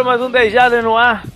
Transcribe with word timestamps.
Para 0.00 0.16
mais 0.16 0.22
um 0.22 0.30
10 0.30 0.50
Jardas 0.50 0.82
no 0.82 0.96
ar. 0.96 1.26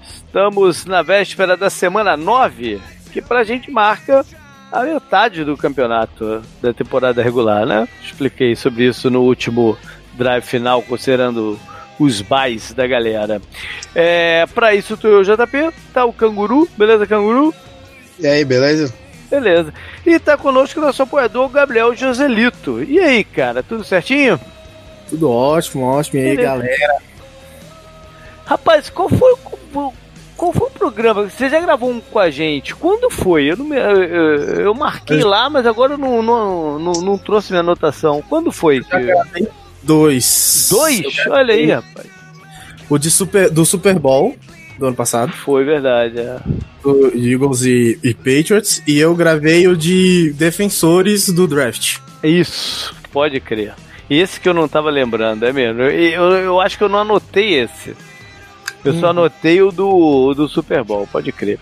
Estamos 0.00 0.84
na 0.84 1.02
véspera 1.02 1.56
da 1.56 1.68
semana 1.68 2.16
9, 2.16 2.80
que 3.12 3.20
pra 3.20 3.42
gente 3.42 3.68
marca 3.68 4.24
a 4.70 4.84
metade 4.84 5.44
do 5.44 5.56
campeonato 5.56 6.40
da 6.62 6.72
temporada 6.72 7.20
regular, 7.20 7.66
né? 7.66 7.88
Expliquei 8.00 8.54
sobre 8.54 8.84
isso 8.86 9.10
no 9.10 9.22
último 9.22 9.76
drive 10.14 10.44
final, 10.44 10.80
considerando 10.82 11.58
os 11.98 12.22
buys 12.22 12.72
da 12.72 12.86
galera. 12.86 13.42
É, 13.92 14.46
pra 14.54 14.72
isso, 14.72 14.96
tu 14.96 15.08
e 15.08 15.14
o 15.14 15.24
JP, 15.24 15.74
tá 15.92 16.04
o 16.04 16.12
Canguru, 16.12 16.68
beleza, 16.78 17.08
Canguru? 17.08 17.52
E 18.20 18.26
aí, 18.28 18.44
beleza? 18.44 18.94
Beleza. 19.28 19.74
E 20.06 20.16
tá 20.20 20.36
conosco 20.36 20.78
o 20.78 20.82
nosso 20.84 21.02
apoiador, 21.02 21.48
Gabriel 21.48 21.92
Joselito. 21.96 22.84
E 22.84 23.00
aí, 23.00 23.24
cara, 23.24 23.64
tudo 23.64 23.82
certinho? 23.82 24.38
Tudo 25.10 25.28
ótimo, 25.28 25.82
ótimo. 25.82 26.20
E 26.20 26.22
aí, 26.22 26.36
beleza. 26.36 26.52
galera? 26.52 27.11
Rapaz, 28.44 28.90
qual 28.90 29.08
foi, 29.08 29.34
qual 30.36 30.52
foi 30.52 30.66
o 30.66 30.70
programa? 30.70 31.28
Você 31.28 31.48
já 31.48 31.60
gravou 31.60 31.90
um 31.90 32.00
com 32.00 32.18
a 32.18 32.30
gente? 32.30 32.74
Quando 32.74 33.10
foi? 33.10 33.44
Eu, 33.44 33.56
não, 33.56 33.74
eu, 33.74 34.02
eu, 34.02 34.60
eu 34.62 34.74
marquei 34.74 35.22
lá, 35.22 35.48
mas 35.48 35.66
agora 35.66 35.94
eu 35.94 35.98
não, 35.98 36.22
não, 36.22 36.78
não, 36.78 36.92
não 36.92 37.18
trouxe 37.18 37.52
minha 37.52 37.60
anotação. 37.60 38.22
Quando 38.28 38.50
foi? 38.50 38.82
Que... 38.82 39.46
Dois. 39.82 40.68
Dois? 40.70 41.02
Olha 41.28 41.54
aí, 41.54 41.70
rapaz. 41.70 42.06
O 42.88 42.98
de 42.98 43.10
super, 43.10 43.50
do 43.50 43.64
Super 43.64 43.98
Bowl 43.98 44.36
do 44.78 44.86
ano 44.86 44.96
passado. 44.96 45.32
Foi 45.32 45.64
verdade, 45.64 46.18
é. 46.18 46.38
Do 46.82 47.12
Eagles 47.16 47.62
e, 47.62 47.98
e 48.02 48.12
Patriots. 48.12 48.82
E 48.86 48.98
eu 48.98 49.14
gravei 49.14 49.68
o 49.68 49.76
de 49.76 50.32
defensores 50.32 51.28
do 51.28 51.46
draft. 51.46 51.98
Isso, 52.22 52.94
pode 53.12 53.40
crer. 53.40 53.74
Esse 54.10 54.40
que 54.40 54.48
eu 54.48 54.54
não 54.54 54.68
tava 54.68 54.90
lembrando, 54.90 55.46
é 55.46 55.52
mesmo. 55.52 55.82
Eu, 55.82 55.90
eu, 55.90 56.32
eu 56.32 56.60
acho 56.60 56.76
que 56.76 56.84
eu 56.84 56.88
não 56.88 56.98
anotei 56.98 57.60
esse. 57.60 57.94
Eu 58.84 58.94
só 58.94 59.08
anotei 59.08 59.62
o 59.62 59.70
do, 59.70 60.34
do 60.34 60.48
Super 60.48 60.82
Bowl, 60.82 61.06
pode 61.10 61.30
crer. 61.32 61.58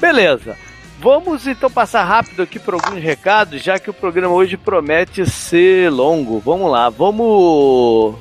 Beleza. 0.00 0.56
Vamos 1.00 1.46
então 1.46 1.70
passar 1.70 2.02
rápido 2.02 2.42
aqui 2.42 2.58
por 2.58 2.74
alguns 2.74 3.00
recados, 3.00 3.62
já 3.62 3.78
que 3.78 3.88
o 3.88 3.94
programa 3.94 4.34
hoje 4.34 4.56
promete 4.56 5.24
ser 5.30 5.90
longo. 5.90 6.40
Vamos 6.40 6.70
lá, 6.70 6.90
vamos. 6.90 8.16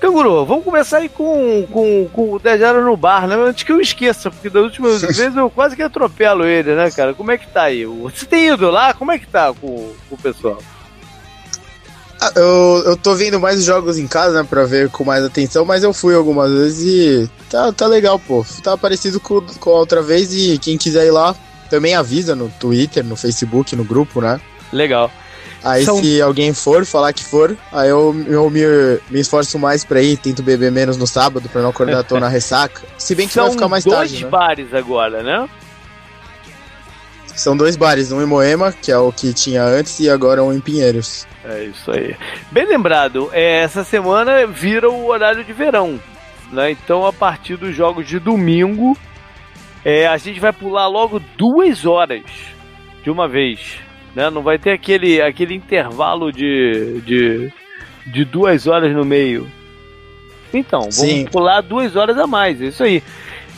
Canguru, 0.00 0.44
vamos 0.44 0.64
começar 0.64 0.98
aí 0.98 1.08
com, 1.08 1.66
com, 1.70 2.08
com 2.12 2.32
o 2.32 2.38
10 2.38 2.62
horas 2.62 2.84
no 2.84 2.96
bar, 2.96 3.28
né? 3.28 3.36
Antes 3.36 3.62
que 3.62 3.72
eu 3.72 3.80
esqueça, 3.80 4.30
porque 4.30 4.50
das 4.50 4.62
últimas 4.62 5.02
vezes 5.16 5.36
eu 5.36 5.48
quase 5.50 5.76
que 5.76 5.82
atropelo 5.82 6.44
ele, 6.44 6.74
né, 6.74 6.90
cara? 6.90 7.14
Como 7.14 7.30
é 7.30 7.38
que 7.38 7.46
tá 7.46 7.62
aí? 7.62 7.84
Você 7.84 8.26
tem 8.26 8.48
ido 8.48 8.70
lá? 8.70 8.92
Como 8.92 9.12
é 9.12 9.18
que 9.18 9.26
tá 9.26 9.52
com, 9.52 9.92
com 10.08 10.14
o 10.14 10.18
pessoal? 10.18 10.58
Ah, 12.20 12.32
eu, 12.34 12.82
eu 12.86 12.96
tô 12.96 13.14
vendo 13.14 13.38
mais 13.38 13.62
jogos 13.62 13.96
em 13.96 14.06
casa, 14.06 14.42
né, 14.42 14.46
pra 14.48 14.64
ver 14.64 14.90
com 14.90 15.04
mais 15.04 15.24
atenção, 15.24 15.64
mas 15.64 15.84
eu 15.84 15.92
fui 15.92 16.14
algumas 16.14 16.50
vezes 16.50 16.84
e 16.84 17.30
tá, 17.48 17.72
tá 17.72 17.86
legal, 17.86 18.18
pô. 18.18 18.44
Tá 18.62 18.76
parecido 18.76 19.20
com, 19.20 19.40
com 19.40 19.70
a 19.70 19.78
outra 19.78 20.02
vez 20.02 20.32
e 20.32 20.58
quem 20.58 20.76
quiser 20.76 21.06
ir 21.06 21.12
lá 21.12 21.34
também 21.70 21.94
avisa 21.94 22.34
no 22.34 22.48
Twitter, 22.48 23.04
no 23.04 23.14
Facebook, 23.14 23.76
no 23.76 23.84
grupo, 23.84 24.20
né? 24.20 24.40
Legal. 24.72 25.10
Aí 25.62 25.84
São... 25.84 26.00
se 26.00 26.20
alguém 26.20 26.52
for, 26.52 26.84
falar 26.84 27.12
que 27.12 27.24
for, 27.24 27.56
aí 27.72 27.88
eu, 27.88 28.14
eu 28.26 28.48
me, 28.48 28.62
me 29.10 29.20
esforço 29.20 29.58
mais 29.58 29.84
pra 29.84 30.00
ir, 30.00 30.16
tento 30.16 30.42
beber 30.42 30.70
menos 30.70 30.96
no 30.96 31.06
sábado 31.06 31.48
pra 31.48 31.62
não 31.62 31.70
acordar 31.70 32.04
tão 32.04 32.18
na 32.20 32.28
ressaca. 32.28 32.82
Se 32.96 33.14
bem 33.14 33.26
que 33.26 33.34
São 33.34 33.44
vai 33.44 33.52
ficar 33.52 33.68
mais 33.68 33.84
tarde, 33.84 34.12
dois 34.12 34.22
né? 34.22 34.28
bares 34.28 34.74
agora, 34.74 35.22
né? 35.22 35.48
São 37.38 37.56
dois 37.56 37.76
bares, 37.76 38.10
um 38.10 38.20
em 38.20 38.26
Moema, 38.26 38.72
que 38.72 38.90
é 38.90 38.98
o 38.98 39.12
que 39.12 39.32
tinha 39.32 39.62
antes, 39.62 40.00
e 40.00 40.10
agora 40.10 40.42
um 40.42 40.52
em 40.52 40.58
Pinheiros. 40.58 41.24
É 41.44 41.62
isso 41.62 41.88
aí. 41.92 42.16
Bem 42.50 42.66
lembrado, 42.66 43.30
é, 43.32 43.60
essa 43.60 43.84
semana 43.84 44.44
vira 44.44 44.90
o 44.90 45.06
horário 45.06 45.44
de 45.44 45.52
verão. 45.52 46.00
Né? 46.50 46.72
Então, 46.72 47.06
a 47.06 47.12
partir 47.12 47.56
dos 47.56 47.76
jogos 47.76 48.08
de 48.08 48.18
domingo, 48.18 48.98
é, 49.84 50.08
a 50.08 50.16
gente 50.16 50.40
vai 50.40 50.52
pular 50.52 50.88
logo 50.88 51.20
duas 51.36 51.86
horas 51.86 52.24
de 53.04 53.10
uma 53.10 53.28
vez. 53.28 53.76
Né? 54.16 54.28
Não 54.30 54.42
vai 54.42 54.58
ter 54.58 54.72
aquele, 54.72 55.22
aquele 55.22 55.54
intervalo 55.54 56.32
de, 56.32 57.00
de, 57.02 57.52
de 58.04 58.24
duas 58.24 58.66
horas 58.66 58.92
no 58.92 59.04
meio. 59.04 59.48
Então, 60.52 60.80
vamos 60.80 60.96
Sim. 60.96 61.24
pular 61.26 61.60
duas 61.60 61.94
horas 61.94 62.18
a 62.18 62.26
mais, 62.26 62.60
é 62.60 62.64
isso 62.64 62.82
aí. 62.82 63.00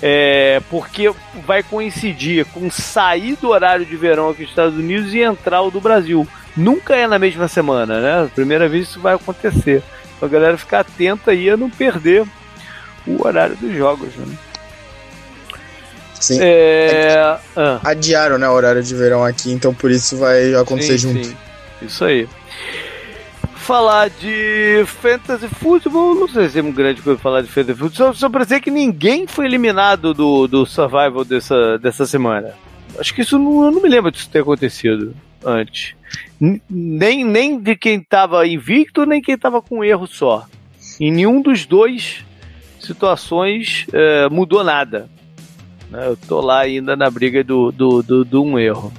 É, 0.02 0.62
porque 0.70 1.12
vai 1.46 1.62
coincidir 1.62 2.46
com 2.46 2.70
sair 2.70 3.36
do 3.36 3.50
horário 3.50 3.84
de 3.84 3.96
verão 3.96 4.30
aqui 4.30 4.42
nos 4.42 4.50
Estados 4.50 4.74
Unidos 4.74 5.12
e 5.12 5.20
entrar 5.20 5.60
o 5.62 5.70
do 5.70 5.80
Brasil. 5.80 6.26
Nunca 6.56 6.96
é 6.96 7.06
na 7.06 7.18
mesma 7.18 7.48
semana, 7.48 8.00
né? 8.00 8.30
Primeira 8.34 8.68
vez 8.68 8.88
isso 8.88 9.00
vai 9.00 9.14
acontecer. 9.14 9.82
Então 10.16 10.28
a 10.28 10.32
galera 10.32 10.56
ficar 10.56 10.80
atenta 10.80 11.30
aí 11.30 11.50
a 11.50 11.56
não 11.56 11.68
perder 11.68 12.24
o 13.06 13.26
horário 13.26 13.56
dos 13.56 13.74
jogos, 13.74 14.14
né? 14.16 14.36
Sim. 16.20 16.38
É... 16.40 17.38
Ah. 17.56 17.80
Adiaram, 17.82 18.38
né, 18.38 18.48
o 18.48 18.52
horário 18.52 18.82
de 18.82 18.94
verão 18.94 19.24
aqui, 19.24 19.50
então 19.52 19.72
por 19.72 19.90
isso 19.90 20.18
vai 20.18 20.54
acontecer 20.54 20.98
sim, 20.98 21.14
junto. 21.14 21.26
Sim. 21.26 21.36
Isso 21.82 22.04
aí. 22.04 22.28
Falar 23.60 24.10
de 24.10 24.84
Fantasy 24.86 25.46
Football, 25.46 26.16
não 26.16 26.28
sei 26.28 26.48
se 26.48 26.58
é 26.58 26.62
um 26.62 26.72
grande 26.72 27.02
coisa 27.02 27.20
falar 27.20 27.42
de 27.42 27.48
Fantasy 27.48 27.78
Football, 27.78 28.12
só, 28.12 28.12
só 28.12 28.28
pra 28.28 28.42
dizer 28.42 28.60
que 28.60 28.70
ninguém 28.70 29.26
foi 29.26 29.44
eliminado 29.44 30.12
do, 30.12 30.48
do 30.48 30.66
Survival 30.66 31.24
dessa, 31.24 31.78
dessa 31.78 32.04
semana. 32.04 32.54
Acho 32.98 33.14
que 33.14 33.20
isso 33.20 33.38
não, 33.38 33.66
eu 33.66 33.70
não 33.70 33.80
me 33.80 33.88
lembro 33.88 34.10
disso 34.10 34.28
ter 34.28 34.40
acontecido 34.40 35.14
antes. 35.44 35.94
Nem, 36.68 37.24
nem 37.24 37.60
de 37.60 37.76
quem 37.76 37.98
estava 37.98 38.46
invicto, 38.46 39.06
nem 39.06 39.22
quem 39.22 39.34
estava 39.36 39.62
com 39.62 39.84
erro 39.84 40.06
só. 40.06 40.46
Em 40.98 41.12
nenhum 41.12 41.40
dos 41.40 41.64
dois 41.64 42.24
situações 42.80 43.86
é, 43.92 44.28
mudou 44.28 44.64
nada. 44.64 45.08
Né? 45.90 46.08
Eu 46.08 46.16
tô 46.16 46.40
lá 46.40 46.60
ainda 46.60 46.96
na 46.96 47.10
briga 47.10 47.44
do, 47.44 47.70
do, 47.70 48.02
do, 48.02 48.24
do 48.24 48.42
um 48.42 48.58
erro. 48.58 48.92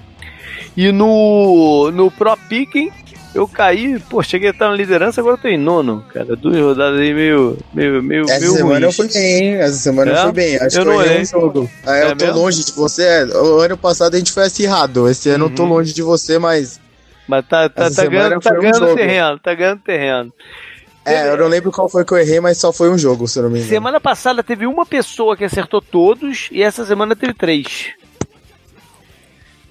E 0.77 0.91
no, 0.91 1.91
no 1.91 2.09
Pro 2.09 2.37
Picking, 2.47 2.91
eu 3.33 3.47
caí, 3.47 3.97
pô, 3.99 4.21
cheguei 4.21 4.49
a 4.49 4.51
estar 4.51 4.69
na 4.69 4.75
liderança, 4.75 5.21
agora 5.21 5.35
eu 5.35 5.41
tô 5.41 5.47
em 5.47 5.57
nono, 5.57 6.03
cara. 6.13 6.35
Duas 6.35 6.57
rodadas 6.57 6.99
aí 6.99 7.13
meio. 7.13 7.57
meio, 7.73 8.03
meio 8.03 8.23
Essa 8.23 8.39
meio 8.39 8.51
semana 8.51 8.73
ruim. 8.73 8.83
eu 8.83 8.91
fui 8.91 9.07
bem, 9.07 9.43
hein? 9.43 9.55
Essa 9.55 9.77
semana 9.77 10.11
é? 10.11 10.13
eu 10.15 10.23
fui 10.23 10.31
bem. 10.33 10.57
Acho 10.57 10.79
eu 10.79 10.83
que 10.83 10.89
eu 10.89 11.01
errei 11.01 11.21
um 11.21 11.25
jogo. 11.25 11.71
Aí 11.85 12.01
é 12.01 12.05
eu 12.11 12.15
tô 12.15 12.25
mesmo? 12.25 12.39
longe 12.39 12.65
de 12.65 12.71
você. 12.73 13.23
O 13.25 13.59
ano 13.59 13.77
passado 13.77 14.15
a 14.15 14.17
gente 14.17 14.31
foi 14.31 14.43
acirrado. 14.43 15.07
Esse 15.07 15.29
ano 15.29 15.45
uhum. 15.45 15.51
eu 15.51 15.55
tô 15.55 15.63
uhum. 15.63 15.69
longe 15.69 15.93
de 15.93 16.01
você, 16.01 16.37
mas. 16.37 16.79
Mas 17.27 17.47
tá, 17.47 17.69
tá, 17.69 17.89
tá 17.89 18.05
ganhando, 18.05 18.39
tá 18.41 18.53
ganhando 18.53 18.91
um 18.91 18.95
terreno, 18.95 19.39
tá 19.39 19.53
ganhando 19.53 19.79
terreno. 19.79 20.33
É, 21.05 21.29
eu 21.29 21.37
não 21.37 21.47
lembro 21.47 21.71
qual 21.71 21.89
foi 21.89 22.03
que 22.05 22.13
eu 22.13 22.17
errei, 22.17 22.39
mas 22.39 22.57
só 22.57 22.71
foi 22.71 22.89
um 22.89 22.97
jogo, 22.97 23.27
se 23.27 23.39
eu 23.39 23.43
não 23.43 23.49
me 23.49 23.59
engano. 23.59 23.69
Semana 23.69 23.99
passada 23.99 24.43
teve 24.43 24.67
uma 24.67 24.85
pessoa 24.85 25.35
que 25.35 25.43
acertou 25.43 25.81
todos 25.81 26.49
e 26.51 26.61
essa 26.61 26.85
semana 26.85 27.15
teve 27.15 27.33
três. 27.33 27.93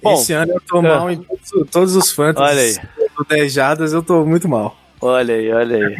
Bom, 0.02 0.14
Esse 0.14 0.32
ano 0.32 0.52
eu 0.52 0.60
tô 0.60 0.78
é. 0.78 0.82
mal 0.82 1.10
em 1.10 1.22
todos, 1.22 1.70
todos 1.70 1.96
os 1.96 2.10
fantasy. 2.10 2.42
Olha 2.42 2.60
aí. 2.62 3.09
Do 3.20 3.26
10 3.28 3.52
jadas 3.52 3.92
eu 3.92 4.02
tô 4.02 4.24
muito 4.24 4.48
mal. 4.48 4.74
Olha 4.98 5.34
aí, 5.34 5.52
olha 5.52 5.76
aí. 5.76 5.98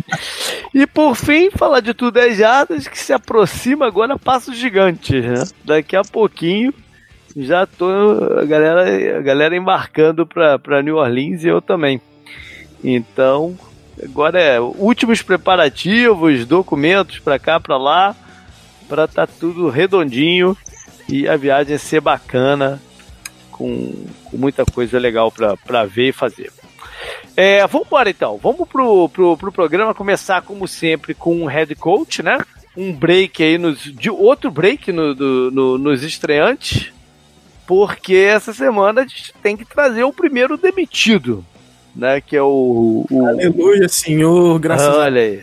e 0.75 0.87
por 0.87 1.14
fim, 1.14 1.50
falar 1.50 1.81
de 1.81 1.93
tudo 1.93 2.12
10 2.12 2.38
jadas 2.38 2.88
que 2.88 2.99
se 2.99 3.12
aproxima 3.12 3.87
agora 3.87 4.19
passos 4.19 4.56
gigantes, 4.56 5.22
né? 5.22 5.44
Daqui 5.62 5.96
a 5.96 6.02
pouquinho 6.02 6.72
já 7.37 7.67
tô 7.67 7.87
a 8.40 8.44
galera, 8.46 9.19
a 9.19 9.20
galera 9.20 9.55
embarcando 9.55 10.26
pra 10.26 10.82
New 10.82 10.96
Orleans 10.96 11.44
e 11.44 11.49
eu 11.49 11.61
também. 11.61 12.00
Então, 12.82 13.55
agora 14.02 14.40
é 14.40 14.58
últimos 14.58 15.20
preparativos, 15.20 16.46
documentos 16.46 17.19
para 17.19 17.38
cá, 17.38 17.61
para 17.61 17.76
lá, 17.76 18.17
para 18.88 19.06
tá 19.06 19.26
tudo 19.26 19.69
redondinho 19.69 20.56
e 21.06 21.28
a 21.28 21.37
viagem 21.37 21.76
ser 21.76 22.00
bacana, 22.00 22.81
com, 23.52 24.06
com 24.25 24.38
muita 24.38 24.64
coisa 24.64 24.99
legal 24.99 25.31
para 25.31 25.84
ver 25.84 26.08
e 26.08 26.12
fazer. 26.12 26.50
É, 27.37 27.67
vamos 27.67 27.87
embora 27.87 28.11
então, 28.11 28.38
vamos 28.43 28.69
pro, 28.69 29.08
pro, 29.08 29.37
pro 29.37 29.52
programa 29.52 29.94
começar 29.94 30.43
como 30.43 30.67
sempre 30.69 31.14
com 31.14 31.43
um 31.43 31.47
head 31.47 31.75
coach, 31.75 32.23
né? 32.23 32.38
Um 32.76 32.93
break 32.93 33.43
aí, 33.43 33.58
nos, 33.58 33.81
de 33.81 34.11
outro 34.11 34.50
break 34.50 34.93
no, 34.93 35.14
do, 35.14 35.50
no, 35.50 35.79
nos 35.79 36.02
estreantes, 36.02 36.93
porque 37.67 38.14
essa 38.14 38.52
semana 38.52 39.02
a 39.02 39.06
gente 39.06 39.32
tem 39.43 39.56
que 39.56 39.64
trazer 39.64 40.05
o 40.05 40.12
primeiro 40.12 40.56
demitido 40.56 41.44
né? 41.94 42.20
Que 42.20 42.37
é 42.37 42.43
o. 42.43 43.06
o... 43.11 43.26
Aleluia, 43.26 43.88
Senhor, 43.88 44.58
graças 44.58 44.87
ah, 44.87 44.99
Olha 44.99 45.20
aí. 45.20 45.43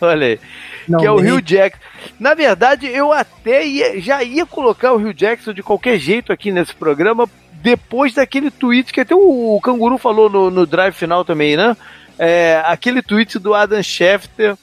Olha 0.00 0.26
aí. 0.26 0.40
Não, 0.88 1.00
que 1.00 1.06
é 1.06 1.10
o 1.10 1.18
Rio 1.18 1.40
Jackson. 1.40 1.82
Na 2.20 2.34
verdade, 2.34 2.86
eu 2.86 3.12
até 3.12 3.66
ia, 3.66 4.00
já 4.00 4.22
ia 4.22 4.46
colocar 4.46 4.92
o 4.92 4.98
Rio 4.98 5.12
Jackson 5.14 5.52
de 5.52 5.62
qualquer 5.62 5.98
jeito 5.98 6.32
aqui 6.32 6.52
nesse 6.52 6.74
programa, 6.74 7.28
depois 7.66 8.14
daquele 8.14 8.48
tweet 8.48 8.92
que 8.92 9.00
até 9.00 9.12
o, 9.12 9.56
o 9.56 9.60
Canguru 9.60 9.98
falou 9.98 10.30
no, 10.30 10.52
no 10.52 10.64
drive 10.64 10.94
final 10.94 11.24
também, 11.24 11.56
né? 11.56 11.76
É, 12.16 12.62
aquele 12.64 13.02
tweet 13.02 13.40
do 13.40 13.54
Adam 13.54 13.82
Schefter 13.82 14.56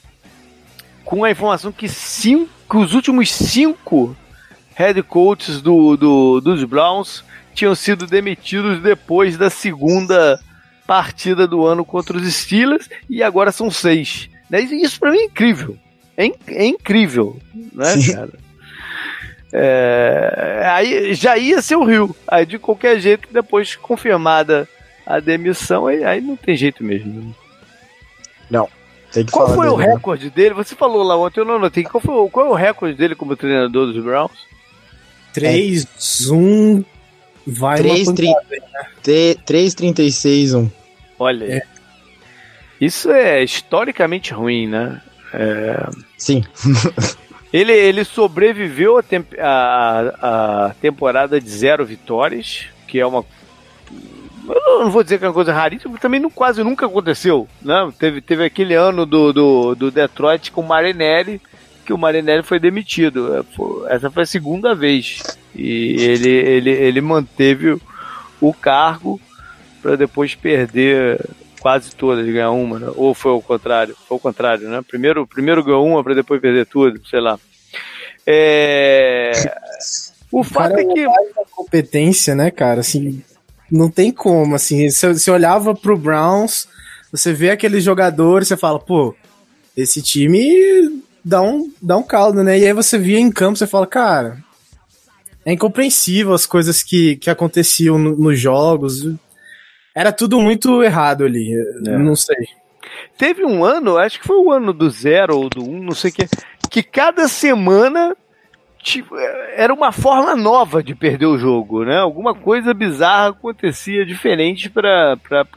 com 1.04 1.22
a 1.22 1.30
informação 1.30 1.70
que, 1.70 1.86
cinco, 1.86 2.48
que 2.68 2.76
os 2.78 2.94
últimos 2.94 3.30
cinco 3.30 4.16
head 4.74 5.02
coaches 5.02 5.60
do, 5.60 5.98
do, 5.98 6.40
dos 6.40 6.64
Browns 6.64 7.22
tinham 7.52 7.74
sido 7.74 8.06
demitidos 8.06 8.80
depois 8.80 9.36
da 9.36 9.50
segunda 9.50 10.40
partida 10.86 11.46
do 11.46 11.66
ano 11.66 11.84
contra 11.84 12.16
os 12.16 12.34
Steelers 12.34 12.88
e 13.10 13.22
agora 13.22 13.52
são 13.52 13.70
seis. 13.70 14.30
Né? 14.48 14.62
Isso 14.62 14.98
para 14.98 15.10
mim 15.10 15.18
é 15.18 15.24
incrível. 15.24 15.76
É, 16.16 16.24
in, 16.24 16.32
é 16.46 16.64
incrível, 16.64 17.38
né, 17.74 17.98
Sim. 17.98 18.14
cara? 18.14 18.43
É, 19.56 20.64
aí 20.66 21.14
já 21.14 21.38
ia 21.38 21.62
ser 21.62 21.76
o 21.76 21.84
Rio. 21.84 22.12
Aí 22.26 22.44
de 22.44 22.58
qualquer 22.58 22.98
jeito, 22.98 23.28
depois 23.30 23.76
confirmada 23.76 24.68
a 25.06 25.20
demissão, 25.20 25.86
aí, 25.86 26.02
aí 26.02 26.20
não 26.20 26.34
tem 26.34 26.56
jeito 26.56 26.82
mesmo. 26.82 27.32
Não. 28.50 28.68
Qual 29.30 29.54
foi 29.54 29.66
dele, 29.66 29.74
o 29.74 29.78
né? 29.78 29.92
recorde 29.92 30.28
dele? 30.28 30.54
Você 30.54 30.74
falou 30.74 31.04
lá 31.04 31.16
ontem, 31.16 31.38
eu 31.38 31.44
não 31.44 31.60
notei. 31.60 31.84
Qual, 31.84 32.00
foi, 32.00 32.28
qual 32.30 32.46
é 32.46 32.48
o 32.48 32.54
recorde 32.54 32.96
dele 32.96 33.14
como 33.14 33.36
treinador 33.36 33.92
dos 33.92 34.02
Browns? 34.02 34.32
3, 35.32 35.84
é. 35.84 35.88
1, 36.32 36.84
vai 37.46 37.80
3,36, 37.80 40.58
1. 40.58 40.68
Olha, 41.16 41.44
é. 41.44 41.62
isso 42.80 43.12
é 43.12 43.44
historicamente 43.44 44.32
ruim, 44.32 44.66
né? 44.66 45.00
É... 45.32 45.88
Sim. 46.18 46.42
ele, 47.54 47.72
ele 47.72 48.02
sobreviveu 48.02 48.98
a, 48.98 49.02
temp 49.04 49.32
temporada 50.80 51.40
de 51.40 51.48
zero 51.48 51.86
vitórias, 51.86 52.66
que 52.88 52.98
é 52.98 53.06
uma 53.06 53.24
eu 54.48 54.80
não 54.80 54.90
vou 54.90 55.04
dizer 55.04 55.18
que 55.18 55.24
é 55.24 55.28
uma 55.28 55.34
coisa 55.34 55.52
raríssima, 55.52 55.96
também 55.98 56.18
não, 56.18 56.28
quase 56.28 56.64
nunca 56.64 56.84
aconteceu. 56.84 57.48
Né? 57.62 57.92
Teve, 57.96 58.20
teve 58.20 58.44
aquele 58.44 58.74
ano 58.74 59.06
do, 59.06 59.32
do, 59.32 59.74
do 59.76 59.90
Detroit 59.90 60.50
com 60.50 60.62
o 60.62 60.66
Marinelli, 60.66 61.40
que 61.86 61.92
o 61.92 61.98
Marinelli 61.98 62.42
foi 62.42 62.58
demitido. 62.58 63.36
É, 63.36 63.94
essa 63.94 64.10
foi 64.10 64.24
a 64.24 64.26
segunda 64.26 64.74
vez. 64.74 65.22
E 65.54 65.94
ele, 66.02 66.28
ele, 66.28 66.70
ele 66.70 67.00
manteve 67.00 67.78
o 68.40 68.52
cargo 68.52 69.20
para 69.80 69.96
depois 69.96 70.34
perder 70.34 71.24
quase 71.64 71.96
todas, 71.96 72.26
ganhar 72.26 72.50
uma, 72.50 72.78
né? 72.78 72.92
ou 72.94 73.14
foi 73.14 73.32
o 73.32 73.40
contrário? 73.40 73.96
Foi 74.06 74.18
o 74.18 74.20
contrário, 74.20 74.68
né? 74.68 74.82
Primeiro, 74.86 75.26
primeiro 75.26 75.64
ganhou 75.64 75.86
uma 75.86 76.04
para 76.04 76.12
depois 76.12 76.38
perder 76.38 76.66
tudo, 76.66 77.00
sei 77.08 77.22
lá. 77.22 77.40
É... 78.26 79.32
O, 80.30 80.40
o 80.40 80.44
fato 80.44 80.76
é 80.76 80.84
que. 80.84 81.06
competência, 81.50 82.34
né, 82.34 82.50
cara? 82.50 82.80
Assim, 82.80 83.22
não 83.70 83.88
tem 83.88 84.12
como, 84.12 84.54
assim, 84.54 84.90
você, 84.90 85.14
você 85.14 85.30
olhava 85.30 85.74
pro 85.74 85.96
Browns, 85.96 86.68
você 87.10 87.32
vê 87.32 87.48
aqueles 87.48 87.82
jogadores, 87.82 88.48
você 88.48 88.58
fala, 88.58 88.78
pô, 88.78 89.16
esse 89.74 90.02
time 90.02 91.02
dá 91.24 91.40
um, 91.40 91.72
dá 91.80 91.96
um 91.96 92.02
caldo, 92.02 92.44
né? 92.44 92.58
E 92.58 92.66
aí 92.66 92.74
você 92.74 92.98
via 92.98 93.18
em 93.18 93.32
campo, 93.32 93.56
você 93.56 93.66
fala, 93.66 93.86
cara, 93.86 94.36
é 95.46 95.54
incompreensível 95.54 96.34
as 96.34 96.44
coisas 96.44 96.82
que, 96.82 97.16
que 97.16 97.30
aconteciam 97.30 97.96
no, 97.98 98.14
nos 98.14 98.38
jogos. 98.38 99.14
Era 99.94 100.12
tudo 100.12 100.40
muito 100.40 100.82
errado 100.82 101.24
ali, 101.24 101.54
é. 101.86 101.98
não 101.98 102.16
sei. 102.16 102.48
Teve 103.16 103.44
um 103.44 103.64
ano, 103.64 103.96
acho 103.96 104.20
que 104.20 104.26
foi 104.26 104.36
o 104.36 104.50
ano 104.50 104.72
do 104.72 104.90
zero 104.90 105.36
ou 105.38 105.48
do 105.48 105.62
um, 105.62 105.82
não 105.82 105.94
sei 105.94 106.10
o 106.10 106.14
que, 106.14 106.28
que 106.68 106.82
cada 106.82 107.28
semana 107.28 108.16
tipo, 108.84 109.16
era 109.56 109.72
uma 109.72 109.90
forma 109.90 110.36
nova 110.36 110.82
de 110.82 110.94
perder 110.94 111.26
o 111.26 111.38
jogo, 111.38 111.84
né? 111.84 111.98
Alguma 111.98 112.34
coisa 112.34 112.74
bizarra 112.74 113.30
acontecia 113.30 114.04
diferente 114.04 114.68
para 114.68 115.16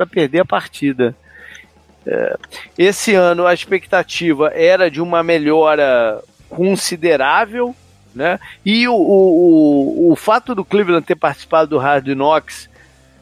perder 0.10 0.40
a 0.40 0.46
partida. 0.46 1.16
É, 2.06 2.38
esse 2.78 3.14
ano 3.14 3.46
a 3.46 3.54
expectativa 3.54 4.50
era 4.56 4.90
de 4.90 5.02
uma 5.02 5.22
melhora 5.22 6.24
considerável, 6.48 7.76
né? 8.16 8.40
E 8.66 8.88
o, 8.88 8.94
o, 8.94 10.08
o, 10.08 10.12
o 10.14 10.16
fato 10.16 10.56
do 10.56 10.64
Cleveland 10.64 11.06
ter 11.06 11.16
participado 11.16 11.72
do 11.72 11.78
Hard 11.78 12.08
Knocks 12.08 12.70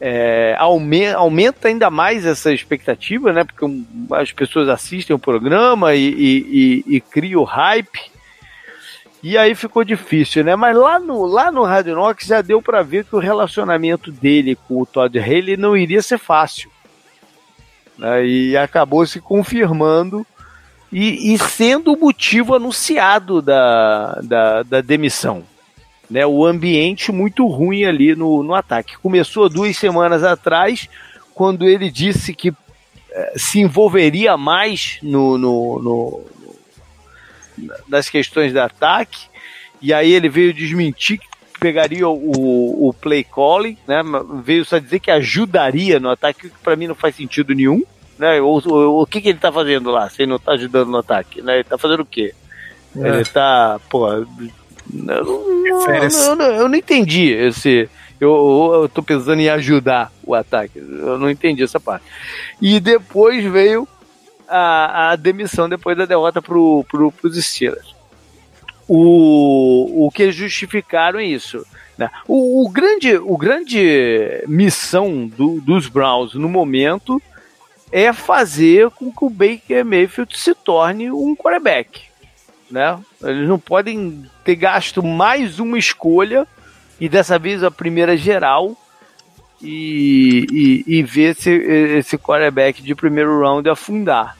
é, 0.00 0.54
aumenta, 0.58 1.68
ainda 1.68 1.90
mais 1.90 2.26
essa 2.26 2.52
expectativa, 2.52 3.32
né? 3.32 3.44
Porque 3.44 3.64
as 4.12 4.30
pessoas 4.32 4.68
assistem 4.68 5.16
o 5.16 5.18
programa 5.18 5.94
e, 5.94 6.08
e, 6.08 6.84
e, 6.88 6.96
e 6.96 7.00
criam 7.00 7.44
hype. 7.44 8.00
E 9.22 9.36
aí 9.36 9.54
ficou 9.54 9.82
difícil, 9.82 10.44
né? 10.44 10.54
Mas 10.54 10.76
lá 10.76 10.98
no, 10.98 11.24
lá 11.24 11.50
no 11.50 11.64
Hard 11.64 11.86
Knocks 11.86 12.28
já 12.28 12.42
deu 12.42 12.60
para 12.60 12.82
ver 12.82 13.04
que 13.04 13.16
o 13.16 13.20
relacionamento 13.20 14.12
dele 14.12 14.56
com 14.68 14.80
o 14.80 14.86
Todd 14.86 15.18
Haley 15.18 15.56
não 15.56 15.76
iria 15.76 16.02
ser 16.02 16.18
fácil. 16.18 16.70
Né? 17.98 18.26
E 18.26 18.56
acabou 18.56 19.06
se 19.06 19.20
confirmando 19.20 20.26
e, 20.92 21.34
e 21.34 21.38
sendo 21.38 21.92
o 21.92 21.98
motivo 21.98 22.54
anunciado 22.54 23.40
da, 23.40 24.20
da, 24.22 24.62
da 24.62 24.80
demissão. 24.80 25.42
Né? 26.10 26.24
O 26.26 26.44
ambiente 26.44 27.10
muito 27.10 27.46
ruim 27.46 27.84
ali 27.84 28.14
no, 28.14 28.42
no 28.42 28.54
ataque. 28.54 28.96
Começou 28.98 29.48
duas 29.48 29.76
semanas 29.76 30.22
atrás, 30.22 30.88
quando 31.34 31.66
ele 31.66 31.90
disse 31.90 32.32
que 32.34 32.52
eh, 33.10 33.32
se 33.36 33.60
envolveria 33.60 34.36
mais 34.36 34.98
no, 35.02 35.36
no, 35.36 35.82
no 35.82 36.36
das 37.88 38.08
questões 38.08 38.52
de 38.52 38.58
ataque, 38.58 39.28
e 39.80 39.92
aí 39.92 40.12
ele 40.12 40.28
veio 40.28 40.52
desmentir 40.52 41.18
que 41.18 41.26
pegaria 41.58 42.06
o, 42.08 42.88
o 42.88 42.92
play 42.92 43.24
calling, 43.24 43.76
né? 43.86 44.02
Veio 44.42 44.64
só 44.64 44.78
dizer 44.78 45.00
que 45.00 45.10
ajudaria 45.10 45.98
no 45.98 46.10
ataque, 46.10 46.50
que 46.50 46.58
para 46.62 46.76
mim 46.76 46.86
não 46.86 46.94
faz 46.94 47.16
sentido 47.16 47.54
nenhum, 47.54 47.82
né? 48.18 48.40
O, 48.40 48.58
o, 48.58 49.02
o 49.02 49.06
que, 49.06 49.20
que 49.20 49.30
ele 49.30 49.38
tá 49.38 49.50
fazendo 49.50 49.90
lá, 49.90 50.08
se 50.08 50.22
ele 50.22 50.30
não 50.30 50.38
tá 50.38 50.52
ajudando 50.52 50.90
no 50.90 50.98
ataque, 50.98 51.42
né? 51.42 51.56
Ele 51.56 51.64
tá 51.64 51.78
fazendo 51.78 52.00
o 52.00 52.06
quê? 52.06 52.34
É. 52.96 53.08
Ele 53.08 53.24
tá, 53.24 53.80
pô, 53.88 54.06
eu 54.92 55.24
não, 55.24 55.94
eu, 55.94 56.36
não, 56.36 56.46
eu 56.46 56.68
não 56.68 56.76
entendi 56.76 57.32
esse. 57.32 57.88
Eu, 58.20 58.30
eu, 58.30 58.82
eu 58.82 58.88
tô 58.88 59.02
pensando 59.02 59.40
em 59.40 59.48
ajudar 59.48 60.12
o 60.24 60.34
ataque. 60.34 60.78
Eu 60.78 61.18
não 61.18 61.30
entendi 61.30 61.62
essa 61.62 61.78
parte. 61.78 62.04
E 62.60 62.80
depois 62.80 63.44
veio 63.44 63.86
a, 64.48 65.10
a 65.10 65.16
demissão 65.16 65.68
depois 65.68 65.96
da 65.96 66.06
derrota 66.06 66.40
pro, 66.40 66.84
pro, 66.88 67.12
pros 67.12 67.36
Steelers. 67.44 67.94
O, 68.88 70.06
o 70.06 70.10
que 70.10 70.30
justificaram 70.30 71.18
é 71.18 71.24
isso. 71.24 71.66
Né? 71.98 72.10
O, 72.26 72.64
o, 72.64 72.70
grande, 72.70 73.16
o 73.16 73.36
grande 73.36 74.44
missão 74.46 75.26
do, 75.26 75.60
dos 75.60 75.88
Browns 75.88 76.34
no 76.34 76.48
momento 76.48 77.20
é 77.90 78.12
fazer 78.12 78.90
com 78.90 79.10
que 79.10 79.24
o 79.24 79.30
Baker 79.30 79.84
Mayfield 79.84 80.38
se 80.38 80.54
torne 80.54 81.10
um 81.10 81.34
quarterback. 81.34 82.02
Né? 82.70 82.98
Eles 83.22 83.48
não 83.48 83.58
podem 83.58 84.24
ter 84.44 84.56
gasto 84.56 85.02
mais 85.02 85.58
uma 85.58 85.78
escolha, 85.78 86.46
e 87.00 87.08
dessa 87.08 87.38
vez 87.38 87.62
a 87.62 87.70
primeira 87.70 88.16
geral, 88.16 88.76
e, 89.62 90.84
e, 90.86 90.98
e 90.98 91.02
ver 91.02 91.36
esse, 91.36 91.50
esse 91.50 92.18
quarterback 92.18 92.82
de 92.82 92.94
primeiro 92.94 93.40
round 93.40 93.68
afundar. 93.68 94.36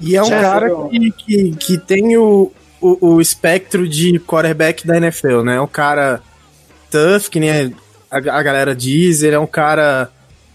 E 0.00 0.16
é 0.16 0.22
um 0.22 0.26
Já 0.26 0.40
cara 0.40 0.70
que, 0.88 1.10
que, 1.12 1.56
que 1.56 1.78
tem 1.78 2.16
o, 2.16 2.50
o, 2.80 3.14
o, 3.14 3.20
espectro 3.20 3.86
de 3.86 4.18
quarterback 4.20 4.86
da 4.86 4.96
NFL, 4.96 5.42
né? 5.42 5.56
É 5.56 5.60
um 5.60 5.66
cara 5.66 6.22
tough, 6.90 7.28
que 7.30 7.38
nem 7.38 7.74
a, 8.10 8.16
a 8.16 8.42
galera 8.42 8.74
diz, 8.74 9.22
ele 9.22 9.36
é 9.36 9.38
um 9.38 9.46
cara 9.46 10.10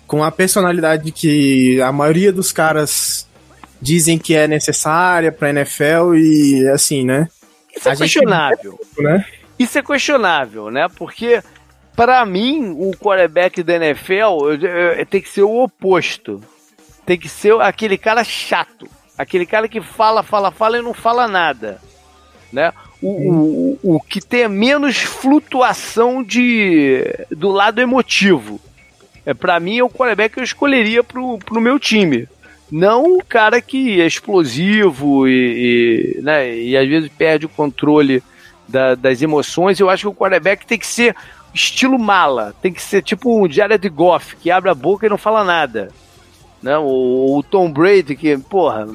com 0.07 0.23
a 0.23 0.31
personalidade 0.31 1.11
que 1.11 1.79
a 1.81 1.91
maioria 1.91 2.33
dos 2.33 2.51
caras 2.51 3.27
dizem 3.81 4.17
que 4.17 4.35
é 4.35 4.47
necessária 4.47 5.31
pra 5.31 5.49
NFL 5.49 6.15
e 6.15 6.67
assim, 6.69 7.03
né? 7.03 7.27
Isso 7.75 7.89
é 7.89 7.91
a 7.91 7.95
questionável. 7.95 8.79
Gente... 8.83 9.03
Né? 9.03 9.25
Isso 9.57 9.77
é 9.77 9.83
questionável, 9.83 10.71
né? 10.71 10.87
Porque 10.97 11.41
para 11.95 12.25
mim, 12.25 12.75
o 12.77 12.91
quarterback 12.91 13.63
da 13.63 13.75
NFL 13.75 15.05
tem 15.09 15.21
que 15.21 15.29
ser 15.29 15.43
o 15.43 15.63
oposto. 15.63 16.41
Tem 17.05 17.17
que 17.17 17.29
ser 17.29 17.59
aquele 17.61 17.97
cara 17.97 18.23
chato. 18.23 18.87
Aquele 19.17 19.45
cara 19.45 19.69
que 19.69 19.81
fala, 19.81 20.21
fala, 20.21 20.51
fala 20.51 20.77
e 20.77 20.81
não 20.81 20.93
fala 20.93 21.27
nada. 21.27 21.79
Né? 22.51 22.73
O, 23.01 23.77
o, 23.83 23.95
o, 23.95 23.99
que 24.01 24.19
tem 24.19 24.47
menos 24.49 24.97
flutuação 24.97 26.21
de, 26.21 27.03
do 27.31 27.49
lado 27.49 27.79
emotivo. 27.79 28.59
É, 29.25 29.33
para 29.33 29.59
mim, 29.59 29.77
é 29.77 29.83
o 29.83 29.89
quarterback 29.89 30.33
que 30.33 30.39
eu 30.39 30.43
escolheria 30.43 31.03
pro, 31.03 31.37
pro 31.39 31.61
meu 31.61 31.79
time. 31.79 32.27
Não 32.71 33.17
o 33.17 33.23
cara 33.23 33.61
que 33.61 34.01
é 34.01 34.07
explosivo 34.07 35.27
e, 35.27 36.17
e, 36.17 36.21
né, 36.21 36.55
e 36.55 36.75
às 36.75 36.87
vezes 36.87 37.09
perde 37.09 37.45
o 37.45 37.49
controle 37.49 38.23
da, 38.67 38.95
das 38.95 39.21
emoções. 39.21 39.79
Eu 39.79 39.89
acho 39.89 40.03
que 40.03 40.07
o 40.07 40.15
quarterback 40.15 40.65
tem 40.65 40.79
que 40.79 40.87
ser 40.87 41.15
estilo 41.53 41.99
mala. 41.99 42.55
Tem 42.61 42.73
que 42.73 42.81
ser 42.81 43.01
tipo 43.01 43.39
um 43.39 43.49
Jared 43.49 43.87
Goff, 43.89 44.35
que 44.35 44.49
abre 44.49 44.69
a 44.69 44.75
boca 44.75 45.05
e 45.05 45.09
não 45.09 45.17
fala 45.17 45.43
nada 45.43 45.89
né? 46.65 46.79
O, 46.79 47.37
o 47.37 47.43
Tom 47.43 47.71
Brady, 47.71 48.15
que, 48.15 48.35
porra, 48.39 48.87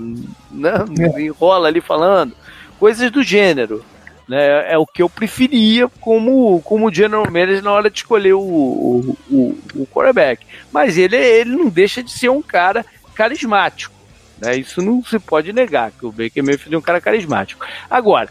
né? 0.51 0.73
É. 1.17 1.23
enrola 1.23 1.69
ali 1.69 1.81
falando, 1.81 2.35
coisas 2.81 3.13
do 3.13 3.23
gênero. 3.23 3.85
Né? 4.29 4.73
É 4.73 4.77
o 4.77 4.85
que 4.85 5.03
eu 5.03 5.09
preferia 5.09 5.89
como, 6.01 6.61
como 6.63 6.93
general 6.93 7.25
manager 7.31 7.63
na 7.63 7.73
hora 7.73 7.89
de 7.89 7.99
escolher 7.99 8.33
o, 8.33 8.41
o, 8.41 9.17
o, 9.31 9.59
o 9.77 9.87
quarterback. 9.87 10.45
Mas 10.73 10.99
ele, 10.99 11.17
ele 11.17 11.51
não 11.51 11.69
deixa 11.69 12.03
de 12.03 12.11
ser 12.11 12.29
um 12.29 12.43
cara 12.43 12.85
carismático. 13.21 13.95
Né? 14.41 14.57
Isso 14.57 14.81
não 14.81 15.05
se 15.05 15.19
pode 15.19 15.53
negar, 15.53 15.91
que 15.91 16.07
o 16.07 16.11
Baker 16.11 16.43
Mayfield 16.43 16.75
é 16.75 16.79
um 16.79 16.83
cara 16.83 17.03
carismático. 17.03 17.67
Agora, 17.91 18.31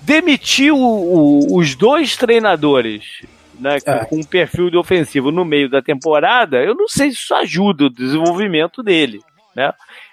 demitir 0.00 0.72
o, 0.72 0.78
o, 0.78 1.58
os 1.58 1.74
dois 1.74 2.16
treinadores 2.16 3.22
né, 3.58 3.76
é. 3.84 4.04
com 4.06 4.16
um 4.16 4.24
perfil 4.24 4.70
de 4.70 4.78
ofensivo 4.78 5.30
no 5.30 5.44
meio 5.44 5.68
da 5.68 5.82
temporada, 5.82 6.56
eu 6.64 6.74
não 6.74 6.88
sei 6.88 7.10
se 7.10 7.18
isso 7.18 7.34
ajuda 7.34 7.84
o 7.84 7.90
desenvolvimento 7.90 8.82
dele. 8.82 9.20
Né? 9.54 9.70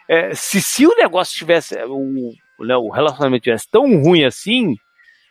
É, 0.10 0.36
se, 0.36 0.62
se 0.62 0.86
o 0.86 0.96
negócio 0.96 1.38
tivesse. 1.38 1.76
O, 1.86 2.34
né, 2.66 2.76
o 2.76 2.90
relacionamento 2.90 3.44
tivesse 3.44 3.70
tão 3.72 4.02
ruim 4.02 4.26
assim, 4.26 4.76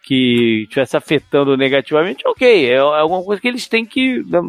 que 0.05 0.63
estivesse 0.63 0.97
afetando 0.97 1.55
negativamente, 1.57 2.27
ok, 2.27 2.71
é, 2.71 2.75
é 2.75 2.79
alguma 2.79 3.23
coisa 3.23 3.43
que 3.43 3.49
eles 3.49 3.67
têm 3.67 3.85
que 3.85 4.23
né, 4.25 4.41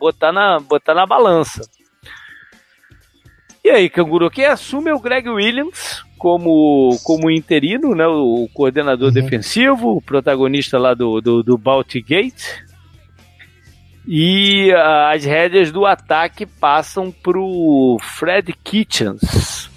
botar 0.00 0.32
na, 0.32 0.58
botar 0.58 0.94
na 0.94 1.06
balança. 1.06 1.62
E 3.64 3.70
aí, 3.70 3.88
Canguru, 3.88 4.28
quem 4.28 4.44
assume 4.44 4.90
é 4.90 4.94
o 4.94 4.98
Greg 4.98 5.28
Williams 5.28 6.04
como, 6.18 6.98
como 7.04 7.30
interino, 7.30 7.94
né, 7.94 8.04
o 8.06 8.48
coordenador 8.52 9.08
uhum. 9.08 9.14
defensivo, 9.14 9.96
o 9.96 10.02
protagonista 10.02 10.78
lá 10.78 10.94
do, 10.94 11.20
do, 11.20 11.42
do 11.44 11.56
Baltic 11.56 12.08
Gate. 12.08 12.42
E 14.06 14.72
uh, 14.72 15.12
as 15.12 15.24
rédeas 15.24 15.70
do 15.70 15.86
ataque 15.86 16.44
passam 16.44 17.12
para 17.12 17.38
o 17.38 17.98
Fred 18.00 18.52
Kitchens, 18.64 19.70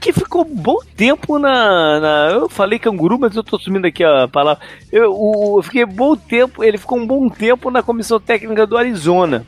que 0.00 0.12
ficou 0.12 0.44
um 0.44 0.54
bom 0.54 0.78
tempo 0.96 1.38
na, 1.38 2.00
na, 2.00 2.30
Eu 2.32 2.48
falei 2.48 2.80
canguru, 2.80 3.20
mas 3.20 3.36
eu 3.36 3.44
tô 3.44 3.54
assumindo 3.54 3.86
aqui 3.86 4.02
a 4.02 4.26
palavra. 4.26 4.64
Eu, 4.90 5.12
o, 5.12 5.58
eu 5.58 5.62
fiquei 5.62 5.86
bom 5.86 6.16
tempo. 6.16 6.64
Ele 6.64 6.76
ficou 6.76 6.98
um 6.98 7.06
bom 7.06 7.28
tempo 7.28 7.70
na 7.70 7.84
comissão 7.84 8.18
técnica 8.18 8.66
do 8.66 8.76
Arizona. 8.76 9.46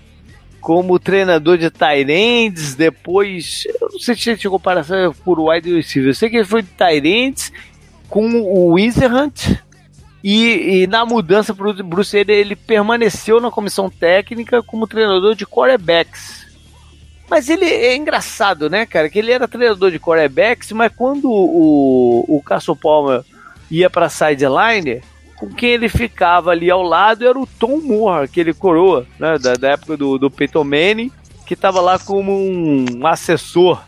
Como 0.60 0.98
treinador 0.98 1.56
de 1.56 1.70
Tyrands, 1.70 2.74
depois. 2.74 3.64
Eu 3.80 3.88
não 3.92 3.98
sei 3.98 4.14
se 4.14 4.36
tinha 4.36 4.50
comparação 4.50 5.14
por 5.24 5.40
wide 5.40 5.74
receiver. 5.74 6.10
Eu 6.10 6.14
sei 6.14 6.28
que 6.28 6.36
ele 6.36 6.44
foi 6.44 6.62
de 6.62 6.68
Tyrands 6.68 7.52
com 8.08 8.26
o 8.40 8.72
Wizerhunt. 8.72 9.58
E, 10.22 10.82
e, 10.82 10.86
na 10.88 11.06
mudança 11.06 11.54
para 11.54 11.70
o 11.70 11.84
Bruce 11.84 12.16
ele, 12.16 12.32
ele 12.32 12.56
permaneceu 12.56 13.40
na 13.40 13.52
comissão 13.52 13.88
técnica 13.88 14.62
como 14.62 14.86
treinador 14.86 15.34
de 15.34 15.46
quarterbacks. 15.46 16.46
Mas 17.30 17.48
ele 17.48 17.66
é 17.66 17.94
engraçado, 17.94 18.68
né, 18.70 18.84
cara? 18.86 19.08
Que 19.08 19.18
ele 19.18 19.30
era 19.30 19.46
treinador 19.46 19.90
de 19.90 20.00
quarterbacks, 20.00 20.72
mas 20.72 20.92
quando 20.94 21.30
o, 21.30 22.24
o 22.26 22.42
Castle 22.42 22.74
Palmer 22.74 23.22
ia 23.70 23.88
para 23.88 24.08
sideline, 24.08 25.02
com 25.38 25.48
quem 25.48 25.70
ele 25.70 25.88
ficava 25.88 26.50
ali 26.50 26.70
ao 26.70 26.82
lado 26.82 27.26
era 27.26 27.38
o 27.38 27.46
Tom 27.46 27.80
Moore, 27.80 28.24
aquele 28.24 28.52
coroa, 28.52 29.06
né, 29.18 29.38
da, 29.38 29.54
da 29.54 29.70
época 29.70 29.96
do, 29.96 30.18
do 30.18 30.30
Peyton 30.30 30.64
Manning, 30.64 31.12
que 31.46 31.54
estava 31.54 31.80
lá 31.80 31.98
como 31.98 32.32
um 32.32 33.06
assessor 33.06 33.82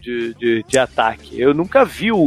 de, 0.00 0.34
de, 0.34 0.64
de, 0.66 0.78
ataque. 0.78 1.38
Eu 1.38 1.52
nunca 1.52 1.84
vi 1.84 2.10
o, 2.10 2.18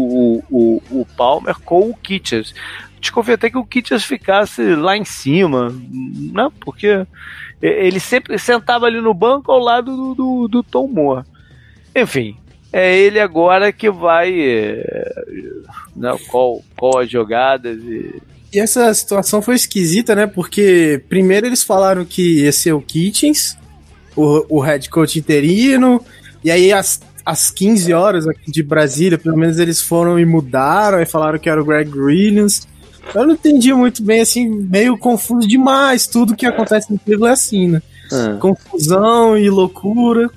o, 0.49 0.81
o 0.91 1.07
Palmer 1.17 1.55
com 1.59 1.89
o 1.89 1.95
Kitchens. 1.95 2.53
Desconfio 2.99 3.33
até 3.33 3.49
que 3.49 3.57
o 3.57 3.65
Kitchens 3.65 4.05
ficasse 4.05 4.75
lá 4.75 4.95
em 4.95 5.05
cima, 5.05 5.75
né, 6.31 6.49
porque 6.59 7.05
ele 7.61 7.99
sempre 7.99 8.37
sentava 8.37 8.85
ali 8.85 9.01
no 9.01 9.13
banco 9.13 9.51
ao 9.51 9.59
lado 9.59 9.95
do, 9.95 10.15
do, 10.15 10.47
do 10.47 10.63
Tom 10.63 10.87
Moore. 10.87 11.25
Enfim, 11.95 12.37
é 12.71 12.95
ele 12.95 13.19
agora 13.19 13.71
que 13.71 13.89
vai. 13.89 14.33
É, 14.39 15.23
né, 15.95 16.15
qual, 16.29 16.61
qual 16.77 16.99
as 16.99 17.09
jogadas 17.09 17.77
e. 17.77 18.21
E 18.53 18.59
essa 18.59 18.93
situação 18.93 19.41
foi 19.41 19.55
esquisita, 19.55 20.13
né? 20.13 20.27
Porque 20.27 21.01
primeiro 21.07 21.47
eles 21.47 21.63
falaram 21.63 22.03
que 22.03 22.43
ia 22.43 22.51
ser 22.51 22.73
o 22.73 22.81
Kitchens, 22.81 23.57
o, 24.15 24.57
o 24.57 24.59
head 24.59 24.89
coach 24.89 25.17
interino, 25.17 26.03
e 26.43 26.51
aí 26.51 26.73
às, 26.73 26.99
às 27.25 27.49
15 27.49 27.93
horas 27.93 28.27
aqui 28.27 28.51
de 28.51 28.61
Brasília, 28.61 29.17
pelo 29.17 29.37
menos 29.37 29.57
eles 29.57 29.81
foram 29.81 30.19
e 30.19 30.25
mudaram, 30.25 31.01
e 31.01 31.05
falaram 31.05 31.39
que 31.39 31.49
era 31.49 31.61
o 31.61 31.65
Greg 31.65 31.97
Williams. 31.97 32.67
Eu 33.15 33.25
não 33.25 33.33
entendi 33.33 33.73
muito 33.73 34.03
bem, 34.03 34.21
assim, 34.21 34.47
meio 34.49 34.97
confuso 34.97 35.47
demais. 35.47 36.05
Tudo 36.05 36.35
que 36.35 36.45
acontece 36.45 36.91
no 36.91 36.99
Cleveland 36.99 37.29
é 37.29 37.33
assim, 37.33 37.67
né? 37.69 37.81
Ah. 38.11 38.37
Confusão 38.39 39.37
e 39.37 39.49
loucura. 39.49 40.29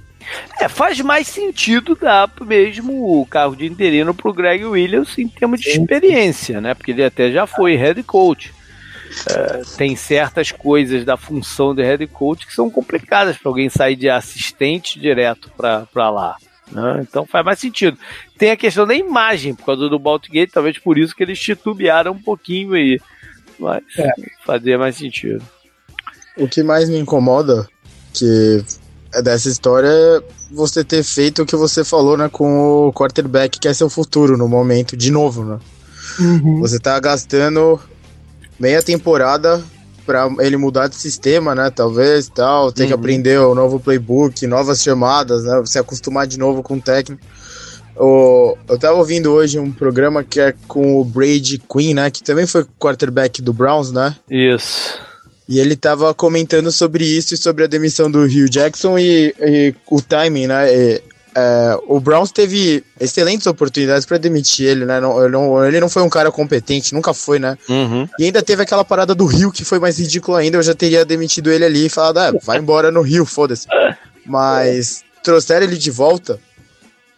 É, 0.61 0.69
faz 0.69 1.01
mais 1.01 1.27
sentido 1.27 1.95
dar 1.95 2.31
mesmo 2.43 3.21
o 3.21 3.27
carro 3.27 3.55
de 3.55 3.67
interino 3.67 4.15
pro 4.15 4.33
Greg 4.33 4.65
Williams 4.65 5.19
em 5.19 5.29
termos 5.29 5.61
de 5.61 5.71
experiência, 5.71 6.61
né? 6.61 6.75
Porque 6.75 6.93
ele 6.93 7.05
até 7.05 7.31
já 7.31 7.47
foi 7.47 7.77
head 7.77 8.03
coach. 8.03 8.53
É, 9.29 9.63
tem 9.77 9.95
certas 9.95 10.51
coisas 10.51 11.05
da 11.05 11.17
função 11.17 11.75
de 11.75 11.83
head 11.83 12.07
coach 12.09 12.47
que 12.47 12.55
são 12.55 12.69
complicadas 12.71 13.37
para 13.37 13.49
alguém 13.49 13.69
sair 13.69 13.97
de 13.97 14.09
assistente 14.09 14.99
direto 14.99 15.51
para 15.57 16.11
lá. 16.11 16.37
Né? 16.71 17.01
Então 17.09 17.27
faz 17.27 17.45
mais 17.45 17.59
sentido. 17.59 17.97
Tem 18.37 18.51
a 18.51 18.57
questão 18.57 18.87
da 18.87 18.95
imagem, 18.95 19.55
por 19.55 19.67
causa 19.67 19.89
do 19.89 19.99
Baltigate, 19.99 20.53
talvez 20.53 20.79
por 20.79 20.99
isso 20.99 21.15
que 21.15 21.23
eles 21.23 21.39
titubearam 21.39 22.13
um 22.13 22.23
pouquinho 22.23 22.75
aí. 22.75 23.01
Mas 23.59 23.83
é. 23.99 24.11
fazia 24.45 24.77
mais 24.77 24.97
sentido. 24.97 25.43
O 26.37 26.49
que 26.49 26.63
mais 26.63 26.89
me 26.89 26.99
incomoda 26.99 27.69
que 28.13 28.65
dessa 29.23 29.49
história 29.49 29.89
é 29.89 30.23
você 30.51 30.85
ter 30.85 31.03
feito 31.03 31.43
o 31.43 31.47
que 31.47 31.57
você 31.57 31.85
falou, 31.85 32.17
né, 32.17 32.29
com 32.31 32.89
o 32.89 32.93
quarterback, 32.93 33.59
que 33.59 33.69
é 33.69 33.75
seu 33.75 33.91
futuro 33.91 34.37
no 34.37 34.49
momento, 34.49 34.97
de 34.97 35.11
novo, 35.11 35.45
né? 35.45 35.59
Uhum. 36.19 36.61
Você 36.61 36.79
tá 36.79 36.99
gastando 37.01 37.81
meia 38.59 38.83
temporada 38.83 39.63
para 40.07 40.29
ele 40.41 40.57
mudar 40.57 40.89
de 40.89 40.97
sistema, 40.97 41.55
né? 41.55 41.71
Talvez, 41.71 42.29
tal, 42.29 42.71
ter 42.71 42.83
uhum. 42.83 42.89
que 42.89 42.95
aprender 42.95 43.41
o 43.41 43.55
novo 43.55 43.81
playbook, 43.81 44.47
novas 44.47 44.83
chamadas, 44.83 45.45
né? 45.45 45.63
Se 45.65 45.79
acostumar 45.79 46.27
de 46.27 46.39
novo 46.39 46.63
com 46.63 46.77
o 46.77 46.81
técnico. 46.81 47.23
O, 47.97 48.57
eu 48.69 48.79
tava 48.79 48.99
ouvindo 48.99 49.31
hoje 49.33 49.59
um 49.59 49.71
programa 49.71 50.25
que 50.25 50.41
é 50.41 50.53
com 50.67 51.01
o 51.01 51.05
Brady 51.05 51.59
Quinn, 51.59 51.95
né? 51.95 52.11
Que 52.11 52.23
também 52.23 52.47
foi 52.47 52.67
quarterback 52.79 53.41
do 53.41 53.53
Browns, 53.53 53.93
né? 53.93 54.17
Isso. 54.29 54.99
E 55.49 55.59
ele 55.59 55.77
tava 55.77 56.15
comentando 56.15 56.73
sobre 56.73 57.05
isso 57.05 57.35
e 57.35 57.37
sobre 57.37 57.65
a 57.65 57.67
demissão 57.67 58.11
do 58.11 58.23
Hugh 58.23 58.49
Jackson 58.49 58.99
e, 58.99 59.35
e 59.39 59.75
o 59.91 60.01
timing, 60.01 60.47
né? 60.47 60.75
E, 60.75 61.03
é, 61.37 61.77
o 61.89 61.99
Browns 61.99 62.31
teve 62.31 62.85
excelentes 62.99 63.47
oportunidades 63.47 64.07
para 64.07 64.19
demitir 64.19 64.67
ele, 64.67 64.85
né? 64.85 65.01
Não, 65.01 65.21
ele, 65.23 65.33
não, 65.33 65.65
ele 65.65 65.81
não 65.81 65.89
foi 65.89 66.03
um 66.03 66.09
cara 66.09 66.31
competente, 66.31 66.95
nunca 66.95 67.13
foi, 67.13 67.41
né? 67.41 67.59
Uhum. 67.69 68.09
E 68.19 68.25
ainda 68.25 68.43
teve 68.43 68.63
aquela 68.63 68.85
parada 68.85 69.15
do 69.15 69.27
Rio 69.27 69.51
que 69.51 69.65
foi 69.65 69.81
mais 69.81 69.99
ridículo 69.99 70.37
ainda. 70.37 70.57
Eu 70.57 70.63
já 70.63 70.75
teria 70.75 71.05
demitido 71.05 71.51
ele 71.51 71.65
ali 71.65 71.87
e 71.87 71.91
falado, 71.91 72.19
ah, 72.19 72.33
vai 72.43 72.59
embora 72.59 72.93
no 72.93 73.03
Rio, 73.03 73.27
foda-se. 73.27 73.67
Mas 74.25 75.03
trouxeram 75.25 75.67
ele 75.67 75.77
de 75.77 75.91
volta. 75.91 76.39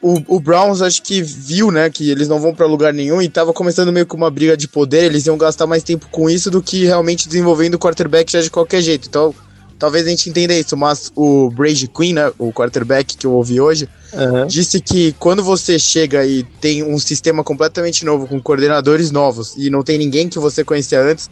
O, 0.00 0.36
o, 0.36 0.38
Browns 0.38 0.82
acho 0.82 1.02
que 1.02 1.22
viu, 1.22 1.70
né, 1.70 1.88
que 1.88 2.10
eles 2.10 2.28
não 2.28 2.38
vão 2.38 2.54
para 2.54 2.66
lugar 2.66 2.92
nenhum 2.92 3.20
e 3.22 3.28
tava 3.28 3.52
começando 3.52 3.90
meio 3.90 4.06
com 4.06 4.16
uma 4.16 4.30
briga 4.30 4.56
de 4.56 4.68
poder. 4.68 5.04
Eles 5.04 5.26
iam 5.26 5.38
gastar 5.38 5.66
mais 5.66 5.82
tempo 5.82 6.06
com 6.10 6.28
isso 6.28 6.50
do 6.50 6.62
que 6.62 6.84
realmente 6.84 7.26
desenvolvendo 7.26 7.74
o 7.74 7.78
quarterback 7.78 8.30
já 8.30 8.40
de 8.40 8.50
qualquer 8.50 8.82
jeito. 8.82 9.08
Então 9.08 9.34
talvez 9.78 10.06
a 10.06 10.10
gente 10.10 10.28
entenda 10.28 10.54
isso, 10.54 10.76
mas 10.76 11.10
o 11.14 11.50
Brady 11.50 11.88
Quinn, 11.88 12.14
né, 12.14 12.32
o 12.38 12.52
quarterback 12.52 13.16
que 13.16 13.26
eu 13.26 13.32
ouvi 13.32 13.60
hoje, 13.60 13.88
uhum. 14.12 14.46
disse 14.46 14.80
que 14.80 15.14
quando 15.18 15.42
você 15.42 15.78
chega 15.78 16.24
e 16.24 16.42
tem 16.60 16.82
um 16.82 16.98
sistema 16.98 17.44
completamente 17.44 18.04
novo, 18.04 18.26
com 18.26 18.40
coordenadores 18.40 19.10
novos, 19.10 19.54
e 19.56 19.70
não 19.70 19.82
tem 19.82 19.98
ninguém 19.98 20.28
que 20.28 20.38
você 20.38 20.64
conhecia 20.64 21.00
antes, 21.00 21.30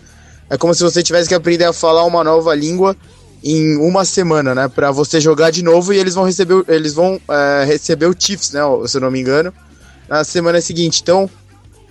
é 0.51 0.57
como 0.57 0.75
se 0.75 0.83
você 0.83 1.03
tivesse 1.03 1.29
que 1.29 1.35
aprender 1.35 1.65
a 1.65 1.73
falar 1.73 2.05
uma 2.05 2.23
nova 2.23 2.55
língua 2.55 2.97
em 3.45 3.77
uma 3.77 4.07
semana, 4.07 4.55
né, 4.55 4.69
para 4.69 4.91
você 4.91 5.21
jogar 5.21 5.51
de 5.51 5.63
novo 5.63 5.93
e 5.93 5.99
eles 5.99 6.15
vão 6.15 6.25
receber, 6.25 6.65
eles 6.67 6.95
vão 6.95 7.21
é, 7.29 7.65
receber 7.65 8.07
o 8.07 8.17
Chiefs, 8.19 8.53
né, 8.53 8.61
se 8.87 8.97
eu 8.97 9.03
não 9.03 9.11
me 9.11 9.21
engano, 9.21 9.53
na 10.09 10.25
semana 10.25 10.61
seguinte. 10.63 11.03
Então, 11.03 11.29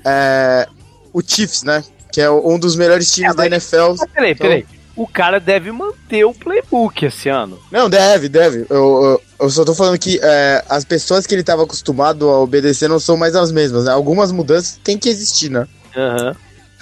é, 0.03 0.67
o 1.13 1.21
Chiefs, 1.21 1.61
né, 1.61 1.83
que 2.11 2.19
é 2.19 2.29
um 2.29 2.57
dos 2.57 2.75
melhores 2.75 3.11
times 3.11 3.33
é, 3.33 3.35
da 3.35 3.45
NFL. 3.45 3.93
Peraí, 4.13 4.31
então, 4.31 4.47
peraí 4.47 4.65
o 4.95 5.07
cara 5.07 5.39
deve 5.39 5.71
manter 5.71 6.23
o 6.23 6.33
playbook 6.33 7.05
esse 7.05 7.27
ano. 7.27 7.59
Não, 7.71 7.89
deve, 7.89 8.29
deve. 8.29 8.65
Eu, 8.69 9.03
eu, 9.03 9.21
eu 9.39 9.49
só 9.49 9.65
tô 9.65 9.73
falando 9.73 9.97
que 9.97 10.19
é, 10.21 10.63
as 10.69 10.85
pessoas 10.85 11.25
que 11.25 11.33
ele 11.33 11.41
estava 11.41 11.63
acostumado 11.63 12.29
a 12.29 12.39
obedecer 12.39 12.87
não 12.87 12.99
são 12.99 13.17
mais 13.17 13.35
as 13.35 13.51
mesmas. 13.51 13.85
Né? 13.85 13.91
Algumas 13.91 14.31
mudanças 14.31 14.79
têm 14.83 14.97
que 14.97 15.09
existir, 15.09 15.49
né? 15.49 15.67
Aham. 15.97 16.35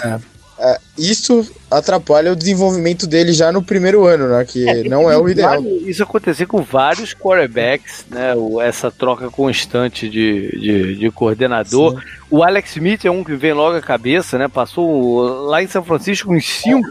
Uhum. 0.04 0.22
É. 0.63 0.80
Isso 0.96 1.51
atrapalha 1.72 2.32
o 2.32 2.36
desenvolvimento 2.36 3.08
dele 3.08 3.34
já 3.34 3.51
no 3.51 3.63
primeiro 3.63 4.06
ano, 4.06 4.27
né? 4.27 4.46
Que 4.46 4.70
é, 4.70 4.84
não 4.84 5.10
é 5.10 5.18
o 5.18 5.27
ideal. 5.27 5.60
Isso 5.63 6.03
acontecer 6.03 6.46
com 6.46 6.62
vários 6.62 7.15
quarterbacks, 7.15 8.06
né? 8.08 8.34
Essa 8.62 8.91
troca 8.91 9.27
constante 9.32 10.08
de, 10.08 10.51
de, 10.60 10.96
de 10.98 11.10
coordenador. 11.10 12.00
Sim. 12.00 12.08
O 12.30 12.44
Alex 12.44 12.75
Smith 12.75 13.06
é 13.06 13.10
um 13.10 13.24
que 13.24 13.36
vem 13.36 13.53
logo 13.53 13.75
à 13.75 13.82
cabeça, 13.82 14.38
né? 14.38 14.48
Passou 14.48 15.22
lá 15.48 15.63
em 15.63 15.68
São 15.68 15.84
Francisco 15.84 16.32
uns 16.32 16.46
cinco 16.46 16.89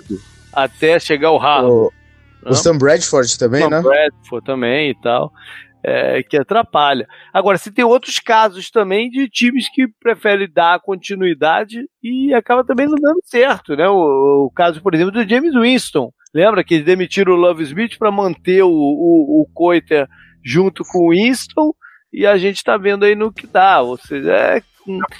até 0.52 0.98
chegar 0.98 1.28
ao 1.28 1.38
Harvard. 1.38 1.72
O, 1.72 1.92
o 2.46 2.54
Sam 2.54 2.76
Bradford 2.76 3.38
também, 3.38 3.62
Sam 3.62 3.70
né? 3.70 3.76
Sam 3.76 3.88
Bradford 3.88 4.44
também 4.44 4.90
e 4.90 4.94
tal. 4.96 5.32
É, 5.82 6.22
que 6.22 6.36
atrapalha. 6.36 7.08
Agora, 7.32 7.56
se 7.56 7.70
tem 7.70 7.84
outros 7.84 8.18
casos 8.18 8.70
também 8.70 9.08
de 9.08 9.28
times 9.28 9.68
que 9.68 9.88
preferem 9.88 10.48
dar 10.52 10.80
continuidade 10.80 11.88
e 12.02 12.34
acaba 12.34 12.62
também 12.62 12.86
não 12.86 12.96
dando 12.96 13.20
certo, 13.24 13.74
né? 13.74 13.88
O, 13.88 14.46
o 14.46 14.50
caso, 14.54 14.82
por 14.82 14.94
exemplo, 14.94 15.12
do 15.12 15.28
James 15.28 15.54
Winston. 15.54 16.12
Lembra 16.34 16.62
que 16.62 16.74
eles 16.74 16.86
demitiram 16.86 17.32
o 17.32 17.36
Love 17.36 17.62
Smith 17.64 17.98
para 17.98 18.12
manter 18.12 18.62
o, 18.62 18.70
o, 18.70 19.40
o 19.40 19.46
Coiter 19.54 20.06
junto 20.44 20.84
com 20.84 21.06
o 21.06 21.10
Winston 21.10 21.72
e 22.12 22.26
a 22.26 22.36
gente 22.36 22.62
tá 22.62 22.76
vendo 22.76 23.04
aí 23.04 23.14
no 23.14 23.32
que 23.32 23.46
dá. 23.46 23.80
Ou 23.80 23.96
seja, 23.96 24.32
é 24.32 24.62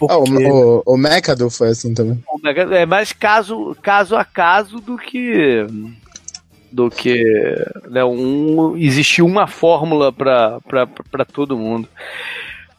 ah, 0.09 0.19
o, 0.19 0.25
o, 0.25 0.83
o 0.87 0.97
McAdoo 0.97 1.51
foi 1.51 1.69
assim 1.69 1.95
também. 1.95 2.23
é 2.73 2.87
mais 2.87 3.13
caso, 3.13 3.77
caso 3.83 4.17
a 4.17 4.25
caso 4.25 4.81
do 4.81 4.97
que 4.97 5.67
do 6.73 6.91
que 6.91 7.25
né, 7.89 8.05
um, 8.05 8.77
existir 8.77 9.23
uma 9.23 9.47
fórmula 9.47 10.13
para 10.13 11.25
todo 11.33 11.59
mundo. 11.59 11.89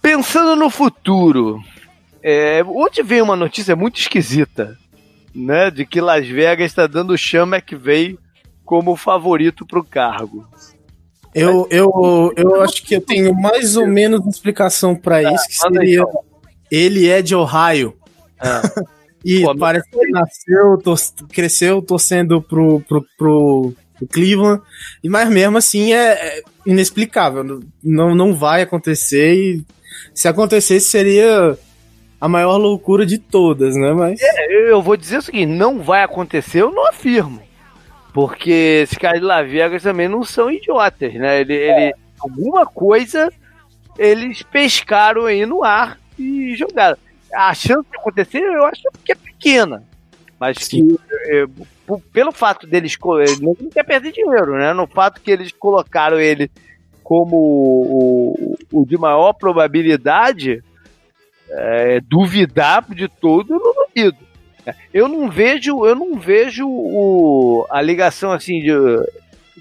Pensando 0.02 0.56
no 0.56 0.70
futuro, 0.70 1.62
É, 2.24 2.64
hoje 2.64 3.02
veio 3.02 3.24
uma 3.24 3.36
notícia 3.36 3.76
muito 3.76 4.00
esquisita, 4.00 4.78
né? 5.34 5.72
De 5.72 5.86
que 5.86 6.00
Las 6.00 6.28
Vegas 6.28 6.68
está 6.68 6.86
dando 6.86 7.14
o 7.14 7.18
Sean 7.18 7.48
McVay 7.48 8.18
como 8.64 8.96
favorito 8.96 9.66
para 9.66 9.80
o 9.80 9.84
cargo. 9.84 10.48
Eu, 11.34 11.68
eu, 11.72 12.34
eu 12.36 12.62
acho 12.62 12.84
que 12.84 12.96
eu 12.96 13.02
tenho 13.02 13.34
mais 13.34 13.76
ou 13.76 13.88
menos 13.88 14.20
uma 14.20 14.30
explicação 14.30 14.96
para 14.96 15.24
tá, 15.24 15.34
isso, 15.34 15.48
que 15.48 15.56
seria... 15.56 16.02
Então. 16.02 16.24
Ele 16.70 17.10
é 17.10 17.22
de 17.22 17.36
Ohio. 17.36 17.94
Ah. 18.40 18.62
e 19.26 19.42
Pô, 19.42 19.56
parece 19.56 19.90
que 19.90 20.00
ele 20.00 20.12
nasceu, 20.12 20.78
tor 20.78 20.98
cresceu 21.30 21.82
torcendo 21.82 22.42
pro, 22.42 22.82
pro, 22.82 23.06
pro, 23.18 23.74
pro 24.02 24.08
Cleveland. 24.08 24.62
E, 25.04 25.10
mas 25.10 25.30
mesmo 25.30 25.58
assim 25.58 25.94
é, 25.94 26.14
é 26.14 26.42
inexplicável. 26.66 27.62
Não, 27.84 28.16
não 28.16 28.34
vai 28.34 28.62
acontecer 28.62 29.34
e 29.34 29.66
se 30.14 30.28
acontecesse 30.28 30.88
seria 30.88 31.58
a 32.20 32.28
maior 32.28 32.58
loucura 32.58 33.06
de 33.06 33.18
todas, 33.18 33.76
né? 33.76 33.94
Mas... 33.94 34.20
É, 34.22 34.72
eu 34.72 34.82
vou 34.82 34.98
dizer 34.98 35.18
o 35.18 35.22
seguinte, 35.22 35.48
não 35.48 35.82
vai 35.82 36.04
acontecer, 36.04 36.62
eu 36.62 36.72
não 36.72 36.88
afirmo. 36.88 37.42
Porque 38.14 38.82
esses 38.84 38.98
caras 38.98 39.20
de 39.20 39.26
Las 39.26 39.50
Vegas 39.50 39.84
também 39.84 40.08
não 40.08 40.24
são 40.24 40.52
idiotas, 40.52 41.14
né? 41.14 41.42
Ele, 41.42 41.56
é. 41.56 41.86
ele, 41.88 41.96
alguma 42.20 42.66
coisa 42.66 43.32
eles 43.98 44.42
pescaram 44.44 45.26
aí 45.26 45.46
no 45.46 45.64
ar 45.64 45.98
e 46.18 46.56
jogaram. 46.56 46.98
A 47.34 47.54
chance 47.54 47.88
de 47.90 47.98
acontecer, 47.98 48.42
eu 48.42 48.66
acho 48.66 48.82
que 49.04 49.12
é 49.12 49.16
pequena. 49.16 49.84
Mas 50.40 50.68
que, 50.68 50.98
é, 51.28 51.46
pelo 52.00 52.32
fato 52.32 52.68
deles. 52.68 52.98
Não 53.42 53.56
quer 53.70 53.84
perder 53.84 54.12
dinheiro, 54.12 54.58
né? 54.58 54.74
No 54.74 54.88
fato 54.88 55.22
que 55.22 55.32
eles 55.32 55.52
colocaram 55.52 56.20
ele 56.20 56.50
como 57.04 57.36
o, 57.36 58.58
o 58.72 58.86
de 58.86 58.98
maior 58.98 59.34
probabilidade, 59.34 60.64
é, 61.50 62.00
duvidar 62.00 62.86
de 62.90 63.08
tudo, 63.08 63.54
eu 63.56 63.60
não 63.60 63.74
duvido. 63.74 64.32
Eu 64.94 65.08
não 65.08 65.30
vejo, 65.30 65.86
eu 65.86 65.96
não 65.96 66.18
vejo 66.18 66.68
o, 66.68 67.66
a 67.70 67.82
ligação 67.82 68.32
assim 68.32 68.62
de, 68.62 68.72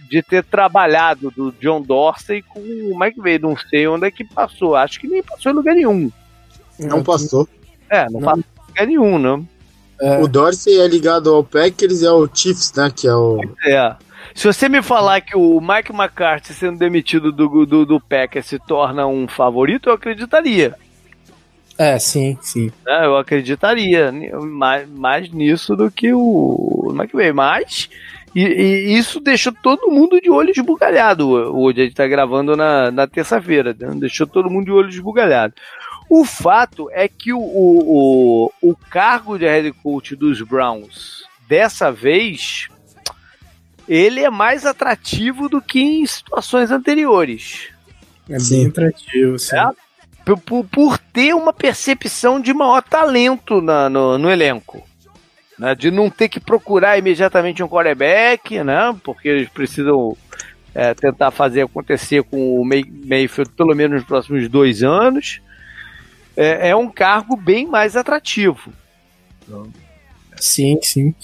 de 0.09 0.23
ter 0.23 0.45
trabalhado 0.45 1.31
do 1.31 1.51
John 1.53 1.81
Dorsey 1.81 2.43
com 2.43 2.61
o 2.61 2.99
Mike 2.99 3.21
Veio. 3.21 3.41
Não 3.41 3.57
sei 3.57 3.89
onde 3.89 4.07
é 4.07 4.11
que 4.11 4.25
passou. 4.25 4.77
Acho 4.77 5.01
que 5.01 5.09
nem 5.09 5.23
passou 5.23 5.51
em 5.51 5.55
lugar 5.55 5.75
nenhum. 5.75 6.11
Não 6.79 7.03
passou. 7.03 7.49
É, 7.89 8.05
não, 8.11 8.21
não. 8.21 8.29
passou 8.29 8.45
em 8.45 8.69
lugar 8.69 8.87
nenhum, 8.87 9.19
não. 9.19 9.49
É. 10.01 10.19
O 10.23 10.27
Dorsey 10.27 10.81
é 10.81 10.87
ligado 10.87 11.33
ao 11.33 11.45
Packers 11.45 12.03
e 12.03 12.07
ao 12.07 12.29
Chiefs, 12.33 12.73
né? 12.75 12.91
Que 12.95 13.07
é 13.07 13.15
o. 13.15 13.41
É. 13.65 13.95
Se 14.35 14.47
você 14.47 14.69
me 14.69 14.83
falar 14.83 15.21
que 15.21 15.37
o 15.37 15.61
Mike 15.61 15.93
McCarthy 15.93 16.55
sendo 16.55 16.79
demitido 16.79 17.33
do, 17.33 17.67
do, 17.67 17.85
do 17.85 18.01
Packers 18.01 18.47
se 18.47 18.59
torna 18.59 19.07
um 19.07 19.27
favorito, 19.29 19.89
eu 19.89 19.95
acreditaria. 19.95 20.75
É, 21.77 21.99
sim, 21.99 22.39
sim. 22.41 22.71
É, 22.87 23.07
eu 23.07 23.17
acreditaria 23.17 24.13
mais, 24.43 24.89
mais 24.89 25.31
nisso 25.31 25.75
do 25.75 25.91
que 25.91 26.13
o 26.13 26.93
McVay. 26.95 27.33
Mas 27.33 27.89
e, 28.35 28.43
e, 28.43 28.99
isso 28.99 29.19
deixou 29.19 29.53
todo 29.63 29.91
mundo 29.91 30.21
de 30.21 30.31
olho 30.31 30.51
esbugalhado. 30.51 31.29
Hoje 31.29 31.81
a 31.81 31.85
gente 31.85 31.97
tá 31.97 32.07
gravando 32.07 32.57
na, 32.57 32.91
na 32.91 33.07
terça-feira, 33.07 33.75
né? 33.79 33.93
deixou 33.97 34.27
todo 34.27 34.51
mundo 34.51 34.67
de 34.67 34.73
olho 34.73 34.89
esbugalhado. 34.89 35.55
O 36.11 36.25
fato 36.25 36.91
é 36.91 37.07
que 37.07 37.33
o, 37.33 37.39
o, 37.39 38.51
o, 38.63 38.71
o 38.71 38.77
cargo 38.77 39.39
de 39.39 39.47
head 39.47 39.73
coach 39.75 40.17
dos 40.17 40.43
Browns 40.43 41.23
dessa 41.49 41.93
vez 41.93 42.69
ele 43.89 44.21
é 44.21 44.29
mais 44.29 44.67
atrativo 44.67 45.49
do 45.49 45.63
que 45.63 45.81
em 45.81 46.05
situações 46.05 46.73
anteriores. 46.73 47.69
É 48.29 48.39
bem 48.39 48.67
atrativo, 48.67 49.39
sim. 49.39 49.57
É? 49.57 49.71
por, 50.37 50.65
por 50.65 50.99
ter 50.99 51.35
uma 51.35 51.53
percepção 51.53 52.41
de 52.41 52.53
maior 52.53 52.83
talento 52.83 53.61
na, 53.61 53.89
no, 53.89 54.19
no 54.19 54.31
elenco. 54.31 54.87
Né, 55.59 55.75
de 55.75 55.91
não 55.91 56.09
ter 56.09 56.29
que 56.29 56.41
procurar 56.41 56.99
imediatamente 56.99 57.63
um 57.63 57.69
quarterback, 57.69 58.65
né? 58.65 58.97
Porque 59.05 59.29
eles 59.29 59.49
precisam 59.49 60.17
é, 60.75 60.95
tentar 60.95 61.31
fazer 61.31 61.63
acontecer 61.63 62.23
com 62.23 62.59
o 62.59 62.65
May, 62.65 62.83
Mayfield 63.05 63.53
pelo 63.53 63.75
menos 63.75 63.99
nos 63.99 64.09
próximos 64.09 64.49
dois 64.49 64.83
anos. 64.83 65.41
É, 66.41 66.71
é 66.71 66.77
um 66.77 66.89
cargo 66.91 67.37
bem 67.37 67.67
mais 67.67 67.97
atrativo. 67.97 68.73
Sim, 70.39 70.79
sim. 70.81 71.15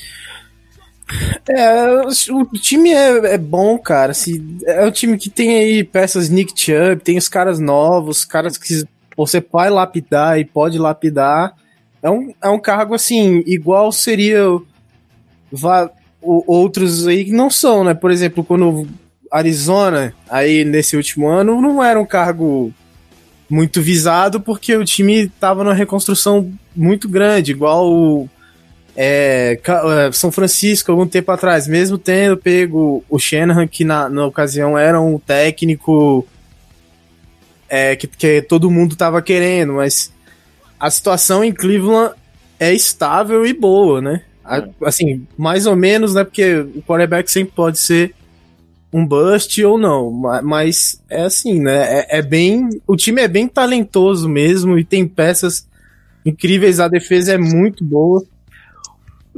É, 1.49 2.03
o 2.31 2.45
time 2.53 2.91
é, 2.93 3.35
é 3.35 3.39
bom, 3.39 3.79
cara. 3.79 4.13
Assim, 4.13 4.59
é 4.67 4.85
um 4.85 4.91
time 4.91 5.17
que 5.17 5.31
tem 5.31 5.57
aí 5.57 5.83
peças 5.83 6.29
Nick 6.29 6.53
Chubb, 6.55 7.01
tem 7.03 7.17
os 7.17 7.31
caras 7.31 7.59
novos, 7.59 8.27
caras 8.27 8.59
que 8.59 8.85
você 9.17 9.41
pode 9.41 9.71
lapidar 9.71 10.39
e 10.39 10.45
pode 10.45 10.77
lapidar. 10.79 11.55
É 12.03 12.11
um, 12.11 12.35
é 12.43 12.49
um 12.51 12.61
cargo 12.61 12.95
assim, 12.95 13.43
igual 13.47 13.91
seria 13.93 14.47
o, 14.51 14.63
outros 16.21 17.07
aí 17.07 17.25
que 17.25 17.33
não 17.33 17.49
são, 17.49 17.85
né? 17.85 17.95
Por 17.95 18.11
exemplo, 18.11 18.45
quando 18.45 18.87
Arizona, 19.33 20.13
aí 20.29 20.63
nesse 20.63 20.95
último 20.95 21.27
ano, 21.27 21.59
não 21.63 21.83
era 21.83 21.99
um 21.99 22.05
cargo 22.05 22.71
muito 23.49 23.81
visado 23.81 24.41
porque 24.41 24.75
o 24.75 24.85
time 24.85 25.25
estava 25.25 25.63
numa 25.63 25.75
reconstrução 25.75 26.53
muito 26.75 27.09
grande, 27.09 27.53
igual 27.53 27.91
o 27.91 28.29
é, 28.97 29.61
é, 29.65 30.13
São 30.13 30.33
Francisco 30.33 30.91
algum 30.91 31.07
tempo 31.07 31.31
atrás, 31.31 31.69
mesmo 31.69 31.99
tendo 31.99 32.37
pego 32.37 33.05
o 33.09 33.19
Shanahan, 33.19 33.67
que 33.67 33.85
na, 33.85 34.09
na 34.09 34.25
ocasião 34.25 34.77
era 34.77 35.01
um 35.01 35.19
técnico 35.19 36.27
é, 37.69 37.95
que, 37.95 38.07
que 38.07 38.43
todo 38.43 38.71
mundo 38.71 38.93
estava 38.93 39.21
querendo, 39.21 39.75
mas 39.75 40.13
a 40.81 40.91
situação 40.91 41.45
em 41.45 41.53
Cleveland 41.53 42.15
é 42.59 42.73
estável 42.73 43.47
e 43.47 43.53
boa, 43.53 44.01
né? 44.01 44.23
É. 44.49 44.69
Assim, 44.85 45.27
mais 45.37 45.67
ou 45.67 45.77
menos, 45.77 46.15
né? 46.15 46.25
Porque 46.25 46.67
o 46.75 46.83
quarterback 46.83 47.31
sempre 47.31 47.53
pode 47.55 47.79
ser 47.79 48.15
um 48.97 49.07
bust 49.07 49.63
ou 49.63 49.77
não, 49.77 50.11
mas 50.43 51.05
é 51.11 51.25
assim, 51.25 51.61
né? 51.61 51.99
É, 51.99 52.19
é, 52.19 52.23
bem. 52.23 52.67
O 52.87 52.97
time 52.97 53.21
é 53.21 53.29
bem 53.29 53.47
talentoso 53.47 54.27
mesmo 54.27 54.79
e 54.79 54.85
tem 54.85 55.07
peças 55.07 55.69
incríveis, 56.25 56.81
a 56.81 56.89
defesa 56.89 57.35
é 57.35 57.37
muito 57.37 57.85
boa. 57.85 58.25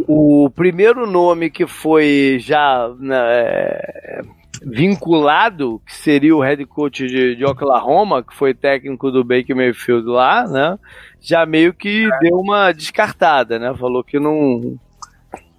O 0.06 0.48
primeiro 0.54 1.10
nome 1.10 1.50
que 1.50 1.66
foi 1.66 2.38
já 2.40 2.88
né, 3.00 3.80
vinculado, 4.62 5.82
que 5.84 5.92
seria 5.92 6.36
o 6.36 6.40
head 6.40 6.64
coach 6.64 7.04
de, 7.08 7.34
de, 7.34 7.44
Oklahoma, 7.44 8.22
que 8.22 8.36
foi 8.36 8.54
técnico 8.54 9.10
do 9.10 9.24
Baker 9.24 9.56
Mayfield 9.56 10.06
lá, 10.06 10.46
né? 10.46 10.78
Já 11.20 11.44
meio 11.44 11.74
que 11.74 12.08
deu 12.20 12.36
uma 12.36 12.70
descartada, 12.70 13.58
né? 13.58 13.74
Falou 13.74 14.04
que 14.04 14.20
não 14.20 14.78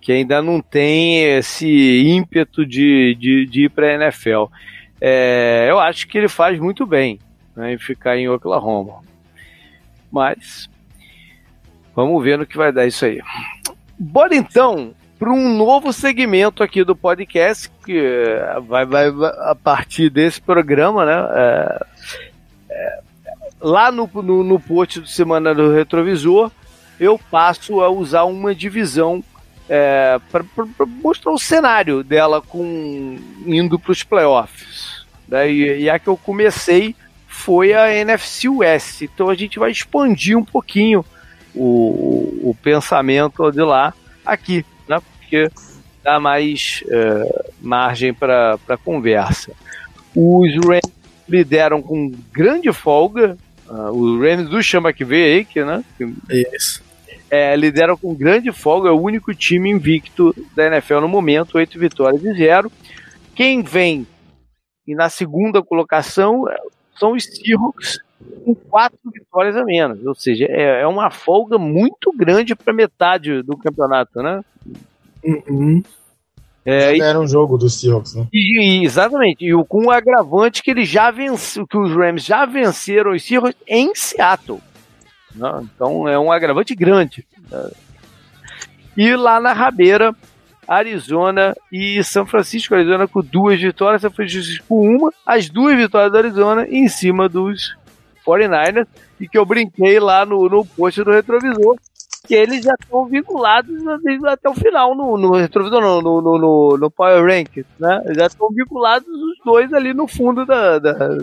que 0.02 0.12
ainda 0.12 0.42
não 0.42 0.62
tem 0.62 1.24
esse 1.38 1.68
ímpeto 2.06 2.66
de, 2.66 3.16
de, 3.16 3.46
de 3.46 3.66
ir 3.66 3.70
para 3.70 3.88
a 3.88 3.94
NFL. 3.96 4.46
É, 5.02 5.68
eu 5.70 5.80
acho 5.80 6.08
que 6.08 6.18
ele 6.18 6.28
faz 6.28 6.60
muito 6.60 6.86
bem 6.86 7.20
né, 7.56 7.74
em 7.74 7.78
ficar 7.78 8.18
em 8.18 8.30
Oklahoma. 8.30 9.02
Mas 10.12 10.70
vamos 11.96 12.24
ver 12.24 12.38
no 12.38 12.46
que 12.46 12.58
vai 12.58 12.72
dar 12.72 12.88
isso 12.88 13.06
aí. 13.06 13.22
Bora 13.98 14.36
então 14.36 14.94
para 15.20 15.32
um 15.32 15.54
novo 15.54 15.92
segmento 15.92 16.64
aqui 16.64 16.82
do 16.86 16.96
podcast 16.96 17.70
que 17.86 17.98
eh, 17.98 18.60
vai, 18.66 18.86
vai 18.86 19.10
a 19.10 19.54
partir 19.54 20.10
desse 20.10 20.40
programa, 20.40 21.06
né? 21.06 21.28
É, 21.36 21.86
é, 22.70 23.00
lá 23.60 23.92
no, 23.92 24.10
no, 24.14 24.44
no 24.46 24.58
post 24.58 25.02
do 25.02 25.08
Semana 25.08 25.54
do 25.54 25.74
Retrovisor, 25.74 26.50
eu 26.98 27.20
passo 27.30 27.82
a 27.82 27.90
usar 27.90 28.24
uma 28.24 28.56
divisão 28.56 29.22
é, 29.70 30.20
para 30.32 30.44
mostrar 30.88 31.32
o 31.32 31.38
cenário 31.38 32.04
dela 32.04 32.42
com 32.42 33.18
indo 33.46 33.78
para 33.78 33.92
os 33.92 34.04
playoffs. 34.04 35.06
Né? 35.28 35.52
E, 35.52 35.82
e 35.84 35.90
a 35.90 36.00
que 36.00 36.08
eu 36.08 36.18
comecei 36.18 36.96
foi 37.28 37.74
a 37.74 37.94
NFC 37.94 38.50
West. 38.50 39.04
Então 39.04 39.30
a 39.30 39.36
gente 39.36 39.60
vai 39.60 39.72
expandir 39.72 40.36
um 40.38 40.44
pouquinho 40.44 41.06
o, 41.54 42.50
o 42.50 42.58
pensamento 42.62 43.52
de 43.52 43.62
lá 43.62 43.94
aqui, 44.26 44.66
né? 44.88 45.00
Porque 45.00 45.50
dá 46.04 46.20
mais 46.20 46.84
uh, 46.88 47.52
margem 47.62 48.14
para 48.14 48.58
conversa. 48.84 49.52
Os 50.16 50.54
Rams 50.66 50.92
lideram 51.28 51.82
com 51.82 52.12
grande 52.32 52.74
folga. 52.74 53.38
Uh, 53.68 53.92
os 53.92 54.20
Rams 54.20 54.50
do 54.50 54.62
Chama 54.64 54.92
que 54.92 55.06
veio 55.06 55.38
aí, 55.38 55.46
que, 55.46 55.64
né? 55.64 55.84
Isso. 56.30 56.89
É, 57.30 57.56
lideram 57.56 57.96
com 57.96 58.16
grande 58.16 58.52
folga, 58.52 58.90
é 58.90 58.92
o 58.92 59.00
único 59.00 59.34
time 59.36 59.70
invicto 59.70 60.36
da 60.56 60.68
NFL 60.68 61.02
no 61.02 61.08
momento, 61.08 61.58
oito 61.58 61.78
vitórias 61.78 62.24
e 62.24 62.34
zero. 62.34 62.72
Quem 63.36 63.62
vem 63.62 64.08
e 64.90 64.96
na 64.96 65.08
segunda 65.08 65.62
colocação 65.62 66.50
é, 66.50 66.58
são 66.98 67.14
os 67.14 67.24
Seahawks 67.24 68.00
com 68.44 68.56
quatro 68.56 68.98
vitórias 69.14 69.56
a 69.56 69.64
menos. 69.64 70.04
Ou 70.04 70.16
seja, 70.16 70.46
é, 70.50 70.82
é 70.82 70.88
uma 70.88 71.12
folga 71.12 71.60
muito 71.60 72.12
grande 72.12 72.56
para 72.56 72.74
metade 72.74 73.44
do 73.44 73.56
campeonato, 73.56 74.24
né? 74.24 74.42
Uhum. 75.24 75.84
É, 76.66 76.98
era 76.98 77.20
um 77.20 77.28
jogo 77.28 77.56
dos 77.56 77.80
Seahawks, 77.80 78.16
né? 78.16 78.28
E, 78.34 78.84
exatamente. 78.84 79.46
E 79.46 79.54
com 79.66 79.86
o 79.86 79.92
agravante 79.92 80.64
que 80.64 80.72
eles 80.72 80.90
já 80.90 81.12
venceram, 81.12 81.68
que 81.68 81.78
os 81.78 81.92
Rams 81.92 82.26
já 82.26 82.46
venceram 82.46 83.12
os 83.12 83.24
Seahawks 83.24 83.62
em 83.68 83.94
Seattle. 83.94 84.60
Né? 85.40 85.68
Então 85.74 86.08
é 86.08 86.20
um 86.20 86.32
agravante 86.32 86.76
grande. 86.76 87.26
Né? 87.50 87.72
E 88.98 89.16
lá 89.16 89.40
na 89.40 89.54
rabeira, 89.54 90.14
Arizona 90.68 91.56
e 91.72 92.04
São 92.04 92.26
Francisco. 92.26 92.76
Arizona 92.76 93.08
com 93.08 93.22
duas 93.22 93.60
vitórias, 93.60 94.02
São 94.02 94.12
Francisco 94.12 94.66
com 94.68 94.98
uma. 94.98 95.12
As 95.26 95.50
duas 95.50 95.76
vitórias 95.76 96.12
do 96.12 96.18
Arizona 96.18 96.68
em 96.70 96.88
cima 96.90 97.30
dos 97.30 97.78
49ers. 98.28 98.86
E 99.20 99.28
que 99.28 99.38
eu 99.38 99.46
brinquei 99.46 100.00
lá 100.00 100.26
no, 100.26 100.48
no 100.50 100.66
post 100.66 101.02
do 101.04 101.12
retrovisor. 101.12 101.78
Que 102.28 102.36
eles 102.36 102.64
já 102.64 102.76
estão 102.80 103.06
vinculados 103.06 103.76
até 104.28 104.50
o 104.50 104.54
final 104.54 104.94
no, 104.94 105.18
no 105.18 105.32
retrovisor, 105.32 105.82
não, 105.82 106.02
no, 106.02 106.22
no, 106.22 106.38
no, 106.38 106.78
no 106.78 106.92
Power 106.92 107.24
Rank, 107.24 107.66
né? 107.80 108.04
Já 108.16 108.28
estão 108.28 108.50
vinculados 108.50 109.08
os 109.08 109.38
dois 109.44 109.74
ali 109.74 109.94
no 109.94 110.06
fundo 110.06 110.46
da, 110.46 110.78
da, 110.78 110.92
da 110.92 111.18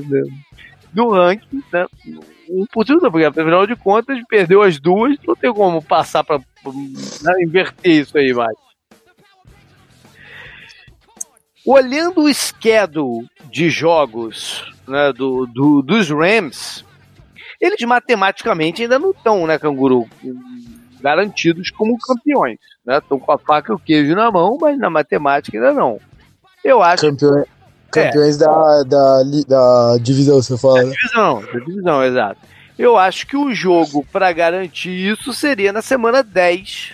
do 0.96 1.11
ranking, 1.11 1.62
né? 1.70 1.87
Impossível, 2.48 3.11
porque 3.11 3.26
afinal 3.26 3.66
de 3.66 3.76
contas 3.76 4.18
perdeu 4.28 4.62
as 4.62 4.80
duas, 4.80 5.16
não 5.26 5.37
tem 5.37 5.52
como 5.52 5.82
passar 5.82 6.24
para 6.24 6.38
né, 6.38 7.42
inverter 7.42 8.02
isso 8.02 8.16
aí 8.16 8.32
mais. 8.32 8.56
Olhando 11.66 12.22
o 12.22 12.32
schedule 12.32 13.28
de 13.50 13.68
jogos 13.68 14.64
né, 14.88 15.12
do, 15.12 15.46
do, 15.46 15.82
dos 15.82 16.09
Rams, 16.09 16.85
eles 17.61 17.82
matematicamente 17.82 18.82
ainda 18.82 18.98
não 18.98 19.11
estão, 19.11 19.46
né, 19.46 19.59
Canguru, 19.59 20.09
garantidos 21.00 21.70
como 21.70 21.98
campeões. 21.98 22.59
Estão 22.88 23.18
né? 23.18 23.24
com 23.26 23.32
a 23.32 23.38
faca 23.38 23.72
e 23.72 23.74
o 23.74 23.78
queijo 23.78 24.14
na 24.14 24.30
mão, 24.30 24.56
mas 24.59 24.78
na 24.78 24.88
matemática 24.88 25.59
ainda 25.59 25.72
não. 25.72 26.00
Eu 26.64 26.82
acho. 26.82 27.06
Campeões 27.90 28.37
é. 28.37 28.44
da, 28.44 28.83
da, 28.83 29.22
da 29.46 29.99
divisão, 29.99 30.37
você 30.37 30.57
fala. 30.57 30.81
Da 30.81 30.85
né? 30.87 30.92
divisão, 30.92 31.40
da 31.40 31.59
divisão, 31.61 32.05
exato. 32.05 32.40
Eu 32.79 32.96
acho 32.99 33.27
que 33.27 33.37
o 33.37 33.55
jogo 33.55 34.05
para 34.12 34.31
garantir 34.33 34.90
isso 34.90 35.33
seria 35.33 35.72
na 35.72 35.81
semana 35.81 36.22
10 36.22 36.92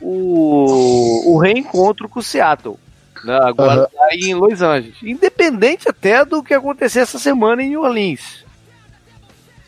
o, 0.00 1.32
o 1.32 1.38
reencontro 1.38 2.08
com 2.08 2.20
o 2.20 2.22
Seattle. 2.22 2.78
Né? 3.24 3.38
Agora 3.42 3.82
uhum. 3.82 3.86
tá 3.86 4.08
em 4.12 4.34
Los 4.34 4.60
Angeles. 4.60 4.96
Independente 5.02 5.88
até 5.88 6.24
do 6.24 6.42
que 6.42 6.52
acontecer 6.52 7.00
essa 7.00 7.18
semana 7.18 7.62
em 7.62 7.70
New 7.70 7.82
Orleans. 7.82 8.44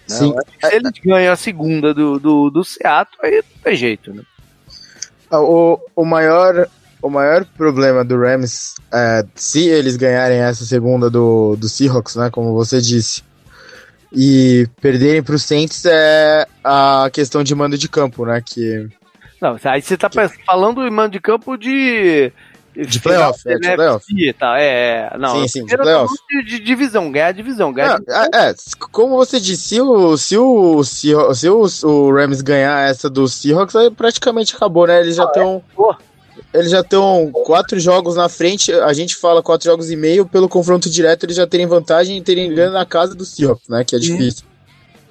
Né? 0.09 0.17
Sim. 0.17 0.35
Se 0.61 0.75
eles 0.75 0.93
ganham 1.03 1.33
a 1.33 1.37
segunda 1.37 1.95
do, 1.95 2.21
do, 2.21 2.51
do 2.51 2.65
Seattle, 2.65 3.19
aí 3.23 3.37
não 3.37 3.63
tem 3.63 3.75
jeito, 3.75 4.13
né? 4.13 4.23
Ah, 5.31 5.41
o, 5.41 5.81
o, 5.97 6.05
maior, 6.05 6.69
o 7.07 7.11
maior 7.11 7.45
problema 7.57 8.05
do 8.05 8.19
Rams, 8.19 8.75
é, 8.93 9.25
se 9.35 9.69
eles 9.69 9.97
ganharem 9.97 10.39
essa 10.39 10.65
segunda 10.65 11.09
do, 11.09 11.57
do 11.57 11.69
Seahawks, 11.69 12.17
né, 12.17 12.31
como 12.31 12.53
você 12.55 12.81
disse, 12.81 13.23
e 14.13 14.69
perderem 14.81 15.23
para 15.23 15.35
os 15.35 15.43
Saints, 15.43 15.85
é 15.85 16.47
a 16.65 17.09
questão 17.13 17.43
de 17.43 17.55
mando 17.55 17.79
de 17.79 17.89
campo, 17.89 18.25
né, 18.27 18.43
que... 18.45 18.89
Não, 19.41 19.57
aí 19.65 19.83
você 19.83 19.97
tá 19.97 20.09
que... 20.09 20.29
falando 20.45 20.83
de 20.83 20.91
mando 20.91 21.11
de 21.11 21.21
campo 21.21 21.57
de 21.57 22.33
de 22.85 23.01
playoff, 23.01 23.41
é, 23.47 23.55
de 23.55 23.75
playoff. 23.75 24.33
Tá, 24.39 24.61
é, 24.61 25.17
não, 25.19 25.41
sim, 25.41 25.49
sim, 25.49 25.65
de 25.65 25.77
playoff. 25.77 26.15
De, 26.45 26.61
divisão, 26.61 27.11
ganhar 27.11 27.29
a 27.29 27.33
divisão. 27.33 27.73
Ganhar 27.73 27.89
não, 27.89 27.99
divisão. 27.99 28.23
É, 28.35 28.51
é, 28.51 28.55
como 28.93 29.17
você 29.17 29.41
disse, 29.41 29.69
se 29.69 29.81
o, 29.81 30.17
se 30.19 30.37
o, 30.37 30.85
se 30.85 31.15
o, 31.15 31.35
se 31.35 31.49
o, 31.49 31.67
o 31.85 32.13
Rams 32.13 32.43
ganhar 32.43 32.89
essa 32.89 33.09
do 33.09 33.27
Seahawks, 33.27 33.75
aí 33.77 33.91
praticamente 33.91 34.55
acabou, 34.55 34.87
né? 34.87 35.01
Eles 35.01 35.17
já 35.17 35.25
estão... 35.25 35.63
Ah, 35.79 35.97
é? 36.03 36.06
Eles 36.57 36.71
já 36.71 36.81
estão 36.81 37.31
quatro 37.45 37.79
jogos 37.79 38.17
na 38.17 38.29
frente, 38.29 38.73
a 38.73 38.93
gente 38.95 39.15
fala 39.15 39.43
quatro 39.43 39.69
jogos 39.69 39.91
e 39.91 39.97
meio, 39.97 40.25
pelo 40.25 40.49
confronto 40.49 40.89
direto 40.89 41.27
eles 41.27 41.37
já 41.37 41.47
terem 41.47 41.67
vantagem 41.67 42.17
e 42.17 42.23
terem 42.23 42.55
ganho 42.55 42.73
na 42.73 42.87
casa 42.87 43.15
do 43.15 43.27
Seahawks, 43.27 43.69
né? 43.69 43.85
Que 43.85 43.95
é 43.95 43.99
difícil. 43.99 44.45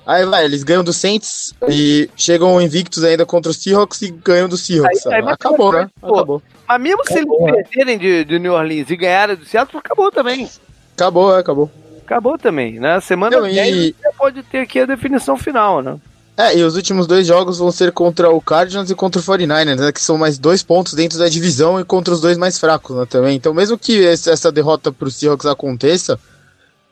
Aí 0.07 0.25
vai, 0.25 0.45
eles 0.45 0.63
ganham 0.63 0.83
do 0.83 0.91
Saints 0.91 1.53
e 1.69 2.09
chegam 2.15 2.59
invictos 2.59 3.03
ainda 3.03 3.25
contra 3.25 3.51
os 3.51 3.57
Seahawks 3.57 4.01
e 4.01 4.11
ganham 4.11 4.49
do 4.49 4.57
Seahawks. 4.57 5.05
Aí, 5.05 5.21
aí, 5.21 5.27
acabou, 5.27 5.71
né? 5.71 5.87
Pô, 6.01 6.15
acabou. 6.15 6.41
Mas 6.67 6.81
mesmo 6.81 7.03
se 7.05 7.17
eles 7.19 7.27
perderem 7.69 7.97
de, 7.97 8.25
de 8.25 8.39
New 8.39 8.53
Orleans 8.53 8.89
e 8.89 8.95
ganharem 8.95 9.35
do 9.35 9.45
Seattle, 9.45 9.79
acabou 9.79 10.11
também. 10.11 10.49
Acabou, 10.95 11.35
é, 11.35 11.39
acabou. 11.39 11.69
Acabou 12.03 12.37
também, 12.37 12.79
né? 12.79 12.99
Semana 13.01 13.37
Não, 13.37 13.47
10 13.47 13.75
e... 13.75 13.95
pode 14.17 14.41
ter 14.43 14.59
aqui 14.59 14.79
a 14.79 14.85
definição 14.85 15.37
final, 15.37 15.81
né? 15.81 15.97
É, 16.37 16.57
e 16.57 16.63
os 16.63 16.75
últimos 16.75 17.07
dois 17.07 17.25
jogos 17.25 17.59
vão 17.59 17.71
ser 17.71 17.93
contra 17.93 18.29
o 18.29 18.41
Cardinals 18.41 18.89
e 18.89 18.95
contra 18.95 19.21
o 19.21 19.23
49ers, 19.23 19.79
né, 19.79 19.91
que 19.91 20.01
são 20.01 20.17
mais 20.17 20.37
dois 20.37 20.61
pontos 20.61 20.93
dentro 20.93 21.17
da 21.17 21.29
divisão 21.29 21.79
e 21.79 21.85
contra 21.85 22.13
os 22.13 22.19
dois 22.19 22.37
mais 22.37 22.59
fracos 22.59 22.95
né, 22.95 23.05
também. 23.05 23.37
Então, 23.37 23.53
mesmo 23.53 23.77
que 23.77 23.93
esse, 23.93 24.29
essa 24.29 24.51
derrota 24.51 24.91
para 24.91 25.07
os 25.07 25.15
Seahawks 25.15 25.45
aconteça, 25.45 26.19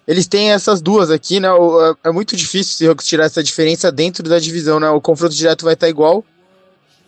eles 0.07 0.27
têm 0.27 0.51
essas 0.51 0.81
duas 0.81 1.09
aqui, 1.09 1.41
né? 1.41 1.51
O, 1.51 1.85
é, 1.85 1.95
é, 2.05 2.11
muito 2.11 2.35
difícil 2.35 2.73
o 2.73 2.77
Seahawks 2.77 3.05
tirar 3.05 3.25
essa 3.25 3.43
diferença 3.43 3.91
dentro 3.91 4.23
da 4.29 4.39
divisão, 4.39 4.79
né? 4.79 4.89
O 4.89 5.01
confronto 5.01 5.35
direto 5.35 5.65
vai 5.65 5.73
estar 5.73 5.89
igual. 5.89 6.23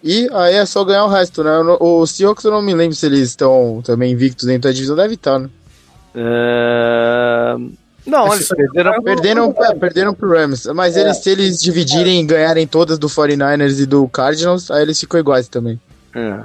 E 0.03 0.29
aí 0.33 0.55
é 0.55 0.65
só 0.65 0.83
ganhar 0.83 1.05
o 1.05 1.09
resto, 1.09 1.43
né? 1.43 1.57
O, 1.79 2.01
o 2.01 2.07
Seahawks 2.07 2.43
eu 2.43 2.51
não 2.51 2.61
me 2.61 2.73
lembro 2.73 2.95
se 2.95 3.05
eles 3.05 3.29
estão 3.29 3.81
também 3.83 4.11
invictos 4.11 4.45
dentro 4.45 4.69
da 4.69 4.73
divisão, 4.73 4.95
deve 4.95 5.15
estar, 5.15 5.39
né? 5.39 5.49
É... 6.13 7.55
Não, 8.05 8.31
eles 8.33 8.47
perderam, 8.47 9.01
perderam, 9.01 9.55
é, 9.57 9.73
perderam 9.73 10.13
pro 10.13 10.29
Rams. 10.29 10.65
Mas 10.67 10.95
é. 10.95 11.01
eles, 11.01 11.17
se 11.17 11.29
eles 11.29 11.61
dividirem 11.61 12.21
e 12.21 12.25
ganharem 12.25 12.67
todas 12.67 12.99
do 12.99 13.07
49ers 13.07 13.81
e 13.81 13.85
do 13.85 14.07
Cardinals, 14.07 14.69
aí 14.69 14.83
eles 14.83 14.99
ficam 14.99 15.19
iguais 15.19 15.47
também. 15.47 15.79
É. 16.13 16.39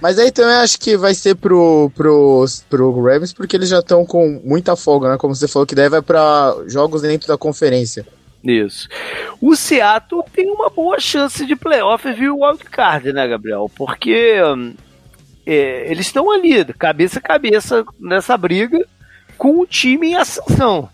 Mas 0.00 0.18
aí 0.18 0.30
também 0.30 0.54
acho 0.54 0.78
que 0.78 0.96
vai 0.96 1.14
ser 1.14 1.34
pro, 1.34 1.90
pro, 1.94 2.44
pro 2.68 3.02
Ravens, 3.02 3.32
porque 3.32 3.56
eles 3.56 3.68
já 3.68 3.80
estão 3.80 4.04
com 4.04 4.40
muita 4.44 4.76
folga, 4.76 5.10
né? 5.10 5.16
Como 5.16 5.34
você 5.34 5.48
falou, 5.48 5.66
que 5.66 5.74
daí 5.74 5.88
vai 5.88 6.02
pra 6.02 6.54
jogos 6.66 7.02
dentro 7.02 7.26
da 7.26 7.36
conferência. 7.36 8.06
Isso. 8.42 8.88
O 9.40 9.56
Seattle 9.56 10.22
tem 10.32 10.50
uma 10.50 10.70
boa 10.70 11.00
chance 11.00 11.44
de 11.44 11.56
playoff 11.56 12.08
e 12.08 12.30
o 12.30 12.44
wildcard, 12.44 13.12
né, 13.12 13.26
Gabriel? 13.26 13.68
Porque 13.74 14.36
é, 15.44 15.90
eles 15.90 16.06
estão 16.06 16.30
ali, 16.30 16.64
cabeça 16.64 17.18
a 17.18 17.22
cabeça, 17.22 17.84
nessa 17.98 18.36
briga, 18.36 18.86
com 19.38 19.60
o 19.60 19.66
time 19.66 20.08
em 20.08 20.14
ascensão. 20.16 20.90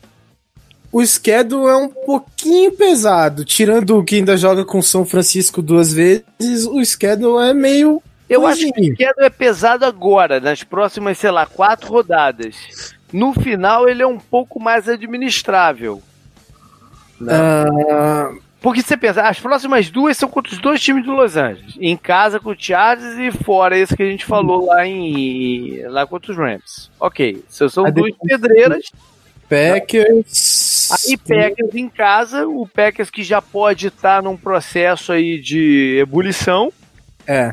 O 0.93 1.05
schedule 1.05 1.67
é 1.67 1.75
um 1.75 1.89
pouquinho 1.89 2.71
pesado. 2.71 3.45
Tirando 3.45 3.99
o 3.99 4.05
que 4.05 4.17
ainda 4.17 4.37
joga 4.37 4.65
com 4.65 4.81
São 4.81 5.05
Francisco 5.05 5.61
duas 5.61 5.93
vezes, 5.93 6.67
o 6.69 6.85
schedule 6.85 7.49
é 7.49 7.53
meio 7.53 8.01
eu 8.29 8.47
acho 8.47 8.73
que 8.73 8.93
o 8.93 8.97
Quedo 8.97 9.23
é 9.23 9.31
pesado 9.31 9.85
agora, 9.85 10.41
nas 10.41 10.63
próximas, 10.63 11.19
sei 11.19 11.31
lá, 11.31 11.47
quatro 11.47 11.89
rodadas. 11.89 12.95
No 13.13 13.35
final, 13.35 13.89
ele 13.89 14.03
é 14.03 14.07
um 14.07 14.19
pouco 14.19 14.59
mais 14.59 14.89
administrável. 14.89 16.03
Uh... 17.21 18.44
Porque 18.65 18.81
você 18.81 18.97
pensa, 18.97 19.21
as 19.21 19.39
próximas 19.39 19.91
duas 19.91 20.17
são 20.17 20.27
contra 20.27 20.51
os 20.51 20.59
dois 20.59 20.81
times 20.81 21.05
do 21.05 21.13
Los 21.13 21.37
Angeles. 21.37 21.75
Em 21.79 21.99
casa 21.99 22.41
com 22.41 22.49
o 22.49 22.57
Chargers 22.59 23.19
e 23.19 23.31
fora 23.45 23.77
esse 23.77 23.95
que 23.95 24.03
a 24.03 24.07
gente 24.07 24.25
falou 24.25 24.65
lá 24.65 24.87
em 24.87 25.83
lá 25.83 26.07
contra 26.07 26.33
os 26.33 26.39
Rams. 26.39 26.91
Ok, 26.99 27.45
são 27.47 27.93
duas 27.93 28.15
pedreiras. 28.27 28.91
Packers. 29.51 30.89
Aí 30.91 31.15
Packers 31.19 31.75
em 31.75 31.91
casa, 31.91 32.49
o 32.49 32.67
Packers 32.67 33.11
que 33.11 33.23
já 33.23 33.43
pode 33.43 33.89
estar 33.89 34.23
num 34.23 34.35
processo 34.35 35.13
aí 35.13 35.39
de 35.39 35.99
ebulição. 36.01 36.73
É. 37.27 37.53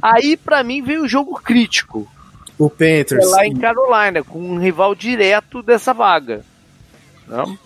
Aí, 0.00 0.38
para 0.38 0.64
mim, 0.64 0.80
veio 0.80 1.02
o 1.02 1.08
jogo 1.08 1.34
crítico. 1.34 2.10
O 2.58 2.70
Panthers. 2.70 3.26
É 3.26 3.26
lá 3.26 3.46
em 3.46 3.54
Carolina, 3.54 4.24
com 4.24 4.38
um 4.38 4.58
rival 4.58 4.94
direto 4.94 5.62
dessa 5.62 5.92
vaga. 5.92 6.40
Não? 7.28 7.58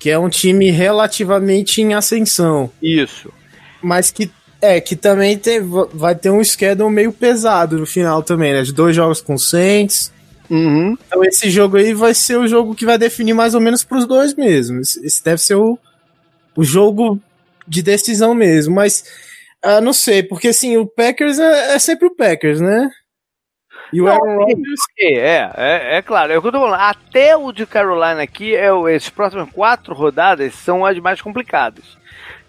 Que 0.00 0.10
é 0.10 0.18
um 0.18 0.28
time 0.28 0.70
relativamente 0.70 1.80
em 1.80 1.94
ascensão. 1.94 2.72
Isso. 2.82 3.32
Mas 3.80 4.10
que 4.10 4.30
é, 4.60 4.80
que 4.80 4.96
também 4.96 5.38
tem, 5.38 5.60
vai 5.94 6.14
ter 6.14 6.30
um 6.30 6.42
schedule 6.42 6.90
meio 6.90 7.12
pesado 7.12 7.78
no 7.78 7.86
final 7.86 8.22
também, 8.22 8.52
né? 8.52 8.62
De 8.62 8.72
dois 8.72 8.96
jogos 8.96 9.20
com 9.20 9.38
Saints. 9.38 10.12
Uhum. 10.50 10.98
Então 11.06 11.24
esse 11.24 11.48
jogo 11.48 11.76
aí 11.76 11.94
vai 11.94 12.12
ser 12.12 12.36
o 12.36 12.48
jogo 12.48 12.74
que 12.74 12.84
vai 12.84 12.98
definir 12.98 13.34
mais 13.34 13.54
ou 13.54 13.60
menos 13.60 13.84
pros 13.84 14.06
dois 14.06 14.34
mesmo. 14.34 14.80
Esse 14.80 15.22
deve 15.22 15.40
ser 15.40 15.54
o, 15.54 15.78
o 16.56 16.64
jogo 16.64 17.20
de 17.66 17.82
decisão 17.82 18.34
mesmo. 18.34 18.74
Mas 18.74 19.04
ah, 19.62 19.80
não 19.80 19.92
sei, 19.92 20.22
porque 20.22 20.48
assim, 20.48 20.76
o 20.76 20.86
Packers 20.86 21.38
é, 21.38 21.74
é 21.74 21.78
sempre 21.78 22.08
o 22.08 22.14
Packers, 22.14 22.60
né? 22.60 22.90
E 23.92 24.00
o 24.00 24.04
não, 24.04 24.12
Aaron 24.12 24.44
Rodgers. 24.44 24.80
É, 24.98 25.50
é, 25.56 25.96
é 25.98 26.02
claro. 26.02 26.32
É 26.32 26.38
o 26.38 26.42
que 26.42 26.48
eu 26.48 26.52
tô 26.52 26.60
falando. 26.60 26.80
Até 26.80 27.36
o 27.36 27.52
de 27.52 27.66
Carolina 27.66 28.22
aqui, 28.22 28.54
é, 28.54 28.68
esses 28.94 29.08
próximos 29.08 29.50
quatro 29.50 29.94
rodadas 29.94 30.54
são 30.54 30.84
as 30.84 30.98
mais 30.98 31.20
complicadas. 31.20 31.84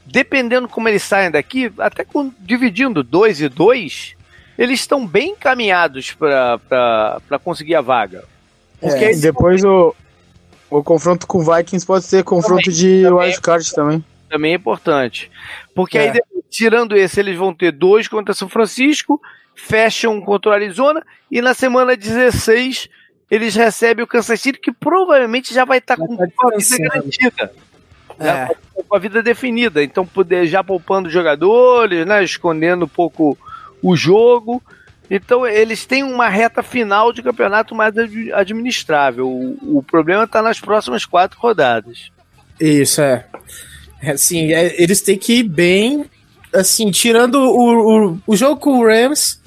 Dependendo 0.05 0.67
como 0.67 0.87
eles 0.87 1.03
saem 1.03 1.31
daqui, 1.31 1.71
até 1.77 2.03
com, 2.03 2.31
dividindo 2.39 3.03
dois 3.03 3.41
e 3.41 3.47
dois, 3.47 4.15
eles 4.57 4.79
estão 4.79 5.05
bem 5.05 5.31
encaminhados 5.31 6.13
para 6.13 7.39
conseguir 7.43 7.75
a 7.75 7.81
vaga. 7.81 8.23
Porque 8.79 9.05
é, 9.05 9.15
depois 9.15 9.63
o, 9.63 9.95
o 10.69 10.83
confronto 10.83 11.27
com 11.27 11.37
o 11.37 11.55
Vikings 11.55 11.85
pode 11.85 12.05
ser 12.05 12.23
confronto 12.23 12.63
também, 12.63 12.77
de 12.77 13.07
wildcard 13.07 13.73
também. 13.73 14.03
Também 14.27 14.53
é 14.53 14.55
importante. 14.55 15.31
Porque 15.73 15.97
é. 15.97 16.09
aí 16.09 16.21
Tirando 16.51 16.97
esse, 16.97 17.17
eles 17.17 17.37
vão 17.37 17.53
ter 17.53 17.71
dois 17.71 18.09
contra 18.09 18.33
São 18.33 18.49
Francisco, 18.49 19.21
fecham 19.55 20.19
contra 20.21 20.51
o 20.51 20.53
Arizona, 20.53 21.03
e 21.29 21.41
na 21.41 21.53
semana 21.53 21.95
16 21.95 22.89
eles 23.29 23.55
recebem 23.55 24.03
o 24.03 24.07
Kansas 24.07 24.41
City, 24.41 24.59
que 24.59 24.73
provavelmente 24.73 25.53
já 25.53 25.63
vai 25.63 25.77
estar 25.77 25.95
tá 25.95 26.05
com 26.05 26.13
uma 26.13 26.27
vida 26.57 26.77
garantida. 26.77 27.53
É. 28.19 28.53
com 28.87 28.95
a 28.95 28.99
vida 28.99 29.23
definida, 29.23 29.81
então 29.81 30.05
poder 30.05 30.45
já 30.45 30.63
poupando 30.63 31.09
jogadores, 31.09 32.05
né, 32.05 32.23
escondendo 32.23 32.85
um 32.85 32.89
pouco 32.89 33.37
o 33.81 33.95
jogo. 33.95 34.61
Então 35.09 35.45
eles 35.47 35.85
têm 35.85 36.03
uma 36.03 36.29
reta 36.29 36.61
final 36.61 37.11
de 37.11 37.23
campeonato 37.23 37.73
mais 37.73 37.93
administrável. 38.33 39.27
O, 39.27 39.79
o 39.79 39.83
problema 39.83 40.25
está 40.25 40.41
nas 40.41 40.59
próximas 40.59 41.05
quatro 41.05 41.39
rodadas. 41.39 42.11
Isso 42.59 43.01
é. 43.01 43.25
Assim, 44.03 44.53
é, 44.53 44.81
eles 44.81 45.01
têm 45.01 45.17
que 45.17 45.39
ir 45.39 45.43
bem. 45.43 46.05
Assim, 46.53 46.91
tirando 46.91 47.35
o, 47.35 48.11
o, 48.11 48.19
o 48.27 48.35
jogo 48.35 48.59
com 48.59 48.79
o 48.79 48.85
Rams, 48.85 49.40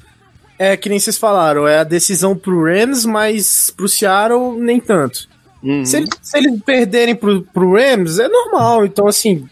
é 0.57 0.77
que 0.77 0.89
nem 0.89 0.99
vocês 0.99 1.17
falaram, 1.17 1.67
é 1.67 1.79
a 1.79 1.83
decisão 1.83 2.35
pro 2.35 2.63
Rams, 2.63 3.05
mas 3.05 3.69
pro 3.75 3.89
Seattle 3.89 4.57
nem 4.59 4.79
tanto. 4.79 5.27
Uhum. 5.63 5.83
Se, 5.83 5.97
eles, 5.97 6.09
se, 6.21 6.37
eles 6.37 6.61
perderem 6.61 7.15
pro, 7.15 7.41
pro 7.41 7.73
Rams, 7.73 8.19
é 8.19 8.27
normal, 8.27 8.85
então 8.85 9.07
assim, 9.07 9.47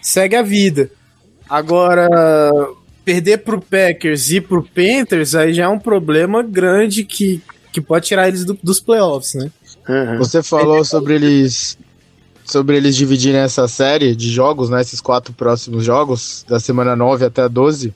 segue 0.00 0.36
a 0.36 0.42
vida. 0.42 0.90
Agora, 1.48 2.08
perder 3.04 3.38
pro 3.38 3.60
Packers 3.60 4.30
e 4.30 4.40
pro 4.40 4.62
Panthers, 4.62 5.34
aí 5.34 5.52
já 5.52 5.64
é 5.64 5.68
um 5.68 5.78
problema 5.78 6.42
grande 6.42 7.04
que, 7.04 7.40
que 7.72 7.80
pode 7.80 8.06
tirar 8.06 8.28
eles 8.28 8.44
do, 8.44 8.58
dos 8.62 8.80
playoffs, 8.80 9.34
né? 9.34 9.50
Uhum. 9.88 10.18
Você 10.18 10.42
falou 10.42 10.84
sobre 10.84 11.14
eles 11.14 11.78
sobre 12.44 12.76
eles 12.76 12.96
dividirem 12.96 13.40
essa 13.40 13.66
série 13.66 14.14
de 14.14 14.30
jogos, 14.30 14.70
né, 14.70 14.80
esses 14.80 15.00
quatro 15.00 15.32
próximos 15.32 15.84
jogos, 15.84 16.44
da 16.48 16.60
semana 16.60 16.94
9 16.94 17.24
até 17.24 17.42
a 17.42 17.48
12. 17.48 17.92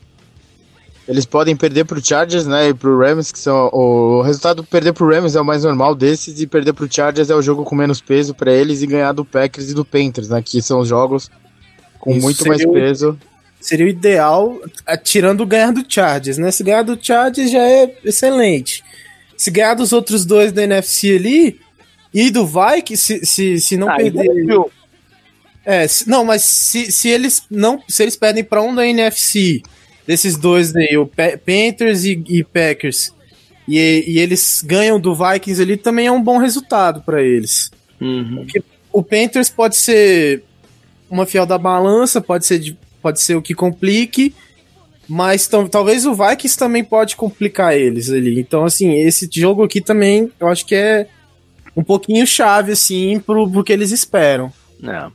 Eles 1.11 1.27
podem 1.27 1.57
perder 1.57 1.85
pro 1.85 2.05
Chargers, 2.05 2.46
né, 2.46 2.68
e 2.68 2.75
pro 2.75 2.96
Rams, 2.96 3.33
que 3.33 3.38
são 3.40 3.68
o 3.73 4.23
resultado 4.23 4.62
perder 4.62 4.92
pro 4.92 5.09
Rams 5.09 5.35
é 5.35 5.40
o 5.40 5.44
mais 5.44 5.64
normal 5.64 5.92
desses 5.92 6.40
e 6.40 6.46
perder 6.46 6.73
pro 6.73 6.88
Chargers 6.88 7.31
é 7.31 7.35
o 7.35 7.42
jogo 7.42 7.64
com 7.64 7.75
menos 7.75 8.01
peso 8.01 8.33
para 8.33 8.53
eles 8.53 8.81
e 8.81 8.87
ganhar 8.87 9.11
do 9.11 9.25
Packers 9.25 9.70
e 9.70 9.75
do 9.75 9.85
Panthers, 9.85 10.29
né, 10.29 10.40
que 10.40 10.62
são 10.62 10.79
os 10.79 10.88
jogos 10.88 11.29
com 11.99 12.12
Isso 12.12 12.20
muito 12.23 12.46
mais 12.46 12.64
peso. 12.64 13.18
seria 13.61 13.87
o 13.87 13.88
ideal, 13.88 14.61
tirando 15.03 15.44
ganhar 15.44 15.73
do 15.73 15.85
Chargers, 15.87 16.38
né? 16.38 16.51
Se 16.53 16.62
ganhar 16.62 16.83
do 16.83 16.96
Chargers 17.01 17.51
já 17.51 17.62
é 17.62 17.92
excelente. 18.05 18.85
Se 19.37 19.51
ganhar 19.51 19.75
dos 19.75 19.92
outros 19.92 20.25
dois 20.25 20.53
da 20.53 20.62
NFC 20.62 21.16
ali, 21.16 21.61
e 22.14 22.31
do 22.31 22.46
Vikings, 22.46 23.03
se, 23.03 23.27
se, 23.27 23.61
se 23.61 23.77
não 23.77 23.88
ah, 23.88 23.96
perder. 23.96 24.29
É, 25.64 25.87
se, 25.87 26.09
não, 26.09 26.25
mas 26.25 26.42
se, 26.42 26.90
se 26.90 27.09
eles 27.09 27.42
não. 27.51 27.83
Se 27.88 28.03
eles 28.03 28.16
perdem 28.16 28.42
pra 28.42 28.62
um 28.62 28.75
da 28.75 28.87
NFC, 28.87 29.62
desses 30.07 30.37
dois 30.37 30.73
daí, 30.73 30.97
o 30.97 31.07
Panthers 31.07 32.05
e, 32.05 32.23
e 32.29 32.45
Packers, 32.45 33.13
e, 33.69 34.05
e, 34.07 34.19
eles 34.19 34.63
ganham 34.67 34.99
do 34.99 35.15
Vikings 35.15 35.63
ali, 35.63 35.77
também 35.77 36.07
é 36.07 36.13
um 36.13 36.23
bom 36.23 36.39
resultado 36.39 37.03
para 37.03 37.23
eles. 37.23 37.71
Uhum. 38.01 38.37
Porque 38.37 38.63
o 38.93 39.03
Panthers 39.03 39.49
pode 39.49 39.77
ser 39.77 40.43
uma 41.09 41.27
fiel 41.27 41.47
da 41.47 41.59
balança, 41.59 42.21
pode 42.21 42.47
ser, 42.47 42.77
pode 43.01 43.21
ser 43.21 43.37
o 43.37 43.43
que 43.43 43.55
complique, 43.55 44.35
mas 45.09 45.49
talvez 45.71 46.07
o 46.07 46.15
Vikings 46.15 46.59
também 46.59 46.83
pode 46.83 47.17
complicar 47.17 47.77
eles 47.77 48.11
ali. 48.11 48.41
Então, 48.41 48.65
assim, 48.65 48.95
esse 48.95 49.29
jogo 49.33 49.63
aqui 49.63 49.81
também 49.81 50.31
eu 50.41 50.49
acho 50.49 50.67
que 50.67 50.75
é 50.75 51.07
um 51.77 51.83
pouquinho 51.83 52.27
chave, 52.27 52.73
assim, 52.73 53.21
pro, 53.21 53.49
pro 53.49 53.65
que 53.65 53.73
eles 53.73 53.91
esperam. 53.93 54.53
É. 54.83 55.11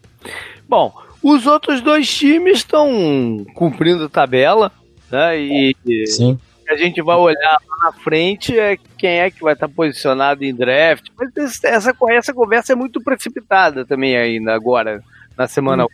Bom, 0.68 0.94
os 1.28 1.48
outros 1.48 1.82
dois 1.82 2.08
times 2.08 2.60
estão 2.60 3.44
cumprindo 3.56 4.08
tabela, 4.08 4.72
né? 5.12 5.40
E 5.40 5.76
Sim. 6.06 6.40
a 6.70 6.76
gente 6.76 7.02
vai 7.02 7.16
olhar 7.16 7.58
lá 7.68 7.86
na 7.86 7.92
frente 7.92 8.56
é 8.60 8.78
quem 8.96 9.22
é 9.22 9.32
que 9.32 9.42
vai 9.42 9.54
estar 9.54 9.68
posicionado 9.68 10.44
em 10.44 10.54
draft. 10.54 11.08
Mas 11.18 11.36
essa, 11.68 11.94
essa 12.14 12.34
conversa 12.34 12.74
é 12.74 12.76
muito 12.76 13.02
precipitada 13.02 13.84
também 13.84 14.16
ainda 14.16 14.54
agora, 14.54 15.02
na 15.36 15.48
semana. 15.48 15.88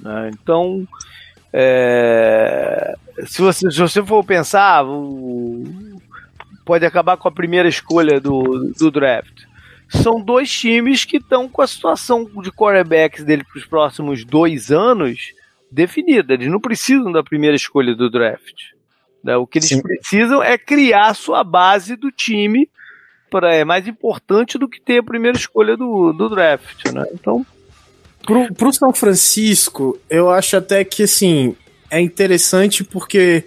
Né? 0.00 0.32
Então, 0.34 0.88
é, 1.52 2.96
se, 3.28 3.40
você, 3.40 3.70
se 3.70 3.78
você 3.78 4.02
for 4.02 4.24
pensar, 4.24 4.84
pode 6.64 6.84
acabar 6.84 7.16
com 7.16 7.28
a 7.28 7.32
primeira 7.32 7.68
escolha 7.68 8.20
do, 8.20 8.72
do 8.76 8.90
draft. 8.90 9.44
São 9.90 10.20
dois 10.20 10.50
times 10.50 11.04
que 11.04 11.16
estão 11.16 11.48
com 11.48 11.62
a 11.62 11.66
situação 11.66 12.24
de 12.24 12.52
quarterbacks 12.52 13.24
dele 13.24 13.44
para 13.44 13.58
os 13.58 13.66
próximos 13.66 14.24
dois 14.24 14.70
anos 14.70 15.32
definida. 15.70 16.34
Eles 16.34 16.48
não 16.48 16.60
precisam 16.60 17.10
da 17.10 17.24
primeira 17.24 17.56
escolha 17.56 17.94
do 17.94 18.08
draft. 18.08 18.70
Né? 19.22 19.36
O 19.36 19.46
que 19.46 19.58
eles 19.58 19.68
Sim. 19.68 19.82
precisam 19.82 20.42
é 20.42 20.56
criar 20.56 21.08
a 21.08 21.14
sua 21.14 21.42
base 21.42 21.96
do 21.96 22.10
time. 22.10 22.70
Pra, 23.28 23.54
é 23.54 23.64
mais 23.64 23.86
importante 23.86 24.58
do 24.58 24.68
que 24.68 24.80
ter 24.80 24.98
a 24.98 25.02
primeira 25.02 25.36
escolha 25.36 25.76
do, 25.76 26.12
do 26.12 26.28
draft. 26.28 26.84
Né? 26.92 27.04
Então. 27.12 27.44
Pro, 28.22 28.52
pro 28.54 28.72
São 28.72 28.92
Francisco, 28.92 29.98
eu 30.08 30.30
acho 30.30 30.56
até 30.56 30.84
que 30.84 31.04
assim 31.04 31.56
é 31.90 32.00
interessante 32.00 32.84
porque 32.84 33.44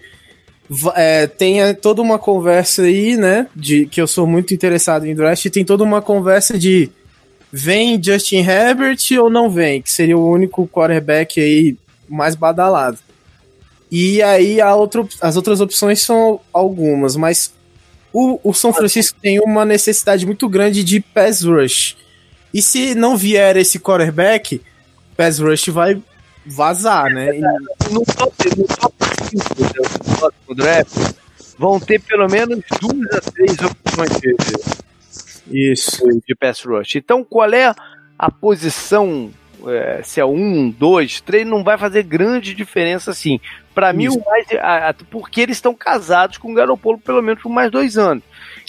é, 0.95 1.27
tem 1.27 1.73
toda 1.75 2.01
uma 2.01 2.17
conversa 2.17 2.83
aí, 2.83 3.17
né? 3.17 3.47
De 3.55 3.85
que 3.85 4.01
eu 4.01 4.07
sou 4.07 4.25
muito 4.25 4.53
interessado 4.53 5.05
em 5.05 5.15
draft, 5.15 5.49
tem 5.49 5.65
toda 5.65 5.83
uma 5.83 6.01
conversa 6.01 6.57
de 6.57 6.89
vem 7.51 8.01
Justin 8.01 8.37
Herbert 8.37 8.97
ou 9.21 9.29
não 9.29 9.49
vem, 9.49 9.81
que 9.81 9.91
seria 9.91 10.17
o 10.17 10.27
único 10.27 10.67
quarterback 10.67 11.39
aí 11.39 11.77
mais 12.09 12.35
badalado. 12.35 12.97
E 13.91 14.23
aí 14.23 14.59
outro, 14.61 15.07
as 15.21 15.35
outras 15.35 15.61
opções 15.61 16.01
são 16.01 16.39
algumas, 16.51 17.15
mas 17.15 17.53
o, 18.11 18.39
o 18.43 18.53
São 18.53 18.73
Francisco 18.73 19.19
tem 19.21 19.39
uma 19.39 19.65
necessidade 19.65 20.25
muito 20.25 20.49
grande 20.49 20.83
de 20.83 20.99
pass 20.99 21.43
rush. 21.43 21.95
E 22.51 22.61
se 22.61 22.95
não 22.95 23.15
vier 23.15 23.55
esse 23.57 23.79
quarterback, 23.79 24.61
pass 25.15 25.37
rush 25.37 25.67
vai 25.67 26.01
vazar, 26.45 27.11
né? 27.13 27.37
E... 27.37 27.41
No 27.91 28.03
top, 28.05 28.35
no 28.57 28.67
top 28.67 28.93
5 29.29 29.55
do 29.55 30.17
próximo 30.17 30.55
draft, 30.55 31.15
vão 31.57 31.79
ter 31.79 32.01
pelo 32.01 32.27
menos 32.27 32.63
duas 32.79 33.15
a 33.15 33.31
três 33.31 33.57
opções 33.59 34.09
de, 34.19 35.71
Isso. 35.71 36.01
de 36.25 36.35
pass 36.35 36.63
rush. 36.63 36.95
Então, 36.95 37.23
qual 37.23 37.51
é 37.53 37.73
a 38.17 38.31
posição? 38.31 39.31
É, 39.65 40.01
se 40.03 40.19
é 40.19 40.25
um, 40.25 40.69
dois, 40.69 41.21
três, 41.21 41.47
não 41.47 41.63
vai 41.63 41.77
fazer 41.77 42.03
grande 42.03 42.53
diferença 42.53 43.11
assim. 43.11 43.39
Para 43.73 43.93
mim, 43.93 44.09
o 44.09 44.21
mais, 44.25 44.45
a, 44.59 44.89
a, 44.89 44.93
porque 44.93 45.39
eles 45.39 45.55
estão 45.55 45.73
casados 45.73 46.37
com 46.37 46.51
o 46.51 46.53
Garopolo 46.53 46.99
pelo 46.99 47.21
menos 47.21 47.41
por 47.41 47.49
mais 47.49 47.71
dois 47.71 47.97
anos. 47.97 48.23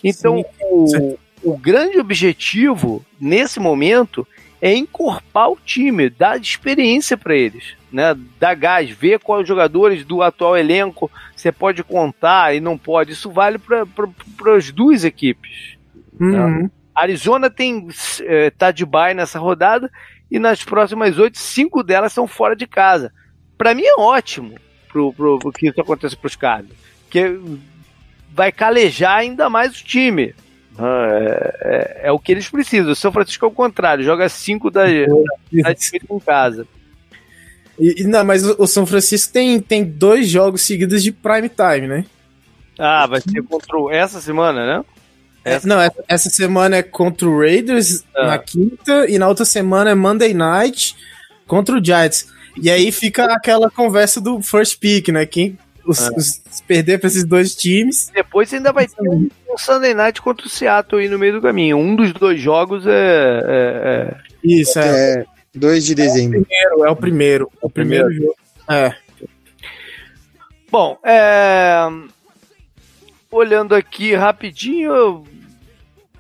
Então, 0.05 0.37
Sim. 0.37 0.45
o, 0.63 1.19
o 1.43 1.59
grande 1.59 1.99
objetivo 1.99 3.05
nesse 3.21 3.59
momento 3.59 4.27
é 4.65 4.75
encorpar 4.75 5.51
o 5.51 5.59
time, 5.63 6.09
dar 6.09 6.41
experiência 6.41 7.19
para 7.19 7.37
eles, 7.37 7.77
né? 7.93 8.17
Dar 8.41 8.55
gás, 8.55 8.89
ver 8.89 9.19
quais 9.19 9.47
jogadores 9.47 10.07
do 10.07 10.23
atual 10.23 10.57
elenco 10.57 11.11
você 11.37 11.53
pode 11.53 11.85
contar 11.85 12.57
e 12.57 12.61
não 12.61 12.79
pode. 12.79 13.13
Isso 13.13 13.31
vale 13.31 13.59
para 13.59 14.57
as 14.57 14.73
duas 14.73 15.05
equipes. 15.05 15.77
Uhum. 16.19 16.63
Né? 16.63 16.71
Arizona 16.95 17.51
tem 17.51 17.89
é, 18.23 18.49
tá 18.49 18.71
de 18.71 18.87
bye 18.87 19.13
nessa 19.13 19.39
rodada 19.39 19.91
e 20.31 20.39
nas 20.39 20.65
próximas 20.65 21.19
oito, 21.19 21.37
cinco 21.37 21.83
delas 21.83 22.15
são 22.15 22.27
fora 22.27 22.57
de 22.57 22.67
casa. 22.67 23.13
Para 23.59 23.75
mim 23.75 23.85
é 23.85 24.01
ótimo 24.01 24.55
pro, 24.89 25.13
pro, 25.13 25.39
pro 25.41 25.53
que 25.53 25.69
isso 25.69 25.79
aconteça 25.79 26.17
para 26.17 26.27
os 26.27 26.37
caras, 26.37 26.71
que 27.11 27.39
vai 28.31 28.51
calejar 28.51 29.19
ainda 29.19 29.51
mais 29.51 29.79
o 29.79 29.85
time. 29.85 30.35
Ah, 30.79 31.09
é, 31.11 31.59
é, 31.61 32.01
é, 32.09 32.13
o 32.13 32.19
que 32.19 32.33
eles 32.33 32.49
precisam. 32.49 32.93
O 32.93 32.97
São 32.97 33.13
Francisco 33.13 33.45
é 33.45 33.49
o 33.49 33.53
contrário, 33.53 34.05
joga 34.05 34.29
cinco 34.29 34.71
da, 34.71 34.85
da 34.85 34.91
em 34.91 36.21
casa. 36.21 36.67
E, 37.79 38.05
não, 38.05 38.25
mas 38.25 38.45
o 38.45 38.67
São 38.67 38.87
Francisco 38.87 39.33
tem, 39.33 39.61
tem 39.61 39.85
dois 39.85 40.29
jogos 40.29 40.63
seguidos 40.63 41.03
de 41.03 41.13
prime 41.13 41.49
time, 41.49 41.89
né? 41.89 42.05
Ah, 42.79 43.07
vai 43.07 43.21
ser 43.21 43.43
contra 43.43 43.77
o, 43.79 43.91
essa 43.91 44.21
semana, 44.21 44.67
né? 44.67 44.85
É, 45.45 45.55
essa... 45.55 45.67
É, 45.67 45.69
não, 45.69 45.81
essa, 45.81 46.05
essa, 46.09 46.31
semana 46.31 46.77
é 46.77 46.83
contra 46.83 47.29
o 47.29 47.39
Raiders 47.39 48.05
ah. 48.15 48.27
na 48.29 48.39
quinta 48.39 49.09
e 49.09 49.19
na 49.19 49.29
outra 49.29 49.45
semana 49.45 49.91
é 49.91 49.95
Monday 49.95 50.35
Night 50.35 50.97
contra 51.47 51.77
o 51.77 51.85
Giants. 51.85 52.29
E 52.61 52.71
aí 52.71 52.93
fica 52.93 53.25
aquela 53.25 53.71
conversa 53.71 54.21
do 54.21 54.41
first 54.41 54.79
pick, 54.79 55.09
né? 55.09 55.27
Quem 55.27 55.59
os, 55.87 56.01
ah. 56.03 56.11
os, 56.17 56.41
perder 56.67 56.99
para 56.99 57.09
esses 57.09 57.25
dois 57.25 57.55
times. 57.55 58.11
Depois 58.15 58.53
ainda 58.53 58.73
vai 58.73 58.87
ter 58.87 59.03
um, 59.03 59.29
um, 59.51 59.59
Sunday 59.59 59.95
Night 59.95 60.21
contra 60.23 60.47
o 60.47 60.51
Seattle 60.51 61.03
aí 61.03 61.09
no 61.09 61.19
meio 61.19 61.35
do 61.35 61.43
caminho. 61.43 61.77
Um 61.77 61.95
dos 61.95 62.13
dois 62.13 62.41
jogos 62.41 62.87
é. 62.87 62.91
é, 62.91 64.11
é... 64.11 64.17
Isso, 64.43 64.79
é. 64.79 65.21
é 65.21 65.25
2 65.55 65.85
de 65.85 65.95
dezembro. 65.95 66.47
É 66.51 66.69
o 66.69 66.77
primeiro, 66.77 66.85
é 66.85 66.91
o 66.91 66.97
primeiro. 66.97 67.51
O 67.63 67.71
primeiro, 67.71 68.07
primeiro 68.07 68.27
jogo. 68.27 68.37
É. 68.69 68.95
Bom, 70.71 70.99
é... 71.05 71.87
olhando 73.31 73.75
aqui 73.75 74.15
rapidinho, 74.15 74.93
eu, 74.93 75.25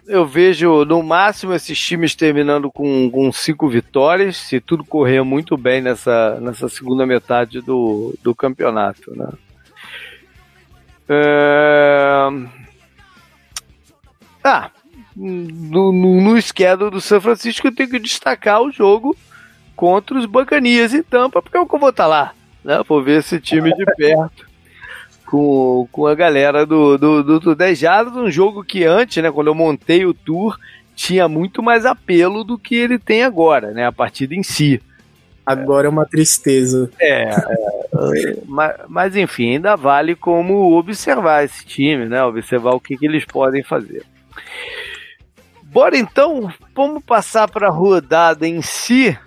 eu, 0.06 0.26
vejo 0.26 0.84
no 0.84 1.02
máximo 1.02 1.52
esses 1.52 1.78
times 1.78 2.14
terminando 2.14 2.70
com, 2.70 3.10
com 3.10 3.32
cinco 3.32 3.68
vitórias, 3.68 4.36
se 4.36 4.60
tudo 4.60 4.84
correr 4.84 5.24
muito 5.24 5.56
bem 5.56 5.82
nessa, 5.82 6.38
nessa 6.40 6.68
segunda 6.68 7.04
metade 7.04 7.60
do, 7.60 8.14
do 8.22 8.34
campeonato. 8.34 9.10
Né? 9.16 9.28
É... 11.08 12.28
Ah, 14.42 14.70
no, 15.16 15.92
no, 15.92 16.20
no 16.20 16.42
schedule 16.42 16.90
do 16.90 17.00
São 17.00 17.20
Francisco 17.20 17.66
eu 17.66 17.74
tenho 17.74 17.88
que 17.88 17.98
destacar 17.98 18.60
o 18.62 18.70
jogo 18.70 19.16
contra 19.76 20.18
os 20.18 20.26
Bacanias 20.26 20.94
em 20.94 21.02
Tampa, 21.02 21.40
porque 21.42 21.56
eu 21.56 21.66
vou 21.66 21.88
estar 21.88 22.04
tá 22.04 22.06
lá, 22.06 22.34
né? 22.64 22.82
Vou 22.86 23.02
ver 23.02 23.20
esse 23.20 23.40
time 23.40 23.72
de 23.74 23.84
perto. 23.96 24.52
Com, 25.26 25.88
com 25.90 26.06
a 26.06 26.14
galera 26.14 26.66
do, 26.66 26.98
do, 26.98 27.22
do, 27.22 27.40
do 27.40 27.54
10 27.54 27.78
Jardas, 27.78 28.14
um 28.14 28.30
jogo 28.30 28.62
que 28.62 28.84
antes, 28.84 29.22
né, 29.22 29.32
quando 29.32 29.48
eu 29.48 29.54
montei 29.54 30.04
o 30.04 30.14
tour, 30.14 30.58
tinha 30.94 31.26
muito 31.26 31.62
mais 31.62 31.86
apelo 31.86 32.44
do 32.44 32.58
que 32.58 32.74
ele 32.74 32.98
tem 32.98 33.22
agora, 33.24 33.72
né? 33.72 33.86
A 33.86 33.92
partida 33.92 34.34
em 34.34 34.42
si. 34.42 34.80
Agora 35.46 35.86
é 35.86 35.90
uma 35.90 36.06
tristeza. 36.06 36.90
É, 36.98 37.28
é 37.28 38.36
mas, 38.46 38.76
mas, 38.88 39.16
enfim, 39.16 39.54
ainda 39.54 39.76
vale 39.76 40.14
como 40.14 40.72
observar 40.76 41.44
esse 41.44 41.64
time, 41.66 42.06
né? 42.06 42.22
Observar 42.24 42.74
o 42.74 42.80
que, 42.80 42.96
que 42.96 43.06
eles 43.06 43.24
podem 43.24 43.62
fazer. 43.62 44.04
Bora 45.62 45.96
então, 45.96 46.52
vamos 46.74 47.04
passar 47.04 47.50
para 47.50 47.68
a 47.68 47.72
rodada 47.72 48.46
em 48.46 48.62
si. 48.62 49.18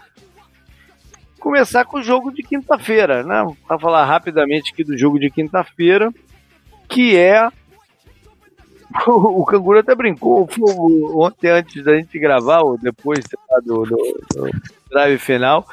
Começar 1.40 1.86
com 1.86 1.98
o 1.98 2.04
jogo 2.04 2.32
de 2.32 2.42
quinta-feira, 2.42 3.24
né? 3.24 3.46
Para 3.68 3.78
falar 3.78 4.06
rapidamente 4.06 4.72
aqui 4.74 4.84
do 4.84 4.98
jogo 4.98 5.20
de 5.20 5.30
quinta-feira, 5.30 6.12
que 6.90 7.16
é 7.16 7.48
o, 9.06 9.46
Canguru 9.46 9.80
até 9.80 9.94
brincou 9.94 10.50
ontem 11.16 11.50
antes 11.50 11.84
da 11.84 11.96
gente 11.96 12.18
gravar, 12.18 12.62
ou 12.62 12.78
depois 12.78 13.20
do, 13.64 13.84
do, 13.84 14.10
do 14.34 14.52
drive 14.90 15.20
final, 15.20 15.68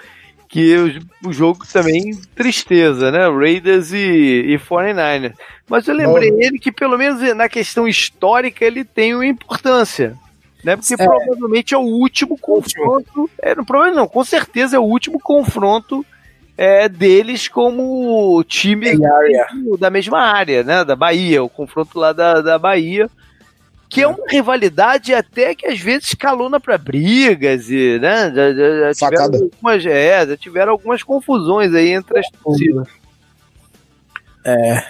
que 0.55 0.77
o, 0.77 1.31
o, 1.31 1.33
jogo 1.33 1.67
também 1.67 2.13
tristeza, 2.33 3.11
né? 3.11 3.29
Raiders 3.29 3.93
e, 3.93 4.55
e 4.55 4.57
49ers. 4.57 5.35
Mas 5.69 5.89
eu 5.89 5.97
lembrei 5.97 6.31
Bom. 6.31 6.39
ele 6.41 6.61
que, 6.61 6.71
pelo 6.71 6.97
menos 6.97 7.21
na 7.35 7.49
questão 7.49 7.89
histórica, 7.89 8.65
ele 8.65 8.85
tem 8.85 9.17
uma 9.17 9.27
importância. 9.27 10.17
Né? 10.63 10.77
Porque 10.77 10.95
é. 10.95 10.97
provavelmente 10.97 11.75
é 11.75 11.77
o 11.77 11.81
último 11.81 12.39
confronto. 12.39 13.29
É, 13.43 13.53
não, 13.53 13.65
provavelmente 13.65 13.99
não, 13.99 14.07
com 14.07 14.23
certeza 14.23 14.77
é 14.77 14.79
o 14.79 14.85
último 14.85 15.19
confronto 15.19 16.07
é, 16.57 16.89
deles 16.89 17.49
como 17.49 18.41
time 18.45 18.97
da 19.77 19.91
mesma 19.91 20.21
área, 20.21 20.63
né? 20.63 20.85
Da 20.85 20.95
Bahia, 20.95 21.43
o 21.43 21.49
confronto 21.49 21.99
lá 21.99 22.13
da, 22.13 22.41
da 22.41 22.61
Bahia. 22.61 23.11
Que 23.89 24.03
é 24.03 24.09
uma 24.09 24.27
rivalidade 24.29 25.15
até 25.15 25.55
que 25.55 25.67
às 25.67 25.79
vezes 25.79 26.15
caluna 26.15 26.59
para 26.59 26.77
brigas 26.77 27.71
e, 27.71 27.99
né? 28.01 28.33
Já, 28.35 28.53
já, 28.53 28.81
já 28.81 28.95
tiveram 28.95 29.25
algumas, 29.25 29.87
é, 29.87 30.27
já 30.27 30.37
tiveram 30.37 30.73
algumas 30.73 31.03
confusões 31.03 31.73
aí 31.75 31.91
entre 31.91 32.19
as 32.19 32.27
torcidas. 32.31 32.89
É. 34.45 34.85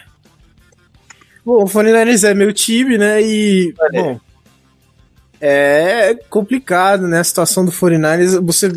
Bom, 1.44 1.64
o 1.64 1.70
49 1.70 2.26
é 2.26 2.34
meu 2.34 2.52
time, 2.52 2.96
né? 2.96 3.22
E, 3.22 3.74
é. 3.92 4.02
bom, 4.02 4.20
é 5.40 6.14
complicado, 6.30 7.06
né? 7.06 7.20
A 7.20 7.24
situação 7.24 7.64
do 7.64 7.72
49 7.72 8.40
Você 8.40 8.72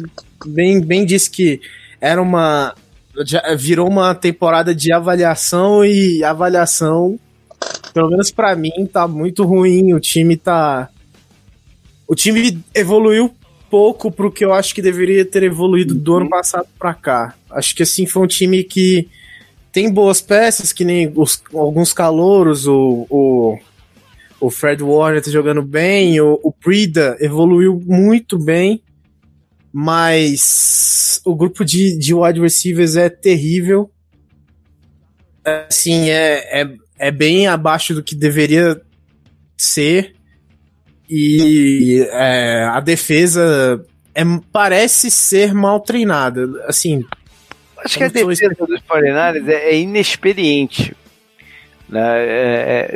bem, 0.45 0.81
bem 0.81 1.05
disse 1.05 1.29
que 1.29 1.61
era 2.01 2.21
uma. 2.21 2.75
virou 3.57 3.87
uma 3.87 4.13
temporada 4.13 4.75
de 4.75 4.91
avaliação 4.91 5.85
e 5.85 6.23
avaliação, 6.23 7.17
pelo 7.97 8.11
menos 8.11 8.29
para 8.29 8.55
mim, 8.55 8.87
tá 8.93 9.07
muito 9.07 9.43
ruim. 9.43 9.91
O 9.95 9.99
time 9.99 10.37
tá. 10.37 10.87
O 12.07 12.13
time 12.13 12.59
evoluiu 12.75 13.33
pouco 13.71 14.11
pro 14.11 14.31
que 14.31 14.45
eu 14.45 14.53
acho 14.53 14.75
que 14.75 14.83
deveria 14.83 15.25
ter 15.25 15.41
evoluído 15.41 15.95
do 15.95 16.17
ano 16.17 16.29
passado 16.29 16.67
para 16.77 16.93
cá. 16.93 17.33
Acho 17.49 17.75
que 17.75 17.81
assim 17.81 18.05
foi 18.05 18.21
um 18.21 18.27
time 18.27 18.63
que 18.63 19.09
tem 19.71 19.91
boas 19.91 20.21
peças, 20.21 20.71
que 20.71 20.85
nem 20.85 21.11
os, 21.15 21.41
alguns 21.51 21.91
calouros, 21.91 22.67
o, 22.67 23.07
o, 23.09 23.57
o 24.39 24.51
Fred 24.51 24.83
Warner 24.83 25.23
tá 25.23 25.31
jogando 25.31 25.63
bem, 25.63 26.21
o, 26.21 26.39
o 26.43 26.51
Prida 26.51 27.17
evoluiu 27.19 27.81
muito 27.83 28.37
bem 28.37 28.79
mas 29.73 31.21
o 31.25 31.35
grupo 31.35 31.65
de, 31.65 31.97
de 31.97 32.13
wide 32.13 32.39
receivers 32.39 32.95
é 32.95 33.09
terrível. 33.09 33.91
Assim, 35.45 36.09
é, 36.09 36.61
é, 36.61 36.77
é 36.97 37.11
bem 37.11 37.47
abaixo 37.47 37.93
do 37.93 38.03
que 38.03 38.15
deveria 38.15 38.81
ser. 39.57 40.15
E 41.09 42.05
é, 42.11 42.65
a 42.65 42.79
defesa 42.79 43.85
é, 44.13 44.23
parece 44.51 45.09
ser 45.09 45.53
mal 45.53 45.79
treinada. 45.79 46.47
Assim, 46.67 47.05
acho 47.83 47.97
que 47.97 48.03
a 48.03 48.09
defesa 48.09 48.49
dos 48.67 48.81
49 48.81 49.51
é, 49.51 49.69
é 49.69 49.79
inexperiente. 49.79 50.95
Né? 51.87 52.01
É, 52.01 52.25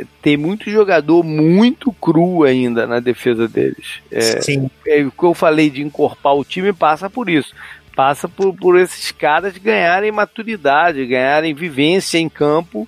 é, 0.00 0.04
tem 0.20 0.36
muito 0.36 0.70
jogador 0.70 1.22
muito 1.22 1.90
cru 1.92 2.44
ainda 2.44 2.86
na 2.86 3.00
defesa 3.00 3.48
deles. 3.48 4.00
É, 4.10 4.42
Sim. 4.42 4.70
É, 4.86 5.02
o 5.02 5.10
que 5.10 5.24
eu 5.24 5.32
falei 5.32 5.70
de 5.70 5.82
encorpar 5.82 6.34
o 6.34 6.44
time 6.44 6.72
passa 6.72 7.08
por 7.08 7.30
isso. 7.30 7.54
Passa 7.96 8.28
por, 8.28 8.54
por 8.54 8.78
esses 8.78 9.10
caras 9.10 9.56
ganharem 9.56 10.12
maturidade, 10.12 11.06
ganharem 11.06 11.54
vivência 11.54 12.18
em 12.18 12.28
campo 12.28 12.86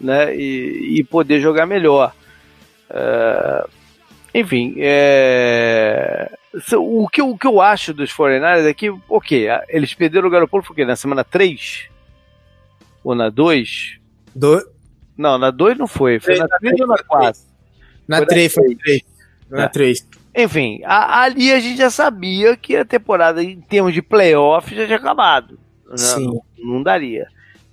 né? 0.00 0.34
e, 0.34 0.98
e 0.98 1.04
poder 1.04 1.40
jogar 1.40 1.66
melhor. 1.66 2.12
É, 2.88 3.66
enfim, 4.34 4.74
é... 4.78 6.30
o, 6.74 7.08
que, 7.08 7.20
o 7.20 7.36
que 7.36 7.46
eu 7.46 7.60
acho 7.60 7.92
dos 7.92 8.10
Foreigners 8.10 8.64
é 8.64 8.72
que, 8.72 8.90
ok, 9.08 9.48
eles 9.68 9.92
perderam 9.94 10.28
o 10.28 10.30
Garoppolo 10.30 10.62
foi 10.62 10.72
o 10.72 10.76
quê? 10.76 10.84
Na 10.84 10.96
semana 10.96 11.24
3? 11.24 11.88
Ou 13.02 13.14
na 13.14 13.28
2? 13.28 13.98
Do... 14.34 14.64
Não, 15.16 15.36
na 15.36 15.50
2 15.50 15.78
não 15.78 15.86
foi. 15.86 16.20
Foi 16.20 16.36
na 16.36 16.46
3 16.46 16.80
ou 16.80 16.86
na 16.86 16.98
4? 16.98 17.40
Na 18.06 18.24
3, 18.24 18.54
foi 18.54 18.74
3. 18.74 19.02
Na 19.50 19.68
3. 19.68 20.06
É. 20.32 20.42
Enfim, 20.44 20.80
a, 20.84 21.22
ali 21.22 21.52
a 21.52 21.58
gente 21.58 21.78
já 21.78 21.90
sabia 21.90 22.56
que 22.56 22.76
a 22.76 22.84
temporada, 22.84 23.42
em 23.42 23.60
termos 23.60 23.92
de 23.92 24.00
playoff, 24.00 24.74
já 24.74 24.86
tinha 24.86 24.96
acabado. 24.96 25.58
Sim. 25.96 26.26
Não, 26.26 26.42
não 26.58 26.82
daria. 26.82 27.28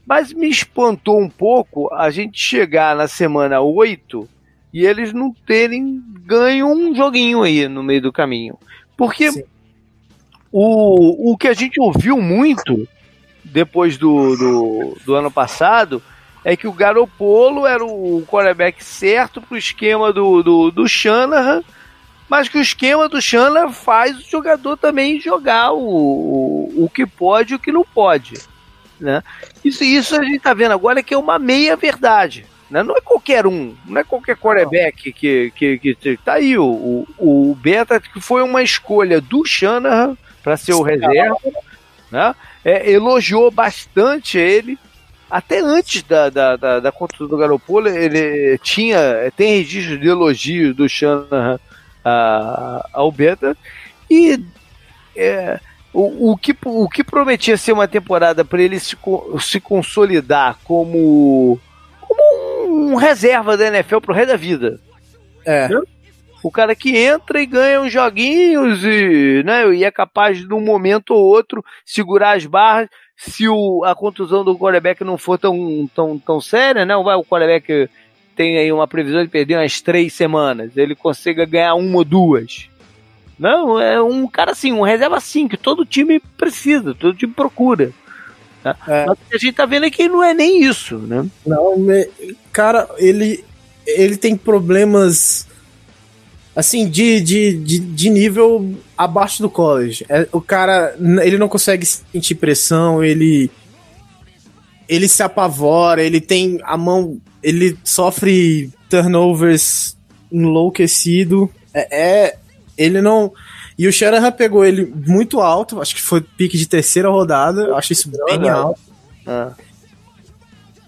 Mas 0.08 0.32
me 0.32 0.50
espantou 0.50 1.20
um 1.20 1.30
pouco 1.30 1.94
a 1.94 2.10
gente 2.10 2.40
chegar 2.40 2.96
na 2.96 3.10
semana 3.10 3.60
8 3.60 4.28
e 4.74 4.86
eles 4.86 5.12
não 5.12 5.34
terem 5.34 6.02
ganho 6.24 6.68
um 6.68 6.96
joguinho 6.96 7.44
aí 7.44 7.68
no 7.68 7.84
meio 7.84 8.02
do 8.02 8.14
caminho. 8.14 8.58
Porque 8.96 9.30
o, 10.50 11.34
o 11.34 11.38
que 11.38 11.50
a 11.50 11.54
gente 11.54 11.80
ouviu 11.80 12.22
muito 12.22 12.88
depois 13.44 13.98
do, 13.98 14.36
do, 14.38 14.98
do 15.06 15.14
ano 15.14 15.30
passado 15.30 16.02
é 16.44 16.56
que 16.56 16.68
o 16.68 16.74
Garopolo 16.74 17.66
era 17.66 17.84
o 17.84 18.24
quarterback 18.28 18.82
certo 18.82 19.42
pro 19.42 19.58
esquema 19.58 20.14
do, 20.14 20.42
do, 20.42 20.72
do 20.72 20.88
Shanahan, 20.88 21.62
mas 22.30 22.48
que 22.48 22.58
o 22.58 22.62
esquema 22.62 23.10
do 23.10 23.22
Shanahan 23.22 23.72
faz 23.72 24.18
o 24.18 24.30
jogador 24.30 24.78
também 24.78 25.20
jogar 25.20 25.74
o, 25.74 25.80
o, 25.80 26.86
o 26.86 26.90
que 26.90 27.06
pode 27.06 27.52
e 27.52 27.56
o 27.56 27.60
que 27.60 27.72
não 27.72 27.84
pode. 27.84 28.36
Né? 29.00 29.24
Isso, 29.64 29.84
isso 29.84 30.16
a 30.16 30.24
gente 30.24 30.40
tá 30.40 30.54
vendo 30.54 30.72
agora 30.72 31.04
que 31.04 31.14
é 31.14 31.18
uma 31.18 31.38
meia 31.38 31.76
verdade. 31.76 32.46
Né? 32.70 32.84
Não 32.84 32.96
é 32.96 33.02
qualquer 33.02 33.48
um, 33.48 33.76
não 33.86 34.02
é 34.02 34.04
qualquer 34.04 34.36
quarterback 34.36 35.14
que, 35.14 35.52
que, 35.56 35.78
que, 35.80 35.96
que 35.96 36.18
tá 36.18 36.34
aí. 36.34 36.58
O, 36.58 37.06
o, 37.18 37.52
o 37.52 37.56
Beta 37.56 38.00
que 38.00 38.20
foi 38.20 38.42
uma 38.42 38.62
escolha 38.62 39.22
do 39.22 39.46
Shanahan 39.46 40.18
para 40.44 40.58
ser 40.58 40.74
o 40.74 40.82
reserva, 40.82 41.38
né? 42.12 42.34
É, 42.64 42.90
elogiou 42.92 43.52
bastante 43.52 44.38
ele, 44.38 44.78
até 45.30 45.60
antes 45.60 46.04
da, 46.04 46.30
da, 46.30 46.56
da, 46.56 46.80
da 46.80 46.94
do 47.20 47.38
Garoppolo, 47.38 47.90
ele 47.90 48.58
tinha, 48.60 49.00
tem 49.36 49.58
registro 49.58 49.98
de 49.98 50.08
elogio 50.08 50.74
do 50.74 50.88
Shanahan 50.88 51.60
ao 52.94 53.12
Beta, 53.12 53.58
e 54.10 54.40
é, 55.16 55.60
o, 55.98 56.32
o, 56.32 56.38
que, 56.38 56.56
o 56.64 56.88
que 56.88 57.04
prometia 57.04 57.58
ser 57.58 57.72
uma 57.72 57.88
temporada 57.88 58.46
para 58.46 58.62
ele 58.62 58.80
se, 58.80 58.96
se 59.40 59.60
consolidar 59.60 60.60
como, 60.64 61.60
como 62.00 62.92
um 62.92 62.94
reserva 62.94 63.58
da 63.58 63.66
NFL 63.66 63.98
pro 63.98 64.14
resto 64.14 64.30
da 64.30 64.36
vida. 64.36 64.80
É. 65.44 65.68
Né? 65.68 65.82
O 66.44 66.52
cara 66.52 66.76
que 66.76 66.96
entra 66.96 67.42
e 67.42 67.48
ganha 67.48 67.82
uns 67.82 67.92
joguinhos 67.92 68.84
e, 68.84 69.42
né, 69.44 69.74
e 69.74 69.84
é 69.84 69.90
capaz 69.90 70.38
de, 70.38 70.48
num 70.48 70.62
momento 70.62 71.16
ou 71.16 71.26
outro, 71.26 71.66
segurar 71.84 72.38
as 72.38 72.46
barras 72.46 72.88
se 73.16 73.50
o, 73.50 73.84
a 73.84 73.96
contusão 73.96 74.46
do 74.46 74.56
quarterback 74.56 75.04
não 75.04 75.18
for 75.18 75.40
tão, 75.40 75.90
tão, 75.96 76.20
tão 76.20 76.40
séria, 76.40 76.86
né? 76.86 76.96
Vai, 76.98 77.16
o 77.16 77.26
quarterback 77.26 77.90
tem 78.36 78.60
aí 78.60 78.72
uma 78.72 78.88
previsão 78.88 79.24
de 79.24 79.30
perder 79.30 79.56
umas 79.56 79.82
três 79.82 80.14
semanas, 80.14 80.78
ele 80.78 80.94
consiga 80.94 81.44
ganhar 81.44 81.74
uma 81.74 81.98
ou 81.98 82.06
duas. 82.06 82.70
Não, 83.38 83.80
é 83.80 84.02
um 84.02 84.28
cara 84.28 84.52
assim, 84.52 84.72
um 84.72 84.82
reserva 84.82 85.18
assim, 85.18 85.48
que 85.48 85.58
todo 85.58 85.86
time 85.86 86.20
precisa, 86.38 86.96
todo 86.96 87.16
time 87.16 87.34
procura. 87.34 87.92
Né? 88.64 88.76
É. 88.88 89.06
Mas 89.06 89.18
a 89.34 89.38
gente 89.38 89.54
tá 89.54 89.66
vendo 89.66 89.86
é 89.86 89.92
que 89.92 90.08
não 90.08 90.24
é 90.24 90.34
nem 90.34 90.64
isso, 90.64 90.98
né? 90.98 91.26
Não, 91.46 91.76
cara, 92.52 92.90
ele, 92.98 93.44
ele 93.86 94.18
tem 94.18 94.36
problemas 94.36 95.48
assim, 96.56 96.90
de, 96.90 97.22
de, 97.22 97.56
de, 97.56 97.80
de, 97.80 98.10
nível 98.10 98.76
abaixo 98.98 99.44
do 99.44 99.50
college. 99.50 100.04
É, 100.10 100.28
o 100.32 100.42
cara, 100.42 100.96
ele 101.24 101.38
não 101.38 101.48
consegue 101.48 101.86
sentir 101.86 102.34
pressão, 102.34 103.04
ele 103.04 103.52
ele 104.90 105.08
se 105.08 105.22
apavora, 105.22 106.02
ele 106.02 106.20
tem 106.20 106.60
a 106.64 106.76
mão, 106.76 107.20
ele 107.44 107.78
sofre 107.84 108.72
turnovers 108.90 109.96
enlouquecido. 110.32 111.52
É, 111.74 112.00
é 112.00 112.38
ele 112.78 113.02
não 113.02 113.34
E 113.78 113.88
o 113.88 113.92
Shanahan 113.92 114.32
pegou 114.32 114.64
ele 114.64 114.92
muito 115.06 115.40
alto, 115.40 115.82
acho 115.82 115.96
que 115.96 116.02
foi 116.02 116.22
pique 116.22 116.58
de 116.58 116.68
terceira 116.68 117.10
rodada, 117.10 117.76
acho 117.76 117.94
isso 117.94 118.10
bem 118.10 118.50
alto. 118.50 118.80
Ah. 119.26 119.52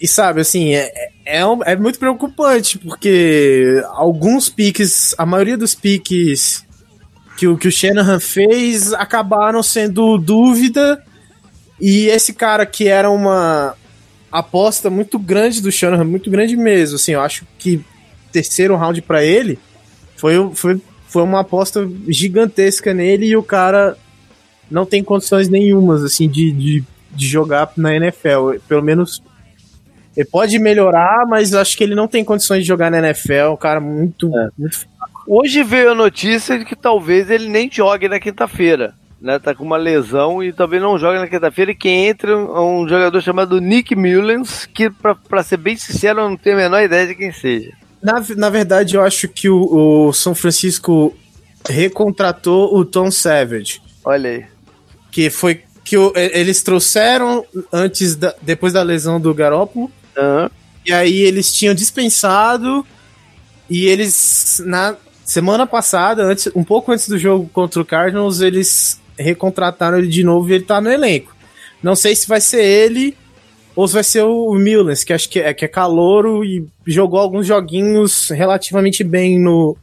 E 0.01 0.07
sabe, 0.07 0.39
assim, 0.41 0.73
é, 0.73 0.91
é, 1.25 1.41
é, 1.65 1.75
muito 1.75 1.99
preocupante, 1.99 2.77
porque 2.77 3.83
alguns 3.91 4.49
piques, 4.49 5.13
a 5.17 5.25
maioria 5.25 5.57
dos 5.57 5.75
piques 5.75 6.65
que 7.37 7.47
o, 7.47 7.57
que 7.57 7.67
o 7.67 7.71
Shanahan 7.71 8.19
fez 8.19 8.93
acabaram 8.93 9.61
sendo 9.63 10.17
dúvida. 10.17 11.03
E 11.79 12.07
esse 12.07 12.33
cara 12.33 12.65
que 12.65 12.87
era 12.87 13.09
uma 13.09 13.75
aposta 14.31 14.89
muito 14.89 15.17
grande 15.17 15.61
do 15.61 15.71
Shanahan, 15.71 16.03
muito 16.03 16.29
grande 16.29 16.55
mesmo, 16.55 16.97
assim, 16.97 17.13
eu 17.13 17.21
acho 17.21 17.45
que 17.57 17.83
terceiro 18.31 18.75
round 18.75 19.01
para 19.01 19.23
ele 19.23 19.57
foi, 20.15 20.35
foi 20.53 20.81
foi 21.09 21.23
uma 21.23 21.39
aposta 21.39 21.89
gigantesca 22.07 22.93
nele 22.93 23.25
e 23.25 23.35
o 23.35 23.43
cara 23.43 23.97
não 24.69 24.85
tem 24.85 25.03
condições 25.03 25.49
nenhumas, 25.49 26.03
assim, 26.03 26.29
de, 26.29 26.51
de, 26.51 26.83
de 27.11 27.27
jogar 27.27 27.71
na 27.75 27.95
NFL. 27.95 28.59
Pelo 28.67 28.83
menos 28.83 29.21
ele 30.15 30.27
pode 30.29 30.59
melhorar, 30.59 31.25
mas 31.27 31.53
acho 31.53 31.75
que 31.75 31.83
ele 31.83 31.95
não 31.95 32.07
tem 32.07 32.23
condições 32.23 32.61
de 32.61 32.67
jogar 32.67 32.91
na 32.91 32.99
NFL. 32.99 33.53
O 33.53 33.57
cara 33.57 33.79
muito, 33.79 34.27
é. 34.37 34.49
muito 34.57 34.87
Hoje 35.25 35.63
veio 35.63 35.91
a 35.91 35.95
notícia 35.95 36.57
de 36.59 36.65
que 36.65 36.75
talvez 36.75 37.29
ele 37.31 37.49
nem 37.49 37.69
jogue 37.71 38.07
na 38.07 38.19
quinta-feira. 38.19 38.93
Né, 39.21 39.37
tá 39.37 39.53
com 39.53 39.65
uma 39.65 39.75
lesão 39.75 40.41
e 40.41 40.53
talvez 40.53 40.81
não 40.81 40.97
jogue 40.97 41.19
na 41.19 41.27
quinta-feira. 41.27 41.71
E 41.71 41.75
quem 41.75 42.07
entra 42.07 42.31
é 42.31 42.35
um 42.35 42.87
jogador 42.87 43.19
chamado 43.19 43.59
Nick 43.59 43.95
Mullens, 43.95 44.65
que, 44.65 44.89
para 44.89 45.43
ser 45.43 45.57
bem 45.57 45.75
sincero, 45.75 46.21
eu 46.21 46.29
não 46.29 46.37
tenho 46.37 46.55
a 46.55 46.59
menor 46.59 46.81
ideia 46.81 47.05
de 47.05 47.15
quem 47.15 47.31
seja. 47.31 47.73
Na, 48.01 48.23
na 48.35 48.49
verdade, 48.49 48.95
eu 48.95 49.01
acho 49.01 49.27
que 49.27 49.49
o, 49.49 50.07
o 50.07 50.13
São 50.13 50.33
Francisco 50.33 51.15
recontratou 51.67 52.75
o 52.75 52.85
Tom 52.85 53.11
Savage. 53.11 53.81
Olha 54.03 54.29
aí. 54.29 54.45
Que 55.11 55.29
foi 55.29 55.63
que 55.83 55.97
o, 55.97 56.13
eles 56.15 56.61
trouxeram 56.61 57.45
antes 57.71 58.15
da, 58.15 58.33
depois 58.41 58.73
da 58.73 58.83
lesão 58.83 59.19
do 59.19 59.33
Garoppolo. 59.33 59.91
Uhum. 60.17 60.49
E 60.85 60.93
aí 60.93 61.19
eles 61.19 61.51
tinham 61.53 61.73
dispensado 61.73 62.85
e 63.69 63.85
eles 63.85 64.61
na 64.65 64.95
semana 65.25 65.67
passada, 65.67 66.23
antes, 66.23 66.49
um 66.55 66.63
pouco 66.63 66.91
antes 66.91 67.07
do 67.07 67.17
jogo 67.17 67.49
contra 67.53 67.81
o 67.81 67.85
Cardinals, 67.85 68.39
eles 68.39 68.99
recontrataram 69.17 69.97
ele 69.97 70.07
de 70.07 70.23
novo 70.23 70.49
e 70.49 70.53
ele 70.53 70.63
tá 70.63 70.81
no 70.81 70.89
elenco. 70.89 71.35
Não 71.83 71.95
sei 71.95 72.15
se 72.15 72.27
vai 72.27 72.41
ser 72.41 72.63
ele 72.63 73.15
ou 73.79 73.87
se 73.87 73.93
vai 73.93 74.03
ser 74.03 74.23
o 74.23 74.53
Mullens, 74.55 75.05
que 75.05 75.13
acho 75.13 75.29
que 75.29 75.39
é, 75.39 75.53
que 75.53 75.63
é 75.63 75.67
calouro 75.69 76.43
e 76.43 76.67
jogou 76.85 77.17
alguns 77.17 77.47
joguinhos 77.47 78.27
relativamente 78.27 79.05
bem 79.05 79.39
no, 79.39 79.77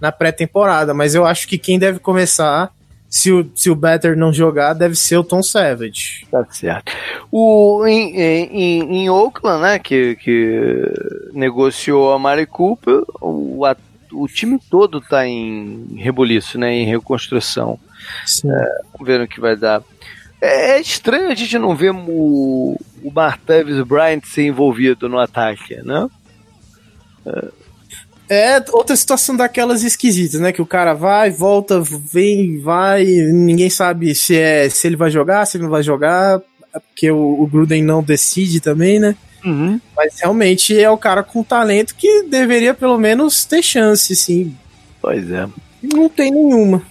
na 0.00 0.10
pré-temporada, 0.10 0.94
mas 0.94 1.14
eu 1.14 1.26
acho 1.26 1.46
que 1.46 1.58
quem 1.58 1.78
deve 1.78 1.98
começar, 1.98 2.72
se 3.06 3.30
o, 3.30 3.46
se 3.54 3.68
o 3.68 3.74
Better 3.76 4.16
não 4.16 4.32
jogar, 4.32 4.72
deve 4.72 4.94
ser 4.94 5.18
o 5.18 5.22
Tom 5.22 5.42
Savage. 5.42 6.26
Tá 6.30 6.42
certo. 6.50 6.90
O, 7.30 7.84
em, 7.86 8.18
em, 8.18 9.02
em 9.02 9.10
Oakland, 9.10 9.60
né, 9.60 9.78
que, 9.78 10.16
que 10.16 11.30
negociou 11.34 12.14
a 12.14 12.18
Mari 12.18 12.46
Cooper, 12.46 13.02
o, 13.20 13.62
o 14.10 14.26
time 14.26 14.58
todo 14.70 15.02
tá 15.02 15.26
em 15.26 15.96
rebuliço, 15.98 16.58
né, 16.58 16.72
em 16.72 16.86
reconstrução. 16.86 17.78
É, 18.46 18.82
vamos 18.92 19.06
ver 19.06 19.20
o 19.20 19.28
que 19.28 19.38
vai 19.38 19.54
dar. 19.54 19.82
É, 20.44 20.72
é 20.72 20.80
estranho 20.80 21.30
a 21.30 21.34
gente 21.34 21.58
não 21.58 21.74
ver 21.74 21.90
o, 21.90 22.78
o 23.02 23.10
Martavis 23.10 23.80
Bryant 23.82 24.22
ser 24.24 24.46
envolvido 24.46 25.08
no 25.08 25.18
ataque, 25.18 25.76
né? 25.82 26.06
É. 28.28 28.56
é 28.56 28.64
outra 28.70 28.94
situação 28.94 29.34
daquelas 29.34 29.82
esquisitas, 29.82 30.38
né? 30.38 30.52
Que 30.52 30.60
o 30.60 30.66
cara 30.66 30.92
vai, 30.92 31.30
volta, 31.30 31.80
vem, 31.80 32.60
vai, 32.60 33.06
ninguém 33.06 33.70
sabe 33.70 34.14
se 34.14 34.36
é 34.36 34.68
se 34.68 34.86
ele 34.86 34.96
vai 34.96 35.10
jogar, 35.10 35.46
se 35.46 35.56
ele 35.56 35.64
não 35.64 35.70
vai 35.70 35.82
jogar, 35.82 36.42
porque 36.90 37.10
o, 37.10 37.40
o 37.40 37.46
Gruden 37.46 37.82
não 37.82 38.02
decide 38.02 38.60
também, 38.60 39.00
né? 39.00 39.16
Uhum. 39.42 39.80
Mas 39.96 40.20
realmente 40.20 40.78
é 40.78 40.90
o 40.90 40.98
cara 40.98 41.22
com 41.22 41.42
talento 41.42 41.94
que 41.94 42.24
deveria 42.24 42.74
pelo 42.74 42.98
menos 42.98 43.46
ter 43.46 43.62
chance, 43.62 44.14
sim. 44.14 44.54
Pois 45.00 45.30
é. 45.30 45.48
Não 45.82 46.08
tem 46.10 46.30
nenhuma. 46.30 46.82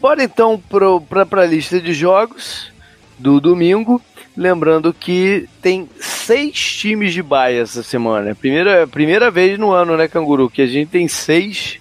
Bora 0.00 0.24
então 0.24 0.60
para 0.60 1.42
a 1.42 1.46
lista 1.46 1.80
de 1.80 1.92
jogos 1.92 2.72
do 3.18 3.40
domingo. 3.40 4.00
Lembrando 4.36 4.94
que 4.94 5.48
tem 5.60 5.88
seis 6.00 6.54
times 6.54 7.12
de 7.12 7.22
baia 7.22 7.60
essa 7.60 7.82
semana. 7.82 8.34
Primeira, 8.34 8.86
primeira 8.86 9.30
vez 9.30 9.58
no 9.58 9.72
ano, 9.72 9.96
né, 9.96 10.08
Canguru? 10.08 10.48
Que 10.48 10.62
a 10.62 10.66
gente 10.66 10.88
tem 10.88 11.06
seis 11.06 11.78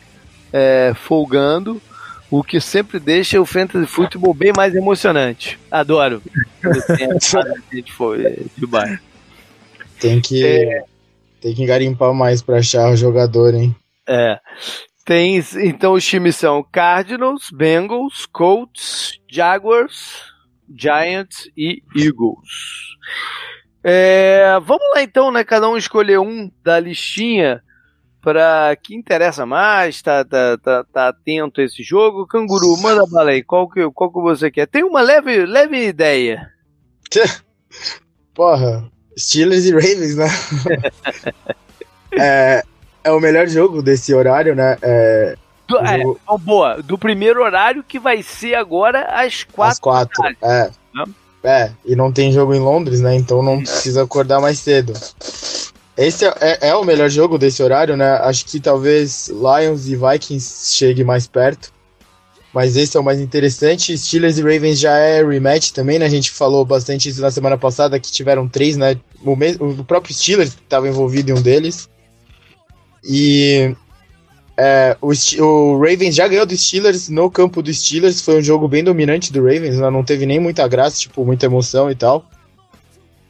é, 0.51 0.93
folgando, 0.95 1.81
o 2.29 2.43
que 2.43 2.59
sempre 2.59 2.99
deixa 2.99 3.39
o 3.39 3.45
Fantasy 3.45 3.85
Football 3.85 4.33
bem 4.33 4.51
mais 4.55 4.75
emocionante. 4.75 5.57
Adoro. 5.71 6.21
gente 7.71 7.93
foi 7.93 8.45
de 8.57 8.65
baia. 8.65 8.99
Tem 9.99 10.19
que, 10.19 10.45
é, 10.45 10.83
tem 11.39 11.53
que 11.55 11.65
garimpar 11.65 12.13
mais 12.13 12.41
para 12.41 12.57
achar 12.57 12.89
o 12.89 12.97
jogador, 12.97 13.53
hein? 13.53 13.75
É. 14.07 14.39
Tem, 15.09 15.43
então 15.63 15.93
os 15.93 16.05
times 16.05 16.35
são 16.35 16.63
Cardinals, 16.71 17.49
Bengals, 17.51 18.27
Colts, 18.27 19.19
Jaguars, 19.27 20.21
Giants 20.69 21.49
e 21.57 21.81
Eagles. 21.95 22.47
É, 23.83 24.59
vamos 24.63 24.85
lá 24.93 25.01
então, 25.01 25.31
né? 25.31 25.43
Cada 25.43 25.67
um 25.67 25.75
escolher 25.75 26.19
um 26.19 26.51
da 26.63 26.79
listinha 26.79 27.63
para 28.21 28.75
que 28.75 28.93
interessa 28.93 29.47
mais, 29.47 29.99
tá, 29.99 30.23
tá, 30.23 30.55
tá, 30.59 30.83
tá, 30.83 31.07
atento 31.07 31.59
a 31.59 31.63
esse 31.63 31.81
jogo. 31.81 32.27
Canguru, 32.27 32.77
manda 32.77 33.03
bala 33.07 33.31
aí, 33.31 33.41
qual 33.41 33.67
que, 33.67 33.89
qual 33.89 34.13
que 34.13 34.21
você 34.21 34.51
quer? 34.51 34.67
Tem 34.67 34.83
uma 34.83 35.01
leve, 35.01 35.43
leve 35.43 35.87
ideia. 35.87 36.53
Porra, 38.35 38.87
Steelers 39.17 39.65
e 39.65 39.71
Ravens, 39.71 40.15
né? 40.15 40.27
é, 42.15 42.63
é 43.03 43.11
o 43.11 43.19
melhor 43.19 43.47
jogo 43.47 43.81
desse 43.81 44.13
horário, 44.13 44.55
né? 44.55 44.77
É, 44.81 45.35
do, 45.67 45.77
é, 45.77 46.03
oh, 46.27 46.37
boa, 46.37 46.81
do 46.81 46.97
primeiro 46.97 47.43
horário 47.43 47.83
que 47.87 47.99
vai 47.99 48.23
ser 48.23 48.55
agora 48.55 49.03
às 49.03 49.43
quatro. 49.43 49.91
Às 49.91 50.09
quatro, 50.09 50.37
é. 50.41 50.71
É, 51.43 51.71
e 51.85 51.95
não 51.95 52.11
tem 52.11 52.33
jogo 52.33 52.53
em 52.53 52.59
Londres, 52.59 52.99
né? 52.99 53.15
Então 53.15 53.41
não 53.41 53.55
é. 53.55 53.61
precisa 53.61 54.03
acordar 54.03 54.41
mais 54.41 54.59
cedo. 54.59 54.93
Esse 55.95 56.25
é, 56.25 56.33
é, 56.41 56.69
é, 56.69 56.75
o 56.75 56.83
melhor 56.83 57.09
jogo 57.09 57.37
desse 57.37 57.61
horário, 57.61 57.95
né? 57.95 58.17
Acho 58.23 58.45
que 58.45 58.59
talvez 58.59 59.27
Lions 59.29 59.87
e 59.87 59.95
Vikings 59.95 60.75
chegue 60.75 61.03
mais 61.03 61.27
perto. 61.27 61.71
Mas 62.51 62.75
esse 62.75 62.97
é 62.97 62.99
o 62.99 63.03
mais 63.03 63.19
interessante. 63.19 63.95
Steelers 63.97 64.37
e 64.37 64.41
Ravens 64.41 64.79
já 64.79 64.97
é 64.97 65.23
rematch 65.23 65.71
também, 65.71 65.99
né? 65.99 66.05
A 66.05 66.09
gente 66.09 66.31
falou 66.31 66.65
bastante 66.65 67.09
isso 67.09 67.21
na 67.21 67.29
semana 67.29 67.57
passada, 67.57 67.99
que 67.99 68.11
tiveram 68.11 68.47
três, 68.47 68.75
né? 68.75 68.97
O, 69.23 69.35
mesmo, 69.35 69.69
o 69.69 69.85
próprio 69.85 70.15
Steelers 70.15 70.49
estava 70.49 70.87
envolvido 70.87 71.29
em 71.29 71.35
um 71.35 71.41
deles. 71.41 71.87
E 73.03 73.75
é, 74.57 74.97
o, 75.01 75.11
o, 75.41 75.77
Ravens 75.77 76.15
já 76.15 76.27
ganhou 76.27 76.45
dos 76.45 76.61
Steelers 76.61 77.07
no 77.09 77.31
campo 77.31 77.61
dos 77.61 77.79
Steelers. 77.79 78.21
Foi 78.21 78.39
um 78.39 78.43
jogo 78.43 78.67
bem 78.67 78.83
dominante 78.83 79.31
do 79.31 79.41
Ravens, 79.41 79.77
né? 79.77 79.89
não 79.89 80.03
teve 80.03 80.25
nem 80.25 80.39
muita 80.39 80.67
graça, 80.67 80.99
tipo, 80.99 81.25
muita 81.25 81.45
emoção 81.45 81.89
e 81.89 81.95
tal. 81.95 82.25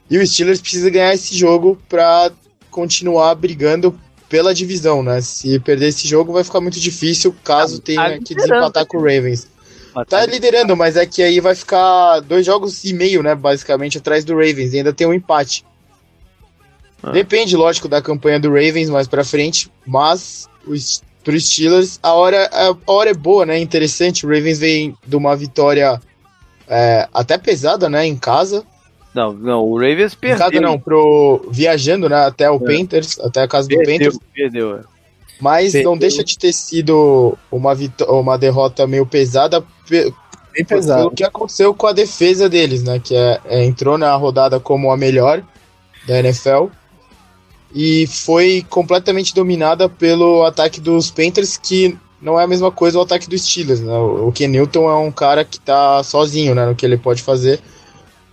E 0.10 0.18
o 0.18 0.26
Steelers 0.26 0.60
precisa 0.60 0.90
ganhar 0.90 1.14
esse 1.14 1.36
jogo 1.36 1.78
para 1.88 2.32
continuar 2.72 3.36
brigando 3.36 3.98
pela 4.28 4.54
divisão, 4.54 5.04
né? 5.04 5.22
Se 5.22 5.60
perder 5.60 5.88
esse 5.88 6.08
jogo 6.08 6.34
vai 6.34 6.44
ficar 6.44 6.62
muito 6.62 6.80
difícil 6.80 7.36
caso 7.44 7.78
tá, 7.78 7.84
tenha 7.86 8.02
tá 8.02 8.20
que 8.20 8.34
desempatar 8.34 8.86
com 8.88 8.98
o 8.98 9.02
Ravens. 9.02 9.48
Tá, 9.94 10.06
tá 10.06 10.26
liderando, 10.26 10.76
mas 10.76 10.96
é 10.96 11.06
que 11.06 11.22
aí 11.22 11.40
vai 11.40 11.56
ficar 11.56 12.22
dois 12.22 12.46
jogos 12.46 12.84
e 12.84 12.94
meio, 12.94 13.22
né? 13.22 13.36
Basicamente, 13.36 13.98
atrás 13.98 14.24
do 14.24 14.34
Ravens. 14.34 14.74
E 14.74 14.78
ainda 14.78 14.94
tem 14.94 15.06
um 15.06 15.14
empate. 15.14 15.64
Ah. 17.02 17.12
Depende, 17.12 17.56
lógico, 17.56 17.88
da 17.88 18.02
campanha 18.02 18.39
do 18.39 18.50
Ravens 18.50 18.89
mais 18.89 19.08
pra 19.08 19.24
frente, 19.24 19.72
mas 19.86 20.50
os, 20.66 21.02
pro 21.24 21.39
Steelers 21.39 22.00
a 22.02 22.14
hora, 22.14 22.50
a, 22.52 22.76
hora 22.91 23.12
é 23.12 23.14
boa, 23.14 23.45
né? 23.45 23.60
Interessante. 23.60 24.26
O 24.26 24.30
Ravens 24.30 24.60
vem 24.60 24.95
de 25.06 25.16
uma 25.16 25.36
vitória 25.36 26.00
é, 26.68 27.08
até 27.14 27.38
pesada, 27.38 27.89
né? 27.89 28.06
Em 28.06 28.16
casa. 28.16 28.64
Não, 29.14 29.34
não, 29.34 29.64
o 29.64 29.76
Ravens 29.76 30.16
perdeu. 30.16 30.36
Em 30.36 30.39
casa 30.39 30.62
não, 30.62 30.80
pro, 30.80 31.47
viajando, 31.52 32.10
né? 32.10 32.26
Até 32.26 32.50
o 32.50 32.56
é. 32.56 32.60
Panthers, 32.60 33.20
até 33.20 33.43
a 33.43 33.47
casa 33.47 33.68
perdeu, 33.68 33.86
do 33.86 33.91
Panthers. 33.91 34.18
Perdeu, 34.34 34.78
é. 34.78 34.82
Mas 35.39 35.72
perdeu. 35.72 35.91
não 35.91 35.97
deixa 35.97 36.24
de 36.24 36.38
ter 36.38 36.54
sido 36.54 37.38
uma, 37.52 37.74
uma 38.08 38.38
derrota 38.38 38.86
meio 38.86 39.06
pesada. 39.06 39.64
Bem 39.89 40.66
pesada. 40.68 41.08
O 41.08 41.12
que 41.12 41.24
aconteceu 41.24 41.74
com 41.74 41.88
a 41.88 41.93
defesa 41.93 42.50
deles, 42.50 42.84
né? 42.84 43.00
Que 43.00 43.16
é, 43.16 43.39
é 43.45 43.66
entrou 43.66 43.97
na 43.97 44.14
rodada 44.16 44.60
como 44.60 44.91
a 44.91 44.97
melhor 44.97 45.41
da 46.06 46.20
NFL 46.20 46.68
e 47.74 48.08
foi 48.08 48.66
completamente 48.70 49.34
dominada 49.34 49.88
pelo 49.88 50.44
ataque 50.44 50.82
dos 50.82 51.12
Panthers, 51.12 51.58
que 51.58 51.98
não 52.22 52.40
é 52.40 52.44
a 52.44 52.48
mesma 52.48 52.72
coisa 52.72 52.98
o 52.98 53.02
ataque 53.02 53.30
dos 53.30 53.44
Steelers, 53.44 53.80
né? 53.80 53.94
O 53.98 54.32
Ken 54.32 54.48
Newton 54.48 54.90
é 54.90 54.96
um 54.96 55.12
cara 55.12 55.46
que 55.46 55.60
tá 55.60 56.04
sozinho, 56.04 56.54
né, 56.54 56.66
no 56.66 56.76
que 56.76 56.86
ele 56.86 56.98
pode 56.98 57.22
fazer. 57.22 57.60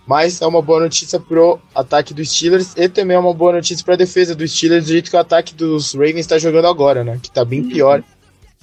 Mas 0.05 0.41
é 0.41 0.47
uma 0.47 0.61
boa 0.61 0.79
notícia 0.79 1.19
pro 1.19 1.59
ataque 1.75 2.13
dos 2.13 2.31
Steelers 2.31 2.73
e 2.77 2.87
também 2.87 3.15
é 3.15 3.19
uma 3.19 3.33
boa 3.33 3.53
notícia 3.53 3.83
para 3.83 3.93
a 3.93 3.97
defesa 3.97 4.33
dos 4.33 4.55
Steelers, 4.55 4.85
do 4.85 4.91
jeito 4.91 5.09
que 5.09 5.17
o 5.17 5.19
ataque 5.19 5.53
dos 5.53 5.93
Ravens 5.93 6.19
está 6.19 6.37
jogando 6.37 6.67
agora, 6.67 7.03
né? 7.03 7.19
Que 7.21 7.29
tá 7.29 7.43
bem 7.43 7.63
pior 7.63 8.01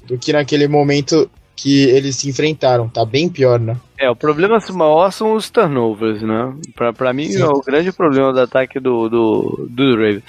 do 0.07 0.18
que 0.18 0.33
naquele 0.33 0.66
momento 0.68 1.31
que 1.57 1.84
eles 1.84 2.16
se 2.16 2.28
enfrentaram. 2.28 2.88
Tá 2.88 3.05
bem 3.05 3.28
pior, 3.28 3.59
né? 3.61 3.76
É, 3.98 4.11
o 4.11 4.16
problema 4.16 4.59
maior 4.72 5.11
são 5.11 5.34
os 5.34 5.48
turnovers, 5.48 6.22
né? 6.22 6.52
Pra, 6.74 6.92
pra 6.92 7.12
mim, 7.12 7.30
Sim. 7.30 7.42
é 7.42 7.46
o 7.46 7.61
grande 7.61 7.92
problema 7.92 8.32
do 8.32 8.40
ataque 8.40 8.80
do, 8.80 9.09
do, 9.09 9.66
do 9.70 9.94
Ravens. 9.94 10.22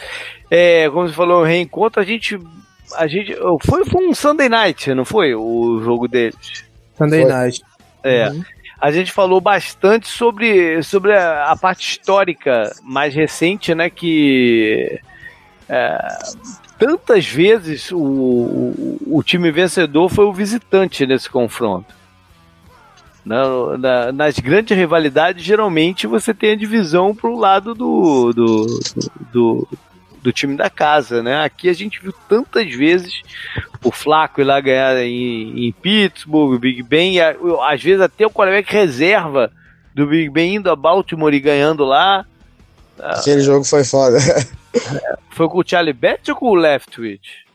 É, 0.49 0.89
como 0.89 1.07
você 1.07 1.13
falou, 1.13 1.43
reencontro, 1.43 2.01
a 2.01 2.05
gente. 2.05 2.39
A 2.95 3.07
gente. 3.07 3.35
Foi, 3.65 3.83
foi 3.85 4.07
um 4.07 4.13
Sunday 4.13 4.47
night, 4.47 4.93
não 4.93 5.05
foi? 5.05 5.33
O 5.33 5.81
jogo 5.83 6.07
deles. 6.07 6.65
Sunday 6.97 7.21
foi. 7.21 7.31
night. 7.31 7.61
É. 8.03 8.29
Uhum. 8.29 8.43
A 8.79 8.91
gente 8.91 9.11
falou 9.11 9.41
bastante 9.41 10.07
sobre, 10.07 10.83
sobre 10.83 11.13
a, 11.13 11.45
a 11.45 11.55
parte 11.55 11.89
histórica 11.89 12.71
mais 12.83 13.15
recente, 13.15 13.73
né? 13.73 13.89
Que. 13.89 14.99
É, 15.67 16.07
tantas 16.77 17.25
vezes 17.25 17.91
o, 17.91 17.97
o, 17.97 18.97
o, 19.17 19.23
time 19.23 19.51
vencedor 19.51 20.09
foi 20.09 20.25
o 20.25 20.33
visitante 20.33 21.05
nesse 21.05 21.29
confronto. 21.29 21.93
Na, 23.23 23.77
na, 23.77 24.11
nas 24.11 24.37
grandes 24.37 24.77
rivalidades, 24.77 25.43
geralmente 25.43 26.05
você 26.05 26.33
tem 26.33 26.51
a 26.51 26.55
divisão 26.55 27.15
para 27.15 27.29
o 27.29 27.39
lado 27.39 27.73
do, 27.73 28.31
do, 28.33 28.65
do, 29.31 29.67
do, 30.21 30.31
time 30.31 30.55
da 30.55 30.69
casa. 30.69 31.23
Né? 31.23 31.43
Aqui 31.43 31.67
a 31.67 31.73
gente 31.73 31.99
viu 31.99 32.13
tantas 32.29 32.71
vezes 32.71 33.21
o 33.83 33.91
Flaco 33.91 34.41
ir 34.41 34.43
lá 34.43 34.59
ganhar 34.61 34.97
em, 34.97 35.67
em 35.67 35.71
Pittsburgh, 35.71 36.53
o 36.53 36.59
Big 36.59 36.83
Ben, 36.83 37.19
às 37.19 37.81
vezes 37.81 38.01
até 38.01 38.27
o 38.27 38.29
quarterback 38.29 38.71
reserva 38.71 39.51
do 39.95 40.05
Big 40.05 40.29
Ben 40.29 40.55
indo 40.55 40.69
a 40.69 40.75
Baltimore 40.75 41.33
e 41.33 41.39
ganhando 41.39 41.83
lá. 41.83 42.25
Aquele 42.99 43.41
jogo 43.41 43.63
foi 43.63 43.83
foda. 43.83 44.19
Foi 45.31 45.47
com 45.49 45.59
o 45.59 45.67
Charlie 45.67 45.93
Batch 45.93 46.29
ou 46.29 46.35
com 46.35 46.47
o 46.47 46.55
Leftwich? 46.55 47.45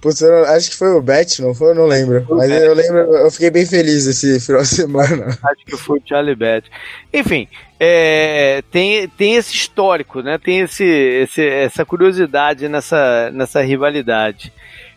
Putz, 0.00 0.22
eu 0.22 0.46
acho 0.46 0.70
que 0.70 0.76
foi 0.76 0.88
o 0.94 1.02
Bet, 1.02 1.42
não 1.42 1.54
foi? 1.54 1.70
Eu 1.70 1.74
não 1.74 1.86
lembro. 1.86 2.24
Mas 2.30 2.50
eu 2.50 2.74
lembro, 2.74 2.98
eu 2.98 3.30
fiquei 3.30 3.50
bem 3.50 3.66
feliz 3.66 4.06
esse 4.06 4.40
final 4.40 4.62
de 4.62 4.68
semana. 4.68 5.26
Acho 5.44 5.64
que 5.66 5.76
foi 5.76 5.98
o 5.98 6.02
Charlie 6.06 6.34
Bet. 6.34 6.70
Enfim, 7.12 7.46
é, 7.78 8.62
tem, 8.70 9.06
tem 9.08 9.34
esse 9.34 9.54
histórico, 9.54 10.22
né? 10.22 10.38
Tem 10.38 10.60
esse, 10.60 10.84
esse, 10.84 11.46
essa 11.46 11.84
curiosidade 11.84 12.66
nessa, 12.66 13.30
nessa 13.30 13.60
rivalidade. 13.60 14.50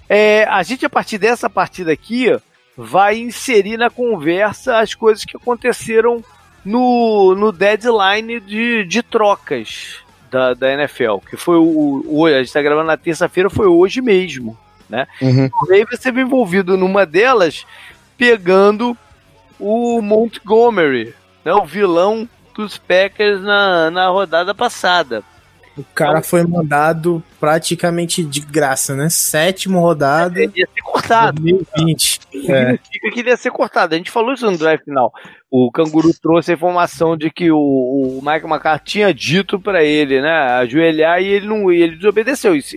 É, 0.07 0.45
a 0.45 0.63
gente, 0.63 0.85
a 0.85 0.89
partir 0.89 1.17
dessa 1.17 1.49
partida 1.49 1.91
aqui, 1.91 2.33
vai 2.77 3.17
inserir 3.17 3.75
na 3.75 3.89
conversa 3.89 4.77
as 4.77 4.95
coisas 4.95 5.25
que 5.25 5.35
aconteceram 5.35 6.23
no, 6.63 7.35
no 7.35 7.51
deadline 7.51 8.39
de, 8.39 8.85
de 8.85 9.03
trocas 9.03 10.02
da, 10.33 10.55
da 10.55 10.73
NFL, 10.73 11.17
que 11.29 11.37
foi 11.37 11.57
o, 11.57 12.03
o. 12.07 12.25
A 12.25 12.31
gente 12.39 12.47
está 12.47 12.61
gravando 12.61 12.87
na 12.87 12.97
terça-feira, 12.97 13.51
foi 13.51 13.67
hoje 13.67 14.01
mesmo. 14.01 14.57
Né? 14.89 15.07
Uhum. 15.21 15.45
O 15.61 15.65
Ravens 15.65 15.93
esteve 15.93 16.21
envolvido 16.21 16.75
numa 16.75 17.05
delas, 17.05 17.65
pegando 18.17 18.97
o 19.59 20.01
Montgomery, 20.01 21.13
né, 21.45 21.53
o 21.53 21.65
vilão 21.65 22.27
dos 22.55 22.77
Packers 22.77 23.41
na, 23.41 23.91
na 23.91 24.07
rodada 24.07 24.55
passada. 24.55 25.23
O 25.75 25.83
cara 25.95 26.19
então, 26.19 26.23
foi 26.23 26.43
mandado 26.43 27.23
praticamente 27.39 28.23
de 28.23 28.41
graça, 28.41 28.95
né? 28.95 29.09
Sétimo 29.09 29.79
rodada. 29.79 30.39
É, 30.39 30.43
ia 30.55 30.67
ser 30.67 30.81
cortado. 30.83 31.41
2020. 31.41 32.19
É. 32.35 32.77
Significa 32.77 33.11
que 33.11 33.19
ele 33.19 33.29
ia 33.29 33.37
ser 33.37 33.51
cortado. 33.51 33.95
A 33.95 33.97
gente 33.97 34.11
falou 34.11 34.33
isso 34.33 34.49
no 34.49 34.57
drive 34.57 34.83
final. 34.83 35.11
O 35.49 35.71
Canguru 35.71 36.13
trouxe 36.13 36.51
a 36.51 36.53
informação 36.53 37.17
de 37.17 37.31
que 37.31 37.51
o, 37.51 37.57
o 37.57 38.21
Mike 38.23 38.45
McCarthy 38.45 38.85
tinha 38.85 39.13
dito 39.13 39.59
para 39.59 39.83
ele, 39.83 40.21
né? 40.21 40.31
Ajoelhar 40.31 41.19
e 41.21 41.25
ele 41.25 41.47
não 41.47 41.71
ele 41.71 41.95
desobedeceu. 41.95 42.55
Isso, 42.55 42.75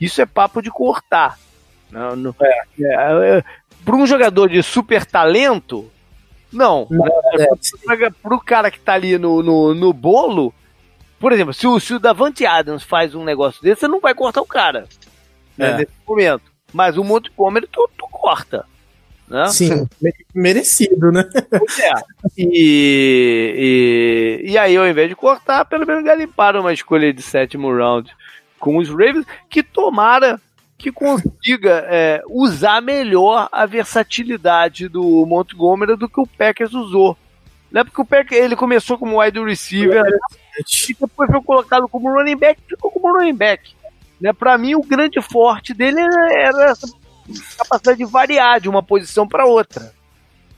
isso 0.00 0.22
é 0.22 0.26
papo 0.26 0.62
de 0.62 0.70
cortar. 0.70 1.38
Não, 1.90 2.16
não, 2.16 2.34
é. 2.40 2.62
É, 2.80 3.38
é, 3.38 3.44
para 3.84 3.96
um 3.96 4.06
jogador 4.06 4.48
de 4.48 4.62
super 4.62 5.04
talento, 5.04 5.90
não. 6.52 6.86
não 6.90 7.06
é. 7.06 8.10
Para 8.22 8.34
o 8.34 8.40
cara 8.40 8.70
que 8.70 8.80
tá 8.80 8.94
ali 8.94 9.18
no, 9.18 9.42
no, 9.42 9.74
no 9.74 9.92
bolo, 9.92 10.52
por 11.18 11.32
exemplo, 11.32 11.52
se 11.52 11.66
o, 11.66 11.78
se 11.80 11.94
o 11.94 11.98
Davante 11.98 12.46
Adams 12.46 12.82
faz 12.82 13.14
um 13.14 13.24
negócio 13.24 13.62
desse, 13.62 13.80
você 13.80 13.88
não 13.88 14.00
vai 14.00 14.14
cortar 14.14 14.40
o 14.40 14.46
cara. 14.46 14.86
Né, 15.56 15.70
é. 15.70 15.76
nesse 15.78 15.92
momento. 16.06 16.42
Mas 16.72 16.96
o 16.96 17.04
Montgomery 17.04 17.68
tu, 17.70 17.88
tu 17.96 18.06
corta. 18.10 18.64
Né? 19.26 19.46
Sim, 19.48 19.86
merecido, 20.34 21.12
né? 21.12 21.28
Pois 21.50 21.78
é. 21.78 21.92
E, 22.36 24.42
e, 24.46 24.52
e 24.52 24.58
aí, 24.58 24.76
ao 24.76 24.86
invés 24.86 25.08
de 25.08 25.16
cortar, 25.16 25.64
pelo 25.64 25.84
menos 25.84 26.04
garimparam 26.04 26.60
uma 26.60 26.72
escolha 26.72 27.12
de 27.12 27.20
sétimo 27.20 27.74
round 27.74 28.14
com 28.60 28.76
os 28.76 28.88
Ravens, 28.88 29.26
que 29.50 29.62
tomara 29.62 30.40
que 30.78 30.92
consiga 30.92 31.84
é, 31.88 32.22
usar 32.28 32.80
melhor 32.80 33.48
a 33.50 33.66
versatilidade 33.66 34.88
do 34.88 35.26
Montgomery 35.26 35.96
do 35.96 36.08
que 36.08 36.20
o 36.20 36.26
Packers 36.26 36.72
usou. 36.72 37.18
Não 37.70 37.80
é 37.82 37.84
porque 37.84 38.00
o 38.00 38.04
Packers 38.04 38.42
ele 38.42 38.56
começou 38.56 38.96
como 38.96 39.20
wide 39.20 39.38
receiver 39.40 40.02
né? 40.02 40.18
e 40.58 40.94
depois 40.94 41.30
foi 41.30 41.42
colocado 41.42 41.88
como 41.88 42.10
running 42.10 42.36
back 42.36 42.60
ficou 42.66 42.90
como 42.90 43.18
running 43.18 43.34
back. 43.34 43.70
Né? 44.20 44.32
Para 44.32 44.56
mim, 44.56 44.74
o 44.74 44.82
grande 44.82 45.20
forte 45.20 45.74
dele 45.74 46.00
era, 46.00 46.70
essa 46.70 46.88
capacidade 47.58 47.98
de 47.98 48.04
variar 48.04 48.60
de 48.60 48.68
uma 48.68 48.82
posição 48.82 49.28
para 49.28 49.46
outra. 49.46 49.92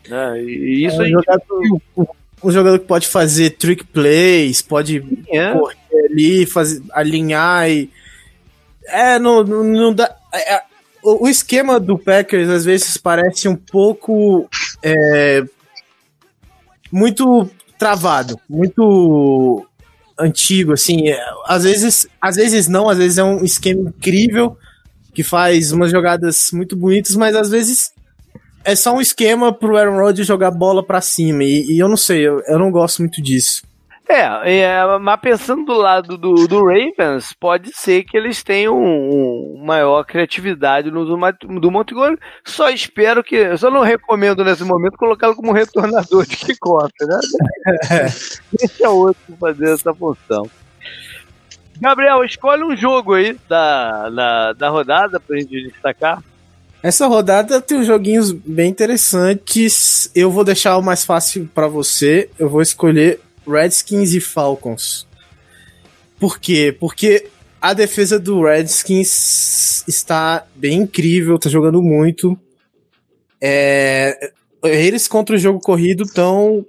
Né? 0.08 0.42
E 0.42 0.86
isso 0.86 1.02
é 1.02 1.06
um, 1.06 1.10
jogador, 1.10 1.82
um 2.44 2.50
jogador 2.50 2.78
que 2.78 2.86
pode 2.86 3.08
fazer 3.08 3.50
trick 3.50 3.84
plays, 3.84 4.62
pode 4.62 5.04
é. 5.28 5.52
correr 5.52 5.76
ali, 6.10 6.46
fazer, 6.46 6.82
alinhar 6.92 7.68
e 7.68 7.90
é, 8.90 9.18
não, 9.18 9.42
não, 9.44 9.64
não 9.64 9.94
dá. 9.94 10.14
É, 10.32 10.54
é, 10.54 10.62
o, 11.02 11.24
o, 11.24 11.28
esquema 11.28 11.78
do 11.78 11.98
Packers 11.98 12.48
às 12.48 12.64
vezes 12.64 12.96
parece 12.96 13.48
um 13.48 13.56
pouco. 13.56 14.48
É, 14.82 15.44
muito 16.90 17.48
travado, 17.78 18.38
muito 18.48 19.66
antigo, 20.18 20.72
assim. 20.72 21.08
É, 21.08 21.18
às 21.46 21.64
vezes, 21.64 22.06
às 22.20 22.36
vezes 22.36 22.68
não, 22.68 22.88
às 22.88 22.98
vezes 22.98 23.18
é 23.18 23.24
um 23.24 23.44
esquema 23.44 23.88
incrível 23.88 24.56
que 25.14 25.22
faz 25.22 25.72
umas 25.72 25.90
jogadas 25.90 26.50
muito 26.52 26.76
bonitas, 26.76 27.16
mas 27.16 27.34
às 27.34 27.48
vezes 27.48 27.92
é 28.64 28.76
só 28.76 28.94
um 28.94 29.00
esquema 29.00 29.52
pro 29.52 29.76
Aaron 29.76 29.98
Rodgers 29.98 30.28
jogar 30.28 30.50
bola 30.50 30.84
para 30.84 31.00
cima. 31.00 31.42
E, 31.44 31.72
e, 31.72 31.78
eu 31.78 31.88
não 31.88 31.96
sei, 31.96 32.26
eu, 32.26 32.40
eu 32.46 32.58
não 32.58 32.70
gosto 32.70 33.00
muito 33.00 33.22
disso. 33.22 33.62
É, 34.10 34.62
é, 34.62 34.98
mas 34.98 35.20
pensando 35.20 35.64
do 35.64 35.74
lado 35.74 36.18
do, 36.18 36.48
do 36.48 36.64
Ravens, 36.64 37.32
pode 37.32 37.70
ser 37.72 38.02
que 38.02 38.16
eles 38.16 38.42
tenham 38.42 38.76
um, 38.76 39.54
um 39.54 39.64
maior 39.64 40.02
criatividade 40.04 40.90
no 40.90 41.04
do, 41.04 41.16
do 41.60 41.70
Montgomery. 41.70 42.18
Só 42.44 42.70
espero 42.70 43.22
que. 43.22 43.56
Só 43.56 43.70
não 43.70 43.82
recomendo 43.82 44.44
nesse 44.44 44.64
momento 44.64 44.96
colocá-lo 44.96 45.36
como 45.36 45.52
retornador 45.52 46.26
de 46.26 46.36
kickoff, 46.36 46.92
né? 47.02 47.20
Deixa 48.58 48.90
outro 48.90 49.36
fazer 49.38 49.74
essa 49.74 49.94
função. 49.94 50.50
Gabriel, 51.80 52.24
escolhe 52.24 52.64
um 52.64 52.76
jogo 52.76 53.14
aí 53.14 53.38
da, 53.48 54.10
da, 54.10 54.52
da 54.54 54.68
rodada 54.70 55.20
pra 55.20 55.38
gente 55.38 55.68
destacar. 55.68 56.20
Essa 56.82 57.06
rodada 57.06 57.60
tem 57.60 57.78
uns 57.78 57.86
joguinhos 57.86 58.32
bem 58.32 58.70
interessantes. 58.70 60.10
Eu 60.16 60.32
vou 60.32 60.42
deixar 60.42 60.76
o 60.78 60.82
mais 60.82 61.04
fácil 61.04 61.48
para 61.54 61.68
você. 61.68 62.28
Eu 62.38 62.48
vou 62.48 62.60
escolher 62.60 63.20
Redskins 63.46 64.12
e 64.12 64.20
Falcons. 64.20 65.06
Por 66.18 66.38
quê? 66.38 66.76
Porque 66.78 67.26
a 67.60 67.72
defesa 67.72 68.18
do 68.18 68.42
Redskins 68.42 69.84
está 69.88 70.46
bem 70.54 70.80
incrível, 70.82 71.38
tá 71.38 71.48
jogando 71.48 71.82
muito. 71.82 72.38
É, 73.40 74.32
eles 74.62 75.08
contra 75.08 75.36
o 75.36 75.38
jogo 75.38 75.60
corrido 75.60 76.04
tão 76.06 76.64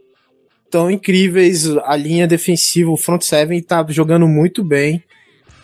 tão 0.70 0.90
incríveis, 0.90 1.68
a 1.84 1.98
linha 1.98 2.26
defensiva, 2.26 2.90
o 2.90 2.96
front 2.96 3.22
seven 3.24 3.62
tá 3.62 3.86
jogando 3.90 4.26
muito 4.26 4.64
bem. 4.64 5.04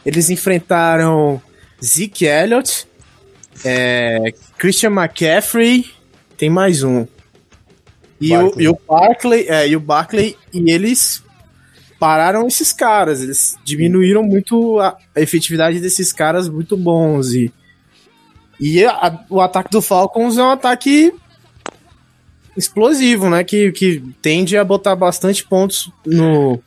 Eles 0.06 0.30
enfrentaram 0.30 1.42
Zeke 1.84 2.26
Elliott, 2.26 2.86
é, 3.64 4.34
Christian 4.58 4.92
McCaffrey, 4.92 5.86
tem 6.38 6.50
mais 6.50 6.84
um. 6.84 7.08
E 8.20 8.36
o, 8.36 8.60
e 8.60 8.68
o 8.68 8.80
Barkley, 8.88 9.46
é, 9.48 9.68
e 9.68 9.76
o 9.76 9.80
Barkley, 9.80 10.36
e 10.54 10.72
eles 10.72 11.24
pararam 12.00 12.48
esses 12.48 12.74
caras, 12.74 13.22
eles 13.22 13.56
diminuíram 13.64 14.24
muito 14.24 14.80
a, 14.80 14.98
a 15.16 15.22
efetividade 15.22 15.80
desses 15.80 16.12
caras 16.12 16.48
muito 16.50 16.76
bons 16.76 17.34
e 17.34 17.52
e 18.60 18.84
a, 18.84 19.24
o 19.30 19.40
ataque 19.40 19.70
do 19.70 19.82
Falcons 19.82 20.38
é 20.38 20.44
um 20.44 20.50
ataque 20.50 21.14
explosivo, 22.56 23.30
né? 23.30 23.44
Que, 23.44 23.72
que 23.72 24.04
tende 24.22 24.58
a 24.58 24.64
botar 24.64 24.96
bastante 24.96 25.46
pontos 25.46 25.92
no, 26.06 26.60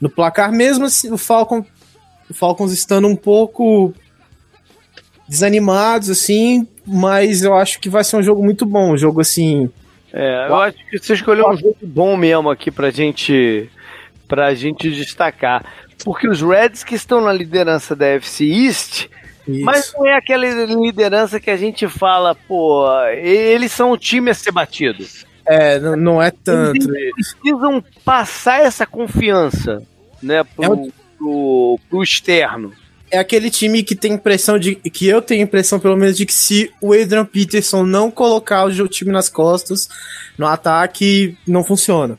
no 0.00 0.10
placar, 0.10 0.52
mesmo 0.52 0.86
assim, 0.86 1.10
o, 1.12 1.16
Falcon, 1.16 1.64
o 2.28 2.34
Falcons 2.34 2.72
estando 2.72 3.06
um 3.06 3.14
pouco 3.14 3.94
desanimados, 5.28 6.10
assim, 6.10 6.66
mas 6.84 7.42
eu 7.42 7.54
acho 7.54 7.80
que 7.80 7.88
vai 7.88 8.02
ser 8.02 8.16
um 8.16 8.22
jogo 8.22 8.44
muito 8.44 8.66
bom, 8.66 8.92
um 8.92 8.98
jogo 8.98 9.20
assim 9.20 9.70
é, 10.12 10.46
eu 10.48 10.56
acho 10.56 10.78
que 10.88 10.98
você 10.98 11.14
escolheu 11.14 11.48
um 11.48 11.56
jogo 11.56 11.76
bom 11.82 12.16
mesmo 12.16 12.50
aqui 12.50 12.70
pra 12.70 12.90
gente, 12.90 13.70
pra 14.28 14.54
gente 14.54 14.90
destacar. 14.90 15.64
Porque 16.04 16.28
os 16.28 16.40
Reds 16.42 16.84
que 16.84 16.94
estão 16.94 17.20
na 17.20 17.32
liderança 17.32 17.96
da 17.96 18.06
FC 18.06 18.44
East 18.44 19.08
Isso. 19.48 19.64
Mas 19.64 19.92
não 19.96 20.06
é 20.06 20.16
aquela 20.16 20.44
liderança 20.44 21.38
que 21.38 21.50
a 21.50 21.56
gente 21.56 21.88
fala, 21.88 22.34
pô, 22.34 22.86
eles 23.12 23.72
são 23.72 23.92
o 23.92 23.98
time 23.98 24.30
a 24.30 24.34
ser 24.34 24.52
batido. 24.52 25.06
É, 25.46 25.78
não, 25.78 25.96
não 25.96 26.22
é 26.22 26.30
tanto. 26.30 26.94
Eles 26.94 27.34
precisam 27.34 27.82
passar 28.04 28.60
essa 28.60 28.84
confiança, 28.84 29.82
né, 30.20 30.42
pro, 30.42 30.64
é 30.64 30.68
o... 30.68 30.92
pro, 31.16 31.80
pro 31.88 32.02
externo 32.02 32.72
é 33.16 33.18
aquele 33.18 33.50
time 33.50 33.82
que 33.82 33.96
tem 33.96 34.12
impressão 34.12 34.58
de. 34.58 34.74
que 34.76 35.06
eu 35.06 35.20
tenho 35.22 35.42
impressão, 35.42 35.80
pelo 35.80 35.96
menos, 35.96 36.16
de 36.16 36.26
que 36.26 36.32
se 36.32 36.70
o 36.80 36.92
Adrian 36.92 37.24
Peterson 37.24 37.84
não 37.84 38.10
colocar 38.10 38.64
o 38.64 38.88
time 38.88 39.10
nas 39.10 39.28
costas 39.28 39.88
no 40.38 40.46
ataque, 40.46 41.36
não 41.46 41.64
funciona. 41.64 42.18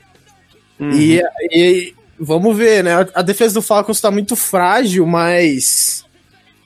Uhum. 0.78 0.90
E, 0.92 1.22
e, 1.52 1.94
vamos 2.18 2.56
ver, 2.56 2.84
né? 2.84 3.06
A 3.14 3.22
defesa 3.22 3.54
do 3.54 3.62
Falcons 3.62 4.00
tá 4.00 4.10
muito 4.10 4.36
frágil, 4.36 5.06
mas. 5.06 6.04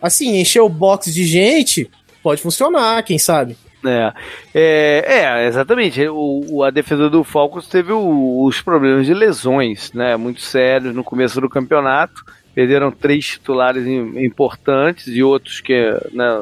Assim, 0.01 0.41
encher 0.41 0.61
o 0.61 0.69
box 0.69 1.15
de 1.15 1.25
gente 1.25 1.89
pode 2.23 2.43
funcionar, 2.43 3.03
quem 3.05 3.19
sabe. 3.19 3.57
É, 3.85 4.13
é, 4.55 5.03
é 5.05 5.47
exatamente. 5.47 6.09
O, 6.09 6.63
a 6.65 6.71
defesa 6.71 7.11
do 7.11 7.23
Falcons 7.23 7.69
teve 7.69 7.93
o, 7.93 8.45
os 8.45 8.61
problemas 8.61 9.07
de 9.07 9.15
lesões, 9.15 9.93
né? 9.93 10.17
Muito 10.17 10.41
sérios 10.41 10.95
no 10.95 11.05
começo 11.05 11.41
do 11.41 11.49
campeonato 11.49 12.25
perderam 12.55 12.91
três 12.91 13.27
titulares 13.27 13.87
importantes 13.87 15.09
e 15.09 15.23
outros 15.23 15.61
que 15.61 15.91
né, 16.13 16.39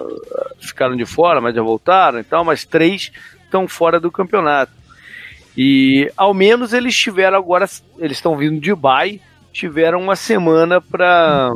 ficaram 0.61 0.96
de 0.96 1.06
fora, 1.06 1.40
mas 1.40 1.54
já 1.54 1.62
voltaram 1.62 2.18
e 2.18 2.24
tal, 2.24 2.44
mas 2.44 2.64
três 2.64 3.12
estão 3.44 3.68
fora 3.68 4.00
do 4.00 4.11
campeonato. 4.11 4.72
E 5.56 6.11
ao 6.16 6.32
menos 6.32 6.72
eles 6.72 6.96
tiveram 6.96 7.36
agora, 7.36 7.68
eles 7.98 8.16
estão 8.16 8.36
vindo 8.36 8.61
de 8.61 8.70
Dubai, 8.70 9.20
tiveram 9.52 10.00
uma 10.00 10.16
semana 10.16 10.80
para 10.80 11.52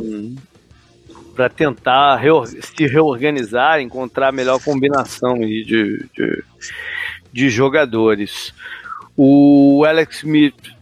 para 1.35 1.49
tentar 1.49 2.15
reor 2.15 2.47
se 2.47 2.87
reorganizar, 2.87 3.81
encontrar 3.81 4.29
a 4.29 4.31
melhor 4.31 4.57
combinação 4.63 5.37
de, 5.37 6.07
de, 6.13 6.43
de 7.33 7.49
jogadores. 7.49 8.53
O 9.17 9.83
Alex 9.85 10.19
Smith 10.19 10.74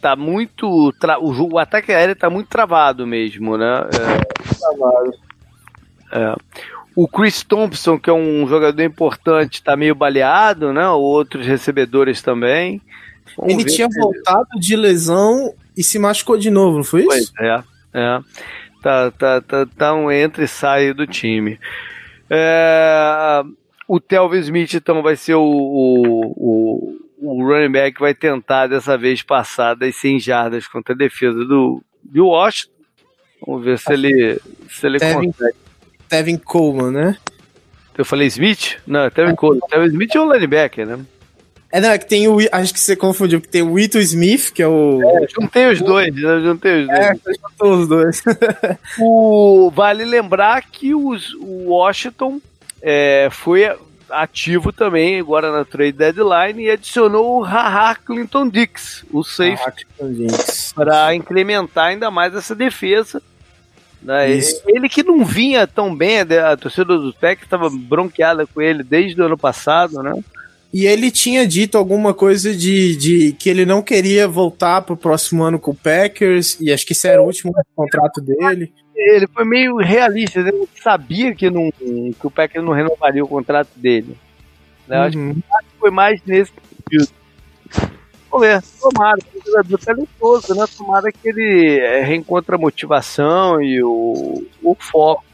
tá 0.00 0.16
muito. 0.16 0.92
Tra... 0.98 1.18
O, 1.18 1.54
o, 1.54 1.58
ataque 1.58 1.92
aéreo 1.92 2.16
tá 2.16 2.30
muito 2.30 2.48
travado 2.48 3.06
mesmo, 3.06 3.56
né? 3.56 3.84
É, 3.86 4.54
travado. 4.54 5.14
É. 6.12 6.34
O 6.96 7.06
Chris 7.06 7.42
Thompson, 7.42 7.98
que 7.98 8.10
é 8.10 8.12
um 8.12 8.46
jogador 8.48 8.82
importante, 8.82 9.62
tá 9.62 9.76
meio 9.76 9.94
baleado, 9.94 10.72
né? 10.72 10.88
Outros 10.88 11.46
recebedores 11.46 12.22
também. 12.22 12.82
Vamos 13.36 13.54
ele 13.54 13.64
tinha 13.64 13.88
voltado 13.88 14.58
de 14.58 14.74
lesão 14.74 15.54
e 15.76 15.82
se 15.82 15.98
machucou 15.98 16.36
de 16.36 16.50
novo, 16.50 16.78
não 16.78 16.84
foi 16.84 17.02
isso? 17.02 17.32
Pois 17.36 17.48
é, 17.48 17.62
é. 17.94 18.20
Tá, 18.82 19.10
tá, 19.10 19.40
tá, 19.40 19.66
tá 19.66 19.94
um 19.94 20.10
entra 20.10 20.44
e 20.44 20.48
sai 20.48 20.92
do 20.92 21.06
time. 21.06 21.58
É, 22.30 23.42
o 23.86 23.98
Telvin 23.98 24.38
Smith, 24.38 24.74
então, 24.74 25.02
vai 25.02 25.16
ser 25.16 25.34
o, 25.34 25.42
o, 25.42 26.34
o 26.36 27.07
running 27.22 27.72
back 27.72 28.00
vai 28.00 28.14
tentar 28.14 28.66
dessa 28.66 28.96
vez 28.96 29.22
passar 29.22 29.74
das 29.74 29.96
100 29.96 30.20
jardas 30.20 30.66
contra 30.66 30.94
a 30.94 30.96
defesa 30.96 31.44
do, 31.44 31.82
do 32.02 32.26
Washington. 32.26 32.72
Vamos 33.46 33.64
ver 33.64 33.78
se 33.78 33.92
ele, 33.92 34.40
se 34.68 34.86
ele 34.86 34.98
Tevin, 34.98 35.32
consegue. 35.32 35.56
Tevin 36.08 36.36
Coleman, 36.38 36.90
né? 36.90 37.16
Eu 37.96 38.04
falei 38.04 38.26
Smith? 38.28 38.76
Não, 38.86 39.00
é 39.00 39.10
Tevin 39.10 39.32
é. 39.32 39.36
Coleman. 39.36 39.68
Tevin 39.68 39.86
Smith 39.86 40.14
é 40.14 40.20
o 40.20 40.32
linebacker, 40.32 40.86
né? 40.86 40.98
É, 41.70 41.80
não, 41.80 41.90
é 41.90 41.98
que 41.98 42.06
tem 42.06 42.26
o. 42.28 42.38
Acho 42.50 42.72
que 42.72 42.80
você 42.80 42.96
confundiu, 42.96 43.40
porque 43.40 43.52
tem 43.52 43.62
o 43.62 43.78
Ito 43.78 43.98
Smith, 43.98 44.52
que 44.52 44.62
é 44.62 44.66
o. 44.66 45.02
É, 45.02 45.26
juntei 45.28 45.66
os 45.66 45.82
dois, 45.82 46.14
né? 46.14 46.40
Juntei 46.40 46.82
os 46.82 46.86
dois. 46.86 46.98
É, 46.98 47.14
juntou 47.14 47.74
os 47.74 47.88
dois. 47.88 48.22
o, 48.98 49.70
vale 49.70 50.04
lembrar 50.04 50.62
que 50.62 50.94
os, 50.94 51.34
o 51.34 51.68
Washington 51.68 52.40
é, 52.80 53.28
foi 53.30 53.68
ativo 54.10 54.72
também 54.72 55.20
agora 55.20 55.52
na 55.52 55.64
trade 55.64 55.92
deadline 55.92 56.64
e 56.64 56.70
adicionou 56.70 57.38
o 57.38 57.42
Haha 57.42 57.94
Clinton 57.94 58.48
Dix, 58.48 59.04
o 59.12 59.22
safety, 59.22 59.86
para 60.74 61.14
incrementar 61.14 61.86
ainda 61.86 62.10
mais 62.10 62.34
essa 62.34 62.54
defesa. 62.54 63.22
Né? 64.02 64.38
Ele 64.66 64.88
que 64.88 65.02
não 65.02 65.24
vinha 65.24 65.66
tão 65.66 65.94
bem, 65.94 66.20
a 66.20 66.56
torcida 66.56 66.84
do 66.84 67.12
Tech 67.12 67.42
estava 67.42 67.68
bronqueada 67.68 68.46
com 68.46 68.62
ele 68.62 68.82
desde 68.82 69.20
o 69.20 69.24
ano 69.24 69.36
passado, 69.36 70.02
né? 70.02 70.12
E 70.72 70.86
ele 70.86 71.10
tinha 71.10 71.46
dito 71.46 71.78
alguma 71.78 72.12
coisa 72.12 72.54
de, 72.54 72.94
de 72.94 73.32
que 73.32 73.48
ele 73.48 73.64
não 73.64 73.82
queria 73.82 74.28
voltar 74.28 74.82
pro 74.82 74.96
próximo 74.96 75.42
ano 75.42 75.58
com 75.58 75.70
o 75.70 75.74
Packers, 75.74 76.58
e 76.60 76.70
acho 76.70 76.86
que 76.86 76.92
esse 76.92 77.08
era 77.08 77.22
o 77.22 77.26
último 77.26 77.54
contrato 77.74 78.20
dele 78.20 78.72
ele 78.98 79.28
foi 79.28 79.44
meio 79.44 79.76
realista, 79.76 80.40
ele 80.40 80.68
sabia 80.82 81.34
que, 81.34 81.48
não, 81.48 81.70
que 81.70 82.26
o 82.26 82.30
Packers 82.30 82.64
não 82.64 82.72
renovaria 82.72 83.24
o 83.24 83.28
contrato 83.28 83.70
dele. 83.76 84.16
Né? 84.88 85.10
Uhum. 85.14 85.36
Acho 85.54 85.68
que 85.68 85.78
foi 85.78 85.90
mais 85.90 86.20
nesse 86.26 86.52
sentido. 86.90 87.08
Vamos 88.30 88.46
ver, 88.46 88.62
tomara, 88.80 89.18
o 89.34 89.46
jogador 89.46 89.78
talentoso, 89.78 90.54
né? 90.54 90.64
Tomara 90.76 91.10
que 91.10 91.28
ele 91.28 91.78
é, 91.78 92.02
reencontre 92.02 92.54
a 92.54 92.58
motivação 92.58 93.62
e 93.62 93.82
o, 93.82 94.44
o 94.62 94.76
foco. 94.78 95.24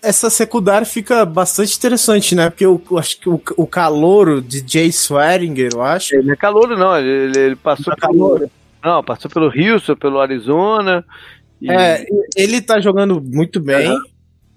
Essa 0.00 0.30
secundária 0.30 0.86
fica 0.86 1.24
bastante 1.24 1.76
interessante, 1.76 2.34
né? 2.36 2.48
Porque 2.48 2.64
eu, 2.64 2.80
eu 2.88 2.98
acho 2.98 3.18
que 3.18 3.28
o, 3.28 3.40
o 3.56 3.66
calouro 3.66 4.40
de 4.40 4.62
Jay 4.64 4.88
Swearinger, 4.92 5.70
eu 5.74 5.82
acho. 5.82 6.14
Ele 6.14 6.30
é 6.30 6.36
calouro, 6.36 6.78
não. 6.78 6.96
Ele, 6.96 7.36
ele 7.36 7.56
passou 7.56 7.86
não 7.86 7.92
é 7.94 8.12
pelo. 8.12 8.50
Não, 8.84 9.02
passou 9.02 9.28
pelo 9.28 9.46
Houston, 9.46 9.96
pelo 9.96 10.20
Arizona. 10.20 11.04
E... 11.60 11.70
É, 11.70 12.04
ele 12.36 12.60
tá 12.60 12.80
jogando 12.80 13.20
muito 13.20 13.60
bem. 13.60 13.90
Uhum. 13.90 14.02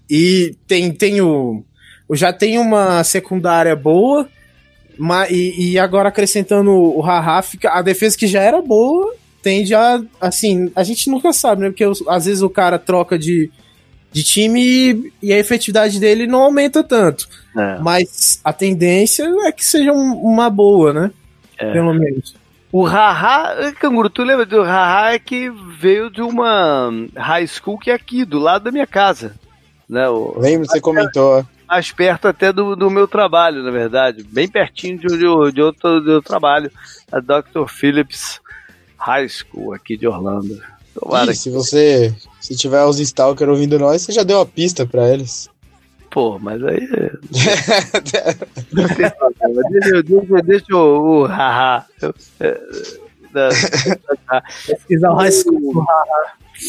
E 0.09 0.55
tem, 0.67 0.91
tem 0.91 1.21
o. 1.21 1.63
Já 2.13 2.33
tem 2.33 2.57
uma 2.57 3.03
secundária 3.03 3.75
boa. 3.75 4.27
Mas, 4.97 5.31
e, 5.31 5.71
e 5.71 5.79
agora 5.79 6.09
acrescentando 6.09 6.71
o 6.71 6.99
Haha, 6.99 7.41
fica, 7.41 7.69
a 7.69 7.81
defesa 7.81 8.17
que 8.17 8.27
já 8.27 8.41
era 8.41 8.61
boa 8.61 9.15
tende 9.41 9.73
a. 9.73 10.01
Assim, 10.19 10.71
a 10.75 10.83
gente 10.83 11.09
nunca 11.09 11.31
sabe, 11.33 11.61
né? 11.61 11.69
Porque 11.69 11.85
às 12.07 12.25
vezes 12.25 12.41
o 12.41 12.49
cara 12.49 12.77
troca 12.77 13.17
de, 13.17 13.49
de 14.11 14.23
time 14.23 14.61
e, 14.61 15.13
e 15.23 15.33
a 15.33 15.37
efetividade 15.37 15.99
dele 15.99 16.27
não 16.27 16.41
aumenta 16.41 16.83
tanto. 16.83 17.27
É. 17.57 17.79
Mas 17.79 18.39
a 18.43 18.53
tendência 18.53 19.23
é 19.45 19.51
que 19.51 19.65
seja 19.65 19.91
um, 19.91 20.13
uma 20.13 20.49
boa, 20.49 20.93
né? 20.93 21.11
É. 21.57 21.71
Pelo 21.71 21.93
menos. 21.93 22.35
O 22.71 22.83
Haha, 22.83 23.71
Canguru, 23.73 24.09
tu 24.09 24.23
lembra 24.23 24.45
do 24.45 24.61
Haha 24.61 25.13
é 25.13 25.19
que 25.19 25.49
veio 25.49 26.09
de 26.09 26.21
uma 26.21 26.91
high 27.15 27.47
school 27.47 27.79
que 27.79 27.89
é 27.89 27.95
aqui, 27.95 28.23
do 28.23 28.37
lado 28.37 28.65
da 28.65 28.71
minha 28.71 28.85
casa. 28.85 29.35
Né? 29.87 30.07
O, 30.07 30.37
Lembro, 30.37 30.67
você 30.67 30.79
comentou. 30.79 31.43
Mais 31.67 31.91
perto 31.91 32.27
até 32.27 32.53
do, 32.53 32.75
do 32.75 32.89
meu 32.89 33.07
trabalho, 33.07 33.63
na 33.63 33.71
verdade. 33.71 34.23
Bem 34.23 34.47
pertinho 34.47 34.99
de, 34.99 35.07
de, 35.07 35.17
de 35.17 35.61
outro, 35.61 36.01
de 36.01 36.11
outro 36.11 36.21
trabalho. 36.21 36.71
A 37.11 37.19
Dr. 37.19 37.67
Phillips 37.67 38.39
High 38.97 39.29
School, 39.29 39.73
aqui 39.73 39.97
de 39.97 40.07
Orlando. 40.07 40.61
Tomara 40.93 41.31
Ih, 41.31 41.35
se 41.35 41.49
você 41.49 42.13
se 42.39 42.55
tiver 42.55 42.83
os 42.83 42.99
stalker 42.99 43.49
ouvindo 43.49 43.79
nós, 43.79 44.01
você 44.01 44.11
já 44.11 44.23
deu 44.23 44.41
a 44.41 44.45
pista 44.45 44.85
para 44.85 45.09
eles. 45.11 45.49
Pô, 46.09 46.39
mas 46.39 46.63
aí. 46.63 46.87
não 48.73 48.87
tem 48.87 49.09
problema. 49.11 49.69
Deixa, 49.69 50.03
deixa, 50.03 50.41
deixa 50.43 50.75
o, 50.75 51.21
o 51.21 51.25
haha. 51.25 51.85
Pesquisar 54.65 55.11
o 55.11 55.15
high 55.15 55.31
school. 55.31 55.85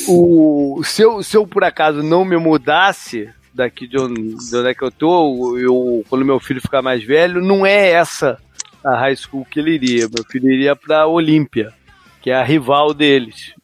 O, 0.09 0.83
se, 0.85 1.03
eu, 1.03 1.23
se 1.23 1.37
eu 1.37 1.47
por 1.47 1.65
acaso 1.65 2.03
não 2.03 2.25
me 2.25 2.37
mudasse 2.37 3.29
daqui 3.53 3.89
de 3.89 3.99
onde, 3.99 4.37
de 4.37 4.57
onde 4.57 4.69
é 4.69 4.75
que 4.75 4.83
eu 4.83 4.91
tô, 4.91 5.59
eu, 5.59 6.05
quando 6.09 6.25
meu 6.25 6.39
filho 6.39 6.61
ficar 6.61 6.83
mais 6.83 7.03
velho, 7.03 7.41
não 7.41 7.67
é 7.67 7.91
essa 7.91 8.39
a 8.85 8.97
high 8.97 9.17
school 9.17 9.45
que 9.45 9.59
ele 9.59 9.73
iria. 9.73 10.09
Meu 10.15 10.25
filho 10.25 10.51
iria 10.51 10.77
pra 10.77 11.07
Olímpia, 11.07 11.73
que 12.21 12.31
é 12.31 12.35
a 12.35 12.45
rival 12.45 12.95
deles, 12.95 13.55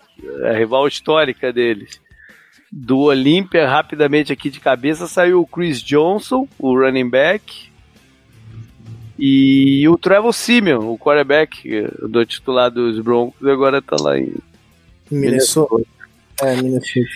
a 0.42 0.52
rival 0.52 0.88
histórica 0.88 1.52
deles 1.52 2.00
do 2.78 2.98
Olímpia, 2.98 3.66
rapidamente 3.66 4.34
aqui 4.34 4.50
de 4.50 4.60
cabeça, 4.60 5.06
saiu 5.06 5.40
o 5.40 5.46
Chris 5.46 5.80
Johnson, 5.80 6.46
o 6.58 6.78
running 6.78 7.08
back, 7.08 7.70
e 9.18 9.88
o 9.88 9.96
Trevor 9.96 10.34
Simeon, 10.34 10.92
o 10.92 10.98
quarterback 10.98 11.88
do 12.02 12.26
titular 12.26 12.70
dos 12.70 13.00
Broncos, 13.00 13.48
agora 13.48 13.80
tá 13.80 13.96
lá 13.98 14.18
em 14.18 14.34
Minnesota. 15.10 15.88
É, 16.42 16.54
Minnesota. 16.56 17.08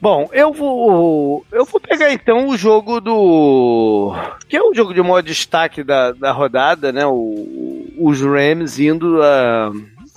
Bom, 0.00 0.30
eu 0.32 0.52
vou 0.52 1.44
eu 1.50 1.64
vou 1.64 1.80
pegar 1.80 2.12
então 2.12 2.48
o 2.48 2.56
jogo 2.56 3.00
do 3.00 4.14
que 4.48 4.56
é 4.56 4.62
o 4.62 4.72
jogo 4.72 4.94
de 4.94 5.02
maior 5.02 5.22
destaque 5.22 5.82
da, 5.82 6.12
da 6.12 6.30
rodada, 6.32 6.90
né? 6.92 7.04
O, 7.04 7.86
os 7.98 8.22
Rams 8.22 8.78
indo 8.78 9.20
a, 9.20 9.72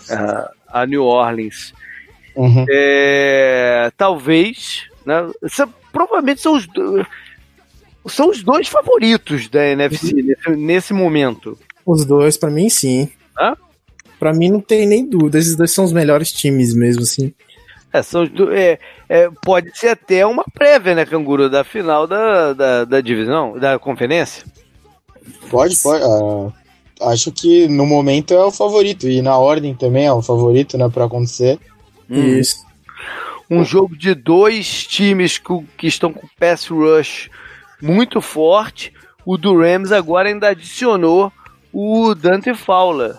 a, 0.09 0.51
a 0.67 0.85
New 0.85 1.03
Orleans. 1.03 1.73
Uhum. 2.35 2.65
É, 2.69 3.91
talvez, 3.97 4.83
né? 5.05 5.29
provavelmente 5.91 6.41
são 6.41 6.55
os, 6.55 6.67
são 8.07 8.29
os 8.29 8.43
dois 8.43 8.67
favoritos 8.67 9.47
da 9.47 9.65
NFC 9.65 10.13
uhum. 10.13 10.23
nesse, 10.23 10.49
nesse, 10.49 10.93
momento. 10.93 11.57
Os 11.85 12.05
dois, 12.05 12.37
para 12.37 12.49
mim, 12.49 12.69
sim. 12.69 13.09
Hã? 13.39 13.55
Pra 14.19 14.33
mim 14.33 14.49
não 14.49 14.59
tem 14.59 14.87
nem 14.87 15.05
dúvida. 15.05 15.37
Esses 15.37 15.55
dois 15.55 15.71
são 15.71 15.85
os 15.85 15.93
melhores 15.93 16.31
times 16.31 16.73
mesmo, 16.73 17.03
assim. 17.03 17.33
É, 17.91 18.01
são, 18.01 18.23
é, 18.51 18.79
é, 19.07 19.29
pode 19.43 19.77
ser 19.77 19.89
até 19.89 20.25
uma 20.25 20.43
prévia, 20.51 20.95
né, 20.95 21.05
Canguru, 21.05 21.47
da 21.47 21.63
final 21.63 22.07
da, 22.07 22.53
da, 22.53 22.85
da 22.85 23.01
divisão, 23.01 23.59
da 23.59 23.77
conferência. 23.77 24.43
Pode, 25.49 25.77
pode. 25.77 26.03
Uh, 26.03 26.51
acho 27.01 27.31
que 27.31 27.67
no 27.67 27.85
momento 27.85 28.33
é 28.33 28.43
o 28.43 28.51
favorito. 28.51 29.07
E 29.07 29.21
na 29.21 29.37
ordem 29.37 29.75
também 29.75 30.07
é 30.07 30.13
o 30.13 30.23
favorito, 30.23 30.77
né, 30.77 30.89
pra 30.89 31.05
acontecer. 31.05 31.59
Hum. 32.09 32.39
Isso. 32.39 32.65
Um 33.49 33.63
jogo 33.63 33.95
de 33.95 34.15
dois 34.15 34.87
times 34.87 35.37
que, 35.37 35.65
que 35.77 35.87
estão 35.87 36.11
com 36.13 36.27
pass 36.39 36.67
rush 36.67 37.29
muito 37.81 38.21
forte. 38.21 38.93
O 39.25 39.37
do 39.37 39.57
Rams 39.57 39.91
agora 39.91 40.29
ainda 40.29 40.49
adicionou 40.49 41.31
o 41.73 42.13
Dante 42.13 42.53
Fowler, 42.53 43.15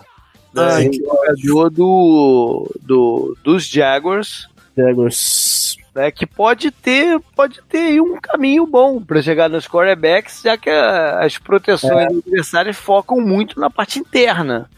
né, 0.53 0.85
é 0.85 1.35
jogador 1.37 1.69
do, 1.69 2.71
do, 2.81 3.37
dos 3.43 3.67
Jaguars. 3.67 4.47
Jaguars. 4.75 5.75
Né, 5.93 6.11
que 6.11 6.25
pode 6.25 6.71
ter, 6.71 7.19
pode 7.35 7.61
ter 7.69 8.01
um 8.01 8.17
caminho 8.19 8.65
bom 8.65 9.01
para 9.01 9.21
chegar 9.21 9.49
nos 9.49 9.67
quarterbacks, 9.67 10.41
já 10.41 10.57
que 10.57 10.69
a, 10.69 11.19
as 11.19 11.37
proteções 11.37 11.91
é. 11.91 12.05
adversárias 12.05 12.77
focam 12.77 13.19
muito 13.19 13.59
na 13.59 13.69
parte 13.69 13.99
interna, 13.99 14.69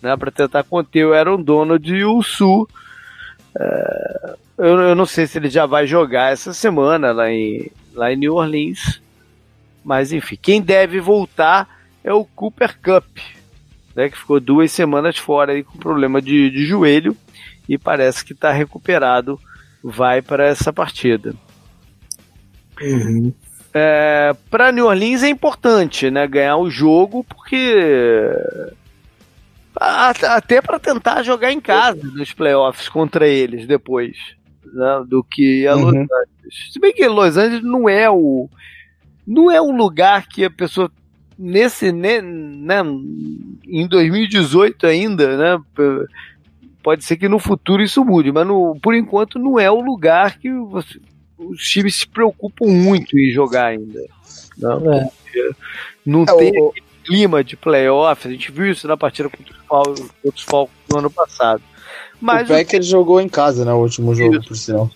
né, 0.00 0.16
para 0.16 0.30
tentar 0.30 0.62
conter 0.62 1.04
o 1.04 1.12
Aaron 1.12 1.42
Donald 1.42 1.92
e 1.92 2.04
o 2.04 2.22
Sul. 2.22 2.68
É, 3.58 4.34
eu, 4.58 4.80
eu 4.80 4.94
não 4.94 5.06
sei 5.06 5.26
se 5.26 5.38
ele 5.38 5.48
já 5.48 5.66
vai 5.66 5.86
jogar 5.86 6.32
essa 6.32 6.52
semana 6.52 7.12
lá 7.12 7.30
em, 7.30 7.70
lá 7.92 8.12
em 8.12 8.16
New 8.16 8.34
Orleans. 8.34 9.00
Mas 9.84 10.12
enfim, 10.12 10.38
quem 10.40 10.62
deve 10.62 11.00
voltar 11.00 11.68
é 12.02 12.12
o 12.12 12.24
Cooper 12.24 12.78
Cup, 12.80 13.04
né, 13.94 14.08
que 14.08 14.18
ficou 14.18 14.40
duas 14.40 14.72
semanas 14.72 15.18
fora 15.18 15.52
aí 15.52 15.62
com 15.62 15.78
problema 15.78 16.20
de, 16.20 16.50
de 16.50 16.64
joelho 16.64 17.16
e 17.68 17.78
parece 17.78 18.24
que 18.24 18.32
está 18.32 18.50
recuperado, 18.50 19.38
vai 19.82 20.22
para 20.22 20.46
essa 20.46 20.72
partida. 20.72 21.34
Uhum. 22.80 23.32
É, 23.72 24.32
para 24.50 24.72
New 24.72 24.86
Orleans 24.86 25.22
é 25.22 25.28
importante 25.28 26.10
né, 26.10 26.26
ganhar 26.26 26.56
o 26.56 26.70
jogo, 26.70 27.24
porque 27.24 27.74
até 29.80 30.60
para 30.62 30.78
tentar 30.78 31.22
jogar 31.22 31.52
em 31.52 31.60
casa 31.60 32.00
nos 32.14 32.32
playoffs 32.32 32.88
contra 32.88 33.26
eles 33.26 33.66
depois 33.66 34.16
né, 34.72 35.04
do 35.06 35.22
que 35.22 35.66
a 35.66 35.76
uhum. 35.76 35.84
Los 35.84 35.94
Angeles. 35.94 36.72
Se 36.72 36.80
bem 36.80 36.92
que 36.92 37.06
Los 37.06 37.36
Angeles 37.36 37.64
não 37.64 37.88
é 37.88 38.10
o 38.10 38.48
não 39.26 39.50
é 39.50 39.60
um 39.60 39.74
lugar 39.74 40.26
que 40.28 40.44
a 40.44 40.50
pessoa 40.50 40.90
nesse 41.38 41.90
né, 41.90 42.20
né, 42.20 42.82
em 43.66 43.86
2018 43.88 44.86
ainda, 44.86 45.36
né, 45.36 45.64
pode 46.82 47.04
ser 47.04 47.16
que 47.16 47.28
no 47.28 47.38
futuro 47.38 47.82
isso 47.82 48.04
mude, 48.04 48.30
mas 48.30 48.46
no, 48.46 48.78
por 48.80 48.94
enquanto 48.94 49.38
não 49.38 49.58
é 49.58 49.70
o 49.70 49.80
lugar 49.80 50.38
que 50.38 50.50
você, 50.52 51.00
os 51.38 51.62
times 51.68 51.96
se 51.96 52.06
preocupam 52.06 52.66
muito 52.68 53.18
em 53.18 53.30
jogar 53.30 53.66
ainda. 53.66 54.00
Não, 54.56 54.92
é. 54.92 55.10
não 56.06 56.22
é, 56.22 56.36
tem 56.36 56.62
o... 56.62 56.72
clima 57.04 57.44
de 57.44 57.56
playoff, 57.56 58.26
a 58.26 58.30
gente 58.30 58.50
viu 58.50 58.70
isso 58.70 58.88
na 58.88 58.96
partida 58.96 59.28
contra 59.28 59.54
os 60.24 60.42
Falcons 60.42 60.74
no 60.90 60.98
ano 60.98 61.10
passado. 61.10 61.62
Mas 62.20 62.48
o 62.48 62.52
Packers 62.52 62.86
o... 62.86 62.90
jogou 62.90 63.20
em 63.20 63.28
casa, 63.28 63.64
né, 63.64 63.72
o 63.72 63.78
último 63.78 64.14
jogo, 64.14 64.36
isso. 64.36 64.48
por 64.48 64.56
sinal. 64.56 64.90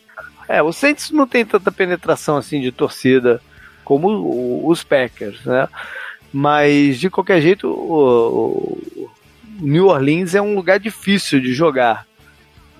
É, 0.49 0.63
o 0.63 0.73
Saints 0.73 1.11
não 1.11 1.27
tem 1.27 1.45
tanta 1.45 1.71
penetração 1.71 2.37
assim 2.37 2.61
de 2.61 2.73
torcida 2.73 3.41
como 3.85 4.67
os 4.67 4.83
Packers, 4.83 5.45
né? 5.45 5.69
Mas 6.33 6.99
de 6.99 7.11
qualquer 7.11 7.41
jeito, 7.41 7.69
o, 7.69 9.09
New 9.61 9.87
Orleans 9.87 10.35
é 10.35 10.43
um 10.43 10.55
lugar 10.55 10.79
difícil 10.79 11.41
de 11.41 11.53
jogar. 11.53 12.07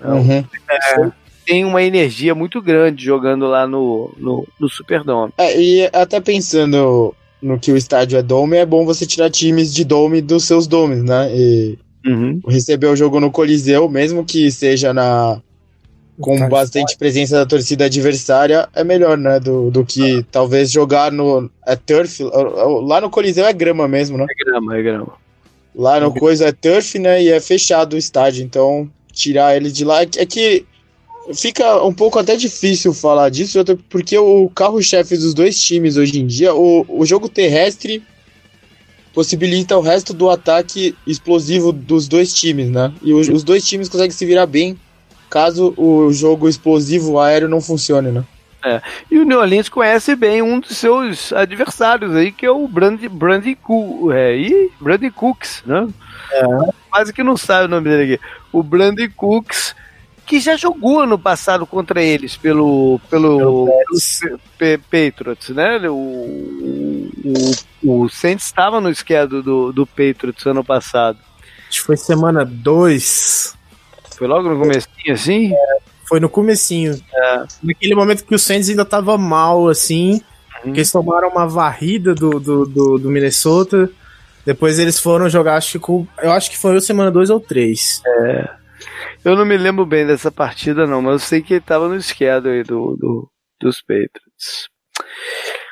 Uhum. 0.03 0.43
É, 0.69 1.11
tem 1.45 1.65
uma 1.65 1.83
energia 1.83 2.33
muito 2.33 2.61
grande 2.61 3.03
jogando 3.03 3.47
lá 3.47 3.67
no, 3.67 4.13
no, 4.17 4.47
no 4.59 4.69
Superdome. 4.69 5.33
É, 5.37 5.59
e 5.59 5.89
até 5.91 6.21
pensando 6.21 7.13
no 7.41 7.59
que 7.59 7.71
o 7.71 7.77
estádio 7.77 8.17
é 8.17 8.21
dome, 8.21 8.57
é 8.57 8.65
bom 8.65 8.85
você 8.85 9.05
tirar 9.05 9.29
times 9.29 9.73
de 9.73 9.83
dome 9.83 10.21
dos 10.21 10.45
seus 10.45 10.67
domes, 10.67 11.03
né? 11.03 11.29
E 11.33 11.79
uhum. 12.05 12.41
receber 12.47 12.87
o 12.87 12.95
jogo 12.95 13.19
no 13.19 13.31
Coliseu, 13.31 13.89
mesmo 13.89 14.25
que 14.25 14.51
seja 14.51 14.93
na 14.93 15.41
com 16.19 16.37
tá 16.37 16.47
bastante 16.49 16.97
presença 16.97 17.35
da 17.37 17.45
torcida 17.45 17.85
adversária, 17.85 18.67
é 18.75 18.83
melhor, 18.83 19.17
né? 19.17 19.39
Do, 19.39 19.71
do 19.71 19.85
que 19.85 20.23
talvez 20.29 20.69
jogar 20.69 21.11
no. 21.11 21.49
É 21.65 21.75
turf. 21.75 22.19
Lá 22.83 22.99
no 22.99 23.09
Coliseu 23.09 23.45
é 23.45 23.53
grama 23.53 23.87
mesmo, 23.87 24.17
né? 24.17 24.25
É 24.29 24.43
grama, 24.43 24.77
é 24.77 24.83
grama. 24.83 25.13
Lá 25.73 25.99
no 25.99 26.13
coisa 26.13 26.47
é 26.47 26.51
turf, 26.51 26.99
né? 26.99 27.23
E 27.23 27.29
é 27.29 27.39
fechado 27.39 27.93
o 27.93 27.97
estádio. 27.97 28.43
Então, 28.43 28.89
tirar 29.13 29.55
ele 29.55 29.71
de 29.71 29.85
lá. 29.85 30.01
É 30.01 30.25
que 30.25 30.65
fica 31.33 31.83
um 31.83 31.93
pouco 31.93 32.19
até 32.19 32.35
difícil 32.35 32.93
falar 32.93 33.29
disso, 33.29 33.59
porque 33.89 34.17
o 34.17 34.49
carro-chefe 34.49 35.17
dos 35.17 35.33
dois 35.33 35.59
times 35.59 35.97
hoje 35.97 36.19
em 36.19 36.27
dia, 36.27 36.53
o, 36.53 36.85
o 36.87 37.05
jogo 37.05 37.29
terrestre 37.29 38.03
possibilita 39.13 39.77
o 39.77 39.81
resto 39.81 40.13
do 40.13 40.29
ataque 40.29 40.95
explosivo 41.05 41.71
dos 41.71 42.07
dois 42.07 42.33
times, 42.33 42.69
né? 42.69 42.93
E 43.01 43.13
os, 43.13 43.27
os 43.27 43.43
dois 43.43 43.65
times 43.65 43.89
conseguem 43.89 44.11
se 44.11 44.25
virar 44.25 44.45
bem 44.45 44.77
caso 45.29 45.73
o 45.77 46.11
jogo 46.11 46.49
explosivo 46.49 47.19
aéreo 47.19 47.47
não 47.47 47.61
funcione, 47.61 48.11
né? 48.11 48.23
É. 48.65 48.81
E 49.09 49.17
o 49.17 49.23
New 49.23 49.39
Orleans 49.39 49.69
conhece 49.69 50.15
bem 50.15 50.41
um 50.41 50.59
dos 50.59 50.77
seus 50.77 51.31
adversários 51.31 52.13
aí, 52.13 52.31
que 52.31 52.45
é 52.45 52.51
o 52.51 52.67
Brandy, 52.67 53.07
Brandy, 53.07 53.57
é, 54.13 54.35
e 54.35 54.71
Brandy 54.81 55.09
Cooks, 55.11 55.63
né? 55.65 55.87
É. 56.31 56.43
Quase 56.89 57.13
que 57.13 57.23
não 57.23 57.37
sabe 57.37 57.65
o 57.65 57.69
nome 57.69 57.89
dele 57.89 58.15
aqui. 58.15 58.23
O 58.51 58.61
Brandy 58.61 59.07
Cooks, 59.07 59.73
que 60.29 60.39
já 60.39 60.55
jogou 60.55 60.99
ano 60.99 61.17
passado 61.17 61.65
contra 61.65 62.03
eles 62.03 62.37
pelo, 62.37 63.01
pelo, 63.09 63.67
pelo 64.55 64.79
Patriots, 64.91 65.49
né? 65.49 65.79
O, 65.89 67.09
o, 67.83 68.03
o 68.03 68.09
Saints 68.09 68.45
estava 68.45 68.79
no 68.79 68.91
esquerdo 68.91 69.41
do, 69.41 69.73
do 69.73 69.87
Patriots 69.87 70.45
ano 70.45 70.63
passado. 70.63 71.17
Acho 71.67 71.79
que 71.79 71.85
foi 71.87 71.97
semana 71.97 72.45
2. 72.45 73.55
Foi 74.15 74.27
logo 74.27 74.49
no 74.49 74.59
comecinho, 74.59 75.13
assim? 75.13 75.51
É, 75.51 75.77
foi 76.07 76.19
no 76.19 76.29
comecinho. 76.29 77.01
É. 77.11 77.43
Naquele 77.63 77.95
momento 77.95 78.23
que 78.23 78.35
o 78.35 78.39
Saints 78.39 78.69
ainda 78.69 78.85
tava 78.85 79.17
mal, 79.17 79.67
assim, 79.67 80.21
uhum. 80.63 80.75
eles 80.75 80.91
tomaram 80.91 81.29
uma 81.29 81.47
varrida 81.47 82.13
do, 82.13 82.39
do, 82.39 82.65
do, 82.67 82.99
do, 82.99 83.09
Minnesota. 83.09 83.89
Depois 84.45 84.77
eles 84.77 84.99
foram 84.99 85.27
jogar, 85.27 85.55
acho 85.55 85.79
que 85.79 85.89
eu 85.89 86.31
acho 86.31 86.51
que 86.51 86.57
foi 86.57 86.79
semana 86.81 87.09
2 87.09 87.31
ou 87.31 87.39
3. 87.39 88.03
É. 88.05 88.58
Eu 89.23 89.35
não 89.35 89.45
me 89.45 89.57
lembro 89.57 89.85
bem 89.85 90.05
dessa 90.05 90.31
partida, 90.31 90.87
não, 90.87 91.01
mas 91.01 91.13
eu 91.13 91.19
sei 91.19 91.41
que 91.41 91.55
ele 91.55 91.61
tava 91.61 91.87
no 91.87 91.95
esquerdo 91.95 92.49
aí 92.49 92.63
do, 92.63 92.95
do, 92.95 93.29
dos 93.59 93.81
Patriots. 93.81 94.69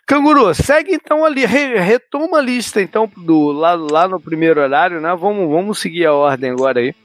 Canguru, 0.05 0.53
segue 0.53 0.93
então 0.93 1.23
ali, 1.25 1.45
re, 1.45 1.77
retoma 1.79 2.39
a 2.39 2.41
lista 2.41 2.81
então 2.81 3.09
do 3.17 3.51
lá, 3.51 3.73
lá 3.75 4.07
no 4.07 4.19
primeiro 4.19 4.61
horário, 4.61 5.01
né? 5.01 5.15
Vamos, 5.19 5.49
vamos 5.49 5.79
seguir 5.79 6.05
a 6.05 6.13
ordem 6.13 6.51
agora 6.51 6.79
aí. 6.79 6.95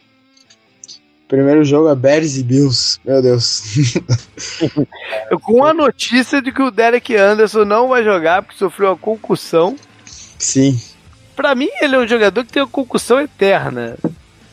Primeiro 1.27 1.65
jogo 1.65 1.89
é 1.89 1.95
Bears 1.95 2.37
e 2.37 2.45
Bills. 2.45 3.01
Meu 3.05 3.23
Deus. 3.23 3.63
Com 5.43 5.65
a 5.65 5.73
notícia 5.73 6.43
de 6.43 6.53
que 6.53 6.63
o 6.63 6.71
Derek 6.71 7.17
Anderson 7.17 7.65
não 7.65 7.89
vai 7.89 8.05
jogar 8.05 8.43
porque 8.43 8.59
sofreu 8.59 8.91
uma 8.91 8.97
concussão. 8.97 9.75
Sim. 10.05 10.79
Para 11.35 11.55
mim, 11.55 11.71
ele 11.81 11.97
é 11.97 11.99
um 11.99 12.07
jogador 12.07 12.45
que 12.45 12.53
tem 12.53 12.63
uma 12.63 12.69
concussão 12.69 13.19
eterna. 13.19 13.97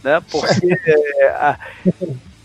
Né? 0.04 0.22
Porque. 0.30 0.74
é, 0.86 1.28
a, 1.30 1.58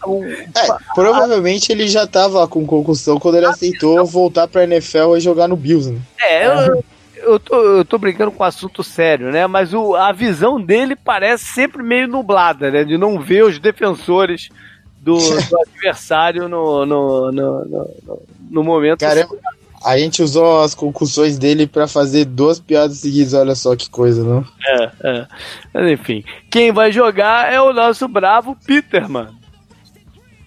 é, 0.06 0.76
provavelmente 0.94 1.72
ele 1.72 1.88
já 1.88 2.06
tava 2.06 2.46
com 2.46 2.66
concussão 2.66 3.18
quando 3.18 3.36
ele 3.36 3.46
aceitou 3.46 4.04
voltar 4.04 4.46
pra 4.46 4.64
NFL 4.64 5.16
e 5.16 5.20
jogar 5.20 5.48
no 5.48 5.56
Bills, 5.56 5.90
né? 5.90 6.00
É, 6.20 6.46
eu, 6.46 6.84
eu 7.16 7.40
tô, 7.40 7.56
eu 7.56 7.84
tô 7.84 7.98
brincando 7.98 8.30
com 8.30 8.42
um 8.42 8.46
assunto 8.46 8.84
sério, 8.84 9.30
né? 9.30 9.46
Mas 9.46 9.72
o, 9.72 9.94
a 9.94 10.12
visão 10.12 10.60
dele 10.60 10.94
parece 10.94 11.44
sempre 11.44 11.82
meio 11.82 12.06
nublada, 12.06 12.70
né? 12.70 12.84
De 12.84 12.98
não 12.98 13.18
ver 13.18 13.44
os 13.44 13.58
defensores 13.58 14.50
do, 15.00 15.16
do 15.16 15.60
adversário 15.66 16.48
no, 16.48 16.84
no, 16.84 17.32
no, 17.32 17.64
no, 17.64 18.22
no 18.50 18.64
momento. 18.64 19.00
Caramba, 19.00 19.36
a 19.84 19.98
gente 19.98 20.22
usou 20.22 20.62
as 20.62 20.74
concussões 20.74 21.38
dele 21.38 21.66
para 21.66 21.86
fazer 21.86 22.24
duas 22.24 22.58
piadas 22.58 22.98
seguidas, 22.98 23.34
olha 23.34 23.54
só 23.54 23.76
que 23.76 23.90
coisa, 23.90 24.24
não? 24.24 24.44
É, 24.66 24.90
é. 25.02 25.26
Mas 25.72 25.90
enfim, 25.92 26.24
quem 26.50 26.72
vai 26.72 26.90
jogar 26.90 27.52
é 27.52 27.60
o 27.60 27.72
nosso 27.72 28.08
bravo 28.08 28.56
Peterman. 28.66 29.28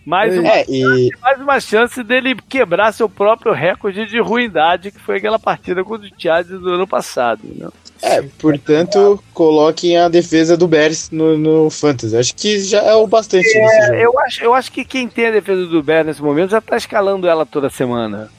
Mais 0.04 0.38
uma, 0.38 0.48
é, 0.48 0.66
e... 0.70 1.10
mais 1.22 1.38
uma 1.38 1.60
chance 1.60 2.02
dele 2.02 2.34
quebrar 2.48 2.94
seu 2.94 3.10
próprio 3.10 3.52
recorde 3.52 4.06
de 4.06 4.20
ruindade, 4.22 4.90
que 4.90 5.00
foi 5.00 5.18
aquela 5.18 5.38
partida 5.38 5.84
contra 5.84 6.08
o 6.08 6.12
Thiago 6.12 6.58
do 6.60 6.70
ano 6.70 6.88
passado. 6.88 7.42
Né? 7.44 7.68
É, 8.02 8.22
portanto, 8.40 9.22
coloquem 9.34 9.98
a 9.98 10.08
defesa 10.08 10.56
do 10.56 10.66
Bears 10.66 11.12
no, 11.12 11.38
no 11.38 11.70
Fantasy. 11.70 12.16
Acho 12.16 12.34
que 12.36 12.58
já 12.62 12.82
é 12.84 12.96
o 12.96 13.06
bastante 13.06 13.50
é, 13.58 14.06
Eu 14.06 14.18
acho, 14.20 14.44
eu 14.44 14.54
acho 14.54 14.72
que 14.72 14.86
quem 14.86 15.10
tem 15.10 15.28
a 15.28 15.32
defesa 15.32 15.66
do 15.66 15.84
Bears 15.84 16.08
nesse 16.08 16.22
momento 16.22 16.52
já 16.52 16.62
tá 16.62 16.78
escalando 16.78 17.28
ela 17.28 17.46
toda 17.46 17.70
semana. 17.70 18.30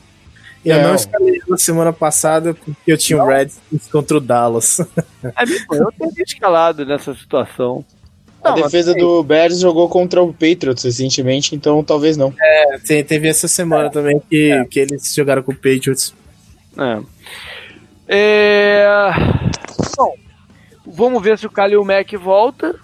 Eu 0.63 0.77
não, 0.77 0.89
não 0.89 0.95
escalei 0.95 1.41
na 1.47 1.57
semana 1.57 1.93
passada 1.93 2.53
porque 2.53 2.91
eu 2.91 2.97
tinha 2.97 3.23
o 3.23 3.25
Redskins 3.25 3.87
contra 3.91 4.17
o 4.17 4.19
Dallas. 4.19 4.79
É, 5.21 5.43
eu 5.75 5.91
teria 5.91 6.23
escalado 6.23 6.85
nessa 6.85 7.13
situação. 7.13 7.83
Não, 8.41 8.51
a 8.53 8.55
defesa 8.55 8.91
assim, 8.91 8.99
do 9.01 9.21
Bears 9.21 9.59
jogou 9.59 9.89
contra 9.89 10.21
o 10.21 10.31
Patriots 10.31 10.83
recentemente, 10.83 11.55
então 11.55 11.83
talvez 11.83 12.15
não. 12.15 12.33
É, 12.41 13.03
teve 13.03 13.27
essa 13.27 13.49
semana 13.49 13.87
é. 13.87 13.89
também 13.89 14.21
que, 14.29 14.51
é. 14.51 14.63
que 14.63 14.79
eles 14.79 15.13
jogaram 15.13 15.43
com 15.43 15.51
o 15.51 15.55
Patriots. 15.55 16.13
É. 16.77 17.01
é... 18.07 18.87
Bom, 19.97 20.15
vamos 20.87 21.21
ver 21.21 21.37
se 21.37 21.45
o 21.45 21.51
Kalil 21.51 21.83
Mack 21.83 22.15
volta, 22.15 22.75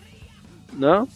né? 0.74 1.08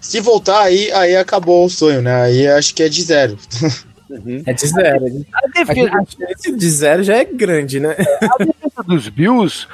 Se 0.00 0.20
voltar, 0.20 0.62
aí, 0.62 0.90
aí 0.92 1.16
acabou 1.16 1.64
o 1.64 1.70
sonho, 1.70 2.02
né? 2.02 2.22
Aí 2.22 2.48
acho 2.48 2.74
que 2.74 2.82
é 2.82 2.88
de 2.88 3.02
zero. 3.02 3.38
Uhum. 4.14 4.42
É 4.46 4.52
de 4.52 4.66
zero. 4.66 5.26
A 5.32 5.48
defesa 5.48 5.90
a 5.96 6.56
de 6.56 6.70
zero 6.70 7.02
já 7.02 7.16
é 7.16 7.24
grande, 7.24 7.80
né? 7.80 7.96
A 7.98 8.38
defesa 8.38 8.82
dos 8.86 9.08
Bills 9.08 9.66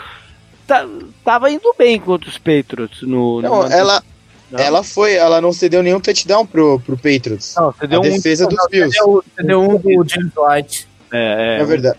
tá, 0.67 0.87
tava 1.25 1.51
indo 1.51 1.75
bem 1.77 2.01
contra 2.01 2.29
os 2.29 2.39
Patriots 2.39 3.03
no. 3.03 3.43
Não, 3.43 3.63
no... 3.63 3.73
ela. 3.73 4.03
Não. 4.51 4.59
Ela 4.59 4.83
foi, 4.83 5.15
ela 5.15 5.41
não 5.41 5.53
cedeu 5.53 5.81
nenhum 5.81 6.01
touchdown 6.01 6.45
pro, 6.45 6.81
pro 6.81 6.97
Patriots. 6.97 7.55
Não, 7.57 7.73
cedeu 7.73 8.01
a 8.01 8.01
um, 8.01 8.11
defesa 8.11 8.49
dos 8.49 8.67
Bills. 8.69 8.97
Cedeu, 8.97 9.25
cedeu 9.37 9.63
um 9.63 9.77
do 9.77 10.09
James 10.09 10.33
White. 10.37 10.89
É, 11.13 11.59
é. 11.59 11.61
É 11.61 11.65
verdade. 11.65 11.99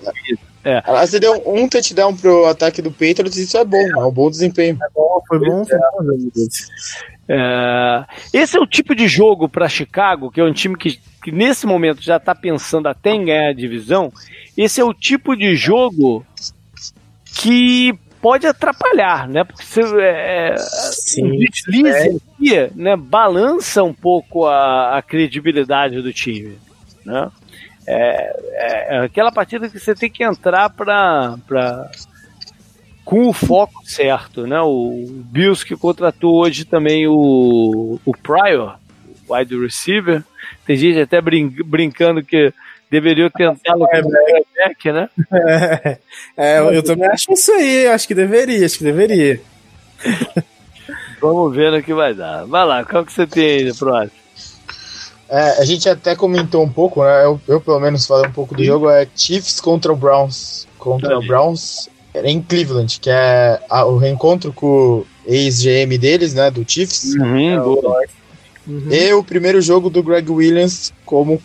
É. 0.63 0.83
Ela 0.85 1.07
cedeu 1.07 1.41
um 1.45 1.67
touchdown 1.69 2.15
pro 2.15 2.45
ataque 2.45 2.81
do 2.81 2.91
Patriots, 2.91 3.37
isso 3.37 3.57
é 3.57 3.63
bom, 3.63 3.77
é, 3.77 3.89
é 3.91 4.05
um 4.05 4.11
bom 4.11 4.29
desempenho. 4.29 4.77
É 4.81 4.87
bom, 4.93 5.23
foi 5.27 5.39
bom. 5.39 5.65
Foi 5.65 5.77
bom. 5.77 6.31
É, 7.29 8.05
esse 8.33 8.57
é 8.57 8.59
o 8.59 8.67
tipo 8.67 8.93
de 8.93 9.07
jogo 9.07 9.47
para 9.47 9.69
Chicago, 9.69 10.29
que 10.29 10.41
é 10.41 10.43
um 10.43 10.53
time 10.53 10.77
que, 10.77 10.99
que 11.21 11.31
nesse 11.31 11.65
momento 11.65 12.01
já 12.01 12.17
está 12.17 12.33
pensando 12.33 12.87
até 12.87 13.11
em 13.11 13.25
ganhar 13.25 13.49
a 13.49 13.53
divisão. 13.53 14.11
Esse 14.57 14.81
é 14.81 14.83
o 14.83 14.93
tipo 14.93 15.35
de 15.35 15.55
jogo 15.55 16.25
que 17.23 17.93
pode 18.21 18.45
atrapalhar, 18.45 19.27
né? 19.27 19.43
Porque 19.43 19.63
você, 19.63 19.81
é, 20.01 20.55
Sim, 20.57 21.37
deslize 21.37 22.21
é. 22.53 22.69
né, 22.75 22.95
balança 22.95 23.83
um 23.83 23.93
pouco 23.93 24.45
a, 24.45 24.97
a 24.97 25.01
credibilidade 25.01 26.01
do 26.01 26.13
time, 26.13 26.57
né? 27.05 27.29
É, 27.87 28.35
é, 28.53 28.95
é 28.95 28.99
aquela 28.99 29.31
partida 29.31 29.67
que 29.67 29.79
você 29.79 29.95
tem 29.95 30.09
que 30.09 30.23
entrar 30.23 30.69
para 30.69 31.37
com 33.03 33.27
o 33.27 33.33
foco 33.33 33.81
certo, 33.83 34.45
né? 34.45 34.61
O 34.61 35.05
Bills 35.25 35.65
que 35.65 35.75
contratou 35.75 36.35
hoje 36.35 36.63
também 36.63 37.07
o, 37.07 37.99
o 38.05 38.11
Pryor, 38.13 38.77
wide 39.31 39.57
receiver. 39.57 40.23
Tem 40.65 40.75
gente 40.75 40.99
até 40.99 41.21
brin 41.21 41.49
brincando 41.65 42.23
que 42.23 42.53
deveria 42.89 43.29
tentá-lo 43.29 43.87
como 43.87 44.11
quarterback, 44.11 44.91
né? 44.91 45.09
É, 46.37 46.57
é, 46.57 46.77
eu 46.77 46.83
também 46.83 47.07
acho 47.07 47.31
isso 47.31 47.51
aí, 47.53 47.87
acho 47.87 48.07
que 48.07 48.13
deveria, 48.15 48.65
acho 48.65 48.77
que 48.77 48.83
deveria. 48.83 49.41
Vamos 51.21 51.55
ver 51.55 51.71
no 51.71 51.83
que 51.83 51.93
vai 51.93 52.13
dar. 52.13 52.45
Vai 52.45 52.65
lá, 52.65 52.83
qual 52.83 53.05
que 53.05 53.13
você 53.13 53.25
tem 53.27 53.45
aí 53.45 53.73
próximo? 53.73 54.21
É, 55.29 55.61
a 55.61 55.65
gente 55.65 55.87
até 55.87 56.13
comentou 56.13 56.61
um 56.61 56.69
pouco, 56.69 57.03
né? 57.03 57.23
Eu, 57.23 57.39
eu 57.47 57.61
pelo 57.61 57.79
menos 57.79 58.05
falei 58.05 58.29
um 58.29 58.33
pouco 58.33 58.53
do 58.53 58.63
jogo, 58.63 58.89
é 58.89 59.07
Chiefs 59.15 59.61
contra 59.61 59.93
o 59.93 59.95
Browns. 59.95 60.67
Contra 60.77 61.17
o 61.17 61.25
Browns 61.25 61.89
em 62.13 62.41
Cleveland, 62.41 62.99
que 62.99 63.09
é 63.09 63.61
a, 63.69 63.85
o 63.85 63.97
reencontro 63.97 64.51
com 64.51 64.67
o 64.67 65.07
ex-GM 65.25 65.97
deles, 65.97 66.33
né? 66.33 66.51
Do 66.51 66.65
Chiefs. 66.67 67.15
Uhum, 67.15 67.49
é, 67.49 67.61
o, 67.61 67.95
uhum. 68.71 68.91
E 68.91 69.13
o 69.13 69.23
primeiro 69.23 69.61
jogo 69.61 69.89
do 69.89 70.03
Greg 70.03 70.29
Williams 70.29 70.93
como 71.05 71.41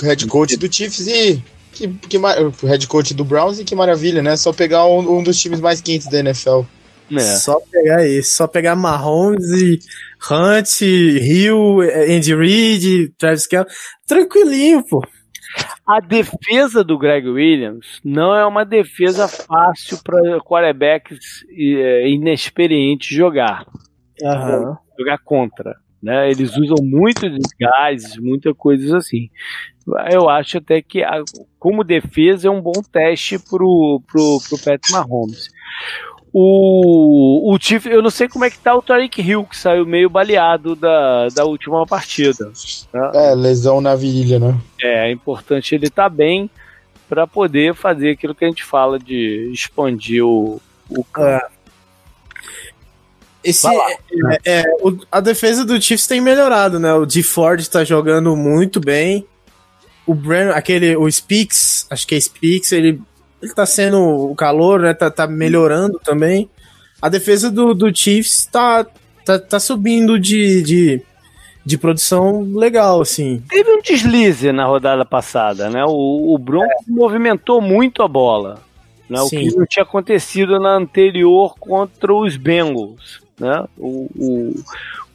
head 0.00 0.26
coach 0.26 0.56
do 0.56 0.72
Chiefs 0.72 1.06
e 1.06 1.42
que, 1.72 1.88
que 1.88 2.18
head 2.66 2.86
coach 2.86 3.14
do 3.14 3.24
Browns 3.24 3.58
e 3.58 3.64
que 3.64 3.74
maravilha, 3.74 4.22
né? 4.22 4.36
Só 4.36 4.52
pegar 4.52 4.86
um, 4.86 5.18
um 5.18 5.22
dos 5.22 5.38
times 5.38 5.60
mais 5.60 5.80
quentes 5.80 6.08
da 6.08 6.18
NFL. 6.18 6.62
É. 7.10 7.20
Só 7.20 7.60
pegar 7.70 8.06
isso, 8.06 8.36
só 8.36 8.46
pegar 8.46 8.74
Mahomes 8.74 9.44
e 9.50 9.78
Hunt, 10.30 10.80
Hill, 10.80 11.80
Andy 12.08 12.34
Reid, 12.34 13.12
Travis 13.18 13.46
Kelce, 13.46 13.74
tranquilinho, 14.06 14.84
pô. 14.86 15.02
A 15.86 16.00
defesa 16.00 16.82
do 16.82 16.96
Greg 16.96 17.28
Williams 17.28 18.00
não 18.02 18.34
é 18.34 18.46
uma 18.46 18.64
defesa 18.64 19.28
fácil 19.28 19.98
para 20.02 20.40
quarterbacks 20.40 21.44
é, 21.50 22.08
inexperientes 22.08 23.08
jogar. 23.08 23.66
Uhum. 24.22 24.76
Jogar 24.98 25.18
contra. 25.22 25.74
Né? 26.02 26.30
Eles 26.30 26.56
usam 26.56 26.78
muito 26.82 27.28
desgaste, 27.30 28.20
muita 28.20 28.52
coisas 28.52 28.92
assim. 28.92 29.30
Eu 30.10 30.28
acho 30.28 30.58
até 30.58 30.82
que, 30.82 31.02
como 31.58 31.84
defesa, 31.84 32.48
é 32.48 32.50
um 32.50 32.60
bom 32.60 32.82
teste 32.90 33.38
pro, 33.38 34.02
pro, 34.06 34.40
pro 34.48 34.58
Pat 34.58 34.90
Mahomes. 34.90 35.48
O, 36.34 37.52
o 37.52 37.58
Chief, 37.60 37.86
eu 37.86 38.02
não 38.02 38.08
sei 38.08 38.26
como 38.26 38.44
é 38.44 38.50
que 38.50 38.58
tá 38.58 38.74
o 38.74 38.80
Tariq 38.80 39.20
Hill, 39.20 39.44
que 39.44 39.56
saiu 39.56 39.84
meio 39.84 40.08
baleado 40.08 40.74
da, 40.74 41.28
da 41.28 41.44
última 41.44 41.86
partida. 41.86 42.50
Né? 42.92 43.10
É, 43.14 43.34
lesão 43.34 43.80
na 43.80 43.94
virilha, 43.94 44.38
né? 44.38 44.58
É, 44.80 45.08
é 45.08 45.12
importante 45.12 45.74
ele 45.74 45.88
estar 45.88 46.04
tá 46.04 46.08
bem 46.08 46.50
para 47.06 47.26
poder 47.26 47.74
fazer 47.74 48.10
aquilo 48.10 48.34
que 48.34 48.44
a 48.44 48.48
gente 48.48 48.64
fala 48.64 48.98
de 48.98 49.50
expandir 49.52 50.24
o, 50.24 50.60
o 50.88 51.04
campo. 51.04 51.44
É. 51.44 51.61
Esse, 53.44 53.66
é, 53.66 54.60
é, 54.60 54.64
o, 54.80 54.96
a 55.10 55.20
defesa 55.20 55.64
do 55.64 55.80
Chiefs 55.80 56.06
tem 56.06 56.20
melhorado, 56.20 56.78
né? 56.78 56.92
O 56.94 57.04
D 57.04 57.22
Ford 57.22 57.66
tá 57.66 57.82
jogando 57.84 58.36
muito 58.36 58.80
bem. 58.80 59.26
O 60.06 60.14
Brandon, 60.14 60.52
aquele, 60.52 60.96
o 60.96 61.10
Speaks, 61.10 61.86
acho 61.90 62.06
que 62.06 62.14
é 62.14 62.20
Speaks, 62.20 62.72
ele 62.72 63.00
ele 63.42 63.52
tá 63.52 63.66
sendo 63.66 63.98
o 63.98 64.34
calor, 64.36 64.80
né? 64.80 64.94
Tá, 64.94 65.10
tá 65.10 65.26
melhorando 65.26 65.98
também. 65.98 66.48
A 67.00 67.08
defesa 67.08 67.50
do, 67.50 67.74
do 67.74 67.94
Chiefs 67.94 68.46
tá, 68.46 68.86
tá, 69.24 69.36
tá 69.36 69.58
subindo 69.58 70.18
de, 70.18 70.62
de, 70.62 71.02
de 71.66 71.76
produção 71.76 72.42
legal, 72.54 73.00
assim. 73.00 73.42
Teve 73.48 73.68
um 73.72 73.82
deslize 73.82 74.52
na 74.52 74.64
rodada 74.64 75.04
passada, 75.04 75.68
né? 75.68 75.84
O, 75.84 76.32
o 76.32 76.38
Broncos 76.38 76.86
é. 76.88 76.92
movimentou 76.92 77.60
muito 77.60 78.00
a 78.04 78.08
bola. 78.08 78.60
Né? 79.10 79.20
O 79.20 79.28
que 79.28 79.56
não 79.56 79.66
tinha 79.66 79.82
acontecido 79.82 80.60
na 80.60 80.76
anterior 80.76 81.56
contra 81.58 82.14
os 82.14 82.36
Bengals. 82.36 83.20
Né? 83.38 83.64
O, 83.76 84.08
o, 84.16 84.54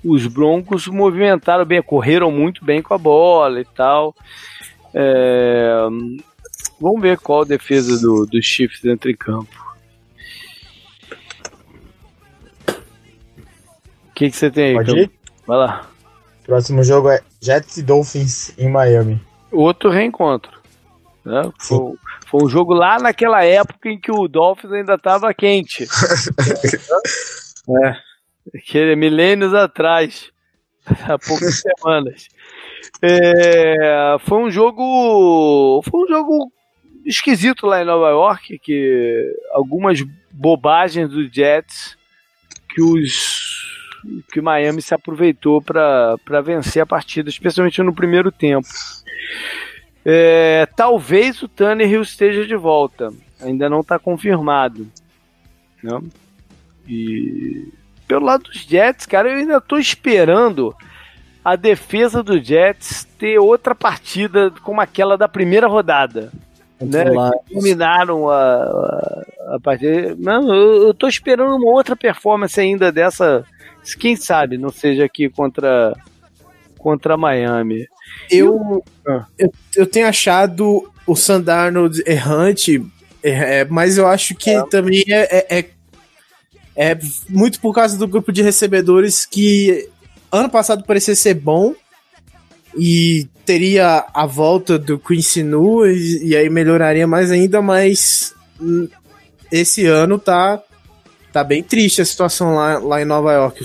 os 0.04 0.28
Broncos 0.28 0.88
movimentaram 0.88 1.66
bem, 1.66 1.82
correram 1.82 2.32
muito 2.32 2.64
bem 2.64 2.82
com 2.82 2.94
a 2.94 2.98
bola 2.98 3.60
e 3.62 3.66
tal. 3.66 4.16
É, 4.94 5.88
Vamos 6.80 7.02
ver 7.02 7.18
qual 7.18 7.42
a 7.42 7.46
defesa 7.46 8.00
do, 8.00 8.26
do 8.26 8.42
Chiefs 8.42 8.86
entra 8.86 9.10
em 9.10 9.16
campo. 9.16 9.50
O 14.10 14.14
que, 14.14 14.30
que 14.30 14.36
você 14.36 14.50
tem 14.50 14.66
aí? 14.70 14.74
Pode 14.74 15.00
ir? 15.00 15.12
Vai 15.46 15.58
lá. 15.58 15.90
Próximo 16.46 16.84
jogo 16.84 17.10
é 17.10 17.22
Jets 17.42 17.78
e 17.78 17.84
Dolphins 17.84 18.58
em 18.58 18.70
Miami. 18.70 19.20
Outro 19.52 19.90
reencontro. 19.90 20.52
Né? 21.26 21.52
Foi, 21.60 21.94
foi 22.28 22.44
um 22.44 22.50
jogo 22.50 22.74
lá 22.74 23.00
naquela 23.00 23.44
época 23.44 23.90
em 23.90 24.00
que 24.00 24.12
o 24.12 24.28
Dolphins 24.28 24.72
ainda 24.72 24.96
estava 24.96 25.34
quente. 25.34 25.86
é. 27.84 28.07
Aquele 28.56 28.96
milênios 28.96 29.54
atrás. 29.54 30.32
Há 30.86 31.18
poucas 31.18 31.62
semanas. 31.80 32.28
É, 33.02 34.18
foi 34.22 34.40
um 34.40 34.52
jogo. 34.52 35.82
Foi 35.90 36.04
um 36.04 36.08
jogo 36.08 36.52
esquisito 37.06 37.66
lá 37.66 37.82
em 37.82 37.86
Nova 37.86 38.10
York, 38.10 38.60
que 38.60 39.34
algumas 39.52 40.02
bobagens 40.32 41.10
do 41.10 41.28
Jets 41.32 41.98
que 42.70 42.82
os 42.82 43.48
que 44.32 44.42
Miami 44.42 44.82
se 44.82 44.94
aproveitou 44.94 45.62
para 45.62 46.42
vencer 46.44 46.82
a 46.82 46.86
partida, 46.86 47.30
especialmente 47.30 47.82
no 47.82 47.94
primeiro 47.94 48.32
tempo. 48.32 48.68
É, 50.06 50.66
talvez 50.76 51.42
o 51.42 51.48
Tannehill 51.48 52.02
esteja 52.02 52.46
de 52.46 52.56
volta, 52.56 53.12
ainda 53.42 53.70
não 53.70 53.82
está 53.82 54.00
confirmado. 54.00 54.88
Né? 55.84 56.02
E 56.88 57.68
pelo 58.08 58.26
lado 58.26 58.44
dos 58.44 58.62
Jets, 58.62 59.06
cara, 59.06 59.30
eu 59.30 59.38
ainda 59.38 59.58
estou 59.58 59.80
esperando 59.80 60.76
a 61.44 61.56
defesa 61.56 62.24
do 62.24 62.42
Jets 62.42 63.06
ter 63.18 63.40
outra 63.40 63.74
partida 63.74 64.52
como 64.64 64.82
aquela 64.82 65.18
da 65.18 65.28
primeira 65.28 65.68
rodada 65.68 66.32
né, 66.80 67.06
que 67.48 67.54
dominaram 67.56 68.30
a, 68.30 68.36
a, 68.36 69.56
a 69.56 69.60
partida. 69.60 70.16
Não, 70.18 70.54
eu, 70.54 70.88
eu 70.88 70.94
tô 70.94 71.08
esperando 71.08 71.56
uma 71.56 71.72
outra 71.72 71.96
performance 71.96 72.60
ainda 72.60 72.92
dessa. 72.92 73.44
Quem 74.00 74.16
sabe 74.16 74.58
não 74.58 74.70
seja 74.70 75.06
aqui 75.06 75.30
contra 75.30 75.96
contra 76.78 77.18
Miami. 77.18 77.88
Eu, 78.30 78.84
ah. 79.08 79.26
eu, 79.38 79.52
eu 79.76 79.86
tenho 79.86 80.08
achado 80.08 80.90
o 81.06 81.16
Sandarnold 81.16 82.02
errante, 82.06 82.86
é, 83.24 83.60
é, 83.60 83.66
mas 83.66 83.98
eu 83.98 84.08
acho 84.08 84.36
que 84.36 84.52
é. 84.52 84.64
também 84.68 85.04
é, 85.10 85.58
é, 85.58 85.66
é, 86.78 86.96
muito 87.28 87.60
por 87.60 87.74
causa 87.74 87.98
do 87.98 88.08
grupo 88.08 88.32
de 88.32 88.44
recebedores 88.44 89.26
que 89.26 89.90
ano 90.32 90.48
passado 90.48 90.84
parecia 90.84 91.16
ser 91.16 91.34
bom 91.34 91.74
e 92.78 93.28
teria 93.44 94.06
a 94.14 94.28
volta 94.28 94.78
do 94.78 95.00
Quincy 95.00 95.42
Nu 95.42 95.88
e, 95.88 96.28
e 96.28 96.36
aí 96.36 96.48
melhoraria 96.52 97.08
mais 97.08 97.32
ainda, 97.32 97.64
mas 97.64 98.36
hum, 98.62 98.88
esse 99.52 99.88
ano 99.88 100.20
tá 100.20 100.62
tá 101.34 101.44
bem 101.44 101.64
triste 101.64 102.02
a 102.02 102.06
situação 102.06 102.56
lá, 102.56 102.78
lá 102.78 103.02
em 103.02 103.06
Nova 103.06 103.34
York. 103.34 103.64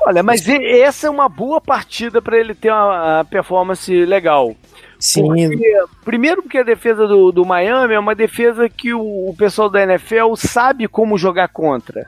Olha, 0.00 0.22
mas 0.22 0.46
essa 0.48 1.06
é 1.06 1.10
uma 1.10 1.28
boa 1.28 1.60
partida 1.60 2.20
para 2.20 2.38
ele 2.38 2.54
ter 2.54 2.70
uma, 2.70 3.16
uma 3.16 3.24
performance 3.24 3.92
legal. 4.04 4.56
Sim. 4.98 5.22
Porque, 5.22 5.84
primeiro 6.04 6.42
porque 6.42 6.58
a 6.58 6.62
defesa 6.62 7.06
do, 7.06 7.30
do 7.30 7.44
Miami 7.44 7.94
é 7.94 7.98
uma 7.98 8.14
defesa 8.14 8.68
que 8.68 8.94
o, 8.94 9.28
o 9.28 9.34
pessoal 9.36 9.68
da 9.68 9.82
NFL 9.82 10.34
sabe 10.36 10.88
como 10.88 11.18
jogar 11.18 11.48
contra. 11.48 12.06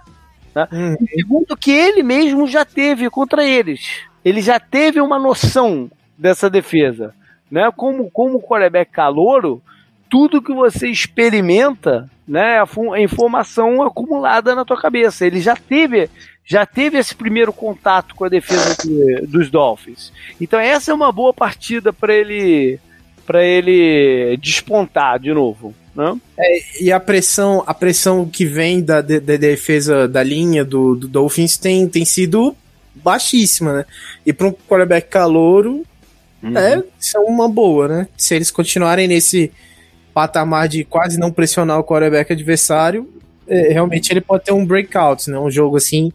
Né? 0.56 0.66
Uhum. 0.72 0.96
Segundo 1.14 1.54
que 1.54 1.70
ele 1.70 2.02
mesmo 2.02 2.48
já 2.48 2.64
teve 2.64 3.10
contra 3.10 3.44
eles. 3.44 4.00
Ele 4.24 4.40
já 4.40 4.58
teve 4.58 5.02
uma 5.02 5.18
noção 5.18 5.90
dessa 6.16 6.48
defesa. 6.48 7.14
Né? 7.50 7.70
Como, 7.76 8.10
como 8.10 8.40
quarterback 8.40 8.90
calouro, 8.90 9.62
tudo 10.08 10.40
que 10.40 10.54
você 10.54 10.88
experimenta 10.88 12.08
né, 12.26 12.56
é 12.94 13.02
informação 13.02 13.82
acumulada 13.82 14.54
na 14.54 14.64
tua 14.64 14.80
cabeça. 14.80 15.26
Ele 15.26 15.40
já 15.40 15.54
teve 15.54 16.08
já 16.48 16.64
teve 16.64 16.96
esse 16.96 17.12
primeiro 17.12 17.52
contato 17.52 18.14
com 18.14 18.24
a 18.24 18.28
defesa 18.28 18.76
de, 18.80 19.26
dos 19.26 19.50
Dolphins. 19.50 20.12
Então 20.40 20.60
essa 20.60 20.92
é 20.92 20.94
uma 20.94 21.10
boa 21.10 21.34
partida 21.34 21.92
para 21.92 22.14
ele 22.14 22.78
para 23.26 23.44
ele 23.44 24.36
despontar 24.36 25.18
de 25.18 25.34
novo. 25.34 25.74
Né? 25.96 26.20
É, 26.38 26.82
e 26.82 26.92
a 26.92 27.00
pressão, 27.00 27.64
a 27.66 27.72
pressão 27.72 28.28
que 28.28 28.44
vem 28.44 28.82
da, 28.82 29.00
da, 29.00 29.18
da 29.18 29.36
defesa 29.36 30.06
da 30.06 30.22
linha 30.22 30.64
do, 30.64 30.94
do, 30.94 31.08
Dolphins 31.08 31.56
tem, 31.56 31.88
tem 31.88 32.04
sido 32.04 32.54
baixíssima, 32.94 33.72
né? 33.72 33.86
E 34.24 34.32
para 34.32 34.46
um 34.46 34.52
quarterback 34.52 35.08
calouro, 35.08 35.84
uhum. 36.42 36.56
é, 36.56 36.82
isso 37.00 37.16
é 37.16 37.20
uma 37.20 37.48
boa, 37.48 37.88
né? 37.88 38.08
Se 38.16 38.34
eles 38.34 38.50
continuarem 38.50 39.08
nesse 39.08 39.50
patamar 40.12 40.68
de 40.68 40.84
quase 40.84 41.18
não 41.18 41.32
pressionar 41.32 41.78
o 41.78 41.84
quarterback 41.84 42.32
adversário, 42.32 43.08
é, 43.48 43.72
realmente 43.72 44.10
ele 44.10 44.20
pode 44.20 44.44
ter 44.44 44.52
um 44.52 44.66
breakout, 44.66 45.30
né? 45.30 45.38
Um 45.38 45.50
jogo 45.50 45.76
assim 45.76 46.12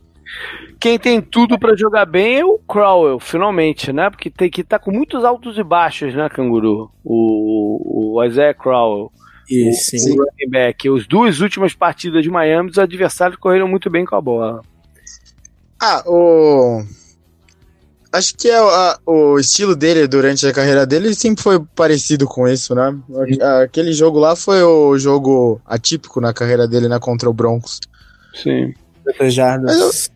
quem 0.82 0.97
tem 0.97 1.21
tudo 1.21 1.59
para 1.59 1.75
jogar 1.75 2.05
bem 2.07 2.39
é 2.39 2.45
o 2.45 2.57
Crowell, 2.57 3.19
finalmente, 3.19 3.93
né? 3.93 4.09
Porque 4.09 4.32
tem 4.32 4.49
que 4.49 4.63
tá 4.63 4.79
com 4.79 4.89
muitos 4.89 5.23
altos 5.23 5.55
e 5.59 5.63
baixos, 5.63 6.15
né, 6.15 6.27
Canguru? 6.27 6.89
O, 7.05 8.15
o 8.17 8.23
Isaiah 8.23 8.55
Crowell. 8.55 9.11
O, 9.49 9.69
o 9.69 10.17
running 10.17 10.49
back. 10.49 10.89
As 10.89 11.07
duas 11.07 11.39
últimas 11.39 11.73
partidas 11.73 12.23
de 12.23 12.29
Miami, 12.29 12.69
os 12.69 12.77
adversários 12.77 13.39
correram 13.39 13.67
muito 13.67 13.89
bem 13.89 14.05
com 14.05 14.15
a 14.15 14.21
bola. 14.21 14.61
Ah, 15.81 16.03
o. 16.05 16.83
Acho 18.13 18.35
que 18.35 18.49
é 18.49 18.57
a, 18.57 18.99
o 19.05 19.39
estilo 19.39 19.73
dele 19.73 20.05
durante 20.05 20.45
a 20.45 20.51
carreira 20.51 20.85
dele 20.85 21.15
sempre 21.15 21.41
foi 21.41 21.59
parecido 21.73 22.27
com 22.27 22.45
isso, 22.45 22.75
né? 22.75 22.93
Aquele 23.63 23.93
jogo 23.93 24.19
lá 24.19 24.35
foi 24.35 24.61
o 24.61 24.97
jogo 24.97 25.61
atípico 25.65 26.19
na 26.19 26.33
carreira 26.33 26.67
dele, 26.67 26.89
né? 26.89 26.99
Contra 26.99 27.29
o 27.29 27.33
Broncos. 27.33 27.79
Sim. 28.33 28.73
Mas 29.05 29.77
eu, 29.77 30.11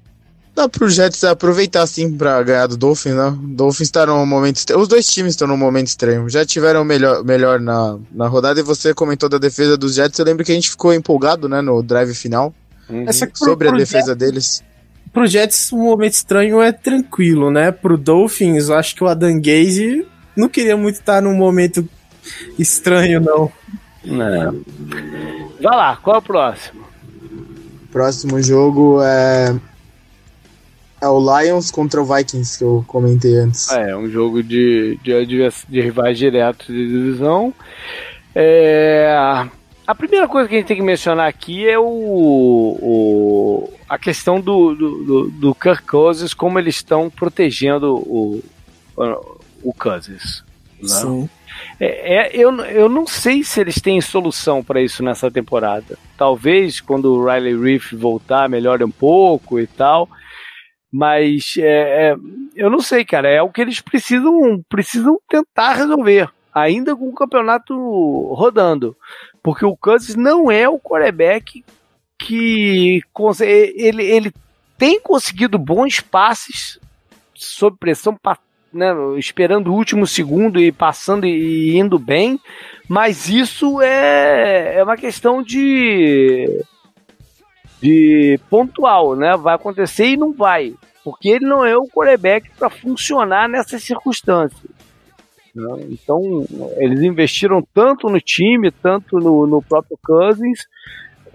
Dá 0.56 0.70
pro 0.70 0.90
Jets 0.90 1.22
aproveitar 1.26 1.86
sim 1.86 2.18
pra 2.18 2.42
ganhar 2.42 2.68
do 2.68 2.78
Dolphins, 2.78 3.14
né? 3.14 3.28
O 3.28 3.48
Dolphins 3.48 3.92
tá 3.92 4.06
num 4.06 4.26
momento 4.26 4.56
estranho. 4.56 4.82
Os 4.82 4.88
dois 4.88 5.06
times 5.06 5.34
estão 5.34 5.50
num 5.50 5.58
momento 5.58 5.88
estranho. 5.88 6.30
Já 6.30 6.46
tiveram 6.46 6.86
melhor, 6.86 7.26
melhor 7.26 7.60
na, 7.60 7.98
na 8.10 8.28
rodada 8.30 8.58
e 8.58 8.64
você 8.64 8.94
comentou 8.94 9.28
da 9.28 9.38
defesa 9.38 9.76
dos 9.76 9.96
Jets. 9.96 10.18
Eu 10.18 10.24
lembro 10.24 10.46
que 10.46 10.54
a 10.54 10.56
gente 10.56 10.70
ficou 10.70 10.94
empolgado, 10.94 11.50
né, 11.50 11.62
no 11.62 11.84
drive 11.84 12.16
final. 12.16 12.56
Uhum. 12.90 13.04
Essa, 13.06 13.30
sobre 13.34 13.68
pro, 13.68 13.76
a 13.76 13.80
defesa 13.80 14.14
Jets, 14.14 14.18
deles. 14.18 14.64
Pro 15.12 15.28
Jets, 15.28 15.74
um 15.74 15.84
momento 15.84 16.14
estranho 16.14 16.62
é 16.62 16.72
tranquilo, 16.72 17.52
né? 17.52 17.74
Pro 17.74 17.98
Dolphins, 17.98 18.70
eu 18.70 18.76
acho 18.76 18.96
que 18.96 19.04
o 19.04 19.08
Adam 19.08 19.36
Gaze 19.36 20.08
não 20.38 20.48
queria 20.48 20.78
muito 20.78 21.02
estar 21.02 21.22
num 21.22 21.36
momento 21.36 21.86
estranho, 22.58 23.20
não. 23.20 23.52
Não. 24.06 24.64
Vai 25.62 25.76
lá, 25.76 25.98
qual 25.98 26.16
é 26.16 26.20
o 26.20 26.22
próximo? 26.22 26.86
Próximo 27.92 28.42
jogo 28.42 29.02
é 29.04 29.54
é 31.06 31.10
o 31.10 31.20
Lions 31.20 31.72
contra 31.72 32.02
o 32.02 32.06
Vikings 32.06 32.58
que 32.58 32.64
eu 32.64 32.84
comentei 32.88 33.38
antes. 33.38 33.72
É, 33.72 33.96
um 33.96 34.10
jogo 34.10 34.42
de, 34.44 35.00
de, 35.04 35.26
de 35.70 35.82
rivais 35.82 36.18
diretos 36.18 36.68
de 36.68 36.88
divisão. 36.88 37.54
É, 38.34 39.08
a 39.88 39.96
primeira 39.96 40.28
coisa 40.28 40.50
que 40.50 40.56
a 40.56 40.58
gente 40.58 40.68
tem 40.68 40.78
que 40.78 40.84
mencionar 40.84 41.28
aqui 41.28 41.68
é 41.68 41.78
o, 41.78 41.84
o 41.86 43.74
a 43.88 44.00
questão 44.00 44.42
do, 44.42 44.74
do, 44.74 45.04
do, 45.04 45.30
do 45.30 45.56
Kirk 45.56 45.84
Cousins, 45.84 46.34
como 46.34 46.58
eles 46.58 46.76
estão 46.76 47.10
protegendo 47.10 47.96
o, 47.96 48.44
o 49.64 49.74
Cousins. 49.74 50.44
Né? 50.82 50.90
Sim. 50.90 51.30
É, 51.80 52.16
é, 52.16 52.36
eu, 52.36 52.54
eu 52.66 52.90
não 52.90 53.06
sei 53.06 53.44
se 53.44 53.62
eles 53.62 53.80
têm 53.80 54.02
solução 54.02 54.64
para 54.64 54.82
isso 54.82 55.04
nessa 55.04 55.30
temporada. 55.30 55.98
Talvez 56.18 56.82
quando 56.82 57.14
o 57.14 57.26
Riley 57.26 57.58
Reef 57.58 57.94
voltar 57.94 58.50
melhore 58.50 58.84
um 58.84 58.92
pouco 58.92 59.60
e 59.60 59.68
tal. 59.68 60.10
Mas 60.98 61.56
é, 61.58 62.12
é, 62.12 62.16
eu 62.56 62.70
não 62.70 62.80
sei, 62.80 63.04
cara. 63.04 63.28
É 63.28 63.42
o 63.42 63.50
que 63.50 63.60
eles 63.60 63.82
precisam, 63.82 64.64
precisam 64.70 65.20
tentar 65.28 65.74
resolver. 65.74 66.30
Ainda 66.54 66.96
com 66.96 67.10
o 67.10 67.14
campeonato 67.14 67.76
rodando. 68.34 68.96
Porque 69.44 69.66
o 69.66 69.76
Kansas 69.76 70.16
não 70.16 70.50
é 70.50 70.70
o 70.70 70.80
quarterback 70.80 71.66
que 72.18 73.02
ele, 73.42 74.06
ele 74.06 74.34
tem 74.78 74.98
conseguido 75.02 75.58
bons 75.60 76.00
passes 76.00 76.80
sob 77.34 77.76
pressão, 77.78 78.18
né, 78.72 78.94
esperando 79.18 79.74
o 79.74 79.76
último 79.76 80.08
segundo 80.08 80.62
e 80.62 80.72
passando 80.72 81.26
e 81.26 81.78
indo 81.78 82.00
bem, 82.00 82.40
mas 82.88 83.28
isso 83.28 83.82
é, 83.82 84.78
é 84.78 84.84
uma 84.84 84.96
questão 84.96 85.44
de 85.44 86.64
de 87.86 88.40
pontual, 88.50 89.16
né? 89.16 89.38
Vai 89.38 89.54
acontecer 89.54 90.08
e 90.08 90.18
não 90.18 90.34
vai, 90.34 90.74
porque 91.04 91.30
ele 91.30 91.46
não 91.46 91.64
é 91.64 91.78
o 91.78 91.88
quarterback 91.88 92.50
para 92.58 92.68
funcionar 92.68 93.48
nessas 93.48 93.84
circunstâncias. 93.84 94.72
Né? 95.54 95.86
Então, 95.92 96.20
eles 96.78 97.02
investiram 97.02 97.62
tanto 97.74 98.10
no 98.10 98.20
time, 98.20 98.72
tanto 98.72 99.18
no, 99.18 99.46
no 99.46 99.62
próprio 99.62 100.00
Cousins, 100.04 100.66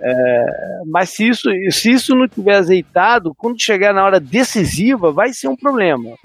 é, 0.00 0.44
mas 0.86 1.10
se 1.10 1.28
isso, 1.28 1.48
se 1.70 1.92
isso 1.92 2.16
não 2.16 2.26
tiver 2.26 2.56
azeitado, 2.56 3.32
quando 3.32 3.62
chegar 3.62 3.94
na 3.94 4.04
hora 4.04 4.18
decisiva, 4.18 5.12
vai 5.12 5.32
ser 5.32 5.46
um 5.46 5.56
problema. 5.56 6.16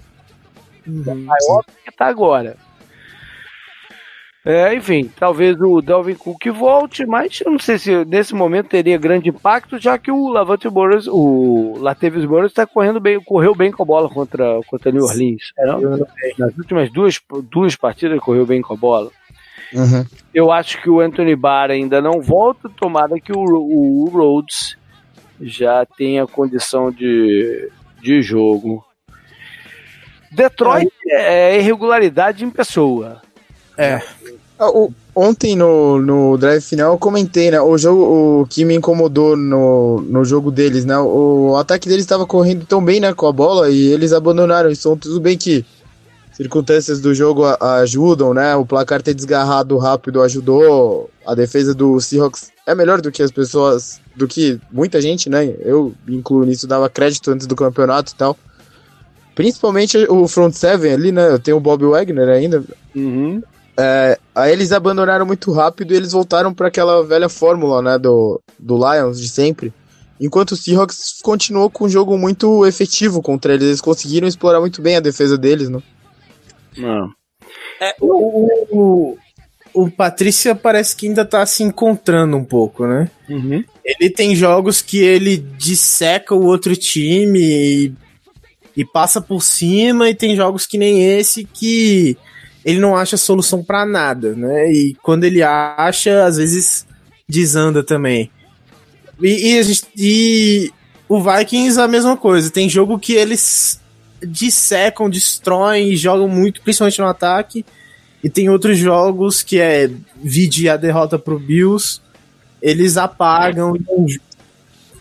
Uhum, 0.88 1.04
é 1.06 1.14
maior 1.14 1.64
que 1.84 1.90
está 1.90 2.08
agora. 2.08 2.58
É, 4.46 4.76
enfim, 4.76 5.10
talvez 5.20 5.60
o 5.60 5.82
Delvin 5.82 6.14
Cook 6.14 6.46
volte, 6.50 7.04
mas 7.04 7.42
eu 7.42 7.52
não 7.52 7.58
sei 7.58 7.80
se 7.80 8.06
nesse 8.06 8.36
momento 8.36 8.70
teria 8.70 8.96
grande 8.96 9.30
impacto, 9.30 9.80
já 9.80 9.98
que 9.98 10.12
o 10.12 10.28
Lavante 10.28 10.70
Burrows, 10.70 11.08
o 11.08 11.80
Latavius 11.80 12.26
Burrows 12.26 12.52
está 12.52 12.64
correndo 12.68 13.00
bem, 13.00 13.20
correu 13.20 13.56
bem 13.56 13.72
com 13.72 13.82
a 13.82 13.86
bola 13.86 14.08
contra 14.08 14.60
contra 14.68 14.92
New 14.92 15.04
Orleans. 15.04 15.52
É, 15.58 15.66
Nas 16.38 16.56
últimas 16.56 16.92
duas, 16.92 17.20
duas 17.50 17.76
partidas 17.76 18.20
correu 18.20 18.46
bem 18.46 18.62
com 18.62 18.76
a 18.76 18.78
bola. 18.78 19.10
Uhum. 19.74 20.06
Eu 20.32 20.52
acho 20.52 20.80
que 20.80 20.92
o 20.92 21.00
Anthony 21.00 21.36
Barr 21.36 21.72
ainda 21.72 22.00
não 22.00 22.22
volta, 22.22 22.70
tomara 22.70 23.20
que 23.20 23.32
o, 23.32 23.40
o, 23.40 24.04
o 24.04 24.10
Rhodes 24.10 24.78
já 25.42 25.84
tenha 25.98 26.28
condição 26.28 26.92
de, 26.92 27.72
de 28.00 28.22
jogo. 28.22 28.86
Detroit 30.32 30.92
é 31.10 31.58
irregularidade 31.58 32.46
em 32.46 32.50
pessoa. 32.52 33.25
É. 33.78 34.02
Ah, 34.58 34.70
o, 34.70 34.94
ontem 35.14 35.56
no, 35.56 36.00
no 36.00 36.38
drive 36.38 36.62
final 36.62 36.94
eu 36.94 36.98
comentei, 36.98 37.52
né? 37.52 37.60
O 37.60 37.78
jogo 37.78 38.42
o 38.42 38.48
que 38.48 38.64
me 38.64 38.76
incomodou 38.76 39.36
no, 39.36 40.02
no 40.02 40.24
jogo 40.24 40.50
deles, 40.50 40.86
né? 40.86 40.98
O, 40.98 41.52
o 41.52 41.58
ataque 41.58 41.90
deles 41.90 42.04
estava 42.04 42.26
correndo 42.26 42.66
tão 42.66 42.84
bem, 42.84 43.00
né, 43.00 43.14
com 43.14 43.28
a 43.28 43.32
bola 43.32 43.70
e 43.70 43.92
eles 43.92 44.14
abandonaram. 44.14 44.72
Então, 44.72 44.98
tudo 44.98 45.20
bem 45.20 45.38
que 45.38 45.66
circunstâncias 46.36 47.00
do 47.00 47.14
jogo 47.14 47.44
ajudam, 47.80 48.34
né? 48.34 48.56
O 48.56 48.66
placar 48.66 49.02
ter 49.02 49.14
desgarrado 49.14 49.78
rápido 49.78 50.22
ajudou. 50.22 51.10
A 51.26 51.34
defesa 51.34 51.74
do 51.74 52.00
Seahawks 52.00 52.52
é 52.66 52.76
melhor 52.76 53.02
do 53.02 53.12
que 53.12 53.24
as 53.24 53.32
pessoas, 53.32 54.00
do 54.16 54.28
que 54.28 54.60
muita 54.72 55.02
gente, 55.02 55.30
né? 55.30 55.54
Eu 55.60 55.94
incluo 56.08 56.46
nisso, 56.46 56.68
dava 56.68 56.90
crédito 56.90 57.32
antes 57.32 57.48
do 57.48 57.56
campeonato 57.56 58.14
e 58.14 58.16
tal. 58.16 58.38
Principalmente 59.34 59.98
o 60.10 60.28
front 60.28 60.54
seven 60.54 60.94
ali, 60.94 61.12
né? 61.12 61.30
Eu 61.30 61.40
tenho 61.40 61.58
o 61.58 61.62
Bob 61.62 61.86
Wagner 61.86 62.30
ainda. 62.30 62.64
Uhum. 62.96 63.42
É, 63.78 64.18
aí 64.34 64.52
eles 64.54 64.72
abandonaram 64.72 65.26
muito 65.26 65.52
rápido 65.52 65.94
e 65.94 65.98
eles 65.98 66.14
voltaram 66.14 66.54
para 66.54 66.68
aquela 66.68 67.04
velha 67.04 67.28
fórmula, 67.28 67.82
né, 67.82 67.98
do, 67.98 68.42
do 68.58 68.78
Lions 68.78 69.20
de 69.20 69.28
sempre. 69.28 69.74
Enquanto 70.20 70.52
o 70.52 70.56
Seahawks 70.56 71.20
continuou 71.22 71.70
com 71.70 71.86
um 71.86 71.90
jogo 71.90 72.18
muito 72.18 72.66
efetivo 72.66 73.22
contra 73.22 73.54
eles, 73.54 73.68
eles 73.68 73.82
conseguiram 73.82 74.28
explorar 74.28 74.62
muito 74.62 74.82
bem 74.82 74.96
a 74.96 75.02
defesa 75.02 75.38
deles, 75.38 75.68
né? 75.68 75.82
Não. 76.78 77.10
É, 77.82 77.96
o, 78.00 78.48
o, 78.72 79.18
o 79.74 79.92
Patrícia 79.92 80.56
parece 80.56 80.96
que 80.96 81.08
ainda 81.08 81.26
tá 81.26 81.46
se 81.46 81.64
encontrando 81.64 82.38
um 82.38 82.46
pouco, 82.46 82.88
né? 82.88 83.12
Uhum. 83.30 83.62
Ele 83.84 84.10
tem 84.10 84.34
jogos 84.34 84.82
que 84.82 85.00
ele 85.00 85.36
disseca 85.36 86.34
o 86.34 86.46
outro 86.46 86.78
time 86.78 87.40
e, 87.40 87.94
e 88.78 88.86
passa 88.86 89.20
por 89.20 89.44
cima, 89.44 90.10
e 90.10 90.16
tem 90.16 90.34
jogos 90.34 90.66
que 90.66 90.78
nem 90.78 91.18
esse 91.18 91.44
que 91.44 92.18
ele 92.66 92.80
não 92.80 92.98
acha 92.98 93.16
solução 93.16 93.64
para 93.64 93.86
nada, 93.86 94.34
né? 94.34 94.72
E 94.72 94.96
quando 95.04 95.24
ele 95.24 95.44
acha, 95.44 96.26
às 96.26 96.38
vezes 96.38 96.88
desanda 97.30 97.84
também. 97.84 98.32
E, 99.22 99.54
e, 99.54 99.64
gente, 99.64 99.84
e 99.96 100.74
O 101.08 101.22
Vikings 101.22 101.80
a 101.80 101.88
mesma 101.88 102.18
coisa. 102.18 102.50
Tem 102.50 102.68
jogo 102.68 102.98
que 102.98 103.14
eles 103.14 103.80
dissecam, 104.28 105.10
destroem 105.10 105.90
e 105.92 105.96
jogam 105.96 106.28
muito, 106.28 106.62
principalmente 106.64 107.00
no 107.00 107.08
ataque. 107.08 107.64
E 108.24 108.30
tem 108.30 108.50
outros 108.50 108.80
jogos 108.80 109.44
que 109.44 109.60
é 109.60 109.92
vide 110.16 110.68
a 110.68 110.76
derrota 110.76 111.20
pro 111.20 111.38
Bills, 111.38 112.02
eles 112.60 112.98
apagam 112.98 113.76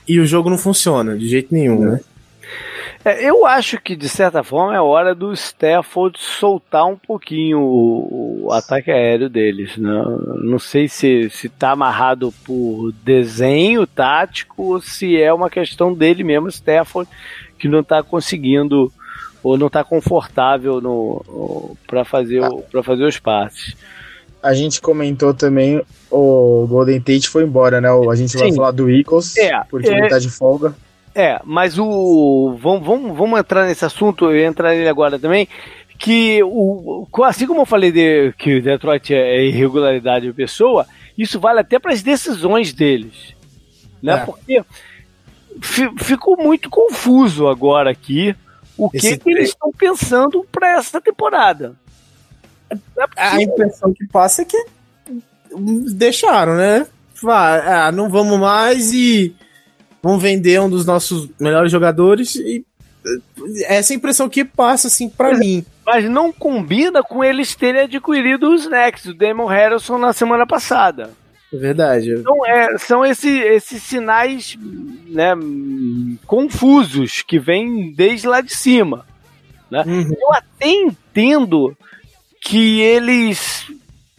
e 0.06 0.20
o 0.20 0.26
jogo 0.26 0.50
não 0.50 0.58
funciona 0.58 1.16
de 1.16 1.26
jeito 1.26 1.54
nenhum, 1.54 1.80
né? 1.80 2.00
É, 3.04 3.28
eu 3.28 3.44
acho 3.46 3.78
que, 3.80 3.94
de 3.94 4.08
certa 4.08 4.42
forma, 4.42 4.74
é 4.74 4.80
hora 4.80 5.14
do 5.14 5.32
Stafford 5.32 6.18
soltar 6.18 6.86
um 6.86 6.96
pouquinho 6.96 7.60
o, 7.60 8.46
o 8.46 8.52
ataque 8.52 8.90
aéreo 8.90 9.28
deles. 9.28 9.76
Né? 9.76 9.92
Não 10.42 10.58
sei 10.58 10.88
se, 10.88 11.28
se 11.28 11.48
tá 11.48 11.72
amarrado 11.72 12.32
por 12.44 12.92
desenho 13.04 13.86
tático 13.86 14.62
ou 14.62 14.80
se 14.80 15.20
é 15.20 15.32
uma 15.32 15.50
questão 15.50 15.92
dele 15.92 16.24
mesmo, 16.24 16.48
Stafford, 16.48 17.10
que 17.58 17.68
não 17.68 17.80
está 17.80 18.02
conseguindo 18.02 18.90
ou 19.42 19.58
não 19.58 19.66
está 19.66 19.84
confortável 19.84 20.80
no, 20.80 21.76
para 21.86 22.02
fazer, 22.04 22.42
ah. 22.42 22.82
fazer 22.82 23.04
os 23.04 23.18
passes. 23.18 23.76
A 24.42 24.54
gente 24.54 24.80
comentou 24.80 25.34
também 25.34 25.82
o 26.10 26.66
Golden 26.66 27.00
Tate 27.00 27.28
foi 27.28 27.44
embora, 27.44 27.80
né? 27.80 27.88
A 27.88 28.14
gente 28.14 28.32
Sim. 28.32 28.38
vai 28.38 28.52
falar 28.52 28.70
do 28.70 28.90
Eagles, 28.90 29.36
é, 29.36 29.62
porque 29.70 29.88
é, 29.88 29.98
ele 29.98 30.08
tá 30.08 30.18
de 30.18 30.30
folga. 30.30 30.74
É, 31.14 31.40
mas 31.44 31.78
o. 31.78 32.56
Vamos, 32.60 32.84
vamos, 32.84 33.16
vamos 33.16 33.38
entrar 33.38 33.66
nesse 33.66 33.84
assunto, 33.84 34.30
eu 34.30 34.44
entrar 34.44 34.70
nele 34.70 34.88
agora 34.88 35.18
também. 35.18 35.48
Que 35.96 36.42
o, 36.42 37.06
assim 37.24 37.46
como 37.46 37.60
eu 37.60 37.66
falei 37.66 37.92
de, 37.92 38.32
que 38.36 38.56
o 38.56 38.62
Detroit 38.62 39.14
é 39.14 39.46
irregularidade 39.46 40.26
de 40.26 40.32
pessoa, 40.32 40.86
isso 41.16 41.38
vale 41.38 41.60
até 41.60 41.78
para 41.78 41.92
as 41.92 42.02
decisões 42.02 42.72
deles. 42.72 43.34
Né? 44.02 44.14
É. 44.14 44.24
Porque 44.24 44.64
ficou 45.62 46.36
muito 46.36 46.68
confuso 46.68 47.46
agora 47.46 47.90
aqui 47.90 48.34
o 48.76 48.90
que, 48.90 49.16
que 49.16 49.30
eles 49.30 49.50
estão 49.50 49.70
pensando 49.70 50.44
para 50.50 50.76
essa 50.76 51.00
temporada. 51.00 51.76
É 53.16 53.28
a 53.28 53.40
impressão 53.40 53.92
que 53.94 54.06
passa 54.08 54.42
é 54.42 54.44
que 54.44 54.66
deixaram, 55.92 56.56
né? 56.56 56.86
Ah, 57.26 57.92
não 57.92 58.10
vamos 58.10 58.38
mais 58.38 58.92
e 58.92 59.34
vão 60.04 60.18
vender 60.18 60.60
um 60.60 60.68
dos 60.68 60.84
nossos 60.84 61.30
melhores 61.40 61.72
jogadores 61.72 62.36
e 62.36 62.62
eh, 63.06 63.76
essa 63.76 63.94
impressão 63.94 64.28
que 64.28 64.44
passa 64.44 64.88
assim 64.88 65.08
para 65.08 65.34
mim. 65.34 65.64
Mas 65.86 66.04
não 66.10 66.30
combina 66.30 67.02
com 67.02 67.24
eles 67.24 67.54
terem 67.54 67.80
adquirido 67.80 68.52
os 68.52 68.68
Next, 68.68 69.08
o 69.08 69.14
Damon 69.14 69.46
Harrison 69.46 69.96
na 69.96 70.12
semana 70.12 70.46
passada. 70.46 71.10
É 71.50 71.56
verdade. 71.56 72.16
Então, 72.16 72.44
é, 72.44 72.76
são 72.76 73.02
esse, 73.02 73.30
esses 73.30 73.82
sinais 73.82 74.58
né, 75.06 75.32
confusos 76.26 77.22
que 77.22 77.38
vêm 77.38 77.90
desde 77.90 78.28
lá 78.28 78.42
de 78.42 78.54
cima. 78.54 79.06
Né? 79.70 79.84
Uhum. 79.86 80.14
Eu 80.20 80.32
até 80.34 80.68
entendo 80.68 81.74
que 82.42 82.82
eles 82.82 83.72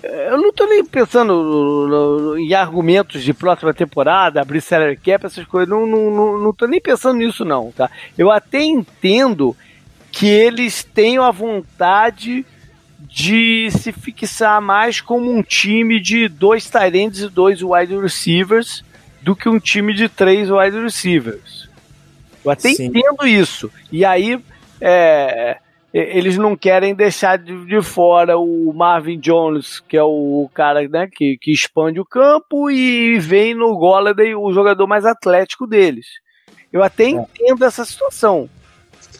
eu 0.05 0.37
não 0.37 0.53
tô 0.53 0.65
nem 0.67 0.85
pensando 0.85 1.33
no, 1.33 1.87
no, 1.87 2.37
em 2.37 2.53
argumentos 2.53 3.23
de 3.23 3.33
próxima 3.33 3.73
temporada, 3.73 4.41
abrir 4.41 4.61
salary 4.61 4.97
cap, 4.97 5.25
essas 5.25 5.45
coisas. 5.45 5.69
Não, 5.69 5.87
não, 5.87 6.11
não, 6.11 6.37
não 6.37 6.53
tô 6.53 6.67
nem 6.67 6.79
pensando 6.79 7.17
nisso, 7.17 7.43
não, 7.43 7.71
tá? 7.71 7.89
Eu 8.17 8.31
até 8.31 8.61
entendo 8.61 9.55
que 10.11 10.27
eles 10.27 10.83
tenham 10.83 11.23
a 11.23 11.31
vontade 11.31 12.45
de 12.99 13.69
se 13.71 13.91
fixar 13.91 14.61
mais 14.61 15.01
como 15.01 15.31
um 15.31 15.41
time 15.41 15.99
de 15.99 16.27
dois 16.27 16.69
Tyrants 16.69 17.21
e 17.21 17.29
dois 17.29 17.61
wide 17.61 17.97
receivers 17.97 18.83
do 19.21 19.35
que 19.35 19.49
um 19.49 19.59
time 19.59 19.93
de 19.93 20.07
três 20.07 20.49
wide 20.49 20.79
receivers. 20.79 21.69
Eu 22.43 22.51
até 22.51 22.69
Sim. 22.69 22.85
entendo 22.85 23.25
isso. 23.25 23.71
E 23.91 24.05
aí, 24.05 24.39
é, 24.79 25.57
eles 25.97 26.37
não 26.37 26.57
querem 26.57 26.93
deixar 26.93 27.37
de, 27.37 27.65
de, 27.65 27.81
fora 27.81 28.37
o 28.37 28.73
Marvin 28.73 29.17
Jones, 29.17 29.79
que 29.79 29.95
é 29.95 30.03
o 30.03 30.49
cara 30.53 30.85
né, 30.89 31.07
que, 31.09 31.37
que 31.39 31.53
expande 31.53 32.01
o 32.01 32.05
campo, 32.05 32.69
e 32.69 33.17
vem 33.17 33.53
no 33.53 33.77
Golladay 33.77 34.35
o 34.35 34.51
jogador 34.51 34.85
mais 34.87 35.05
atlético 35.05 35.65
deles. 35.65 36.05
Eu 36.71 36.83
até 36.83 37.05
é. 37.05 37.09
entendo 37.11 37.63
essa 37.63 37.85
situação. 37.85 38.49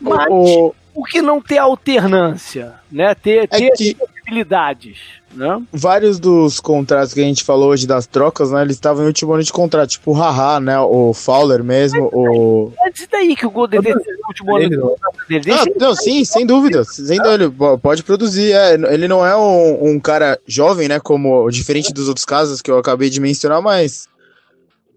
Mas 0.02 0.28
o, 0.30 0.76
por 0.94 1.08
que 1.08 1.22
não 1.22 1.42
ter 1.42 1.60
alternância? 1.60 2.74
Né? 2.92 3.16
Ter, 3.16 3.44
é 3.44 3.48
ter 3.48 3.72
que... 3.72 3.96
possibilidades. 3.96 5.00
Né? 5.36 5.62
Vários 5.72 6.18
dos 6.18 6.62
contratos 6.62 7.14
que 7.14 7.20
a 7.20 7.24
gente 7.24 7.44
falou 7.44 7.70
hoje 7.70 7.86
das 7.86 8.08
trocas, 8.08 8.52
né? 8.52 8.62
Eles 8.62 8.78
estavam 8.78 9.04
em 9.04 9.08
último 9.08 9.34
ano 9.34 9.44
de 9.44 9.52
contrato, 9.52 9.90
tipo 9.90 10.12
o 10.12 10.14
Haha, 10.14 10.60
né? 10.62 10.80
O 10.80 11.14
Fowler 11.14 11.64
mesmo, 11.64 12.10
o. 12.14 12.72
É 12.86 12.90
disso 12.90 13.08
daí 13.12 13.36
que 13.36 13.46
o 13.46 13.52
Golden 13.52 13.82
State 13.82 14.12
no 14.22 14.28
último 14.28 14.56
ano 14.56 14.70
de 14.70 14.78
contrato 14.78 15.28
dele. 15.28 15.52
Ah, 15.52 15.66
não, 15.78 15.96
sim, 15.96 16.24
sem 16.24 16.46
dúvida. 16.46 16.84
Sem 16.86 17.18
dúvida, 17.18 17.44
ele 17.44 17.54
pode 17.82 18.04
produzir. 18.04 18.54
É, 18.54 18.76
ele 18.94 19.08
não 19.08 19.26
é 19.26 19.36
um, 19.36 19.92
um 19.92 20.00
cara 20.00 20.40
jovem, 20.48 20.88
né? 20.88 21.00
Como 21.00 21.50
diferente 21.50 21.94
dos 21.94 22.08
outros 22.08 22.26
casos 22.26 22.62
que 22.62 22.72
eu 22.72 22.78
acabei 22.78 23.10
de 23.10 23.20
mencionar, 23.20 23.62
mas. 23.62 24.08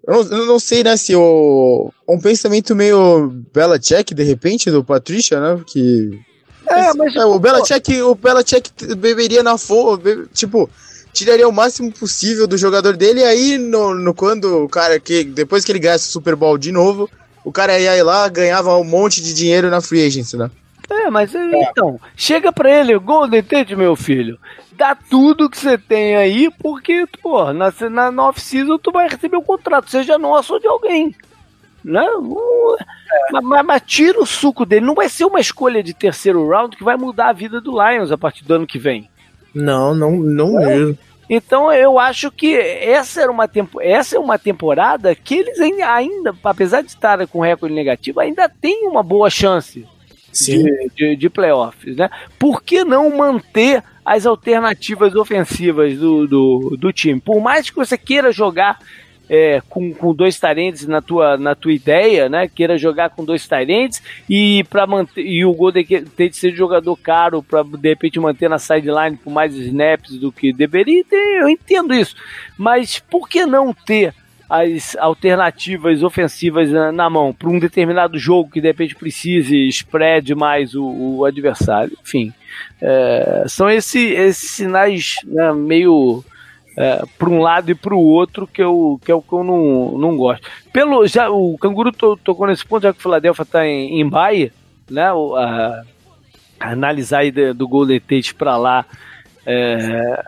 Eu 0.06 0.24
não, 0.24 0.38
eu 0.38 0.46
não, 0.46 0.58
sei, 0.58 0.84
né, 0.84 0.96
se 0.96 1.14
o. 1.16 1.92
Um 2.08 2.18
pensamento 2.18 2.74
meio 2.74 3.30
Belichick, 3.52 4.14
de 4.14 4.22
repente, 4.22 4.70
do 4.70 4.84
Patricia, 4.84 5.40
né? 5.40 5.60
Que 5.66 6.27
é, 6.68 6.94
mas. 6.94 7.14
É, 7.16 7.24
o 7.24 7.38
Belichick, 7.38 8.02
o 8.02 8.14
Belichick 8.14 8.94
beberia 8.96 9.42
na 9.42 9.56
fogo, 9.58 10.26
tipo, 10.32 10.68
tiraria 11.12 11.48
o 11.48 11.52
máximo 11.52 11.92
possível 11.92 12.46
do 12.46 12.56
jogador 12.56 12.96
dele, 12.96 13.20
e 13.20 13.24
aí, 13.24 13.58
no, 13.58 13.94
no, 13.94 14.14
quando 14.14 14.64
o 14.64 14.68
cara, 14.68 15.00
que 15.00 15.24
depois 15.24 15.64
que 15.64 15.72
ele 15.72 15.78
ganhasse 15.78 16.08
o 16.08 16.12
Super 16.12 16.36
Bowl 16.36 16.56
de 16.56 16.70
novo, 16.72 17.10
o 17.44 17.52
cara 17.52 17.78
ia 17.78 17.96
ir 17.96 18.02
lá, 18.02 18.28
ganhava 18.28 18.76
um 18.76 18.84
monte 18.84 19.22
de 19.22 19.34
dinheiro 19.34 19.70
na 19.70 19.80
free 19.80 20.06
agency, 20.06 20.36
né? 20.36 20.50
É, 20.90 21.10
mas 21.10 21.34
é. 21.34 21.62
então, 21.62 22.00
chega 22.16 22.52
pra 22.52 22.70
ele, 22.70 22.98
Golden 22.98 23.42
Tate, 23.42 23.76
meu 23.76 23.94
filho, 23.94 24.38
dá 24.72 24.94
tudo 24.94 25.50
que 25.50 25.58
você 25.58 25.76
tem 25.76 26.16
aí, 26.16 26.50
porque, 26.58 27.04
pô, 27.22 27.52
na, 27.52 27.72
na 28.10 28.28
off-season 28.28 28.78
tu 28.78 28.90
vai 28.90 29.08
receber 29.08 29.36
um 29.36 29.42
contrato, 29.42 29.90
seja 29.90 30.16
nosso 30.16 30.54
ou 30.54 30.60
de 30.60 30.66
alguém. 30.66 31.14
Né? 31.88 32.06
Mas, 33.32 33.42
mas, 33.42 33.64
mas, 33.64 33.82
tira 33.84 34.20
o 34.20 34.26
suco 34.26 34.66
dele. 34.66 34.84
Não 34.84 34.94
vai 34.94 35.08
ser 35.08 35.24
uma 35.24 35.40
escolha 35.40 35.82
de 35.82 35.94
terceiro 35.94 36.46
round 36.46 36.76
que 36.76 36.84
vai 36.84 36.96
mudar 36.96 37.30
a 37.30 37.32
vida 37.32 37.60
do 37.60 37.72
Lions 37.72 38.12
a 38.12 38.18
partir 38.18 38.44
do 38.44 38.54
ano 38.54 38.66
que 38.66 38.78
vem. 38.78 39.08
Não, 39.54 39.94
não, 39.94 40.12
não 40.12 40.60
é. 40.60 40.66
mesmo. 40.66 40.98
Então 41.30 41.72
eu 41.72 41.98
acho 41.98 42.30
que 42.30 42.56
essa, 42.56 43.22
era 43.22 43.30
uma 43.30 43.46
tempo, 43.46 43.80
essa 43.80 44.16
é 44.16 44.18
uma 44.18 44.38
temporada 44.38 45.14
que 45.14 45.34
eles 45.36 45.58
ainda, 45.60 46.34
apesar 46.42 46.82
de 46.82 46.88
estar 46.88 47.26
com 47.26 47.40
recorde 47.40 47.74
negativo, 47.74 48.20
ainda 48.20 48.48
tem 48.48 48.86
uma 48.86 49.02
boa 49.02 49.28
chance 49.28 49.86
de, 50.32 50.90
de, 50.94 51.16
de, 51.16 51.30
playoffs. 51.30 51.96
Né? 51.96 52.08
Por 52.38 52.62
que 52.62 52.82
não 52.82 53.14
manter 53.14 53.82
as 54.04 54.24
alternativas 54.24 55.14
ofensivas 55.14 55.98
do, 55.98 56.26
do, 56.26 56.76
do 56.78 56.92
time? 56.92 57.20
Por 57.20 57.40
mais 57.42 57.68
que 57.68 57.76
você 57.76 57.98
queira 57.98 58.32
jogar 58.32 58.78
é, 59.28 59.60
com, 59.68 59.92
com 59.92 60.14
dois 60.14 60.38
tarentes 60.38 60.86
na 60.86 61.02
tua, 61.02 61.36
na 61.36 61.54
tua 61.54 61.72
ideia, 61.72 62.28
né? 62.28 62.48
Queira 62.48 62.78
jogar 62.78 63.10
com 63.10 63.24
dois 63.24 63.46
tarentes 63.46 64.02
e 64.28 64.64
para 64.70 64.86
manter 64.86 65.20
e 65.20 65.44
o 65.44 65.52
Golden 65.52 65.84
Tate 65.84 66.36
ser 66.36 66.54
jogador 66.54 66.96
caro 66.96 67.42
para 67.42 67.62
de 67.62 67.88
repente 67.88 68.18
manter 68.18 68.48
na 68.48 68.58
sideline 68.58 69.16
por 69.16 69.30
mais 69.30 69.54
snaps 69.54 70.16
do 70.18 70.32
que 70.32 70.52
deveria. 70.52 71.04
Eu 71.40 71.48
entendo 71.48 71.94
isso, 71.94 72.16
mas 72.56 72.98
por 72.98 73.28
que 73.28 73.44
não 73.44 73.74
ter 73.74 74.14
as 74.48 74.96
alternativas 74.96 76.02
ofensivas 76.02 76.70
na, 76.70 76.90
na 76.90 77.10
mão 77.10 77.34
para 77.34 77.50
um 77.50 77.58
determinado 77.58 78.18
jogo 78.18 78.50
que 78.50 78.62
de 78.62 78.68
repente 78.68 78.94
precise 78.94 79.68
spread 79.68 80.34
mais 80.34 80.74
o, 80.74 80.84
o 80.84 81.24
adversário? 81.26 81.96
Enfim, 82.02 82.32
é, 82.80 83.44
são 83.46 83.68
esse, 83.68 83.98
esses 84.12 84.52
sinais 84.52 85.16
né, 85.26 85.52
meio 85.52 86.24
é, 86.78 87.02
para 87.18 87.28
um 87.28 87.40
lado 87.40 87.72
e 87.72 87.74
para 87.74 87.92
o 87.92 88.00
outro 88.00 88.46
que, 88.46 88.62
eu, 88.62 89.00
que 89.04 89.10
é 89.10 89.14
o 89.14 89.20
que 89.20 89.32
eu 89.32 89.42
não, 89.42 89.98
não 89.98 90.16
gosto. 90.16 90.48
Pelo, 90.72 91.04
já, 91.08 91.28
o 91.28 91.58
Canguru 91.58 91.90
to, 91.90 92.16
tocou 92.22 92.46
nesse 92.46 92.64
ponto, 92.64 92.84
já 92.84 92.92
que 92.92 93.00
o 93.00 93.02
Philadelphia 93.02 93.42
está 93.42 93.66
em, 93.66 94.00
em 94.00 94.08
Bahia, 94.08 94.52
né, 94.88 95.12
o, 95.12 95.34
a, 95.34 95.82
analisar 96.60 97.28
do, 97.32 97.52
do 97.52 97.66
Golden 97.66 97.98
Tate 97.98 98.32
para 98.32 98.56
lá, 98.56 98.86
é, 99.44 100.22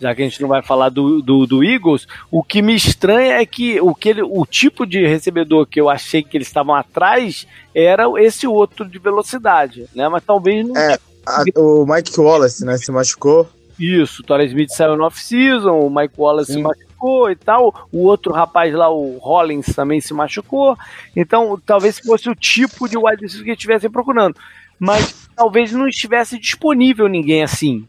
já 0.00 0.12
que 0.12 0.22
a 0.22 0.24
gente 0.24 0.42
não 0.42 0.48
vai 0.48 0.60
falar 0.60 0.88
do, 0.88 1.22
do, 1.22 1.46
do, 1.46 1.62
Eagles, 1.62 2.08
o 2.32 2.42
que 2.42 2.60
me 2.60 2.74
estranha 2.74 3.34
é 3.34 3.46
que 3.46 3.80
o, 3.80 3.94
que 3.94 4.08
ele, 4.08 4.22
o 4.22 4.44
tipo 4.44 4.84
de 4.84 5.06
recebedor 5.06 5.66
que 5.66 5.80
eu 5.80 5.88
achei 5.88 6.20
que 6.20 6.36
eles 6.36 6.48
estavam 6.48 6.74
atrás 6.74 7.46
era 7.72 8.06
esse 8.16 8.44
outro 8.44 8.88
de 8.88 8.98
velocidade, 8.98 9.86
né? 9.94 10.08
Mas 10.08 10.24
talvez 10.24 10.66
não. 10.66 10.76
É, 10.76 10.98
a, 11.24 11.44
o 11.56 11.86
Mike 11.86 12.18
Wallace, 12.18 12.64
né? 12.64 12.76
Se 12.76 12.90
machucou. 12.90 13.48
Isso, 13.82 14.22
o 14.22 14.24
Torres 14.24 14.50
Smith 14.50 14.70
saiu 14.70 14.96
no 14.96 15.04
off-season, 15.04 15.80
o 15.80 15.90
Mike 15.90 16.14
Wallace 16.16 16.52
Sim. 16.52 16.58
se 16.58 16.62
machucou 16.62 17.30
e 17.30 17.34
tal. 17.34 17.88
O 17.90 18.04
outro 18.04 18.32
rapaz 18.32 18.72
lá, 18.72 18.88
o 18.88 19.18
Rollins, 19.18 19.66
também 19.74 20.00
se 20.00 20.14
machucou. 20.14 20.78
Então, 21.16 21.60
talvez 21.66 21.98
fosse 21.98 22.30
o 22.30 22.34
tipo 22.34 22.88
de 22.88 22.96
wide 22.96 23.22
receiver 23.22 23.44
que 23.44 23.52
estivessem 23.52 23.90
procurando. 23.90 24.36
Mas 24.78 25.28
talvez 25.34 25.72
não 25.72 25.88
estivesse 25.88 26.38
disponível 26.38 27.08
ninguém 27.08 27.42
assim. 27.42 27.86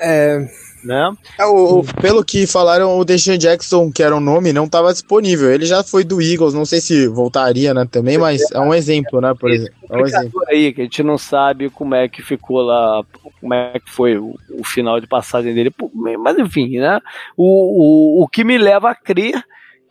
É, 0.00 0.48
né? 0.84 1.12
É, 1.38 1.46
o, 1.46 1.80
o, 1.80 1.84
pelo 2.00 2.24
que 2.24 2.46
falaram, 2.46 2.98
o 2.98 3.04
Deshaun 3.04 3.38
Jackson, 3.38 3.90
que 3.90 4.02
era 4.02 4.14
o 4.14 4.18
um 4.18 4.20
nome, 4.20 4.52
não 4.52 4.64
estava 4.64 4.92
disponível. 4.92 5.50
Ele 5.50 5.66
já 5.66 5.82
foi 5.82 6.04
do 6.04 6.20
Eagles, 6.20 6.54
não 6.54 6.64
sei 6.64 6.80
se 6.80 7.06
voltaria, 7.08 7.72
né, 7.72 7.86
também, 7.90 8.18
mas 8.18 8.42
é 8.52 8.60
um 8.60 8.74
exemplo, 8.74 9.20
né, 9.20 9.34
por 9.38 9.50
exemplo. 9.50 9.74
É 9.90 9.96
um 9.96 10.06
exemplo. 10.06 10.42
aí, 10.48 10.72
que 10.72 10.80
a 10.80 10.84
gente 10.84 11.02
não 11.02 11.18
sabe 11.18 11.70
como 11.70 11.94
é 11.94 12.08
que 12.08 12.22
ficou 12.22 12.62
lá, 12.62 13.02
como 13.40 13.54
é 13.54 13.78
que 13.78 13.90
foi 13.90 14.16
o, 14.16 14.34
o 14.58 14.64
final 14.64 15.00
de 15.00 15.06
passagem 15.06 15.54
dele, 15.54 15.72
mas 16.18 16.38
enfim, 16.38 16.78
né, 16.78 17.00
o, 17.36 18.20
o, 18.20 18.22
o 18.22 18.28
que 18.28 18.44
me 18.44 18.58
leva 18.58 18.90
a 18.90 18.94
crer 18.94 19.42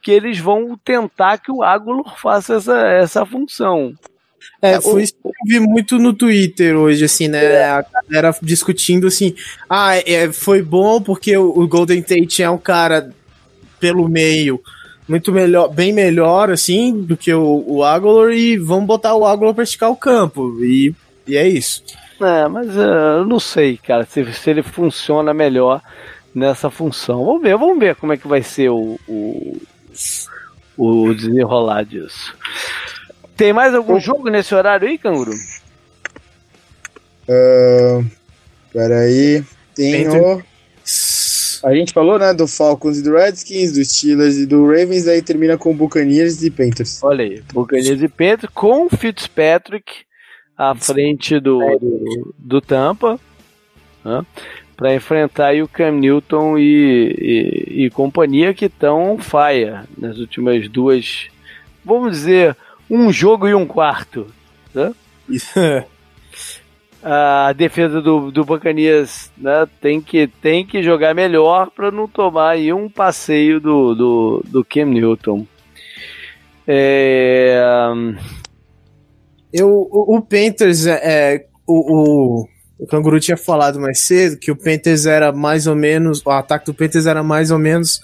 que 0.02 0.12
eles 0.12 0.40
vão 0.40 0.78
tentar 0.84 1.38
que 1.38 1.52
o 1.52 1.62
Agulor 1.62 2.18
faça 2.18 2.56
essa, 2.56 2.88
essa 2.88 3.26
função. 3.26 3.94
É, 4.62 4.74
é 4.74 4.82
foi 4.82 5.04
isso 5.04 5.14
que 5.14 5.28
eu 5.28 5.32
vi 5.46 5.60
muito 5.60 5.98
no 5.98 6.14
Twitter 6.14 6.78
hoje, 6.78 7.04
assim, 7.04 7.28
né? 7.28 7.44
É. 7.44 7.64
A 7.66 7.86
galera 8.10 8.36
discutindo 8.42 9.08
assim, 9.08 9.34
ah, 9.70 9.98
é, 9.98 10.32
foi 10.32 10.62
bom 10.62 11.02
porque 11.02 11.36
o, 11.36 11.68
Golden 11.68 12.02
Tate 12.02 12.44
é 12.44 12.50
um 12.50 12.58
cara 12.58 13.12
pelo 13.80 14.08
meio 14.08 14.62
muito 15.08 15.32
melhor, 15.32 15.68
bem 15.68 15.92
melhor, 15.92 16.52
assim, 16.52 17.02
do 17.02 17.18
que 17.18 17.34
o, 17.34 17.64
o 17.68 17.84
Agolor 17.84 18.32
e 18.32 18.56
vamos 18.58 18.86
botar 18.86 19.16
o 19.16 19.26
Agolor 19.26 19.54
pra 19.54 19.64
esticar 19.64 19.90
o 19.90 19.96
campo. 19.96 20.58
E, 20.64 20.94
e 21.28 21.36
é 21.36 21.48
isso. 21.48 21.84
É, 22.22 22.48
mas 22.48 22.68
uh, 22.78 23.20
eu 23.20 23.26
não 23.26 23.40
sei, 23.40 23.78
cara, 23.78 24.06
se, 24.06 24.24
se 24.32 24.50
ele 24.50 24.62
funciona 24.62 25.34
melhor 25.34 25.82
nessa 26.34 26.70
função. 26.70 27.26
Vamos 27.26 27.42
ver, 27.42 27.58
vamos 27.58 27.80
ver 27.80 27.96
como 27.96 28.14
é 28.14 28.18
que 28.18 28.28
vai 28.28 28.44
ser 28.44 28.70
o, 28.70 29.00
o, 29.08 29.58
o 30.78 31.14
desenrolar 31.14 31.84
disso. 31.84 32.36
Tem 33.42 33.52
mais 33.52 33.74
algum 33.74 34.00
jogo 34.00 34.30
nesse 34.30 34.54
horário 34.54 34.88
aí, 34.88 35.00
Canguru? 35.00 35.32
Uh, 37.28 38.06
peraí. 38.72 39.44
Tem 39.74 40.08
o. 40.08 40.44
A 41.64 41.74
gente 41.74 41.92
falou, 41.92 42.20
né, 42.20 42.36
do 42.36 42.48
Falcons 42.48 43.00
e 43.00 43.04
do 43.04 43.14
Redskins, 43.16 43.72
dos 43.72 43.88
Steelers 43.88 44.38
e 44.38 44.46
do 44.46 44.68
Ravens, 44.68 45.08
aí 45.08 45.24
termina 45.24 45.58
com 45.58 45.76
Buccaneers 45.76 46.44
e 46.44 46.52
Panthers. 46.52 47.02
Olha 47.02 47.26
aí, 47.26 47.42
Buccaneers 47.52 48.04
e 48.04 48.08
Panthers 48.08 48.52
com 48.54 48.88
Fitzpatrick 48.88 49.92
à 50.56 50.76
frente 50.76 51.40
do, 51.40 51.58
do, 51.80 52.36
do 52.38 52.62
Tampa, 52.62 53.20
né, 54.06 54.24
para 54.78 54.94
enfrentar 54.94 55.48
aí 55.48 55.64
o 55.64 55.68
Cam 55.68 55.94
Newton 55.94 56.60
e, 56.60 57.66
e, 57.74 57.86
e 57.86 57.90
companhia 57.90 58.54
que 58.54 58.66
estão 58.66 59.18
fire 59.18 59.80
nas 59.98 60.20
últimas 60.20 60.70
duas, 60.70 61.28
vamos 61.84 62.12
dizer, 62.12 62.56
um 62.92 63.12
jogo 63.12 63.48
e 63.48 63.56
um 63.56 63.66
quarto. 63.66 64.28
Né? 64.74 64.94
Isso. 65.30 65.54
A 67.04 67.52
defesa 67.54 68.00
do, 68.00 68.30
do 68.30 68.46
Bacanias 68.46 69.32
né, 69.36 69.68
tem, 69.80 70.00
que, 70.00 70.28
tem 70.28 70.64
que 70.64 70.84
jogar 70.84 71.16
melhor 71.16 71.72
para 71.72 71.90
não 71.90 72.08
tomar 72.08 72.52
aí 72.52 72.72
um 72.72 72.88
passeio 72.88 73.60
do, 73.60 73.96
do, 73.96 74.46
do 74.46 74.64
Cam 74.64 74.86
Newton. 74.86 75.48
É... 76.68 77.60
Eu, 79.52 79.70
o, 79.70 80.16
o 80.16 80.22
Panthers, 80.22 80.86
é, 80.86 81.00
é 81.04 81.46
o, 81.66 82.44
o, 82.44 82.48
o 82.78 82.86
Canguru 82.86 83.20
tinha 83.20 83.36
falado 83.36 83.80
mais 83.80 84.02
cedo 84.02 84.38
que 84.38 84.52
o 84.52 84.56
Panthers 84.56 85.08
era 85.08 85.32
mais 85.32 85.66
ou 85.66 85.76
menos, 85.76 86.24
o 86.24 86.30
ataque 86.30 86.68
do 86.68 86.74
Panthers 86.74 87.08
era 87.08 87.24
mais 87.24 87.50
ou 87.50 87.58
menos 87.58 88.00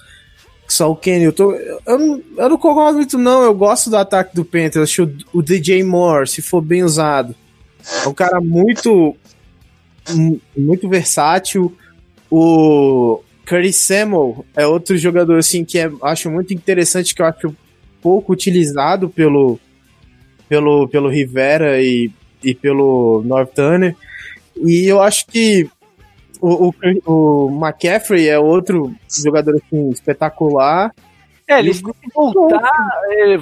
só 0.68 0.90
o 0.90 0.96
Kenny. 0.96 1.24
Eu, 1.24 1.32
tô, 1.32 1.52
eu, 1.52 1.98
não, 1.98 2.22
eu 2.36 2.48
não 2.50 2.58
concordo 2.58 2.98
muito, 2.98 3.16
não. 3.16 3.42
Eu 3.42 3.54
gosto 3.54 3.88
do 3.90 3.96
ataque 3.96 4.36
do 4.36 4.44
Panthers. 4.44 4.90
Acho 4.90 5.10
o, 5.32 5.42
DJ 5.42 5.82
Moore, 5.82 6.28
se 6.28 6.42
for 6.42 6.60
bem 6.60 6.84
usado, 6.84 7.34
é 8.04 8.08
um 8.08 8.14
cara 8.14 8.40
muito. 8.40 9.16
muito 10.56 10.88
versátil. 10.88 11.74
O 12.30 13.22
Curry 13.46 13.72
Samuel 13.72 14.44
é 14.54 14.66
outro 14.66 14.96
jogador 14.98 15.38
assim 15.38 15.64
que 15.64 15.78
é, 15.78 15.90
acho 16.02 16.30
muito 16.30 16.52
interessante, 16.52 17.14
que 17.14 17.22
eu 17.22 17.26
acho 17.26 17.56
pouco 18.02 18.32
utilizado 18.32 19.08
pelo, 19.08 19.58
pelo, 20.48 20.86
pelo 20.88 21.08
Rivera 21.08 21.80
e, 21.80 22.10
e 22.44 22.54
pelo 22.54 23.22
North 23.24 23.54
Turner. 23.54 23.96
E 24.56 24.84
eu 24.86 25.00
acho 25.00 25.26
que 25.26 25.68
o, 26.40 26.68
o, 26.68 26.74
o 27.06 27.50
McCaffrey 27.50 28.28
é 28.28 28.38
outro 28.38 28.94
jogador 29.08 29.56
assim, 29.56 29.90
espetacular. 29.90 30.94
É, 31.46 31.60
eles 31.60 31.80
têm 31.80 31.94
que 31.94 32.14
voltar, 32.14 33.00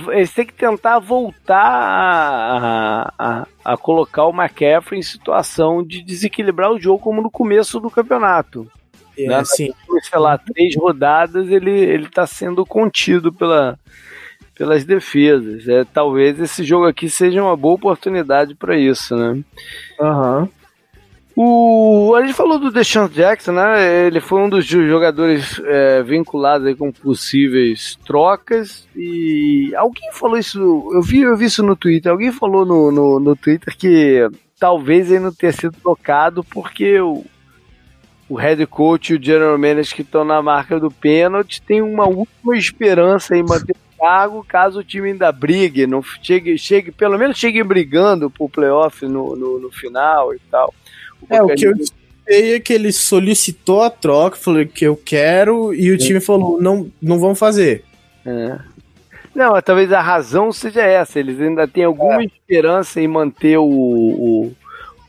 eles 0.08 0.32
têm 0.32 0.46
que 0.46 0.54
tentar 0.54 1.00
voltar 1.00 1.56
a, 1.58 3.12
a, 3.18 3.46
a, 3.64 3.76
colocar 3.76 4.26
o 4.26 4.32
McCaffrey 4.32 5.00
em 5.00 5.02
situação 5.02 5.84
de 5.84 6.04
desequilibrar 6.04 6.70
o 6.70 6.78
jogo 6.78 7.02
como 7.02 7.20
no 7.20 7.30
começo 7.30 7.80
do 7.80 7.90
campeonato. 7.90 8.70
É, 9.18 9.26
né? 9.26 9.34
assim, 9.36 9.72
sei 10.02 10.18
lá, 10.20 10.38
três 10.38 10.76
rodadas 10.76 11.48
ele, 11.48 11.72
ele 11.72 12.08
tá 12.08 12.26
sendo 12.28 12.64
contido 12.64 13.32
pela, 13.32 13.76
pelas 14.54 14.84
defesas. 14.84 15.66
É, 15.66 15.84
talvez 15.84 16.38
esse 16.38 16.62
jogo 16.62 16.86
aqui 16.86 17.10
seja 17.10 17.42
uma 17.42 17.56
boa 17.56 17.74
oportunidade 17.74 18.54
para 18.54 18.76
isso, 18.78 19.16
né? 19.16 19.42
Aham. 20.00 20.42
Uhum. 20.42 20.48
O, 21.38 22.14
a 22.16 22.22
gente 22.22 22.32
falou 22.32 22.58
do 22.58 22.70
Deshaun 22.70 23.08
Jackson, 23.08 23.52
né? 23.52 24.06
Ele 24.06 24.20
foi 24.20 24.40
um 24.40 24.48
dos 24.48 24.64
jogadores 24.64 25.60
é, 25.66 26.02
vinculados 26.02 26.74
com 26.78 26.90
possíveis 26.90 27.98
trocas. 28.06 28.88
E 28.96 29.70
alguém 29.76 30.10
falou 30.14 30.38
isso. 30.38 30.58
Eu 30.94 31.02
vi, 31.02 31.20
eu 31.20 31.36
vi 31.36 31.44
isso 31.44 31.62
no 31.62 31.76
Twitter. 31.76 32.10
Alguém 32.10 32.32
falou 32.32 32.64
no, 32.64 32.90
no, 32.90 33.20
no 33.20 33.36
Twitter 33.36 33.76
que 33.76 34.26
talvez 34.58 35.10
ele 35.10 35.24
não 35.24 35.32
tenha 35.32 35.52
sido 35.52 35.76
trocado 35.76 36.42
porque 36.42 36.98
o, 37.00 37.22
o 38.30 38.36
head 38.36 38.66
coach 38.66 39.12
e 39.12 39.16
o 39.16 39.22
general 39.22 39.58
manager 39.58 39.94
que 39.94 40.02
estão 40.02 40.24
na 40.24 40.40
marca 40.40 40.80
do 40.80 40.90
pênalti 40.90 41.60
tem 41.60 41.82
uma 41.82 42.06
última 42.06 42.56
esperança 42.56 43.36
em 43.36 43.42
manter 43.42 43.76
o 43.76 43.98
cargo 43.98 44.44
caso 44.46 44.80
o 44.80 44.84
time 44.84 45.10
ainda 45.10 45.30
brigue, 45.32 45.86
não 45.86 46.02
chegue, 46.02 46.56
chegue 46.56 46.90
pelo 46.90 47.18
menos 47.18 47.36
chegue 47.36 47.62
brigando 47.62 48.30
pro 48.30 48.48
playoff 48.48 49.04
no, 49.06 49.36
no, 49.36 49.58
no 49.58 49.70
final 49.70 50.34
e 50.34 50.38
tal. 50.50 50.72
É, 51.28 51.42
o 51.42 51.48
que 51.48 51.66
eu 51.66 51.74
sei 52.26 52.54
é 52.54 52.60
que 52.60 52.72
ele 52.72 52.92
solicitou 52.92 53.82
a 53.82 53.90
troca, 53.90 54.36
falou 54.36 54.66
que 54.66 54.84
eu 54.84 54.96
quero, 54.96 55.72
e 55.74 55.90
o 55.90 55.98
time 55.98 56.20
falou, 56.20 56.60
não, 56.60 56.90
não 57.00 57.18
vão 57.18 57.34
fazer. 57.34 57.84
É. 58.24 58.58
Não, 59.34 59.60
talvez 59.60 59.92
a 59.92 60.00
razão 60.00 60.50
seja 60.50 60.82
essa. 60.82 61.20
Eles 61.20 61.40
ainda 61.40 61.68
têm 61.68 61.84
alguma 61.84 62.22
é. 62.22 62.24
esperança 62.24 63.00
em 63.00 63.06
manter 63.06 63.58
o, 63.58 63.64
o, 63.64 64.52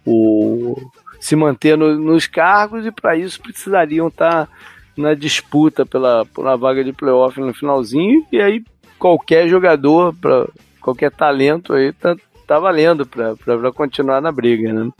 o 0.06 0.91
se 1.19 1.35
manter 1.35 1.77
no, 1.77 1.98
nos 1.98 2.27
cargos 2.27 2.85
e 2.85 2.91
para 2.91 3.15
isso 3.15 3.41
precisariam 3.41 4.10
estar 4.10 4.45
tá 4.45 4.52
na 4.98 5.14
disputa 5.14 5.85
pela, 5.85 6.26
pela 6.26 6.56
vaga 6.57 6.84
de 6.84 6.91
playoff 6.91 7.39
no 7.39 7.53
finalzinho 7.53 8.26
e 8.31 8.41
aí 8.41 8.64
qualquer 8.99 9.48
jogador 9.48 10.14
para 10.15 10.48
qualquer 10.81 11.11
talento 11.11 11.73
aí 11.73 11.94
tá, 11.94 12.15
tá 12.45 12.60
valendo 12.60 13.06
para 13.06 13.72
continuar 13.73 14.22
na 14.22 14.31
briga, 14.31 14.73
né? 14.73 14.91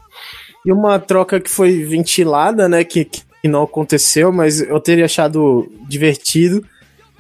E 0.68 0.72
uma 0.74 1.00
troca 1.00 1.40
que 1.40 1.50
foi 1.50 1.82
ventilada, 1.86 2.68
né? 2.68 2.84
Que, 2.84 3.06
que 3.06 3.24
não 3.48 3.64
aconteceu, 3.64 4.34
mas 4.34 4.60
eu 4.60 4.78
teria 4.82 5.06
achado 5.06 5.72
divertido. 5.88 6.62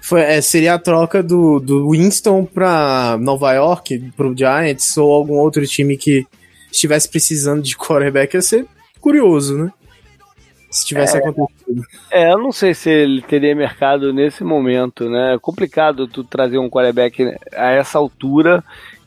Foi, 0.01 0.19
é, 0.19 0.41
seria 0.41 0.73
a 0.73 0.79
troca 0.79 1.23
do, 1.23 1.57
do 1.57 1.91
Winston 1.91 2.43
para 2.43 3.17
Nova 3.21 3.53
York, 3.53 4.11
para 4.17 4.27
o 4.27 4.37
Giants, 4.37 4.97
ou 4.97 5.13
algum 5.13 5.35
outro 5.35 5.65
time 5.65 5.95
que 5.95 6.27
estivesse 6.69 7.07
precisando 7.07 7.61
de 7.61 7.73
quarterback. 7.79 8.33
Ia 8.33 8.41
ser 8.41 8.65
curioso, 8.99 9.57
né? 9.57 9.71
Se 10.69 10.85
tivesse 10.85 11.15
é, 11.15 11.19
acontecido. 11.19 11.81
É, 12.11 12.33
eu 12.33 12.39
não 12.39 12.51
sei 12.51 12.73
se 12.73 12.89
ele 12.89 13.21
teria 13.21 13.55
mercado 13.55 14.11
nesse 14.11 14.43
momento, 14.43 15.09
né? 15.09 15.35
É 15.35 15.39
complicado 15.39 16.05
tu 16.05 16.21
trazer 16.21 16.57
um 16.57 16.69
quarterback 16.69 17.33
a 17.55 17.71
essa 17.71 17.97
altura 17.97 18.61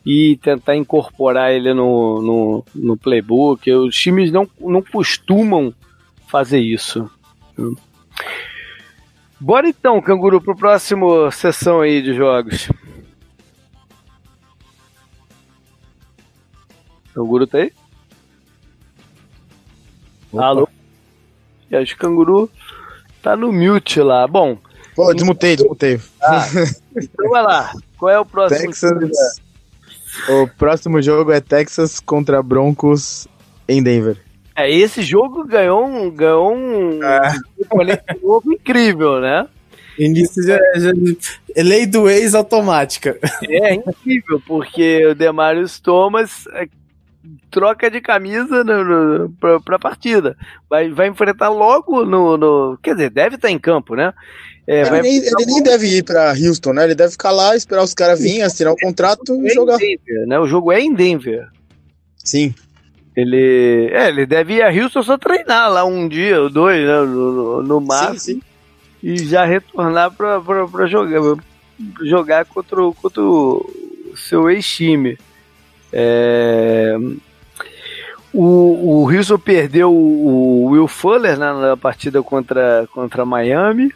e 0.05 0.37
tentar 0.41 0.75
incorporar 0.75 1.51
ele 1.51 1.73
no, 1.73 2.21
no, 2.21 2.65
no 2.73 2.97
playbook. 2.97 3.71
Os 3.71 3.95
times 3.95 4.31
não, 4.31 4.47
não 4.59 4.81
costumam 4.81 5.73
fazer 6.27 6.59
isso. 6.59 7.09
Bora 9.39 9.67
então, 9.67 10.01
Canguru, 10.01 10.41
pro 10.41 10.55
próximo 10.55 11.31
sessão 11.31 11.81
aí 11.81 12.01
de 12.01 12.13
jogos. 12.13 12.69
Canguru 17.13 17.45
tá 17.45 17.59
aí? 17.59 17.73
Opa. 20.31 20.45
Alô? 20.45 20.69
E 21.69 21.75
acho 21.75 21.95
que 21.95 22.05
o 22.05 22.09
Canguru 22.09 22.49
tá 23.21 23.35
no 23.35 23.51
mute 23.51 23.99
lá. 24.01 24.27
Bom. 24.27 24.57
Pô, 24.95 25.13
desmutei, 25.13 25.55
desmutei. 25.55 25.99
Ah, 26.21 26.45
então 26.95 27.29
vai 27.29 27.43
lá. 27.43 27.71
Qual 27.97 28.09
é 28.11 28.19
o 28.19 28.25
próximo? 28.25 28.67
Texas. 28.67 29.41
O 30.29 30.47
próximo 30.47 31.01
jogo 31.01 31.31
é 31.31 31.39
Texas 31.39 31.99
contra 31.99 32.41
Broncos 32.43 33.27
em 33.67 33.81
Denver. 33.81 34.17
É, 34.55 34.69
esse 34.69 35.01
jogo 35.01 35.45
ganhou 35.45 35.85
um, 35.85 36.09
ganhou 36.11 36.53
um, 36.53 37.03
é. 37.03 37.33
um 38.21 38.51
incrível, 38.51 39.19
né? 39.19 39.47
Início 39.97 40.43
já, 40.43 40.57
já, 40.77 40.91
é 41.55 41.63
lei 41.63 41.85
do 41.85 42.09
ex 42.09 42.33
automática. 42.33 43.17
É, 43.47 43.71
é 43.71 43.73
incrível, 43.75 44.41
porque 44.45 45.05
o 45.07 45.15
Demarius 45.15 45.79
Thomas 45.79 46.47
é, 46.53 46.67
troca 47.49 47.89
de 47.89 48.01
camisa 48.01 48.63
no, 48.63 48.83
no, 48.83 49.29
pra, 49.31 49.59
pra 49.59 49.79
partida. 49.79 50.35
Vai, 50.69 50.89
vai 50.89 51.07
enfrentar 51.07 51.49
logo 51.49 52.05
no, 52.05 52.37
no. 52.37 52.79
Quer 52.81 52.95
dizer, 52.95 53.09
deve 53.09 53.35
estar 53.35 53.49
em 53.49 53.59
campo, 53.59 53.95
né? 53.95 54.13
É, 54.67 54.81
ele, 54.81 55.01
nem, 55.01 55.17
ele 55.17 55.45
nem, 55.45 55.63
deve 55.63 55.87
ir 55.87 56.03
para 56.03 56.31
Houston, 56.31 56.73
né? 56.73 56.83
Ele 56.83 56.95
deve 56.95 57.11
ficar 57.11 57.31
lá, 57.31 57.55
esperar 57.55 57.83
os 57.83 57.93
caras 57.93 58.21
virem, 58.21 58.43
assinar 58.43 58.73
o 58.73 58.77
contrato 58.77 59.35
e 59.45 59.49
jogar. 59.49 59.77
Denver, 59.77 60.27
né? 60.27 60.39
O 60.39 60.47
jogo 60.47 60.71
é 60.71 60.79
em 60.79 60.93
Denver. 60.93 61.47
Sim. 62.23 62.53
Ele, 63.15 63.89
é, 63.91 64.07
ele 64.07 64.25
deve 64.25 64.55
ir 64.55 64.61
a 64.61 64.69
Houston 64.69 65.03
só 65.03 65.17
treinar 65.17 65.69
lá 65.69 65.83
um 65.83 66.07
dia 66.07 66.39
ou 66.41 66.49
dois, 66.49 66.79
né, 66.85 67.01
no, 67.01 67.61
no 67.61 67.81
máximo. 67.81 68.19
Sim, 68.19 68.33
sim. 68.35 68.41
E 69.03 69.17
já 69.25 69.43
retornar 69.43 70.11
para 70.11 70.87
jogar, 70.87 71.35
jogar 72.03 72.45
contra, 72.45 72.77
contra 73.01 73.21
o 73.21 74.13
seu 74.15 74.49
ex-time. 74.49 75.17
É... 75.91 76.95
O, 78.31 79.03
o 79.03 79.11
Houston 79.11 79.37
perdeu 79.37 79.91
o 79.91 80.67
Will 80.67 80.87
Fuller 80.87 81.37
né, 81.37 81.51
na 81.51 81.75
partida 81.75 82.23
contra, 82.23 82.87
contra 82.93 83.25
Miami 83.25 83.91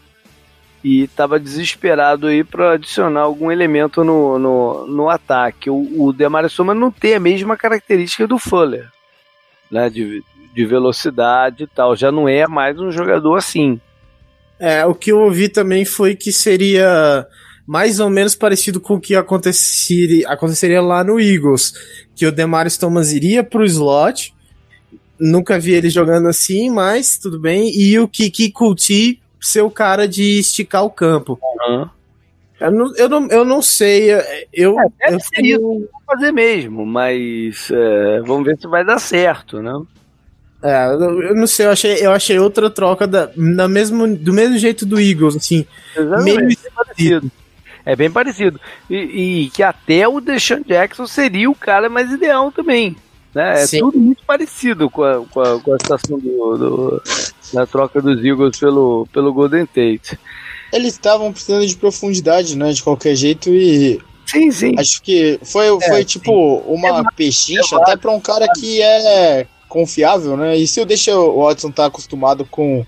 e 0.85 1.01
estava 1.01 1.39
desesperado 1.39 2.27
aí 2.27 2.43
para 2.43 2.73
adicionar 2.73 3.21
algum 3.21 3.51
elemento 3.51 4.03
no, 4.03 4.37
no, 4.37 4.85
no 4.85 5.09
ataque. 5.09 5.67
O, 5.67 6.05
o 6.05 6.13
Demario 6.13 6.47
Soma 6.47 6.75
não 6.75 6.91
tem 6.91 7.15
a 7.15 7.19
mesma 7.19 7.57
característica 7.57 8.27
do 8.27 8.37
Fuller, 8.37 8.87
né, 9.71 9.89
de, 9.89 10.23
de 10.53 10.65
velocidade 10.67 11.63
e 11.63 11.67
tal. 11.67 11.95
Já 11.95 12.11
não 12.11 12.29
é 12.29 12.45
mais 12.45 12.79
um 12.79 12.91
jogador 12.91 13.35
assim. 13.35 13.81
É, 14.59 14.85
o 14.85 14.93
que 14.93 15.11
eu 15.11 15.21
ouvi 15.21 15.49
também 15.49 15.85
foi 15.85 16.15
que 16.15 16.31
seria 16.31 17.25
mais 17.65 17.99
ou 17.99 18.11
menos 18.11 18.35
parecido 18.35 18.79
com 18.79 18.93
o 18.93 19.01
que 19.01 19.15
aconteceria, 19.15 20.29
aconteceria 20.29 20.83
lá 20.83 21.03
no 21.03 21.19
Eagles, 21.19 21.73
que 22.15 22.27
o 22.27 22.31
Demarius 22.31 22.77
Thomas 22.77 23.11
iria 23.11 23.43
pro 23.43 23.65
slot, 23.65 24.35
nunca 25.19 25.57
vi 25.57 25.73
ele 25.73 25.89
jogando 25.89 26.27
assim, 26.27 26.69
mas 26.69 27.17
tudo 27.17 27.39
bem, 27.39 27.75
e 27.75 27.97
o 27.97 28.07
Kiki 28.07 28.51
Kuti 28.51 29.19
ser 29.45 29.61
o 29.61 29.71
cara 29.71 30.07
de 30.07 30.39
esticar 30.39 30.83
o 30.83 30.89
campo. 30.89 31.39
Uhum. 31.67 31.89
Eu, 32.59 32.71
não, 32.71 32.95
eu, 32.95 33.09
não, 33.09 33.27
eu 33.27 33.45
não 33.45 33.61
sei, 33.61 34.11
eu... 34.53 34.79
É, 34.79 35.13
eu 35.13 35.17
tenho... 35.31 35.87
fazer 36.07 36.31
mesmo, 36.31 36.85
mas 36.85 37.69
é, 37.69 38.21
vamos 38.21 38.45
ver 38.45 38.57
se 38.57 38.67
vai 38.67 38.85
dar 38.85 38.97
certo, 38.99 39.61
né? 39.61 39.73
É, 40.63 40.87
eu 40.87 41.35
não 41.35 41.45
sei, 41.45 41.65
eu 41.65 41.71
achei, 41.71 42.05
eu 42.05 42.11
achei 42.11 42.39
outra 42.39 42.69
troca 42.69 43.05
da, 43.05 43.29
na 43.35 43.67
mesmo, 43.67 44.07
do 44.15 44.33
mesmo 44.33 44.57
jeito 44.57 44.85
do 44.85 44.99
Eagles, 44.99 45.35
assim, 45.35 45.65
Exatamente. 45.95 46.37
meio 46.43 46.57
parecido. 46.73 47.31
É 47.85 47.95
bem 47.95 48.09
parecido. 48.09 48.59
E, 48.89 48.95
e, 49.43 49.49
que 49.51 49.61
até 49.61 50.07
o 50.07 50.19
Deshaun 50.19 50.63
Jackson 50.65 51.05
seria 51.05 51.49
o 51.51 51.55
cara 51.55 51.87
mais 51.87 52.11
ideal 52.11 52.51
também. 52.51 52.95
Né? 53.35 53.63
É 53.63 53.67
Sim. 53.67 53.79
tudo 53.79 53.99
muito 53.99 54.23
parecido 54.25 54.89
com 54.89 55.03
a, 55.03 55.25
com 55.25 55.41
a, 55.41 55.59
com 55.59 55.73
a 55.73 55.77
situação 55.77 56.17
do, 56.17 56.57
do, 56.57 57.03
da 57.53 57.67
troca 57.67 58.01
dos 58.01 58.23
Eagles 58.23 58.57
pelo, 58.57 59.05
pelo 59.11 59.33
Golden 59.33 59.65
Tate. 59.65 60.17
Eles 60.71 60.93
estavam 60.93 61.33
precisando 61.33 61.67
de 61.67 61.75
profundidade, 61.75 62.57
né? 62.57 62.71
De 62.71 62.81
qualquer 62.81 63.13
jeito, 63.13 63.49
e. 63.49 64.01
Sim, 64.25 64.51
sim. 64.51 64.75
Acho 64.79 65.01
que 65.01 65.37
foi, 65.43 65.67
é, 65.67 65.87
foi 65.87 66.05
tipo 66.05 66.31
uma 66.65 67.01
é, 67.01 67.03
pechincha, 67.15 67.75
é 67.75 67.81
até 67.81 67.97
para 67.97 68.11
um 68.11 68.21
cara 68.21 68.47
que 68.57 68.81
é 68.81 69.45
confiável, 69.67 70.37
né? 70.37 70.57
E 70.57 70.65
se 70.65 70.79
eu 70.79 70.85
deixo 70.85 71.11
o 71.11 71.43
Watson 71.43 71.71
tá 71.71 71.85
acostumado 71.87 72.45
com 72.45 72.85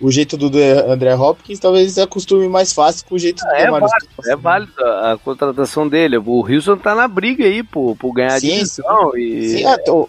o 0.00 0.10
jeito 0.10 0.36
do 0.36 0.46
André 0.88 1.14
Hopkins, 1.14 1.58
talvez 1.58 1.98
acostume 1.98 2.48
mais 2.48 2.72
fácil 2.72 3.06
com 3.06 3.14
o 3.14 3.18
jeito 3.18 3.42
do 3.42 3.50
é, 3.50 3.70
válido, 3.70 3.96
é 4.26 4.36
válido 4.36 4.72
a, 4.84 5.12
a, 5.12 5.18
contratação 5.18 5.88
dele. 5.88 6.18
O 6.18 6.40
Wilson 6.40 6.76
tá 6.76 6.94
na 6.94 7.08
briga 7.08 7.44
aí 7.44 7.62
por, 7.62 7.96
por 7.96 8.12
ganhar 8.12 8.38
sim, 8.38 8.48
divisão. 8.48 9.12
Sim. 9.12 9.18
E... 9.18 9.48
Sim, 9.48 9.66
é, 9.66 9.78
tô... 9.78 10.08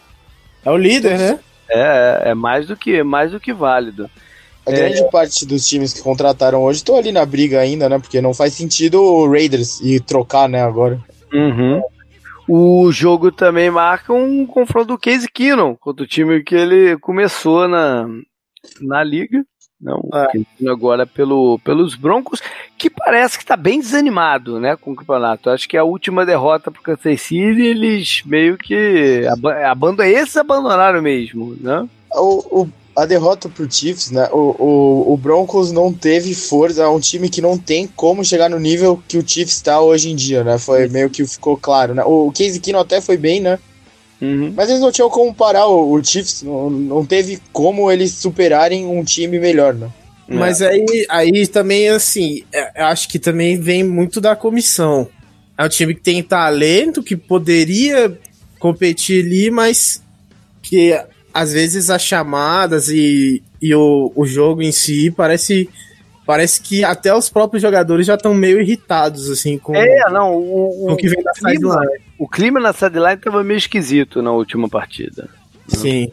é 0.65 0.71
o 0.71 0.77
líder, 0.77 1.17
né? 1.17 1.39
É, 1.69 2.21
é 2.31 2.33
mais 2.33 2.67
do 2.67 2.75
que, 2.75 3.01
mais 3.03 3.31
do 3.31 3.39
que 3.39 3.53
válido. 3.53 4.09
A 4.65 4.71
grande 4.71 4.99
é... 4.99 5.09
parte 5.09 5.45
dos 5.45 5.65
times 5.65 5.93
que 5.93 6.01
contrataram 6.01 6.61
hoje 6.61 6.79
estão 6.79 6.97
ali 6.97 7.11
na 7.11 7.25
briga 7.25 7.59
ainda, 7.59 7.87
né? 7.87 7.97
Porque 7.97 8.19
não 8.19 8.33
faz 8.33 8.53
sentido 8.53 9.01
o 9.01 9.29
Raiders 9.29 9.79
e 9.79 9.99
trocar, 10.01 10.49
né, 10.49 10.61
agora. 10.61 10.99
Uhum. 11.31 11.81
O 12.49 12.91
jogo 12.91 13.31
também 13.31 13.69
marca 13.69 14.11
um 14.13 14.45
confronto 14.45 14.87
do 14.87 14.97
Case 14.97 15.27
Keenum 15.29 15.75
contra 15.75 16.03
o 16.03 16.07
time 16.07 16.43
que 16.43 16.55
ele 16.55 16.97
começou 16.99 17.67
na, 17.67 18.07
na 18.81 19.03
liga. 19.03 19.45
Não, 19.79 20.09
é. 20.11 20.67
agora 20.69 21.05
pelo, 21.05 21.59
pelos 21.59 21.93
Broncos, 21.93 22.41
que 22.77 22.89
parece 22.89 23.37
que 23.37 23.43
está 23.43 23.55
bem 23.55 23.79
desanimado 23.79 24.59
né, 24.59 24.75
com 24.75 24.91
o 24.91 24.95
campeonato. 24.95 25.51
Acho 25.51 25.69
que 25.69 25.77
a 25.77 25.83
última 25.83 26.25
derrota 26.25 26.71
para 26.71 26.79
o 26.79 26.83
Kansas 26.83 27.21
City, 27.21 27.61
eles 27.61 28.23
meio 28.25 28.57
que. 28.57 29.21
Abandon, 29.69 30.03
esses 30.03 30.35
abandonaram 30.35 30.99
mesmo. 31.01 31.55
Né? 31.61 31.87
O, 32.11 32.61
o, 32.61 32.69
a 32.97 33.05
derrota 33.05 33.47
para 33.47 33.63
o 33.63 33.71
Chiefs, 33.71 34.09
né? 34.09 34.27
O, 34.31 34.55
o, 34.57 35.13
o, 35.13 35.17
Broncos 35.17 35.71
não 35.71 35.93
teve 35.93 36.33
força, 36.33 36.81
é 36.81 36.87
um 36.87 36.99
time 36.99 37.29
que 37.29 37.41
não 37.41 37.55
tem 37.55 37.85
como 37.85 38.25
chegar 38.25 38.49
no 38.49 38.59
nível 38.59 39.01
que 39.07 39.19
o 39.19 39.27
Chiefs 39.27 39.57
está 39.57 39.79
hoje 39.79 40.09
em 40.09 40.15
dia, 40.15 40.43
né? 40.43 40.57
Foi 40.57 40.87
meio 40.87 41.07
que 41.07 41.23
ficou 41.23 41.55
claro. 41.55 41.93
Né? 41.93 42.03
O 42.03 42.31
Case 42.31 42.59
Keenum 42.59 42.79
até 42.79 42.99
foi 42.99 43.15
bem, 43.15 43.39
né? 43.39 43.59
Uhum. 44.21 44.53
Mas 44.55 44.69
eles 44.69 44.81
não 44.81 44.91
tinham 44.91 45.09
como 45.09 45.33
parar 45.33 45.67
o, 45.67 45.93
o 45.93 46.03
Chiefs, 46.03 46.41
não, 46.43 46.69
não 46.69 47.05
teve 47.05 47.39
como 47.53 47.91
eles 47.91 48.13
superarem 48.13 48.85
um 48.85 49.03
time 49.03 49.39
melhor, 49.39 49.73
né? 49.73 49.89
Mas 50.27 50.61
é. 50.61 50.69
aí, 50.69 51.05
aí 51.09 51.47
também, 51.47 51.89
assim, 51.89 52.43
é, 52.51 52.83
acho 52.83 53.07
que 53.07 53.17
também 53.17 53.59
vem 53.59 53.83
muito 53.83 54.19
da 54.19 54.35
comissão. 54.35 55.07
É 55.57 55.63
um 55.63 55.69
time 55.69 55.95
que 55.95 56.01
tem 56.01 56.21
talento, 56.21 57.01
que 57.01 57.15
poderia 57.15 58.19
competir 58.59 59.25
ali, 59.25 59.49
mas 59.49 60.03
que 60.61 60.99
às 61.33 61.53
vezes 61.53 61.89
as 61.89 62.01
chamadas 62.01 62.89
e, 62.89 63.41
e 63.61 63.73
o, 63.73 64.11
o 64.15 64.25
jogo 64.25 64.61
em 64.61 64.71
si 64.71 65.11
parece 65.15 65.69
parece 66.27 66.59
que 66.61 66.83
até 66.83 67.15
os 67.15 67.29
próprios 67.29 67.61
jogadores 67.61 68.05
já 68.05 68.15
estão 68.15 68.33
meio 68.33 68.59
irritados, 68.59 69.31
assim, 69.31 69.57
com, 69.57 69.73
é, 69.73 70.09
não, 70.11 70.35
o, 70.35 70.85
com 70.87 70.93
o 70.93 70.97
que 70.97 71.07
vem 71.07 71.23
da 71.23 71.33
sideline. 71.33 72.01
O 72.19 72.27
clima 72.27 72.59
na 72.59 72.73
sideline 72.73 73.13
estava 73.13 73.41
meio 73.45 73.57
esquisito 73.57 74.21
na 74.21 74.31
última 74.31 74.67
partida. 74.67 75.29
Sim. 75.69 76.11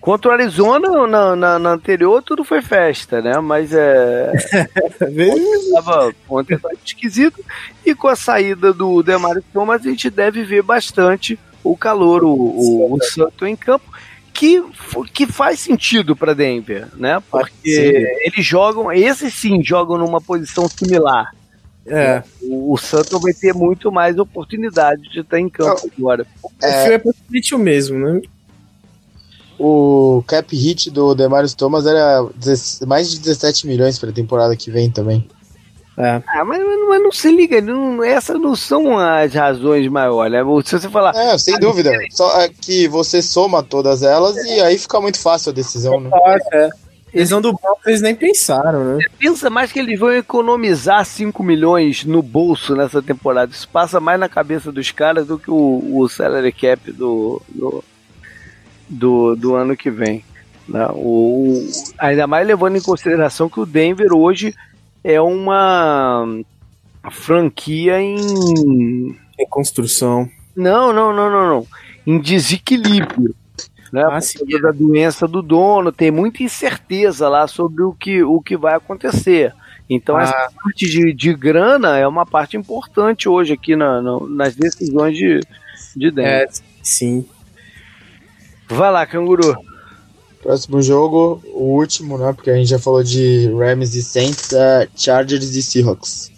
Contra 0.00 0.30
o 0.30 0.32
Arizona, 0.32 1.06
na, 1.06 1.36
na, 1.36 1.58
na, 1.58 1.70
anterior, 1.70 2.22
tudo 2.22 2.44
foi 2.44 2.62
festa, 2.62 3.20
né? 3.20 3.38
Mas 3.40 3.72
é. 3.74 4.32
ontem, 5.02 5.72
tava, 5.74 6.14
ontem 6.30 6.58
tava 6.58 6.74
esquisito. 6.82 7.44
E 7.84 7.94
com 7.94 8.08
a 8.08 8.16
saída 8.16 8.72
do 8.72 9.02
Demario 9.02 9.44
Thomas, 9.52 9.84
a 9.84 9.90
gente 9.90 10.08
deve 10.08 10.44
ver 10.44 10.62
bastante 10.62 11.38
o 11.62 11.76
calor, 11.76 12.24
o, 12.24 12.32
o, 12.32 12.94
o 12.94 13.02
Santo 13.02 13.46
em 13.46 13.56
campo 13.56 13.95
que, 14.36 14.62
que 15.12 15.26
faz 15.26 15.60
sentido 15.60 16.14
para 16.14 16.34
Denver, 16.34 16.88
né? 16.96 17.22
Porque 17.30 17.50
sim. 17.64 18.20
eles 18.20 18.44
jogam, 18.44 18.92
esses 18.92 19.32
sim 19.32 19.62
jogam 19.62 19.96
numa 19.96 20.20
posição 20.20 20.68
similar. 20.68 21.34
É. 21.86 22.22
O, 22.42 22.74
o 22.74 22.76
Santos 22.76 23.20
vai 23.22 23.32
ter 23.32 23.54
muito 23.54 23.90
mais 23.90 24.18
oportunidade 24.18 25.02
de 25.10 25.20
estar 25.20 25.40
em 25.40 25.48
campo 25.48 25.90
agora. 25.96 26.26
É, 26.62 26.94
é 26.94 26.98
praticamente 26.98 27.54
o 27.54 27.58
mesmo, 27.58 27.98
né? 27.98 28.20
O 29.58 30.22
cap 30.26 30.54
hit 30.54 30.90
do 30.90 31.14
Demarius 31.14 31.54
Thomas 31.54 31.86
era 31.86 32.26
mais 32.86 33.10
de 33.10 33.20
17 33.20 33.66
milhões 33.66 33.98
para 33.98 34.10
a 34.10 34.12
temporada 34.12 34.54
que 34.54 34.70
vem 34.70 34.90
também. 34.90 35.26
É. 35.98 36.22
Ah, 36.26 36.44
mas, 36.44 36.62
mas, 36.88 37.02
não 37.02 37.10
se 37.10 37.34
liga, 37.34 37.60
não, 37.62 38.04
essas 38.04 38.38
não 38.38 38.54
são 38.54 38.98
as 38.98 39.32
razões 39.32 39.88
maiores, 39.88 40.32
né? 40.32 40.40
Se 40.64 40.78
você 40.78 40.90
falar. 40.90 41.16
É, 41.16 41.38
sem 41.38 41.54
ah, 41.54 41.58
dúvida. 41.58 41.90
Só 42.10 42.38
é 42.40 42.50
que 42.50 42.86
você 42.86 43.22
soma 43.22 43.62
todas 43.62 44.02
elas 44.02 44.36
e 44.36 44.60
aí 44.60 44.78
fica 44.78 45.00
muito 45.00 45.18
fácil 45.18 45.50
a 45.50 45.54
decisão, 45.54 45.98
né? 45.98 46.10
É. 46.52 46.68
Eles 47.16 47.30
do 47.30 47.52
banco, 47.52 47.80
eles 47.86 48.02
nem 48.02 48.14
pensaram, 48.14 48.84
né? 48.84 49.04
pensa 49.18 49.48
mais 49.48 49.72
que 49.72 49.78
eles 49.78 49.98
vão 49.98 50.12
economizar 50.12 51.02
5 51.02 51.42
milhões 51.42 52.04
no 52.04 52.20
bolso 52.20 52.76
nessa 52.76 53.00
temporada. 53.00 53.52
Isso 53.52 53.66
passa 53.66 53.98
mais 53.98 54.20
na 54.20 54.28
cabeça 54.28 54.70
dos 54.70 54.90
caras 54.90 55.26
do 55.26 55.38
que 55.38 55.50
o, 55.50 55.98
o 55.98 56.06
salary 56.10 56.52
cap 56.52 56.92
do, 56.92 57.40
do, 57.48 57.84
do, 58.86 59.36
do 59.36 59.54
ano 59.54 59.74
que 59.74 59.90
vem. 59.90 60.22
Né? 60.68 60.86
O, 60.92 61.66
ainda 61.96 62.26
mais 62.26 62.46
levando 62.46 62.76
em 62.76 62.82
consideração 62.82 63.48
que 63.48 63.60
o 63.60 63.66
Denver 63.66 64.12
hoje 64.12 64.54
é 65.06 65.20
uma 65.20 66.26
franquia 67.12 68.00
em. 68.00 69.16
Em 69.38 69.48
construção. 69.48 70.28
Não, 70.56 70.92
não, 70.92 71.14
não, 71.14 71.30
não, 71.30 71.48
não. 71.48 71.66
Em 72.04 72.18
desequilíbrio. 72.18 73.32
Né? 73.92 74.02
Ah, 74.02 74.18
Por 74.18 74.60
da 74.60 74.72
doença 74.72 75.28
do 75.28 75.40
dono, 75.42 75.92
tem 75.92 76.10
muita 76.10 76.42
incerteza 76.42 77.28
lá 77.28 77.46
sobre 77.46 77.84
o 77.84 77.92
que, 77.92 78.24
o 78.24 78.40
que 78.40 78.56
vai 78.56 78.74
acontecer. 78.74 79.54
Então, 79.88 80.16
ah. 80.16 80.22
essa 80.22 80.50
parte 80.60 80.88
de, 80.88 81.14
de 81.14 81.32
grana 81.34 81.96
é 81.96 82.06
uma 82.08 82.26
parte 82.26 82.56
importante 82.56 83.28
hoje 83.28 83.52
aqui 83.52 83.76
na, 83.76 84.02
na 84.02 84.18
nas 84.28 84.56
decisões 84.56 85.16
de, 85.16 85.40
de 85.94 86.10
Denver. 86.10 86.32
É, 86.32 86.46
sim. 86.82 87.24
Vai 88.68 88.90
lá, 88.90 89.06
canguru. 89.06 89.56
Próximo 90.46 90.80
jogo, 90.80 91.42
o 91.52 91.76
último, 91.76 92.16
né? 92.16 92.32
Porque 92.32 92.52
a 92.52 92.54
gente 92.54 92.68
já 92.68 92.78
falou 92.78 93.02
de 93.02 93.50
Rams 93.52 93.96
e 93.96 94.02
Saints, 94.02 94.52
é 94.52 94.86
Chargers 94.94 95.56
e 95.56 95.60
Seahawks. 95.60 96.30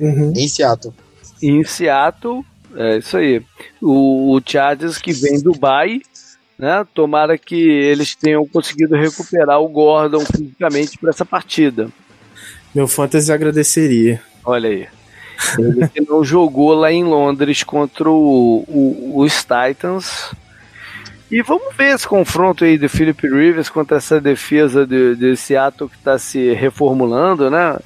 Uhum. 0.00 0.32
Em 0.34 0.48
Seattle. 0.48 0.92
Em 1.40 1.62
Seattle, 1.62 2.44
É 2.74 2.98
isso 2.98 3.16
aí. 3.16 3.40
O, 3.80 4.34
o 4.34 4.42
Chargers 4.44 4.98
que 4.98 5.12
vem 5.12 5.40
do 5.40 5.52
Dubai, 5.52 6.00
né? 6.58 6.84
Tomara 6.92 7.38
que 7.38 7.54
eles 7.54 8.16
tenham 8.16 8.44
conseguido 8.48 8.96
recuperar 8.96 9.60
o 9.60 9.68
Gordon 9.68 10.24
fisicamente 10.26 10.98
para 10.98 11.10
essa 11.10 11.24
partida. 11.24 11.88
Meu 12.74 12.88
fantasy 12.88 13.30
agradeceria. 13.30 14.20
Olha 14.44 14.70
aí. 14.70 14.88
Ele 15.56 15.86
que 15.86 16.00
não 16.10 16.24
jogou 16.24 16.74
lá 16.74 16.90
em 16.90 17.04
Londres 17.04 17.62
contra 17.62 18.10
o, 18.10 18.64
o, 18.66 19.20
os 19.20 19.44
Titans. 19.44 20.32
E 21.32 21.40
vamos 21.40 21.74
ver 21.74 21.94
esse 21.94 22.06
confronto 22.06 22.62
aí 22.62 22.76
do 22.76 22.90
Philip 22.90 23.26
Rivers 23.26 23.70
contra 23.70 23.96
essa 23.96 24.20
defesa 24.20 24.86
de, 24.86 25.16
de 25.16 25.34
Seattle 25.34 25.88
que 25.88 25.96
está 25.96 26.18
se 26.18 26.52
reformulando, 26.52 27.50
né? 27.50 27.78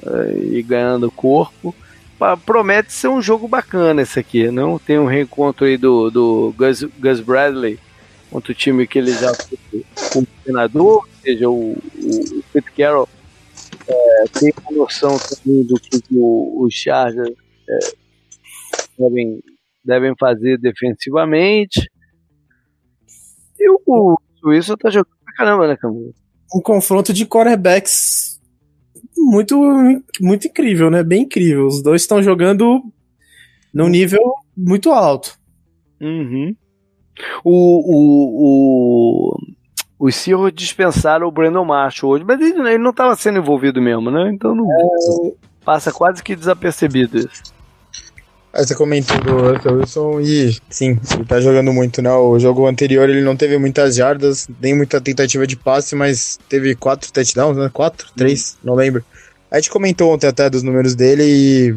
E 0.50 0.60
ganhando 0.62 1.08
corpo. 1.12 1.72
Promete 2.44 2.92
ser 2.92 3.06
um 3.06 3.22
jogo 3.22 3.46
bacana 3.46 4.02
esse 4.02 4.18
aqui, 4.18 4.50
não? 4.50 4.80
Tem 4.80 4.98
um 4.98 5.06
reencontro 5.06 5.64
aí 5.64 5.76
do, 5.76 6.10
do 6.10 6.52
Gus, 6.58 6.82
Gus 6.98 7.20
Bradley 7.20 7.78
contra 8.32 8.50
o 8.50 8.54
time 8.54 8.84
que 8.84 8.98
ele 8.98 9.12
já 9.12 9.32
foi 9.32 9.58
como 10.12 10.26
ou 10.82 11.06
seja, 11.22 11.48
o, 11.48 11.72
o 11.72 12.44
Pete 12.52 12.72
Carroll 12.72 13.08
é, 13.86 14.24
tem 14.40 14.52
uma 14.60 14.76
noção 14.76 15.16
também 15.18 15.62
do 15.62 15.78
que 15.78 16.00
os 16.10 16.74
Chargers 16.74 17.32
é, 17.68 17.78
devem, 18.98 19.40
devem 19.84 20.14
fazer 20.18 20.58
defensivamente. 20.58 21.88
E 23.58 23.70
o 23.86 24.16
Wilson 24.44 24.76
tá 24.76 24.90
jogando 24.90 25.16
pra 25.24 25.34
caramba, 25.34 25.68
né, 25.68 25.76
Camilo? 25.76 26.14
Um 26.54 26.60
confronto 26.60 27.12
de 27.12 27.26
quarterbacks 27.26 28.40
muito, 29.16 29.58
muito 30.20 30.46
incrível, 30.46 30.90
né? 30.90 31.02
Bem 31.02 31.22
incrível. 31.22 31.66
Os 31.66 31.82
dois 31.82 32.02
estão 32.02 32.22
jogando 32.22 32.82
num 33.72 33.88
nível 33.88 34.20
muito 34.56 34.90
alto. 34.90 35.38
Uhum. 36.00 36.54
O, 37.42 37.52
o, 37.52 39.30
o, 39.30 39.36
os 39.98 40.14
Seahawks 40.14 40.54
dispensaram 40.54 41.26
o 41.26 41.30
Brandon 41.30 41.64
Marshall 41.64 42.12
hoje, 42.12 42.24
mas 42.24 42.40
ele, 42.40 42.58
ele 42.68 42.78
não 42.78 42.90
estava 42.90 43.16
sendo 43.16 43.38
envolvido 43.38 43.80
mesmo, 43.80 44.10
né? 44.10 44.30
Então 44.32 44.54
não, 44.54 44.66
é... 44.66 45.32
passa 45.64 45.92
quase 45.92 46.22
que 46.22 46.36
desapercebido 46.36 47.18
isso. 47.18 47.55
Aí 48.56 48.66
você 48.66 48.74
comentou 48.74 49.20
do 49.20 49.52
Russell 49.52 49.74
Wilson 49.76 50.20
e 50.20 50.56
sim, 50.70 50.98
ele 51.12 51.26
tá 51.26 51.38
jogando 51.38 51.74
muito, 51.74 52.00
né? 52.00 52.10
O 52.10 52.38
jogo 52.38 52.66
anterior 52.66 53.06
ele 53.06 53.20
não 53.20 53.36
teve 53.36 53.58
muitas 53.58 53.96
jardas, 53.96 54.48
nem 54.62 54.74
muita 54.74 54.98
tentativa 54.98 55.46
de 55.46 55.54
passe, 55.54 55.94
mas 55.94 56.38
teve 56.48 56.74
quatro 56.74 57.12
touchdowns, 57.12 57.58
né? 57.58 57.68
Quatro? 57.70 58.08
Três? 58.16 58.56
Hum. 58.56 58.68
Não 58.68 58.74
lembro. 58.74 59.04
A 59.50 59.56
gente 59.56 59.68
comentou 59.68 60.10
ontem 60.10 60.26
até 60.26 60.48
dos 60.48 60.62
números 60.62 60.94
dele 60.94 61.22
e 61.22 61.76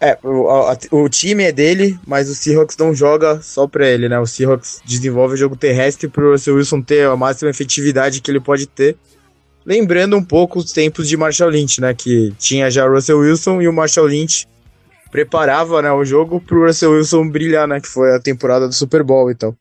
é, 0.00 0.16
o, 0.22 0.48
a, 0.48 0.78
o, 0.92 1.08
time 1.08 1.42
é 1.42 1.50
dele, 1.50 1.98
mas 2.06 2.28
o 2.28 2.36
Seahawks 2.36 2.76
não 2.76 2.94
joga 2.94 3.40
só 3.42 3.66
pra 3.66 3.88
ele, 3.88 4.08
né? 4.08 4.16
O 4.20 4.26
Seahawks 4.26 4.80
desenvolve 4.86 5.34
o 5.34 5.36
jogo 5.36 5.56
terrestre 5.56 6.06
pro 6.06 6.30
Russell 6.30 6.54
Wilson 6.54 6.80
ter 6.82 7.04
a 7.04 7.16
máxima 7.16 7.50
efetividade 7.50 8.20
que 8.20 8.30
ele 8.30 8.38
pode 8.38 8.68
ter. 8.68 8.96
Lembrando 9.66 10.16
um 10.16 10.22
pouco 10.22 10.60
os 10.60 10.70
tempos 10.70 11.08
de 11.08 11.16
Marshall 11.16 11.50
Lynch, 11.50 11.80
né? 11.80 11.92
Que 11.94 12.32
tinha 12.38 12.70
já 12.70 12.86
o 12.86 12.92
Russell 12.92 13.18
Wilson 13.18 13.60
e 13.60 13.66
o 13.66 13.72
Marshall 13.72 14.06
Lynch 14.06 14.46
preparava 15.10 15.82
né, 15.82 15.90
o 15.92 16.04
jogo 16.04 16.40
pro 16.40 16.66
Russell 16.66 16.92
Wilson 16.92 17.28
brilhar, 17.28 17.66
né? 17.66 17.80
Que 17.80 17.88
foi 17.88 18.14
a 18.14 18.20
temporada 18.20 18.66
do 18.66 18.74
Super 18.74 19.02
Bowl 19.02 19.30
e 19.30 19.34
tal. 19.34 19.56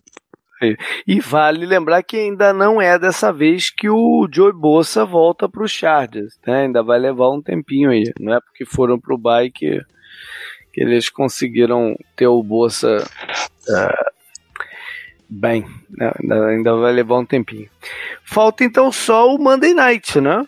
E 1.05 1.19
vale 1.19 1.65
lembrar 1.65 2.01
que 2.01 2.17
ainda 2.17 2.51
não 2.51 2.81
é 2.81 2.97
dessa 2.97 3.31
vez 3.31 3.69
que 3.69 3.89
o 3.89 4.27
Joey 4.31 4.53
Bossa 4.53 5.05
volta 5.05 5.47
para 5.47 5.63
os 5.63 5.71
Chargers, 5.71 6.39
né? 6.45 6.63
Ainda 6.63 6.81
vai 6.81 6.99
levar 6.99 7.29
um 7.29 7.41
tempinho 7.41 7.91
aí. 7.91 8.11
Não 8.19 8.33
é 8.33 8.41
porque 8.41 8.65
foram 8.65 8.99
pro 8.99 9.17
bike 9.17 9.81
que 10.73 10.81
eles 10.81 11.09
conseguiram 11.09 11.95
ter 12.15 12.27
o 12.27 12.41
Bolsa 12.41 13.03
uh, 13.69 14.11
bem. 15.29 15.65
Né? 15.89 16.11
Ainda 16.49 16.75
vai 16.75 16.91
levar 16.91 17.19
um 17.19 17.25
tempinho. 17.25 17.69
Falta 18.23 18.63
então 18.63 18.91
só 18.91 19.33
o 19.33 19.37
Monday 19.37 19.73
Night, 19.73 20.19
né? 20.19 20.45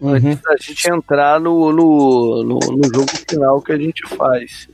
Uhum. 0.00 0.14
Antes 0.14 0.40
da 0.42 0.56
gente 0.56 0.90
entrar 0.90 1.40
no, 1.40 1.72
no, 1.72 2.44
no, 2.44 2.58
no, 2.58 2.94
jogo 2.94 3.10
final 3.28 3.60
que 3.62 3.72
a 3.72 3.78
gente 3.78 4.06
faz. 4.16 4.68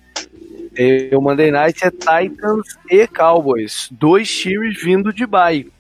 E 0.76 1.10
o 1.14 1.20
Monday 1.20 1.50
Night 1.50 1.84
é 1.84 1.90
Titans 1.90 2.76
e 2.90 3.06
Cowboys. 3.06 3.88
Dois 3.90 4.28
times 4.28 4.82
vindo 4.82 5.12
de 5.12 5.26
bye. 5.26 5.70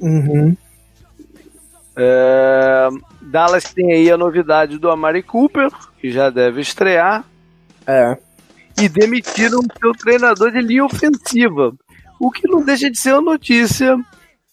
Uhum. 0.00 0.56
É, 1.96 2.88
Dallas 3.20 3.64
tem 3.64 3.92
aí 3.92 4.10
a 4.10 4.16
novidade 4.16 4.78
do 4.78 4.90
Amari 4.90 5.22
Cooper, 5.22 5.70
que 6.00 6.10
já 6.10 6.30
deve 6.30 6.60
estrear. 6.60 7.24
É. 7.86 8.16
E 8.80 8.88
demitiram 8.88 9.60
seu 9.80 9.92
treinador 9.92 10.52
de 10.52 10.60
linha 10.60 10.84
ofensiva. 10.84 11.74
O 12.20 12.30
que 12.30 12.48
não 12.48 12.64
deixa 12.64 12.90
de 12.90 12.98
ser 12.98 13.14
uma 13.14 13.32
notícia 13.32 13.98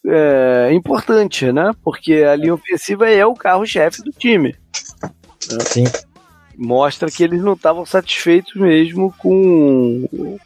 é, 0.06 0.72
importante, 0.72 1.50
né? 1.50 1.72
Porque 1.82 2.14
a 2.14 2.36
linha 2.36 2.54
ofensiva 2.54 3.08
é 3.08 3.26
o 3.26 3.34
carro-chefe 3.34 4.02
do 4.02 4.12
time. 4.12 4.54
Né? 5.50 5.58
Sim. 5.66 5.84
Mostra 6.56 7.10
que 7.10 7.22
eles 7.22 7.42
não 7.42 7.52
estavam 7.52 7.84
satisfeitos 7.84 8.54
mesmo 8.54 9.12
com, 9.18 10.38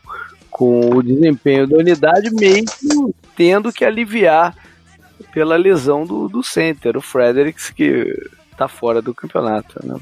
com 0.50 0.96
o 0.96 1.02
desempenho 1.02 1.66
da 1.66 1.76
unidade, 1.76 2.30
mesmo 2.30 3.14
tendo 3.36 3.72
que 3.72 3.84
aliviar 3.84 4.56
pela 5.32 5.56
lesão 5.56 6.04
do, 6.04 6.28
do 6.28 6.42
center, 6.42 6.96
o 6.96 7.00
Fredericks, 7.00 7.70
que 7.70 8.14
está 8.50 8.66
fora 8.66 9.00
do 9.00 9.14
campeonato. 9.14 9.78
Né? 9.86 9.96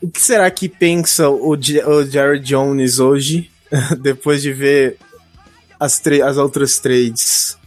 O 0.00 0.08
que 0.08 0.20
será 0.20 0.48
que 0.50 0.68
pensa 0.68 1.28
o, 1.28 1.50
o 1.50 2.04
Jared 2.04 2.44
Jones 2.44 3.00
hoje, 3.00 3.50
depois 4.00 4.40
de 4.40 4.52
ver 4.52 4.96
as, 5.80 6.00
as 6.24 6.36
outras 6.36 6.78
trades? 6.78 7.57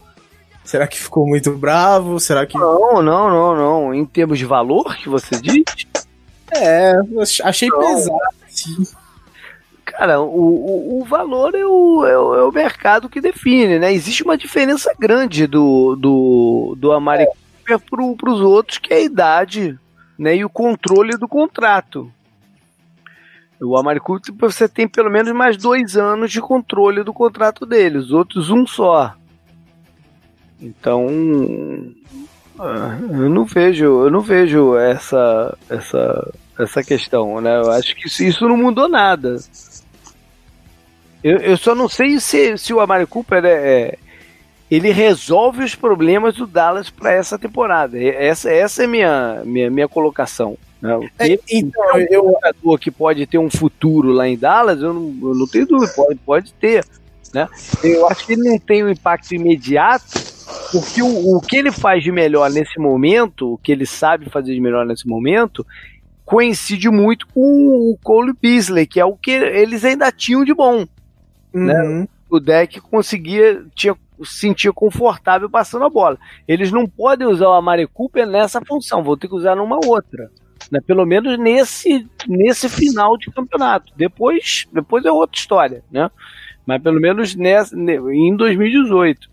Será 0.64 0.88
que 0.88 1.00
ficou 1.00 1.28
muito 1.28 1.52
bravo? 1.58 2.20
Será 2.20 2.46
que. 2.46 2.58
Não, 2.58 3.02
não, 3.02 3.30
não, 3.30 3.56
não. 3.56 3.94
Em 3.94 4.06
termos 4.06 4.38
de 4.38 4.46
valor 4.46 4.96
que 4.96 5.10
você 5.10 5.40
diz? 5.40 5.64
É, 6.54 6.94
achei 7.44 7.70
não. 7.70 7.80
pesado, 7.80 8.20
sim. 8.48 8.84
Cara, 9.86 10.22
o, 10.22 10.28
o, 10.28 11.02
o 11.02 11.06
valor 11.06 11.54
é 11.56 11.66
o, 11.66 12.06
é 12.06 12.18
o, 12.18 12.36
é, 12.36 12.44
o, 12.44 12.52
mercado 12.52 13.10
que 13.10 13.20
define, 13.20 13.80
né? 13.80 13.94
Existe 13.94 14.24
uma 14.24 14.38
diferença 14.38 14.94
grande 14.98 15.48
do, 15.48 15.96
do, 15.96 16.76
do 16.78 16.92
Amari 16.92 17.24
é. 17.24 17.76
Cooper 17.76 18.16
para 18.16 18.32
os 18.32 18.40
outros, 18.40 18.78
que 18.78 18.94
é 18.94 18.98
a 18.98 19.02
idade 19.02 19.78
né, 20.18 20.36
e 20.36 20.46
o 20.46 20.50
controle 20.50 21.18
do 21.18 21.28
contrato. 21.28 22.12
O 23.60 23.78
Amari 23.78 24.00
Cooper 24.00 24.34
você 24.40 24.68
tem 24.68 24.88
pelo 24.88 25.10
menos 25.10 25.32
mais 25.34 25.58
dois 25.58 25.98
anos 25.98 26.32
de 26.32 26.42
controle 26.42 27.04
do 27.04 27.14
contrato 27.14 27.66
dele, 27.66 27.98
os 27.98 28.12
outros 28.12 28.50
um 28.50 28.66
só. 28.66 29.16
Então 30.62 31.08
ah, 32.60 32.98
eu 33.10 33.30
não 33.30 33.46
vejo, 33.46 33.86
eu 33.86 34.12
não 34.12 34.22
vejo 34.22 34.78
essa 34.78 35.58
essa 35.70 36.34
essa 36.60 36.84
questão, 36.84 37.42
né? 37.42 37.58
Eu 37.58 37.72
acho 37.72 37.96
que 37.96 38.08
isso 38.08 38.48
não 38.48 38.58
mudou 38.58 38.88
nada. 38.88 39.38
Eu, 41.24 41.38
eu 41.38 41.58
só 41.58 41.74
não 41.74 41.88
sei 41.88 42.20
se, 42.20 42.58
se 42.58 42.74
o 42.74 42.80
Amari 42.80 43.06
Cooper 43.06 43.44
é, 43.46 43.50
é 43.50 43.98
ele 44.70 44.92
resolve 44.92 45.64
os 45.64 45.76
problemas 45.76 46.36
do 46.36 46.48
Dallas 46.48 46.90
para 46.90 47.12
essa 47.12 47.38
temporada. 47.38 48.02
Essa, 48.02 48.52
essa 48.52 48.84
é 48.84 48.88
minha 48.88 49.42
minha 49.44 49.70
minha 49.70 49.88
colocação. 49.88 50.58
Né? 50.82 51.10
É, 51.20 51.38
então, 51.52 52.00
eu, 52.10 52.26
um 52.26 52.32
jogador 52.32 52.80
que 52.80 52.90
pode 52.90 53.26
ter 53.28 53.38
um 53.38 53.50
futuro 53.50 54.12
lá 54.12 54.28
em 54.28 54.38
Dallas, 54.38 54.82
eu 54.82 54.94
não, 54.94 55.30
eu 55.30 55.36
não 55.36 55.48
tenho 55.48 55.68
dúvida, 55.68 55.94
pode, 55.94 56.20
pode 56.20 56.54
ter. 56.54 56.86
Né? 57.34 57.48
Eu 57.84 58.08
acho 58.08 58.26
que 58.26 58.34
ele 58.34 58.50
não 58.50 58.60
tem 58.60 58.84
um 58.84 58.90
impacto 58.90 59.34
imediato, 59.34 60.31
porque 60.72 61.02
o, 61.02 61.38
o 61.38 61.42
que 61.42 61.58
ele 61.58 61.72
faz 61.72 62.04
de 62.04 62.12
melhor 62.12 62.50
nesse 62.50 62.80
momento, 62.80 63.54
o 63.54 63.58
que 63.58 63.72
ele 63.72 63.86
sabe 63.86 64.30
fazer 64.30 64.54
de 64.54 64.62
melhor 64.62 64.86
nesse 64.86 65.08
momento, 65.08 65.66
coincide 66.26 66.90
muito 66.90 67.28
com 67.28 67.42
o 67.42 67.98
Cole 68.02 68.34
Beasley, 68.42 68.88
que 68.88 69.00
é 69.00 69.06
o 69.06 69.18
que 69.18 69.32
eles 69.32 69.84
ainda 69.84 70.12
tinham 70.12 70.46
de 70.46 70.54
bom. 70.54 70.86
Né? 71.54 71.74
Uhum. 71.74 72.00
Né? 72.02 72.08
O 72.30 72.40
deck 72.40 72.80
conseguia, 72.80 73.66
tinha, 73.76 73.94
sentia 74.24 74.72
confortável 74.72 75.50
passando 75.50 75.84
a 75.84 75.90
bola. 75.90 76.18
Eles 76.48 76.72
não 76.72 76.88
podem 76.88 77.28
usar 77.28 77.50
o 77.50 77.54
Amari 77.54 77.86
Cooper 77.86 78.26
nessa 78.26 78.62
função, 78.62 79.04
vão 79.04 79.18
ter 79.18 79.28
que 79.28 79.36
usar 79.36 79.56
numa 79.56 79.80
outra. 79.86 80.32
Né? 80.72 80.80
Pelo 80.80 81.06
menos 81.06 81.38
nesse, 81.38 82.08
nesse 82.26 82.70
final 82.70 83.18
de 83.18 83.30
campeonato. 83.32 83.92
Depois, 83.98 84.66
depois 84.72 85.04
é 85.04 85.12
outra 85.12 85.38
história, 85.38 85.84
né? 85.92 86.10
Mas 86.66 86.82
pelo 86.82 87.02
menos 87.02 87.36
nessa, 87.36 87.76
em 87.76 88.36
2018. 88.38 89.31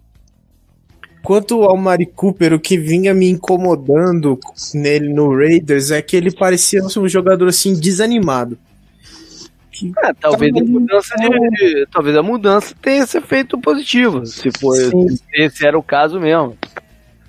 Quanto 1.23 1.63
ao 1.63 1.77
Mari 1.77 2.07
Cooper, 2.07 2.55
o 2.55 2.61
que 2.61 2.79
vinha 2.79 3.13
me 3.13 3.29
incomodando 3.29 4.39
nele 4.75 5.13
no 5.13 5.37
Raiders 5.37 5.91
é 5.91 6.01
que 6.01 6.17
ele 6.17 6.31
parecia 6.31 6.83
um 6.83 7.09
jogador 7.09 7.49
assim 7.49 7.79
desanimado. 7.79 8.59
É, 10.05 10.13
talvez, 10.13 10.55
a 10.57 10.65
mudança 10.65 11.15
de, 11.17 11.87
talvez 11.93 12.17
a 12.17 12.23
mudança 12.23 12.75
tenha 12.83 13.05
esse 13.05 13.19
efeito 13.19 13.59
positivo, 13.59 14.27
se 14.27 14.51
for 14.59 14.75
esse 15.33 15.67
era 15.67 15.79
o 15.79 15.83
caso 15.83 16.19
mesmo. 16.19 16.57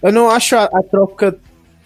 Eu 0.02 0.12
não 0.12 0.30
acho 0.30 0.56
a, 0.56 0.64
a 0.64 0.82
troca 0.82 1.38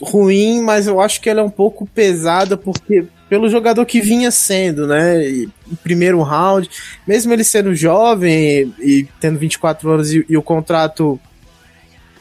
ruim, 0.02 0.62
mas 0.62 0.88
eu 0.88 1.02
acho 1.02 1.20
que 1.20 1.30
ela 1.30 1.42
é 1.42 1.44
um 1.44 1.50
pouco 1.50 1.86
pesada 1.86 2.56
porque 2.56 3.06
pelo 3.30 3.50
jogador 3.50 3.86
que 3.86 4.00
vinha 4.00 4.30
sendo, 4.30 4.86
né? 4.86 5.26
E, 5.28 5.50
primeiro 5.82 6.22
round, 6.22 6.70
mesmo 7.08 7.34
ele 7.34 7.44
sendo 7.44 7.74
jovem 7.74 8.72
e, 8.80 9.00
e 9.00 9.08
tendo 9.20 9.40
24 9.40 9.90
anos 9.90 10.14
e, 10.14 10.26
e, 10.30 10.38
o 10.38 10.44
contrato 10.44 11.20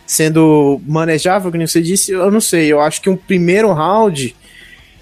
sendo 0.07 0.81
manejável, 0.87 1.51
como 1.51 1.67
você 1.67 1.81
disse, 1.81 2.13
eu 2.13 2.31
não 2.31 2.41
sei. 2.41 2.73
Eu 2.73 2.81
acho 2.81 3.01
que 3.01 3.11
um 3.11 3.17
primeiro 3.17 3.73
round 3.73 4.35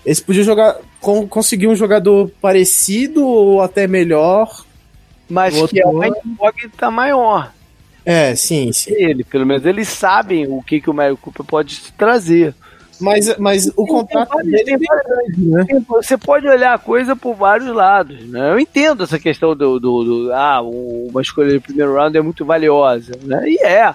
eles 0.05 0.21
podiam 0.21 0.45
jogar, 0.45 0.77
com, 1.01 1.27
conseguir 1.29 1.69
um 1.69 1.77
jogador 1.77 2.31
parecido 2.41 3.27
ou 3.27 3.63
até 3.63 3.87
melhor. 3.87 4.65
Mas 5.29 5.55
que 5.71 5.81
é 5.81 5.87
uma 5.87 6.09
incógnita 6.09 6.91
maior. 6.91 7.53
É, 8.05 8.35
sim, 8.35 8.73
sim. 8.73 8.93
Ele, 8.95 9.23
pelo 9.23 9.47
menos 9.47 9.65
eles 9.65 9.89
sabem 9.89 10.47
o 10.49 10.63
que, 10.63 10.81
que 10.81 10.91
o 10.91 10.95
Mario 10.95 11.17
Cooper 11.17 11.45
pode 11.45 11.81
trazer. 11.97 12.55
Mas, 13.01 13.39
mas 13.39 13.67
o 13.77 13.87
contrato 13.87 14.37
dele 14.39 14.75
é 14.75 14.79
grande, 14.79 15.49
né? 15.49 15.85
Você 15.89 16.19
pode 16.19 16.47
olhar 16.47 16.75
a 16.75 16.79
coisa 16.79 17.17
por 17.17 17.35
vários 17.35 17.69
lados, 17.75 18.29
né? 18.29 18.53
Eu 18.53 18.59
entendo 18.59 19.05
essa 19.05 19.19
questão 19.19 19.57
do, 19.57 19.81
do, 19.81 20.05
do 20.05 20.33
ah, 20.35 20.61
uma 20.61 21.23
escolha 21.23 21.53
de 21.53 21.61
primeiro 21.61 21.95
round 21.95 22.17
é 22.17 22.21
muito 22.21 22.45
valiosa, 22.45 23.13
né? 23.23 23.43
E 23.47 23.65
é. 23.65 23.95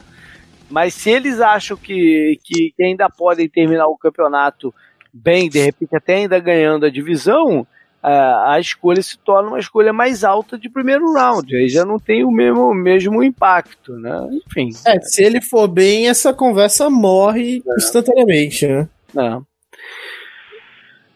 Mas 0.69 0.93
se 0.93 1.09
eles 1.09 1.39
acham 1.39 1.77
que, 1.77 2.39
que, 2.43 2.73
que 2.75 2.83
ainda 2.83 3.09
podem 3.09 3.47
terminar 3.47 3.87
o 3.87 3.97
campeonato 3.97 4.73
bem, 5.13 5.49
de 5.49 5.59
repente 5.59 5.95
até 5.95 6.15
ainda 6.15 6.39
ganhando 6.39 6.85
a 6.85 6.89
divisão, 6.89 7.65
a, 8.07 8.59
escolha 8.59 9.01
se 9.01 9.17
torna 9.17 9.49
uma 9.49 9.59
escolha 9.59 9.91
mais 9.91 10.23
alta 10.23 10.57
de 10.57 10.69
primeiro 10.69 11.11
round. 11.13 11.55
Aí 11.55 11.67
já 11.67 11.83
não 11.83 11.97
tem 11.97 12.23
o 12.23 12.31
mesmo, 12.31 12.73
mesmo 12.73 13.23
impacto, 13.23 13.93
né? 13.93 14.27
Enfim. 14.47 14.69
É, 14.85 14.99
se 15.01 15.23
ele 15.23 15.41
for 15.41 15.67
bem, 15.67 16.07
essa 16.07 16.33
conversa 16.33 16.89
morre 16.89 17.63
é. 17.67 17.75
instantaneamente, 17.77 18.67
né? 18.67 18.87
É. 19.17 19.39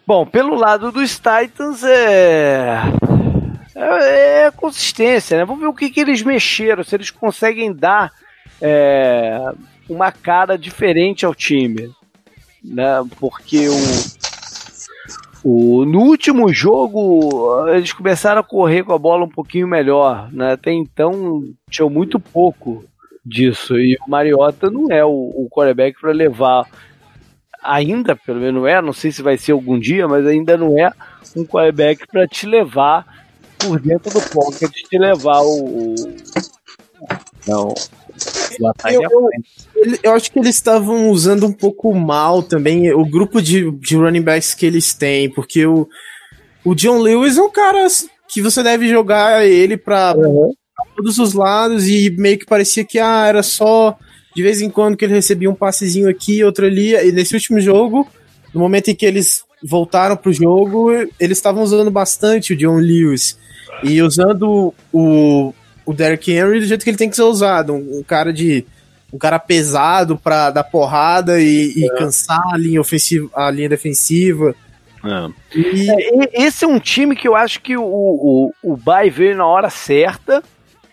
Bom, 0.06 0.26
pelo 0.26 0.56
lado 0.56 0.92
dos 0.92 1.18
Titans 1.18 1.84
é. 1.84 2.80
É, 3.76 4.46
é 4.46 4.52
consistência, 4.52 5.38
né? 5.38 5.46
Vamos 5.46 5.62
ver 5.62 5.68
o 5.68 5.74
que, 5.74 5.92
que 5.92 6.00
eles 6.00 6.24
mexeram, 6.24 6.84
se 6.84 6.96
eles 6.96 7.12
conseguem 7.12 7.72
dar 7.72 8.12
é, 8.62 9.40
uma 9.90 10.12
cara 10.12 10.58
diferente 10.58 11.26
ao 11.26 11.34
time. 11.34 11.90
Né? 12.64 12.86
Porque 13.20 13.68
o, 13.70 13.80
o, 15.44 15.86
no 15.86 16.00
último 16.02 16.52
jogo, 16.54 17.68
eles 17.70 17.94
começaram 17.94 18.42
a 18.42 18.44
correr 18.44 18.84
com 18.84 18.94
a 18.94 18.98
bola 18.98 19.26
um 19.26 19.30
pouquinho 19.30 19.68
melhor. 19.68 20.32
Né? 20.32 20.54
Até 20.54 20.72
então, 20.72 21.44
tinha 21.70 21.90
muito 21.90 22.20
pouco 22.20 22.86
disso. 23.26 23.78
E 23.78 23.98
o 24.06 24.10
Mariota 24.10 24.70
não 24.70 24.92
é 24.92 25.04
o, 25.04 25.10
o 25.10 25.50
para 25.50 26.12
levar. 26.12 26.66
Ainda, 27.62 28.16
pelo 28.16 28.40
menos 28.40 28.62
não 28.62 28.68
é, 28.68 28.82
não 28.82 28.94
sei 28.94 29.12
se 29.12 29.22
vai 29.22 29.38
ser 29.38 29.52
algum 29.52 29.78
dia, 29.78 30.08
mas 30.08 30.26
ainda 30.26 30.56
não 30.58 30.80
é 30.80 30.92
um 31.36 31.44
quarterback 31.46 32.08
para 32.08 32.26
te 32.26 32.46
levar 32.46 33.06
por 33.58 33.80
dentro 33.82 34.14
do 34.14 34.22
pocket, 34.30 34.72
te 34.72 34.98
levar 34.98 35.42
o. 35.42 35.94
o 35.94 35.96
não, 37.46 37.74
eu, 38.92 39.02
eu, 39.02 40.00
eu, 40.04 40.14
acho 40.14 40.32
que 40.32 40.40
eles 40.40 40.56
estavam 40.56 41.10
usando 41.10 41.46
um 41.46 41.52
pouco 41.52 41.94
mal 41.94 42.44
também 42.44 42.92
o 42.94 43.06
grupo 43.06 43.42
de, 43.42 43.72
de 43.72 43.96
running 43.96 44.22
backs 44.22 44.54
que 44.54 44.66
eles 44.66 44.94
têm, 44.94 45.30
porque 45.30 45.66
o, 45.66 45.88
o 46.64 46.76
John 46.76 47.00
Lewis 47.00 47.38
é 47.38 47.42
um 47.42 47.52
cara 47.52 47.88
que 48.28 48.42
você 48.42 48.62
deve 48.62 48.88
jogar 48.88 49.46
ele 49.46 49.78
para 49.78 50.16
uhum. 50.16 50.54
todos 50.96 51.18
os 51.18 51.34
lados 51.34 51.88
e 51.88 52.10
meio 52.18 52.38
que 52.38 52.46
parecia 52.46 52.86
que 52.86 53.00
ah, 53.00 53.26
era 53.28 53.42
só 53.42 53.98
de 54.36 54.44
vez 54.44 54.62
em 54.62 54.70
quando 54.70 54.96
que 54.96 55.06
ele 55.06 55.16
recebia 55.16 55.50
um 55.50 55.56
passezinho 55.56 56.10
aqui, 56.10 56.44
outro 56.44 56.66
ali. 56.66 56.94
E 56.94 57.12
nesse 57.12 57.34
último 57.34 57.60
jogo, 57.60 58.08
no 58.54 58.60
momento 58.60 58.90
em 58.90 58.96
que 58.96 59.06
eles 59.06 59.44
voltaram 59.64 60.16
pro 60.16 60.32
jogo, 60.32 60.92
eles 61.20 61.38
estavam 61.38 61.64
usando 61.64 61.92
bastante 61.92 62.54
o 62.54 62.58
John 62.58 62.78
Lewis. 62.78 63.38
E 63.84 64.02
usando 64.02 64.74
o, 64.94 65.54
o 65.90 65.94
Derrick 65.94 66.32
Henry 66.32 66.60
do 66.60 66.68
jeito 66.68 66.84
que 66.84 66.90
ele 66.92 66.98
tem 66.98 67.10
que 67.10 67.16
ser 67.16 67.24
usado. 67.24 67.74
Um, 67.74 68.00
um 68.00 68.04
cara 68.04 68.32
de. 68.32 68.64
Um 69.12 69.18
cara 69.18 69.40
pesado 69.40 70.16
pra 70.16 70.52
dar 70.52 70.64
porrada 70.64 71.42
e, 71.42 71.74
e 71.76 71.84
é. 71.84 71.98
cansar 71.98 72.44
a 72.54 72.58
linha 72.58 72.80
ofensiva, 72.80 73.28
a 73.34 73.50
linha 73.50 73.68
defensiva. 73.68 74.56
É. 75.04 75.58
E... 75.58 75.90
É, 75.90 76.46
esse 76.46 76.64
é 76.64 76.68
um 76.68 76.78
time 76.78 77.16
que 77.16 77.28
eu 77.28 77.36
acho 77.36 77.60
que 77.60 77.76
o, 77.76 77.84
o, 77.84 78.54
o 78.62 78.78
Bay 78.78 79.10
veio 79.10 79.36
na 79.36 79.48
hora 79.48 79.72
certa. 79.72 80.44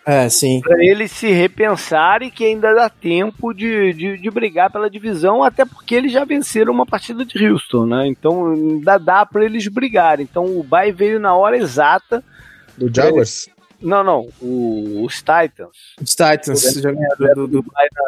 É, 0.03 0.27
sim. 0.29 0.61
Pra 0.61 0.83
eles 0.83 1.11
se 1.11 1.29
repensarem 1.29 2.31
que 2.31 2.43
ainda 2.43 2.73
dá 2.73 2.89
tempo 2.89 3.53
de, 3.53 3.93
de, 3.93 4.17
de, 4.17 4.31
brigar 4.31 4.71
pela 4.71 4.89
divisão, 4.89 5.43
até 5.43 5.63
porque 5.63 5.93
eles 5.93 6.11
já 6.11 6.25
venceram 6.25 6.73
uma 6.73 6.87
partida 6.87 7.23
de 7.23 7.47
Houston, 7.47 7.85
né? 7.85 8.07
Então 8.07 8.51
ainda 8.51 8.97
dá 8.97 9.23
para 9.27 9.45
eles 9.45 9.67
brigarem. 9.67 10.27
Então 10.27 10.57
o 10.57 10.63
Bay 10.63 10.91
veio 10.91 11.19
na 11.19 11.35
hora 11.35 11.55
exata. 11.55 12.23
Do 12.75 12.89
Jaguars? 12.91 13.47
Não, 13.81 14.03
não. 14.03 14.27
O, 14.41 15.05
os 15.05 15.17
Titans. 15.17 15.95
Os 16.01 16.11
Titans. 16.11 16.61
Já 16.73 16.91
do, 16.91 17.47
do, 17.47 17.61
do, 17.61 17.65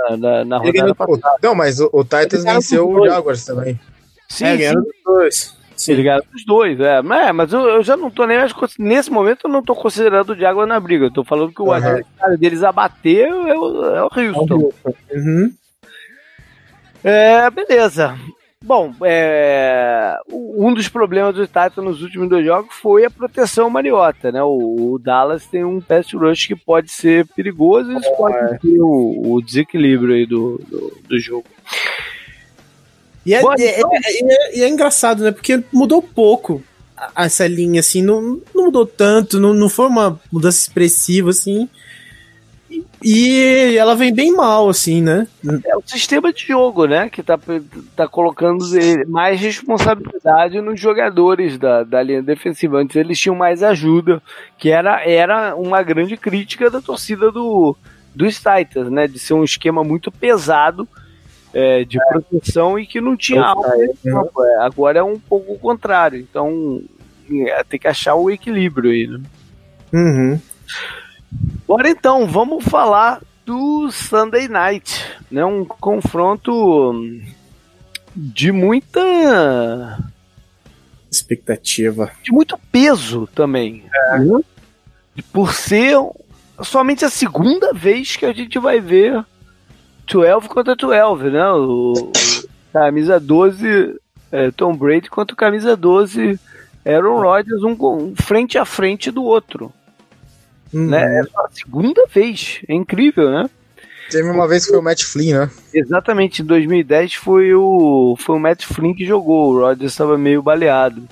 na, 0.10 0.18
na, 0.18 0.46
na 0.46 0.58
rodada 0.58 0.96
passada. 0.96 1.38
Não, 1.42 1.56
mas 1.56 1.80
o, 1.80 1.90
o 1.94 2.04
Titans 2.04 2.44
venceu 2.44 2.90
o 2.90 3.06
Jaguars 3.06 3.46
também. 3.46 3.80
Sim, 4.28 4.46
é, 4.46 4.58
ganharam 4.58 4.82
os 4.82 5.04
dois. 5.04 5.56
Sim. 5.76 5.94
Eles 5.94 6.04
ganharam 6.04 6.26
os 6.36 6.46
dois, 6.46 6.80
é. 6.80 7.02
Mas, 7.02 7.28
é, 7.28 7.32
mas 7.32 7.54
eu, 7.54 7.62
eu, 7.62 7.84
já 7.84 7.96
não 7.96 8.12
tô 8.12 8.26
nem. 8.26 8.38
Nesse 8.80 9.12
momento 9.12 9.46
eu 9.46 9.50
não 9.50 9.64
tô 9.64 9.76
considerando 9.76 10.34
o 10.34 10.36
Jaguar 10.36 10.68
na 10.68 10.80
briga. 10.80 11.06
Eu 11.06 11.14
tô 11.14 11.24
falando 11.24 11.54
que 11.54 11.62
o 11.62 11.72
uhum. 11.72 12.38
deles 12.38 12.64
abater 12.64 13.28
é 13.28 13.58
o, 13.58 13.86
é 13.96 14.04
o 14.04 14.10
Houston. 14.14 14.72
Uhum. 15.12 15.54
É, 17.04 17.50
beleza. 17.50 18.18
Bom, 18.64 18.94
é, 19.06 20.18
um 20.30 20.74
dos 20.74 20.90
problemas 20.90 21.34
do 21.34 21.48
Titans 21.48 21.78
nos 21.78 22.02
últimos 22.04 22.28
dois 22.28 22.46
jogos 22.46 22.76
foi 22.76 23.06
a 23.06 23.10
proteção 23.10 23.70
mariota, 23.70 24.34
né? 24.34 24.44
O, 24.44 24.94
o 24.94 25.00
Dallas 25.00 25.46
tem 25.46 25.64
um 25.64 25.80
pass 25.80 26.12
rush 26.12 26.48
que 26.48 26.56
pode 26.58 26.92
ser 26.92 27.26
perigoso 27.28 27.90
e 27.90 27.98
isso 27.98 28.12
pode 28.18 28.60
ser 28.60 28.82
o, 28.82 29.34
o, 29.34 29.42
desequilíbrio 29.42 30.14
aí 30.14 30.26
do, 30.26 30.62
do, 30.68 30.98
do 31.08 31.20
jogo. 31.20 31.46
E 33.26 33.34
é, 33.34 33.38
é, 33.38 33.80
então- 33.80 33.92
é, 33.94 34.60
é, 34.60 34.68
engraçado, 34.68 35.24
né? 35.24 35.32
Porque 35.32 35.64
mudou 35.72 36.02
pouco 36.02 36.62
essa 37.16 37.48
linha, 37.48 37.80
assim, 37.80 38.02
não, 38.02 38.42
não 38.54 38.66
mudou 38.66 38.86
tanto, 38.86 39.40
não, 39.40 39.54
não 39.54 39.70
foi 39.70 39.88
uma 39.88 40.20
mudança 40.30 40.60
expressiva, 40.60 41.30
assim. 41.30 41.70
E 43.04 43.76
ela 43.78 43.96
vem 43.96 44.14
bem 44.14 44.36
mal, 44.36 44.70
assim, 44.70 45.02
né? 45.02 45.28
É 45.66 45.76
o 45.76 45.82
sistema 45.86 46.34
de 46.34 46.48
jogo, 46.48 46.86
né? 46.86 47.10
Que 47.10 47.24
tá, 47.24 47.40
tá 47.96 48.08
colocando 48.08 48.64
mais 49.08 49.40
responsabilidade 49.40 50.60
nos 50.62 50.80
jogadores 50.80 51.58
da, 51.58 51.84
da 51.84 52.04
linha 52.04 52.22
defensiva. 52.22 52.78
Antes 52.78 52.96
eles 52.96 53.20
tinham 53.20 53.36
mais 53.36 53.64
ajuda, 53.64 54.22
que 54.58 54.70
era, 54.70 55.04
era 55.08 55.56
uma 55.56 55.82
grande 55.82 56.18
crítica 56.18 56.70
da 56.70 56.82
torcida 56.82 57.32
do, 57.32 57.76
dos 58.14 58.36
Titans, 58.36 58.92
né? 58.92 59.08
De 59.08 59.18
ser 59.18 59.34
um 59.34 59.44
esquema 59.44 59.84
muito 59.84 60.12
pesado 60.12 60.88
é, 61.54 61.84
de 61.84 61.98
é. 62.00 62.06
proteção 62.06 62.78
e 62.78 62.86
que 62.86 63.02
não 63.02 63.16
tinha 63.16 63.44
algo. 63.44 63.66
É, 63.66 64.66
agora 64.66 65.00
é 65.00 65.04
um 65.04 65.20
pouco 65.20 65.54
o 65.54 65.60
contrário. 65.60 66.20
Então 66.20 66.82
é, 67.48 67.64
tem 67.64 67.80
que 67.80 67.88
achar 67.88 68.16
o 68.16 68.30
equilíbrio 68.30 68.92
aí, 68.92 69.08
né? 69.08 69.22
Uhum. 69.94 70.40
Bora 71.68 71.90
então, 71.90 72.26
vamos 72.26 72.64
falar 72.64 73.22
do 73.46 73.92
Sunday 73.92 74.48
Night, 74.48 75.06
né? 75.30 75.46
Um 75.46 75.66
confronto 75.66 77.04
de 78.16 78.52
muita 78.52 80.00
expectativa, 81.12 82.12
de 82.24 82.32
muito 82.32 82.58
peso 82.72 83.28
também, 83.34 83.84
é. 83.94 84.20
né? 84.20 84.40
por 85.34 85.54
ser 85.54 85.98
somente 86.64 87.06
a 87.06 87.10
segunda 87.10 87.74
vez 87.74 88.16
que 88.16 88.26
a 88.26 88.34
gente 88.34 88.58
vai 88.60 88.80
ver 88.80 89.24
12 90.08 90.48
contra 90.48 90.76
12, 90.76 91.24
né? 91.30 91.52
O, 91.52 92.12
camisa 92.72 93.20
12 93.20 94.00
é, 94.32 94.52
Tom 94.52 94.76
Brady 94.76 95.10
contra 95.10 95.36
camisa 95.36 95.76
12 95.76 96.40
Aaron 96.86 97.20
Rodgers, 97.22 97.64
um, 97.64 97.76
um 97.80 98.16
frente 98.16 98.58
a 98.58 98.66
frente 98.66 99.12
do 99.12 99.24
outro. 99.24 99.72
Uhum. 100.74 100.88
Né? 100.88 101.20
É 101.20 101.22
a 101.22 101.50
segunda 101.52 102.06
vez. 102.08 102.62
É 102.68 102.74
incrível, 102.74 103.30
né? 103.30 103.50
Teve 104.10 104.30
uma 104.30 104.48
vez 104.48 104.66
que 104.66 104.72
foi 104.72 104.80
o 104.80 104.84
Matt 104.84 105.04
Flynn, 105.04 105.40
né? 105.40 105.52
Exatamente, 105.74 106.42
em 106.42 106.46
2010 106.46 107.14
foi 107.14 107.54
o, 107.54 108.16
foi 108.18 108.36
o 108.36 108.40
Matt 108.40 108.66
Flynn 108.66 108.96
que 108.96 109.06
jogou. 109.06 109.54
O 109.54 109.60
Rodgers 109.60 109.92
estava 109.92 110.18
meio 110.18 110.42
baleado. 110.42 111.08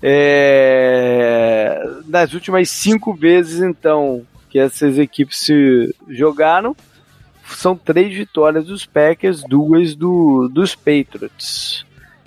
É... 0.00 1.82
Nas 2.06 2.32
últimas 2.32 2.70
cinco 2.70 3.14
vezes, 3.14 3.60
então, 3.60 4.24
que 4.48 4.58
essas 4.58 4.96
equipes 4.98 5.40
se 5.40 5.94
jogaram, 6.08 6.76
são 7.48 7.76
três 7.76 8.14
vitórias 8.14 8.66
dos 8.66 8.86
Packers, 8.86 9.42
duas 9.42 9.96
do, 9.96 10.48
dos 10.52 10.74
Patriots. 10.74 11.84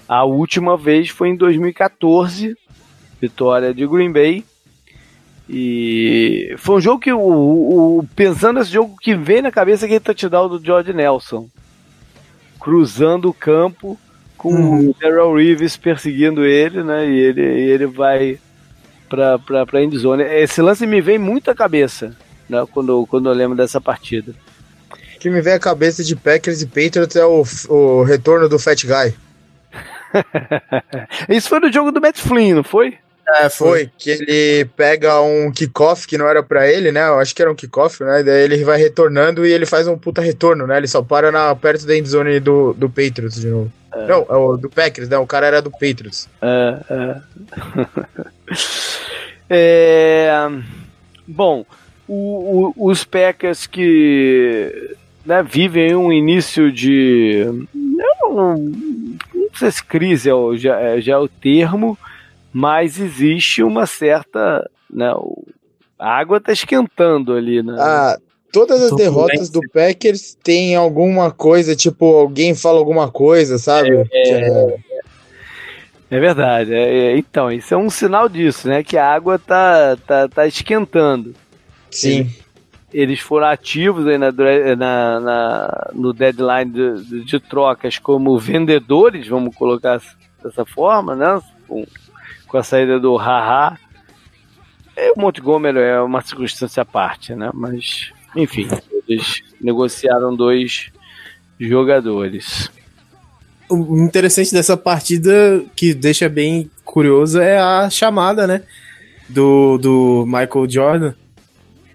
A 0.07 0.23
última 0.25 0.77
vez 0.77 1.09
foi 1.09 1.29
em 1.29 1.35
2014, 1.35 2.57
vitória 3.21 3.73
de 3.73 3.87
Green 3.87 4.11
Bay, 4.11 4.43
e 5.49 6.53
foi 6.57 6.75
um 6.75 6.81
jogo 6.81 6.99
que 6.99 7.11
o, 7.11 7.19
o, 7.19 8.07
pensando 8.15 8.59
nesse 8.59 8.71
jogo 8.71 8.97
que 8.99 9.15
veio 9.15 9.43
na 9.43 9.51
cabeça 9.51 9.85
aquele 9.85 9.99
touchdown 9.99 10.49
do 10.49 10.63
George 10.63 10.91
Nelson. 10.91 11.47
Cruzando 12.59 13.29
o 13.29 13.33
campo, 13.33 13.97
com 14.37 14.53
uhum. 14.53 14.89
o 14.89 14.95
Daryl 14.99 15.35
Reeves 15.35 15.77
perseguindo 15.77 16.45
ele, 16.45 16.83
né? 16.83 17.09
E 17.09 17.17
ele, 17.17 17.41
ele 17.41 17.85
vai 17.85 18.37
pra, 19.07 19.39
pra, 19.39 19.65
pra 19.65 19.81
endzone. 19.81 20.23
Esse 20.23 20.61
lance 20.61 20.85
me 20.85 20.99
vem 20.99 21.17
muito 21.17 21.49
à 21.49 21.55
cabeça, 21.55 22.15
né? 22.49 22.65
Quando, 22.71 23.07
quando 23.07 23.29
eu 23.29 23.33
lembro 23.33 23.55
dessa 23.55 23.79
partida. 23.79 24.33
O 25.15 25.19
que 25.19 25.29
me 25.29 25.41
vem 25.41 25.53
à 25.53 25.59
cabeça 25.59 26.03
de 26.03 26.15
Packers 26.15 26.61
e 26.61 26.67
Patriots 26.67 27.15
é 27.15 27.25
o, 27.25 27.43
o 27.69 28.03
retorno 28.03 28.49
do 28.49 28.59
Fat 28.59 28.83
Guy. 28.83 29.15
Isso 31.29 31.47
foi 31.47 31.59
no 31.59 31.71
jogo 31.71 31.91
do 31.91 32.01
Matt 32.01 32.19
Flynn, 32.19 32.55
não 32.55 32.63
foi? 32.63 32.97
É, 33.27 33.49
foi. 33.49 33.89
Que 33.97 34.11
ele 34.11 34.65
pega 34.75 35.21
um 35.21 35.51
kickoff 35.51 36.07
que 36.07 36.17
não 36.17 36.27
era 36.27 36.41
para 36.41 36.71
ele, 36.71 36.91
né? 36.91 37.07
Eu 37.07 37.19
acho 37.19 37.35
que 37.35 37.41
era 37.41 37.51
um 37.51 37.55
kickoff, 37.55 38.03
né? 38.03 38.23
Daí 38.23 38.43
ele 38.43 38.63
vai 38.63 38.77
retornando 38.77 39.45
e 39.45 39.51
ele 39.51 39.65
faz 39.65 39.87
um 39.87 39.97
puta 39.97 40.21
retorno, 40.21 40.65
né? 40.65 40.77
Ele 40.77 40.87
só 40.87 41.01
para 41.01 41.31
na, 41.31 41.53
perto 41.55 41.85
da 41.85 41.97
endzone 41.97 42.39
do, 42.39 42.73
do 42.73 42.89
Patriots 42.89 43.41
de 43.41 43.47
novo. 43.47 43.71
É. 43.93 44.07
Não, 44.07 44.25
é 44.29 44.35
o 44.35 44.55
do 44.55 44.69
Packers, 44.69 45.09
né? 45.09 45.17
O 45.17 45.27
cara 45.27 45.47
era 45.47 45.61
do 45.61 45.71
Patriots. 45.71 46.29
É, 46.41 46.77
é. 46.89 47.15
é 49.49 50.49
bom, 51.27 51.65
o, 52.07 52.73
o, 52.77 52.89
os 52.89 53.03
Packers 53.03 53.67
que 53.67 54.95
né, 55.25 55.43
vivem 55.43 55.95
um 55.95 56.11
início 56.11 56.71
de. 56.71 57.45
Não, 57.73 58.55
não 58.55 59.49
sei 59.55 59.71
se 59.71 59.83
crise 59.83 60.29
é 60.29 60.33
o, 60.33 60.55
já, 60.55 60.79
é, 60.79 61.01
já 61.01 61.13
é 61.13 61.17
o 61.17 61.27
termo, 61.27 61.97
mas 62.57 62.99
existe 62.99 63.61
uma 63.61 63.85
certa. 63.85 64.67
Né, 64.91 65.05
a 65.99 66.09
água 66.09 66.37
está 66.37 66.51
esquentando 66.51 67.33
ali. 67.33 67.61
Né? 67.61 67.75
Ah, 67.77 68.17
todas 68.51 68.81
as 68.81 68.95
derrotas 68.95 69.51
do 69.51 69.61
Packers 69.71 70.35
tem 70.41 70.75
alguma 70.75 71.29
coisa, 71.29 71.75
tipo, 71.75 72.15
alguém 72.15 72.55
fala 72.55 72.79
alguma 72.79 73.11
coisa, 73.11 73.59
sabe? 73.59 73.91
É, 74.11 74.29
é, 74.31 74.77
é 76.09 76.19
verdade. 76.19 76.73
É, 76.73 77.11
é, 77.11 77.17
então, 77.19 77.51
isso 77.51 77.75
é 77.75 77.77
um 77.77 77.91
sinal 77.91 78.27
disso, 78.27 78.67
né? 78.67 78.81
Que 78.83 78.97
a 78.97 79.07
água 79.07 79.37
tá, 79.37 79.95
tá, 80.07 80.27
tá 80.27 80.47
esquentando. 80.47 81.35
Sim. 81.91 82.27
Eles 82.91 83.19
foram 83.19 83.45
ativos 83.45 84.07
aí 84.07 84.17
na, 84.17 84.31
na, 84.31 85.19
na 85.19 85.91
no 85.93 86.11
deadline 86.11 86.71
de, 86.71 87.23
de, 87.23 87.39
trocas 87.39 87.99
como 87.99 88.35
vendedores, 88.39 89.27
vamos 89.27 89.55
colocar 89.55 90.01
dessa 90.41 90.65
forma, 90.65 91.15
né? 91.15 91.39
Com, 91.67 91.85
com 92.47 92.57
a 92.57 92.63
saída 92.63 92.99
do 92.99 93.15
Haha. 93.15 93.77
É, 94.95 95.11
o 95.11 95.19
Montgomery 95.19 95.79
é 95.79 95.99
uma 96.01 96.21
circunstância 96.21 96.81
à 96.81 96.85
parte, 96.85 97.35
né? 97.35 97.51
Mas, 97.53 98.11
enfim, 98.35 98.67
eles 99.07 99.43
negociaram 99.61 100.35
dois 100.35 100.91
jogadores. 101.59 102.71
O 103.69 103.97
interessante 103.97 104.53
dessa 104.53 104.77
partida, 104.77 105.63
que 105.75 105.93
deixa 105.93 106.29
bem 106.29 106.71
curioso, 106.83 107.39
é 107.39 107.59
a 107.59 107.89
chamada, 107.89 108.47
né? 108.47 108.63
Do, 109.29 109.77
do 109.77 110.25
Michael 110.25 110.69
Jordan 110.69 111.13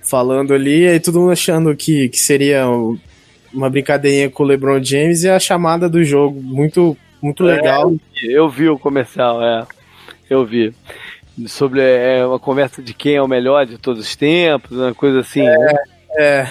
falando 0.03 0.53
ali, 0.53 0.87
aí 0.87 1.01
todo 1.01 1.21
mundo 1.21 1.33
achando 1.33 1.75
que, 1.77 2.09
que 2.09 2.19
seria 2.19 2.67
uma 3.55 3.71
brincadeirinha 3.71 4.29
com 4.29 4.43
o 4.43 4.47
LeBron 4.47 4.83
James 4.83 5.23
e 5.23 5.31
a 5.31 5.39
chamada 5.39 5.89
do 5.89 6.05
jogo. 6.05 6.43
Muito, 6.43 6.97
muito 7.23 7.49
é, 7.49 7.57
legal. 7.57 7.95
eu 8.23 8.49
vi 8.51 8.69
o 8.69 8.79
comercial, 8.79 9.43
é. 9.43 9.65
Eu 10.33 10.47
vi. 10.47 10.75
Sobre 11.47 11.83
é, 11.83 12.25
uma 12.25 12.39
conversa 12.39 12.83
de 12.83 12.95
quem 12.95 13.17
é 13.17 13.23
o 13.23 13.29
melhor 13.29 13.67
de 13.67 13.77
todos 13.77 14.07
os 14.07 14.17
tempos, 14.17 14.79
uma 14.79 14.95
coisa 14.95 15.21
assim. 15.21 15.47
É. 15.47 15.59
Né? 15.59 15.75
é. 16.19 16.47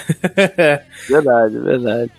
verdade, 1.10 1.60
verdade. 1.60 2.12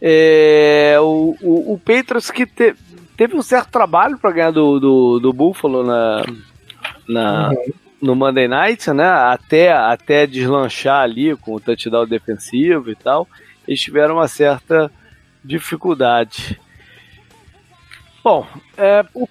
É, 0.00 0.96
o, 1.00 1.36
o, 1.42 1.72
o 1.74 1.78
Patriots 1.78 2.30
que 2.30 2.46
te, 2.46 2.76
teve 3.16 3.34
um 3.36 3.42
certo 3.42 3.70
trabalho 3.70 4.18
para 4.18 4.30
ganhar 4.30 4.50
do, 4.52 4.78
do, 4.78 5.18
do 5.18 5.32
Buffalo 5.32 5.82
na, 5.82 6.24
na, 7.08 7.50
uhum. 7.50 7.72
no 8.00 8.14
Monday 8.14 8.46
Night, 8.46 8.88
né? 8.92 9.08
Até, 9.08 9.72
até 9.72 10.28
deslanchar 10.28 11.02
ali 11.02 11.36
com 11.36 11.54
o 11.54 11.60
touchdown 11.60 12.06
defensivo 12.06 12.88
e 12.88 12.94
tal. 12.94 13.26
Eles 13.66 13.80
tiveram 13.80 14.14
uma 14.14 14.28
certa 14.28 14.92
dificuldade. 15.44 16.56
Bom, 18.22 18.46
é, 18.76 19.04
o 19.12 19.26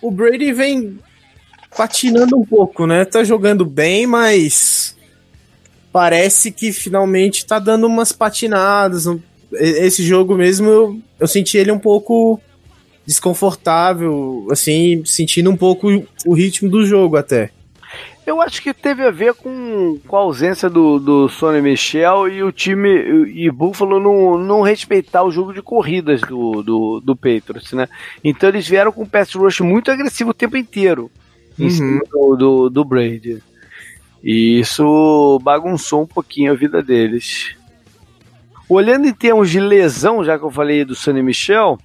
o 0.00 0.10
Brady 0.10 0.52
vem 0.52 0.98
patinando 1.76 2.36
um 2.36 2.44
pouco, 2.44 2.86
né? 2.86 3.04
Tá 3.04 3.22
jogando 3.22 3.64
bem, 3.64 4.06
mas 4.06 4.96
parece 5.92 6.50
que 6.50 6.72
finalmente 6.72 7.46
tá 7.46 7.58
dando 7.58 7.86
umas 7.86 8.12
patinadas. 8.12 9.06
Esse 9.52 10.02
jogo 10.02 10.34
mesmo 10.34 10.68
eu, 10.68 11.00
eu 11.20 11.26
senti 11.26 11.56
ele 11.56 11.70
um 11.70 11.78
pouco 11.78 12.40
desconfortável, 13.06 14.48
assim, 14.50 15.02
sentindo 15.04 15.50
um 15.50 15.56
pouco 15.56 15.88
o 16.26 16.34
ritmo 16.34 16.68
do 16.68 16.84
jogo 16.84 17.16
até. 17.16 17.50
Eu 18.26 18.42
acho 18.42 18.60
que 18.60 18.74
teve 18.74 19.04
a 19.04 19.10
ver 19.12 19.34
com, 19.34 20.00
com 20.04 20.16
a 20.16 20.20
ausência 20.20 20.68
do, 20.68 20.98
do 20.98 21.28
Sonny 21.28 21.62
Michel 21.62 22.28
e 22.28 22.42
o 22.42 22.50
time 22.50 22.88
e 23.32 23.48
Buffalo 23.52 24.00
não, 24.00 24.36
não 24.36 24.62
respeitar 24.62 25.22
o 25.22 25.30
jogo 25.30 25.54
de 25.54 25.62
corridas 25.62 26.20
do, 26.22 26.60
do, 26.60 27.00
do 27.00 27.14
Patriots, 27.14 27.72
né? 27.72 27.88
Então 28.24 28.48
eles 28.48 28.66
vieram 28.66 28.90
com 28.90 29.04
um 29.04 29.06
pass 29.06 29.32
rush 29.32 29.60
muito 29.60 29.92
agressivo 29.92 30.30
o 30.30 30.34
tempo 30.34 30.56
inteiro 30.56 31.08
em 31.56 31.66
uhum. 31.66 31.70
cima 31.70 32.02
do, 32.10 32.36
do, 32.36 32.70
do 32.70 32.84
Brady. 32.84 33.40
E 34.24 34.58
isso 34.58 35.38
bagunçou 35.44 36.02
um 36.02 36.06
pouquinho 36.06 36.50
a 36.50 36.56
vida 36.56 36.82
deles. 36.82 37.54
Olhando 38.68 39.06
em 39.06 39.14
termos 39.14 39.48
de 39.50 39.60
lesão, 39.60 40.24
já 40.24 40.36
que 40.36 40.44
eu 40.44 40.50
falei 40.50 40.84
do 40.84 40.96
Sonny 40.96 41.22
Michel, 41.22 41.78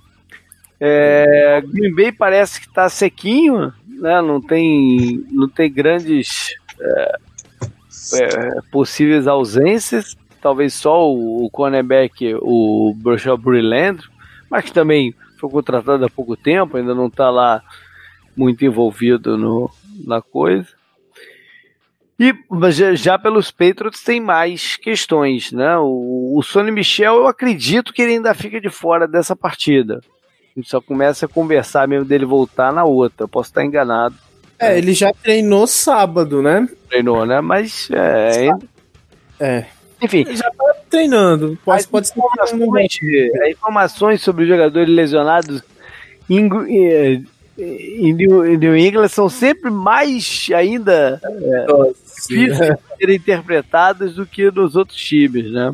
é, 0.79 1.61
Green 1.63 1.93
Bay 1.93 2.11
parece 2.11 2.59
que 2.59 2.65
está 2.65 2.89
sequinho, 2.89 3.71
né? 4.01 4.19
Não 4.21 4.41
tem, 4.41 5.23
não 5.31 5.47
tem 5.47 5.71
grandes 5.71 6.55
é, 6.79 7.17
é, 8.15 8.61
possíveis 8.71 9.27
ausências. 9.27 10.17
Talvez 10.41 10.73
só 10.73 11.07
o, 11.07 11.45
o 11.45 11.49
cornerback, 11.51 12.35
o 12.41 12.95
Bruxel 12.97 13.37
Brillandro, 13.37 14.09
mas 14.49 14.65
que 14.65 14.73
também 14.73 15.13
foi 15.39 15.49
contratado 15.49 16.03
há 16.03 16.09
pouco 16.09 16.35
tempo, 16.35 16.77
ainda 16.77 16.95
não 16.95 17.07
está 17.07 17.29
lá 17.29 17.61
muito 18.35 18.65
envolvido 18.65 19.37
no, 19.37 19.69
na 20.03 20.21
coisa. 20.21 20.67
E 22.19 22.35
já, 22.71 22.93
já, 22.93 23.19
pelos 23.19 23.49
Patriots 23.49 24.03
tem 24.03 24.19
mais 24.19 24.77
questões, 24.77 25.51
né? 25.51 25.77
O, 25.77 26.37
o 26.37 26.43
Sonny 26.43 26.71
Michel, 26.71 27.15
eu 27.15 27.27
acredito 27.27 27.93
que 27.93 28.01
ele 28.01 28.13
ainda 28.13 28.33
fica 28.33 28.61
de 28.61 28.69
fora 28.69 29.07
dessa 29.07 29.35
partida. 29.35 30.01
A 30.55 30.59
gente 30.59 30.69
só 30.69 30.81
começa 30.81 31.25
a 31.25 31.29
conversar 31.29 31.87
mesmo 31.87 32.05
dele 32.05 32.25
voltar 32.25 32.73
na 32.73 32.83
outra. 32.83 33.27
Posso 33.27 33.49
estar 33.49 33.63
enganado. 33.63 34.15
É, 34.59 34.77
ele 34.77 34.93
já 34.93 35.11
treinou 35.13 35.65
sábado, 35.65 36.41
né? 36.41 36.67
Treinou, 36.89 37.25
né? 37.25 37.41
Mas 37.41 37.89
é. 37.91 38.49
É. 39.39 39.65
Enfim. 40.01 40.19
Ele 40.19 40.35
já 40.35 40.51
tá 40.51 40.75
treinando. 40.89 41.57
Pode, 41.63 41.87
pode 41.87 42.07
ser 42.07 42.19
informações, 42.19 42.99
informações 43.49 44.21
sobre 44.21 44.45
jogadores 44.45 44.93
lesionados 44.93 45.63
em, 47.57 48.09
em, 48.09 48.11
em, 48.11 48.57
New 48.57 48.77
England 48.77 49.09
são 49.09 49.29
sempre 49.29 49.69
mais 49.69 50.49
ainda 50.55 51.19
é, 51.23 51.65
difíceis 52.27 52.57
de 52.57 52.97
serem 52.97 53.15
interpretadas 53.15 54.15
do 54.15 54.25
que 54.25 54.49
nos 54.51 54.75
outros 54.75 54.97
times, 54.97 55.51
né? 55.51 55.73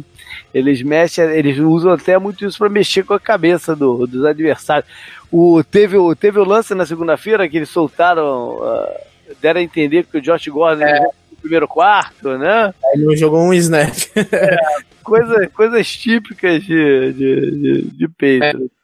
Eles 0.53 0.81
mexem, 0.81 1.25
eles 1.31 1.57
usam 1.59 1.91
até 1.91 2.17
muito 2.17 2.45
isso 2.45 2.57
para 2.57 2.69
mexer 2.69 3.03
com 3.03 3.13
a 3.13 3.19
cabeça 3.19 3.75
do, 3.75 4.07
dos 4.07 4.25
adversários. 4.25 4.89
O, 5.31 5.63
teve, 5.63 5.97
o, 5.97 6.15
teve 6.15 6.39
o 6.39 6.45
lance 6.45 6.73
na 6.73 6.85
segunda-feira 6.85 7.47
que 7.47 7.57
eles 7.57 7.69
soltaram, 7.69 8.57
uh, 8.57 9.33
deram 9.41 9.59
a 9.59 9.63
entender 9.63 10.05
que 10.05 10.17
o 10.17 10.21
Josh 10.21 10.47
Gordon 10.47 10.83
é. 10.83 10.99
no 10.99 11.37
primeiro 11.41 11.67
quarto, 11.67 12.37
né? 12.37 12.73
Ele 12.93 13.05
não 13.05 13.15
jogou 13.15 13.41
um 13.41 13.53
snap. 13.53 13.93
é, 14.15 14.57
coisa, 15.03 15.47
coisas 15.49 15.87
típicas 15.95 16.63
de, 16.63 17.13
de, 17.13 17.51
de, 17.51 17.81
de 17.91 18.07
peito. 18.07 18.45
É. 18.45 18.76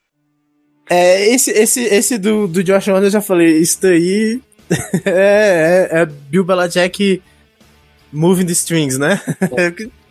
é, 0.93 1.33
esse, 1.33 1.51
esse, 1.51 1.81
esse 1.83 2.17
do, 2.17 2.47
do 2.47 2.63
Josh 2.63 2.85
Gordon 2.85 3.07
eu 3.07 3.11
já 3.11 3.21
falei, 3.21 3.57
isso 3.57 3.81
daí 3.81 4.41
é, 5.05 5.89
é, 5.91 6.01
é 6.01 6.05
Bill 6.05 6.43
Belichick 6.43 7.21
moving 8.11 8.45
the 8.45 8.51
strings, 8.53 8.97
né? 8.97 9.19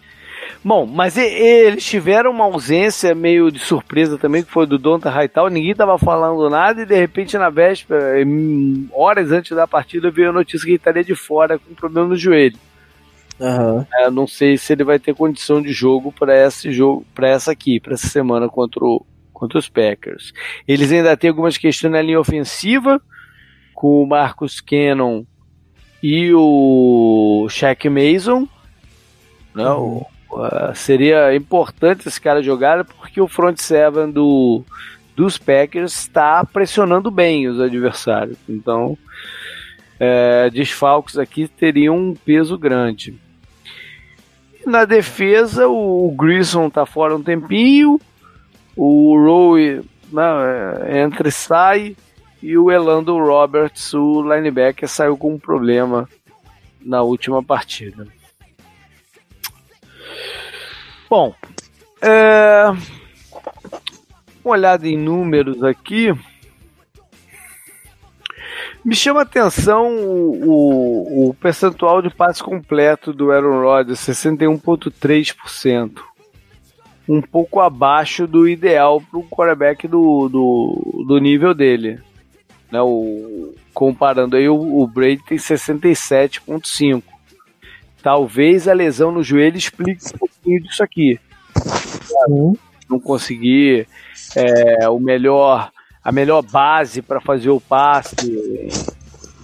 Bom, 0.65 0.87
mas 0.87 1.17
eles 1.17 1.85
tiveram 1.85 2.31
uma 2.31 2.45
ausência 2.45 3.15
meio 3.17 3.51
de 3.51 3.59
surpresa 3.59 4.17
também, 4.17 4.45
que 4.45 4.51
foi 4.51 4.65
do 4.65 4.79
Donta 4.79 5.11
Raital. 5.11 5.49
Ninguém 5.49 5.75
tava 5.75 5.99
falando 5.99 6.49
nada 6.49 6.83
e 6.83 6.87
de 6.87 6.95
repente 6.95 7.37
na 7.37 7.51
véspera, 7.51 8.15
horas 8.93 9.33
antes 9.33 9.57
da 9.57 9.67
partida, 9.67 10.11
veio 10.11 10.31
a 10.31 10.33
notícia 10.33 10.65
que 10.65 10.71
ele 10.71 10.77
estaria 10.77 11.03
de 11.03 11.17
fora 11.17 11.59
com 11.59 11.75
problema 11.75 12.09
no 12.09 12.17
joelho. 12.17 12.57
Uhum. 13.41 13.85
É, 13.93 14.11
não 14.11 14.27
sei 14.29 14.57
se 14.57 14.73
ele 14.73 14.85
vai 14.85 15.01
ter 15.01 15.17
condição 15.17 15.61
de 15.61 15.73
jogo 15.73 16.13
para 16.13 16.47
esse 16.47 16.71
jogo, 16.71 17.05
para 17.13 17.29
essa 17.29 17.51
aqui, 17.51 17.81
para 17.81 17.95
essa 17.95 18.07
semana 18.07 18.49
contra, 18.49 18.85
o, 18.85 19.05
contra 19.43 19.59
os 19.59 19.69
Packers. 19.69 20.33
Eles 20.69 20.93
ainda 20.93 21.17
têm 21.17 21.29
algumas 21.29 21.59
questões 21.59 21.91
na 21.91 22.01
linha 22.01 22.21
ofensiva, 22.21 23.03
com 23.75 24.01
o 24.01 24.07
Marcus 24.07 24.61
Cannon 24.61 25.25
e 26.01 26.33
o 26.33 27.49
Shaq 27.51 27.89
Mason, 27.89 28.47
né, 29.53 29.69
uhum. 29.69 30.05
Uh, 30.33 30.75
seria 30.75 31.37
importante 31.37 32.09
esse 32.09 32.19
cara 32.19 32.43
jogar 32.43 32.87
porque 32.87 33.21
o 33.21 33.29
front 33.29 33.59
seven 33.59 34.11
do, 34.11 34.65
dos 35.15 35.37
Packers 35.37 35.93
está 35.93 36.43
pressionando 36.43 37.11
bem 37.11 37.47
os 37.49 37.61
adversários. 37.61 38.39
Então, 38.49 38.97
é, 40.01 40.49
desfalques 40.49 41.19
aqui 41.19 41.47
teriam 41.47 41.99
um 41.99 42.15
peso 42.15 42.57
grande. 42.57 43.15
Na 44.65 44.87
defesa, 44.87 45.69
o, 45.69 46.09
o 46.09 46.11
Grissom 46.13 46.71
tá 46.71 46.87
fora 46.87 47.15
um 47.15 47.23
tempinho, 47.23 48.01
o 48.77 49.17
Rowe 49.17 49.83
né, 50.13 51.03
entra 51.03 51.29
e 51.29 51.33
sai, 51.33 51.97
e 52.43 52.59
o 52.59 52.71
Elando 52.71 53.17
Roberts, 53.19 53.95
o 53.95 54.23
linebacker, 54.23 54.89
saiu 54.89 55.17
com 55.17 55.35
um 55.35 55.39
problema 55.39 56.09
na 56.81 57.03
última 57.03 57.43
partida. 57.43 58.07
Bom, 61.09 61.35
é, 62.01 62.65
uma 64.45 64.55
olhada 64.55 64.89
em 64.89 64.97
números 64.97 65.63
aqui. 65.63 66.13
Me 68.85 68.97
chama 68.97 69.21
a 69.21 69.23
atenção 69.23 69.97
o, 69.99 70.49
o, 70.49 71.29
o 71.29 71.35
percentual 71.35 72.03
de 72.03 72.11
passe 72.11 72.43
completo 72.43 73.13
do 73.13 73.31
Aaron 73.31 73.61
Rodgers, 73.61 74.01
61,3%. 74.01 76.12
Um 77.09 77.21
pouco 77.21 77.61
abaixo 77.61 78.27
do 78.27 78.49
ideal 78.49 79.01
para 79.01 79.19
o 79.19 79.25
quarterback 79.25 79.89
do, 79.89 80.29
do, 80.29 81.05
do 81.07 81.19
nível 81.19 81.53
dele. 81.53 82.01
Né, 82.71 82.81
o, 82.81 83.55
comparando 83.75 84.37
aí, 84.37 84.49
o, 84.49 84.81
o 84.81 84.87
Brady 84.87 85.23
tem 85.27 85.39
67,5%. 85.39 87.03
Talvez 88.03 88.67
a 88.67 88.73
lesão 88.73 89.13
no 89.13 89.23
joelho 89.23 89.57
explique 89.57 90.05
um 90.15 90.19
pouquinho 90.19 90.63
disso 90.63 90.83
aqui. 90.83 91.21
Não 92.89 92.99
conseguir 92.99 93.87
é, 94.35 94.89
o 94.89 94.99
melhor 94.99 95.71
a 96.05 96.11
melhor 96.11 96.43
base 96.43 97.01
para 97.01 97.21
fazer 97.21 97.51
o 97.51 97.61
passe 97.61 98.17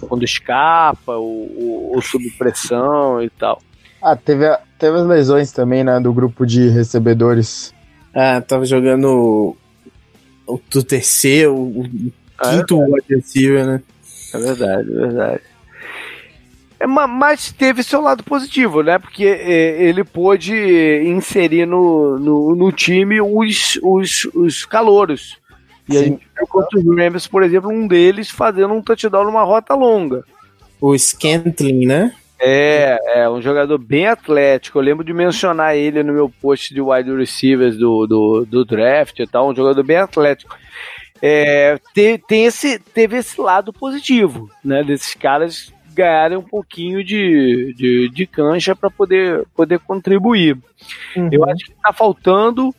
quando 0.01 0.23
escapa 0.23 1.13
ou, 1.13 1.93
ou, 1.93 2.01
sob 2.01 2.29
pressão 2.31 3.23
e 3.23 3.29
tal. 3.29 3.61
Ah, 4.01 4.15
teve, 4.15 4.45
a, 4.45 4.59
teve 4.79 4.97
as 4.97 5.05
lesões 5.05 5.51
também, 5.51 5.83
né, 5.83 5.99
do 5.99 6.13
grupo 6.13 6.45
de 6.45 6.69
recebedores. 6.69 7.73
Ah, 8.15 8.41
tava 8.41 8.65
jogando 8.65 9.55
o, 10.47 10.59
o 10.75 10.83
terceiro, 10.83 11.53
o 11.53 12.11
ah, 12.37 12.49
quinto 12.49 12.81
é 12.81 13.65
né? 13.65 13.81
É 14.33 14.37
verdade, 14.37 14.89
é 14.91 14.95
verdade. 14.95 15.41
É, 16.79 16.87
mas 16.87 17.51
teve 17.51 17.83
seu 17.83 17.99
lado 17.99 18.23
positivo, 18.23 18.81
né? 18.81 18.97
Porque 18.97 19.25
é, 19.25 19.83
ele 19.83 20.03
pôde 20.03 20.55
inserir 21.05 21.65
no, 21.65 22.17
no, 22.17 22.55
no 22.55 22.71
time 22.71 23.19
os, 23.19 23.77
os, 23.83 24.25
os 24.33 24.65
calouros. 24.65 25.37
E 25.89 25.93
Sim. 25.93 25.99
a 25.99 26.03
gente 26.03 26.27
viu 26.37 26.47
contra 26.47 26.79
os 26.79 26.85
Rams, 26.85 27.27
por 27.27 27.43
exemplo, 27.43 27.69
um 27.69 27.85
deles 27.85 28.29
fazendo 28.29 28.73
um 28.73 28.81
touchdown 28.81 29.25
numa 29.25 29.43
rota 29.43 29.75
longa. 29.75 30.23
O 30.79 30.97
Scantling, 30.97 31.85
né? 31.85 32.13
É, 32.41 33.21
é 33.21 33.29
um 33.29 33.41
jogador 33.41 33.77
bem 33.77 34.07
atlético. 34.07 34.77
Eu 34.77 34.83
lembro 34.83 35.03
de 35.03 35.13
mencionar 35.13 35.75
ele 35.75 36.01
no 36.03 36.13
meu 36.13 36.29
post 36.41 36.73
de 36.73 36.81
wide 36.81 37.13
receivers 37.13 37.77
do, 37.77 38.07
do, 38.07 38.45
do 38.45 38.65
draft 38.65 39.19
e 39.19 39.27
tal. 39.27 39.49
Um 39.49 39.55
jogador 39.55 39.83
bem 39.83 39.97
atlético. 39.97 40.55
É, 41.21 41.77
tem, 41.93 42.17
tem 42.17 42.45
esse, 42.45 42.79
teve 42.79 43.17
esse 43.17 43.39
lado 43.41 43.73
positivo, 43.73 44.49
né? 44.63 44.83
Desses 44.83 45.13
caras 45.13 45.73
ganharem 45.93 46.37
um 46.37 46.43
pouquinho 46.43 47.03
de, 47.03 47.73
de, 47.75 48.09
de 48.09 48.25
cancha 48.25 48.73
para 48.73 48.89
poder, 48.89 49.45
poder 49.53 49.79
contribuir. 49.79 50.57
Uhum. 51.17 51.29
Eu 51.29 51.43
acho 51.43 51.65
que 51.65 51.71
está 51.73 51.91
faltando 51.91 52.73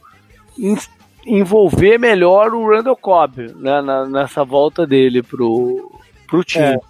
envolver 1.27 1.99
melhor 1.99 2.55
o 2.55 2.67
Randall 2.67 2.97
Cobb 2.97 3.53
né, 3.57 3.83
na, 3.83 4.07
nessa 4.07 4.43
volta 4.43 4.87
dele 4.87 5.23
pro, 5.23 5.93
pro 6.27 6.43
time. 6.43 6.65
É. 6.65 6.90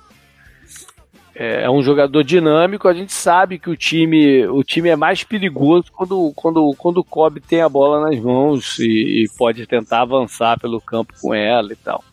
é. 1.40 1.62
é. 1.64 1.70
um 1.70 1.82
jogador 1.82 2.22
dinâmico, 2.22 2.86
a 2.86 2.92
gente 2.92 3.12
sabe 3.12 3.58
que 3.58 3.70
o 3.70 3.76
time, 3.76 4.46
o 4.46 4.62
time 4.62 4.90
é 4.90 4.96
mais 4.96 5.24
perigoso 5.24 5.86
quando, 5.92 6.32
quando, 6.36 6.74
quando 6.76 6.98
o 6.98 7.04
Cobb 7.04 7.40
tem 7.40 7.62
a 7.62 7.68
bola 7.68 8.08
nas 8.08 8.20
mãos 8.20 8.78
e, 8.78 9.24
e 9.24 9.28
pode 9.38 9.66
tentar 9.66 10.02
avançar 10.02 10.60
pelo 10.60 10.80
campo 10.80 11.14
com 11.20 11.34
ela 11.34 11.72
e 11.72 11.76
tal. 11.76 12.04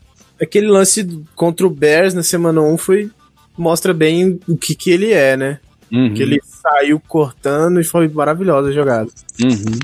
Aquele 0.41 0.67
lance 0.67 1.25
contra 1.35 1.67
o 1.67 1.69
Bears 1.69 2.13
na 2.13 2.23
semana 2.23 2.61
1 2.61 2.77
foi 2.77 3.11
mostra 3.57 3.93
bem 3.93 4.39
o 4.47 4.55
que, 4.55 4.75
que 4.75 4.91
ele 4.91 5.11
é, 5.11 5.35
né? 5.35 5.59
Uhum. 5.91 6.13
Que 6.13 6.21
ele 6.21 6.39
saiu 6.43 7.01
cortando 7.07 7.81
e 7.81 7.83
foi 7.83 8.07
maravilhosa 8.07 8.69
a 8.69 8.73
jogada. 8.73 9.09
Uhum. 9.43 9.79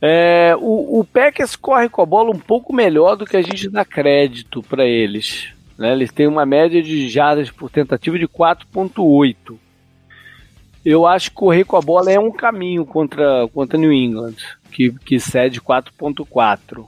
É, 0.00 0.54
o, 0.58 1.00
o 1.00 1.04
Packers 1.04 1.56
corre 1.56 1.88
com 1.88 2.02
a 2.02 2.06
bola 2.06 2.30
um 2.30 2.38
pouco 2.38 2.72
melhor 2.72 3.16
do 3.16 3.24
que 3.24 3.36
a 3.36 3.42
gente 3.42 3.68
dá 3.68 3.84
crédito 3.84 4.62
para 4.62 4.84
eles. 4.84 5.48
Né? 5.78 5.92
Eles 5.92 6.10
têm 6.10 6.26
uma 6.26 6.44
média 6.44 6.82
de 6.82 7.08
jardas 7.08 7.50
por 7.50 7.70
tentativa 7.70 8.18
de 8.18 8.26
4.8. 8.26 9.56
Eu 10.84 11.06
acho 11.06 11.30
que 11.30 11.36
correr 11.36 11.64
com 11.64 11.76
a 11.76 11.80
bola 11.80 12.10
é 12.10 12.18
um 12.18 12.32
caminho 12.32 12.84
contra, 12.84 13.46
contra 13.48 13.78
New 13.78 13.92
England, 13.92 14.34
que, 14.72 14.90
que 14.90 15.20
cede 15.20 15.60
4.4. 15.60 16.84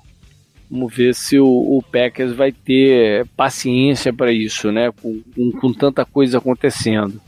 Vamos 0.71 0.95
ver 0.95 1.15
se 1.15 1.39
o, 1.39 1.47
o, 1.47 1.83
Packers 1.83 2.33
vai 2.33 2.53
ter 2.53 3.27
paciência 3.37 4.13
para 4.13 4.33
isso, 4.33 4.71
né? 4.71 4.93
Com, 4.93 5.21
com, 5.35 5.53
com, 5.53 5.73
tanta 5.73 6.05
coisa 6.05 6.39
acontecendo. 6.39 7.21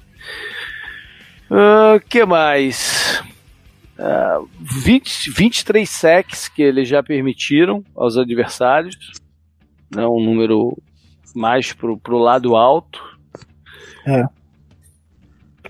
O 1.50 1.96
uh, 1.96 2.00
que 2.08 2.24
mais? 2.24 3.20
Uh, 3.98 4.48
20, 4.60 5.30
23 5.30 5.90
sacks 5.90 6.48
que 6.48 6.62
eles 6.62 6.88
já 6.88 7.02
permitiram 7.02 7.84
aos 7.96 8.16
adversários. 8.16 8.96
Né, 9.94 10.06
um 10.06 10.24
número 10.24 10.78
mais 11.34 11.72
pro, 11.72 11.96
pro 11.98 12.18
lado 12.18 12.56
alto. 12.56 13.02
É. 14.06 14.24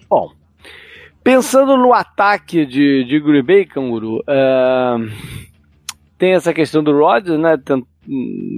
Bom, 0.09 0.33
pensando 1.23 1.77
no 1.77 1.93
ataque 1.93 2.67
de, 2.67 3.05
de 3.05 3.21
Green 3.21 3.43
Bay, 3.43 3.65
Canguru, 3.65 4.19
uh, 4.21 5.11
tem 6.19 6.35
essa 6.35 6.53
questão 6.53 6.83
do 6.83 6.97
Rodgers, 6.97 7.39
né? 7.39 7.57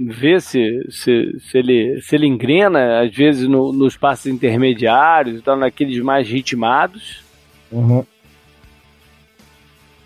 ver 0.07 0.41
se, 0.41 0.85
se, 0.89 1.39
se, 1.39 1.57
ele, 1.57 2.01
se 2.01 2.15
ele 2.15 2.25
engrena, 2.25 3.01
às 3.01 3.15
vezes, 3.15 3.47
no, 3.47 3.71
nos 3.71 3.95
passes 3.95 4.25
intermediários, 4.25 5.37
então 5.37 5.55
naqueles 5.55 5.99
mais 5.99 6.27
ritmados. 6.27 7.23
Uhum. 7.71 8.03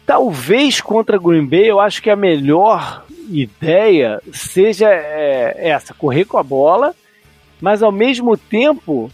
Talvez 0.06 0.82
contra 0.82 1.20
Green 1.20 1.46
Bay, 1.46 1.70
eu 1.70 1.80
acho 1.80 2.02
que 2.02 2.10
a 2.10 2.16
melhor 2.16 3.06
ideia 3.30 4.22
seja 4.32 4.90
é, 4.90 5.70
essa: 5.70 5.94
correr 5.94 6.26
com 6.26 6.38
a 6.38 6.44
bola, 6.44 6.96
mas 7.62 7.84
ao 7.84 7.92
mesmo 7.92 8.36
tempo 8.38 9.12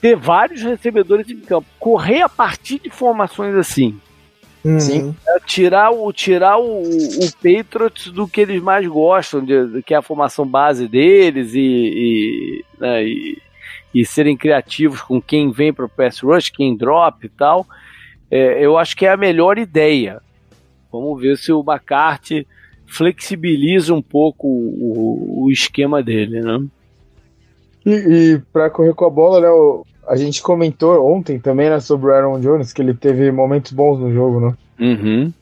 ter 0.00 0.16
vários 0.16 0.62
recebedores 0.62 1.28
em 1.28 1.40
campo. 1.40 1.66
Correr 1.78 2.22
a 2.22 2.28
partir 2.28 2.78
de 2.78 2.90
formações 2.90 3.54
assim. 3.54 3.98
Sim. 4.80 5.14
É 5.28 5.38
tirar 5.46 5.92
o, 5.92 6.12
tirar 6.12 6.58
o, 6.58 6.82
o 6.82 7.32
Patriots 7.34 8.10
do 8.10 8.26
que 8.26 8.40
eles 8.40 8.60
mais 8.60 8.84
gostam, 8.84 9.44
de, 9.44 9.80
que 9.82 9.94
é 9.94 9.96
a 9.96 10.02
formação 10.02 10.44
base 10.44 10.88
deles 10.88 11.54
e, 11.54 11.60
e, 11.60 12.64
né, 12.76 13.04
e, 13.04 13.38
e 13.94 14.04
serem 14.04 14.36
criativos 14.36 15.00
com 15.00 15.22
quem 15.22 15.52
vem 15.52 15.72
para 15.72 15.84
o 15.84 15.88
pass 15.88 16.18
rush, 16.18 16.50
quem 16.50 16.76
drop 16.76 17.24
e 17.24 17.28
tal 17.28 17.64
é, 18.30 18.64
eu 18.64 18.76
acho 18.76 18.96
que 18.96 19.06
é 19.06 19.10
a 19.10 19.16
melhor 19.16 19.58
ideia. 19.58 20.20
Vamos 20.90 21.20
ver 21.20 21.36
se 21.36 21.52
o 21.52 21.64
McCarthy 21.66 22.46
flexibiliza 22.86 23.92
um 23.94 24.02
pouco 24.02 24.46
o, 24.46 25.44
o 25.44 25.50
esquema 25.50 26.02
dele, 26.02 26.40
né? 26.40 26.64
E, 27.84 27.90
e 27.90 28.38
para 28.52 28.70
correr 28.70 28.94
com 28.94 29.04
a 29.04 29.10
bola, 29.10 29.40
né? 29.40 29.48
O, 29.48 29.84
a 30.08 30.16
gente 30.16 30.42
comentou 30.42 31.04
ontem 31.10 31.38
também 31.38 31.68
né, 31.68 31.80
sobre 31.80 32.10
o 32.10 32.14
Aaron 32.14 32.40
Jones, 32.40 32.72
que 32.72 32.80
ele 32.80 32.94
teve 32.94 33.30
momentos 33.32 33.72
bons 33.72 33.98
no 33.98 34.12
jogo, 34.12 34.40
né? 34.40 34.56
Uhum. 34.78 35.32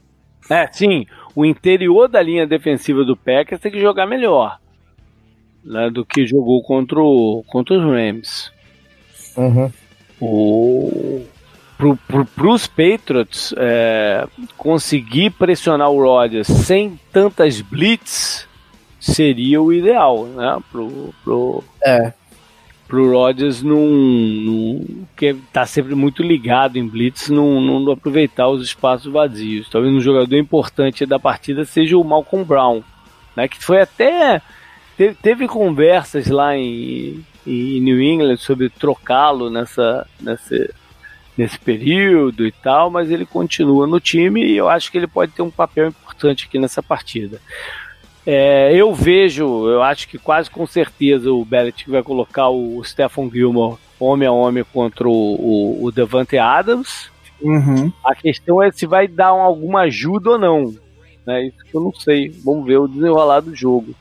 É, 0.50 0.66
sim. 0.72 1.06
O 1.34 1.44
interior 1.44 2.08
da 2.08 2.22
linha 2.22 2.46
defensiva 2.46 3.04
do 3.04 3.16
Packers 3.16 3.60
tem 3.60 3.72
que 3.72 3.80
jogar 3.80 4.06
melhor 4.06 4.58
né, 5.64 5.90
do 5.90 6.04
que 6.04 6.26
jogou 6.26 6.62
contra, 6.62 7.00
o, 7.00 7.42
contra 7.46 7.74
os 7.74 7.82
Rams. 7.82 8.52
Uhum. 9.36 9.72
O, 10.20 11.22
para 11.76 12.48
os 12.48 12.66
Patriots 12.66 13.52
é, 13.56 14.26
conseguir 14.56 15.30
pressionar 15.30 15.90
o 15.90 16.02
Rodgers 16.02 16.46
sem 16.46 16.98
tantas 17.12 17.60
blitz 17.60 18.46
seria 19.00 19.60
o 19.60 19.72
ideal, 19.72 20.24
né? 20.26 20.58
Pro, 20.70 21.14
pro, 21.22 21.64
é. 21.84 22.12
pro 22.88 23.12
Rodgers 23.12 23.62
não, 23.62 23.86
não 23.86 24.84
que 25.16 25.34
tá 25.52 25.66
sempre 25.66 25.94
muito 25.94 26.22
ligado 26.22 26.76
em 26.76 26.88
blitz, 26.88 27.28
não, 27.28 27.60
não 27.60 27.92
aproveitar 27.92 28.48
os 28.48 28.62
espaços 28.62 29.12
vazios. 29.12 29.68
Talvez 29.68 29.92
um 29.92 30.00
jogador 30.00 30.36
importante 30.36 31.04
da 31.04 31.18
partida 31.18 31.64
seja 31.64 31.98
o 31.98 32.04
Malcolm 32.04 32.44
Brown, 32.44 32.82
né? 33.36 33.48
Que 33.48 33.62
foi 33.62 33.82
até 33.82 34.40
teve, 34.96 35.14
teve 35.20 35.48
conversas 35.48 36.28
lá 36.28 36.56
em, 36.56 37.24
em 37.46 37.80
New 37.80 38.00
England 38.00 38.36
sobre 38.36 38.70
trocá-lo 38.70 39.50
nessa 39.50 40.06
nessa 40.20 40.70
nesse 41.36 41.58
período 41.58 42.46
e 42.46 42.52
tal, 42.52 42.90
mas 42.90 43.10
ele 43.10 43.26
continua 43.26 43.86
no 43.86 44.00
time 44.00 44.44
e 44.44 44.56
eu 44.56 44.68
acho 44.68 44.90
que 44.90 44.98
ele 44.98 45.06
pode 45.06 45.32
ter 45.32 45.42
um 45.42 45.50
papel 45.50 45.88
importante 45.88 46.46
aqui 46.46 46.58
nessa 46.58 46.82
partida. 46.82 47.40
É, 48.26 48.74
eu 48.74 48.94
vejo, 48.94 49.68
eu 49.68 49.82
acho 49.82 50.08
que 50.08 50.16
quase 50.16 50.50
com 50.50 50.66
certeza 50.66 51.30
o 51.30 51.44
Belichick 51.44 51.90
vai 51.90 52.02
colocar 52.02 52.48
o 52.48 52.82
Stephen 52.82 53.30
Gilmore 53.30 53.78
homem 53.98 54.28
a 54.28 54.32
homem 54.32 54.64
contra 54.72 55.08
o, 55.08 55.12
o, 55.12 55.84
o 55.84 55.92
Devante 55.92 56.38
Adams. 56.38 57.10
Uhum. 57.40 57.92
A 58.04 58.14
questão 58.14 58.62
é 58.62 58.70
se 58.72 58.86
vai 58.86 59.06
dar 59.06 59.28
alguma 59.28 59.82
ajuda 59.82 60.30
ou 60.30 60.38
não. 60.38 60.74
Né? 61.26 61.46
Isso 61.46 61.64
que 61.64 61.74
eu 61.74 61.80
não 61.80 61.92
sei. 61.92 62.30
Vamos 62.44 62.66
ver 62.66 62.78
o 62.78 62.88
desenrolar 62.88 63.40
do 63.40 63.54
jogo. 63.54 63.94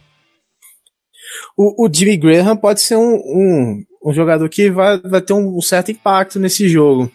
O, 1.58 1.86
o 1.86 1.94
Jimmy 1.94 2.18
Graham 2.18 2.56
pode 2.56 2.82
ser 2.82 2.96
um, 2.96 3.16
um, 3.16 3.84
um, 4.04 4.14
jogador 4.14 4.48
que 4.50 4.70
vai, 4.70 4.98
vai 5.00 5.22
ter 5.22 5.34
um 5.34 5.62
certo 5.62 5.92
impacto 5.92 6.40
nesse 6.40 6.68
jogo. 6.68 7.12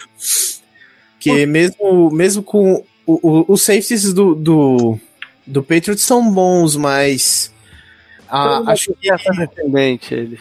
Que 1.20 1.44
mesmo, 1.46 2.10
mesmo 2.10 2.42
com 2.42 2.84
o, 3.06 3.18
o, 3.22 3.44
os 3.48 3.62
safeties 3.62 4.12
do, 4.12 4.34
do, 4.34 4.98
do 5.46 5.62
Patriots 5.62 6.04
são 6.04 6.32
bons, 6.32 6.76
mas 6.76 7.52
a, 8.28 8.70
acho 8.72 8.92
que 9.00 9.10
essa 9.10 9.32
dependente 9.32 10.14
eles. 10.14 10.40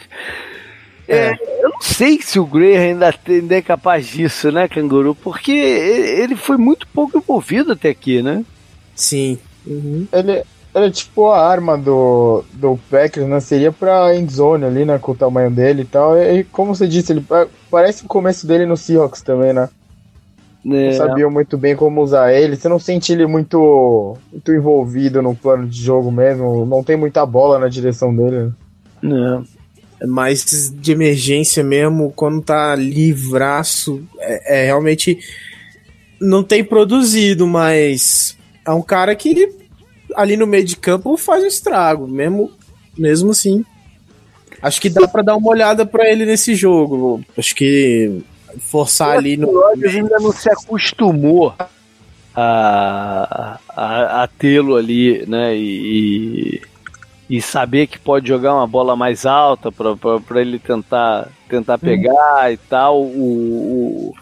É. 1.07 1.29
é. 1.29 1.37
eu 1.63 1.69
não 1.69 1.81
sei 1.81 2.21
se 2.21 2.37
o 2.37 2.45
Graham 2.45 2.81
ainda, 2.81 3.15
ainda 3.27 3.55
é 3.55 3.61
capaz 3.61 4.07
disso, 4.07 4.51
né, 4.51 4.67
Canguru? 4.67 5.15
Porque 5.15 5.51
ele 5.51 6.35
foi 6.35 6.57
muito 6.57 6.85
pouco 6.87 7.17
envolvido 7.17 7.71
até 7.71 7.89
aqui, 7.89 8.21
né? 8.21 8.43
Sim. 8.93 9.39
Uhum. 9.65 10.07
Ele, 10.11 10.43
era 10.77 10.91
tipo 10.91 11.27
a 11.27 11.39
arma 11.39 11.77
do, 11.77 12.43
do 12.53 12.79
Packers, 12.89 13.27
né? 13.27 13.39
Seria 13.39 13.71
pra 13.71 14.15
endzone 14.15 14.63
ali, 14.63 14.85
né? 14.85 14.99
Com 14.99 15.11
o 15.11 15.15
tamanho 15.15 15.49
dele 15.49 15.81
e 15.81 15.85
tal. 15.85 16.17
E 16.17 16.43
como 16.43 16.75
você 16.75 16.87
disse, 16.87 17.11
ele 17.11 17.25
parece 17.71 18.05
o 18.05 18.07
começo 18.07 18.45
dele 18.45 18.65
no 18.65 18.77
Seahawks 18.77 19.21
também, 19.21 19.53
né? 19.53 19.69
É. 20.65 20.85
Não 20.87 20.91
sabiam 20.93 21.31
muito 21.31 21.57
bem 21.57 21.75
como 21.75 22.01
usar 22.01 22.31
ele. 22.31 22.55
Você 22.55 22.69
não 22.69 22.77
sente 22.77 23.11
ele 23.11 23.25
muito, 23.25 24.17
muito 24.31 24.53
envolvido 24.53 25.21
no 25.21 25.35
plano 25.35 25.67
de 25.67 25.81
jogo 25.81 26.11
mesmo. 26.11 26.65
Não 26.65 26.83
tem 26.83 26.95
muita 26.95 27.25
bola 27.25 27.57
na 27.57 27.67
direção 27.67 28.15
dele. 28.15 28.51
Não. 29.01 29.43
É 29.99 30.05
mais 30.05 30.71
de 30.75 30.91
emergência 30.91 31.63
mesmo, 31.63 32.13
quando 32.15 32.39
tá 32.39 32.75
livraço, 32.75 34.03
é, 34.19 34.61
é 34.61 34.65
realmente 34.65 35.17
não 36.21 36.43
tem 36.43 36.63
produzido, 36.63 37.47
mas 37.47 38.37
é 38.63 38.71
um 38.71 38.81
cara 38.81 39.15
que 39.15 39.56
ali 40.17 40.35
no 40.35 40.47
meio 40.47 40.65
de 40.65 40.75
campo 40.75 41.15
faz 41.15 41.43
um 41.43 41.47
estrago, 41.47 42.07
mesmo, 42.07 42.51
mesmo 42.97 43.31
assim. 43.31 43.63
Acho 44.61 44.81
que 44.81 44.89
dá 44.89 45.07
para 45.07 45.21
dar 45.21 45.35
uma 45.35 45.49
olhada 45.49 45.85
para 45.85 46.09
ele 46.09 46.25
nesse 46.25 46.55
jogo. 46.55 47.23
Acho 47.37 47.53
que 47.53 48.23
forçar 48.59 49.11
ali 49.11 49.37
no. 49.37 49.47
O 49.47 49.73
ainda 49.85 50.17
não 50.19 50.31
se 50.31 50.49
acostumou 50.49 51.53
a, 52.35 53.59
a, 53.69 54.23
a 54.23 54.27
tê-lo 54.27 54.75
ali, 54.75 55.23
né? 55.27 55.55
E, 55.55 56.59
e 57.29 57.39
saber 57.39 57.85
que 57.85 57.99
pode 57.99 58.27
jogar 58.27 58.55
uma 58.55 58.65
bola 58.65 58.95
mais 58.95 59.27
alta 59.27 59.71
para 59.71 60.41
ele 60.41 60.57
tentar, 60.57 61.29
tentar 61.47 61.73
uhum. 61.73 61.79
pegar 61.79 62.45
uhum. 62.45 62.51
e 62.51 62.57
tal. 62.57 63.01
O, 63.03 64.11
o, 64.11 64.13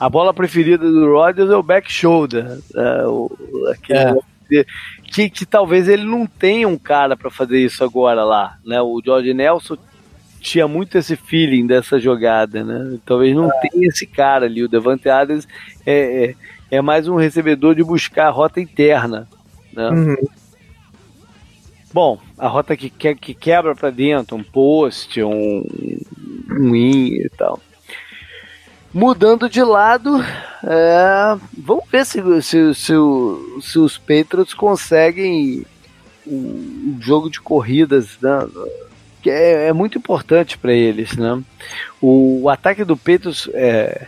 a 0.00 0.08
bola 0.08 0.34
preferida 0.34 0.90
do 0.90 1.12
Rodgers 1.12 1.50
é 1.50 1.56
o 1.56 1.62
back 1.62 1.90
shoulder. 1.90 2.58
É, 2.74 3.06
o, 3.06 3.30
aquele, 3.70 3.98
é. 4.00 4.33
Que, 5.04 5.30
que 5.30 5.46
talvez 5.46 5.88
ele 5.88 6.04
não 6.04 6.26
tenha 6.26 6.68
um 6.68 6.78
cara 6.78 7.16
para 7.16 7.30
fazer 7.30 7.58
isso 7.58 7.82
agora 7.82 8.24
lá. 8.24 8.58
Né? 8.64 8.80
O 8.80 9.00
George 9.04 9.32
Nelson 9.32 9.76
tinha 10.40 10.68
muito 10.68 10.98
esse 10.98 11.16
feeling 11.16 11.66
dessa 11.66 11.98
jogada. 11.98 12.62
Né? 12.62 12.98
Talvez 13.04 13.34
não 13.34 13.50
é. 13.50 13.60
tenha 13.60 13.88
esse 13.88 14.06
cara 14.06 14.46
ali. 14.46 14.62
O 14.62 14.68
Devante 14.68 15.08
Adams 15.08 15.48
é, 15.86 16.24
é, 16.70 16.76
é, 16.76 16.82
mais 16.82 17.08
um 17.08 17.16
recebedor 17.16 17.74
de 17.74 17.82
buscar 17.82 18.26
a 18.28 18.30
rota 18.30 18.60
interna. 18.60 19.28
Né? 19.72 19.88
Uhum. 19.88 20.16
Bom, 21.92 22.18
a 22.36 22.48
rota 22.48 22.76
que, 22.76 22.90
que, 22.90 23.14
que 23.14 23.34
quebra 23.34 23.74
para 23.74 23.90
dentro, 23.90 24.36
um 24.36 24.42
post, 24.42 25.22
um, 25.22 25.64
um 26.50 26.74
in 26.74 27.14
e 27.14 27.30
tal. 27.36 27.60
Mudando 28.94 29.50
de 29.50 29.60
lado, 29.60 30.22
é, 30.62 31.36
vamos 31.58 31.84
ver 31.90 32.06
se, 32.06 32.22
se, 32.42 32.74
se, 32.74 32.92
se, 33.60 33.78
os 33.80 33.98
Patriots 33.98 34.54
conseguem 34.54 35.66
um 36.24 36.96
jogo 37.00 37.28
de 37.28 37.40
corridas, 37.40 38.16
né? 38.22 38.46
que 39.20 39.28
é, 39.28 39.66
é 39.66 39.72
muito 39.72 39.98
importante 39.98 40.56
para 40.56 40.72
eles. 40.72 41.16
Né? 41.16 41.42
O, 42.00 42.42
o, 42.42 42.48
ataque 42.48 42.84
do 42.84 42.96
Patriots 42.96 43.50
é, 43.52 44.06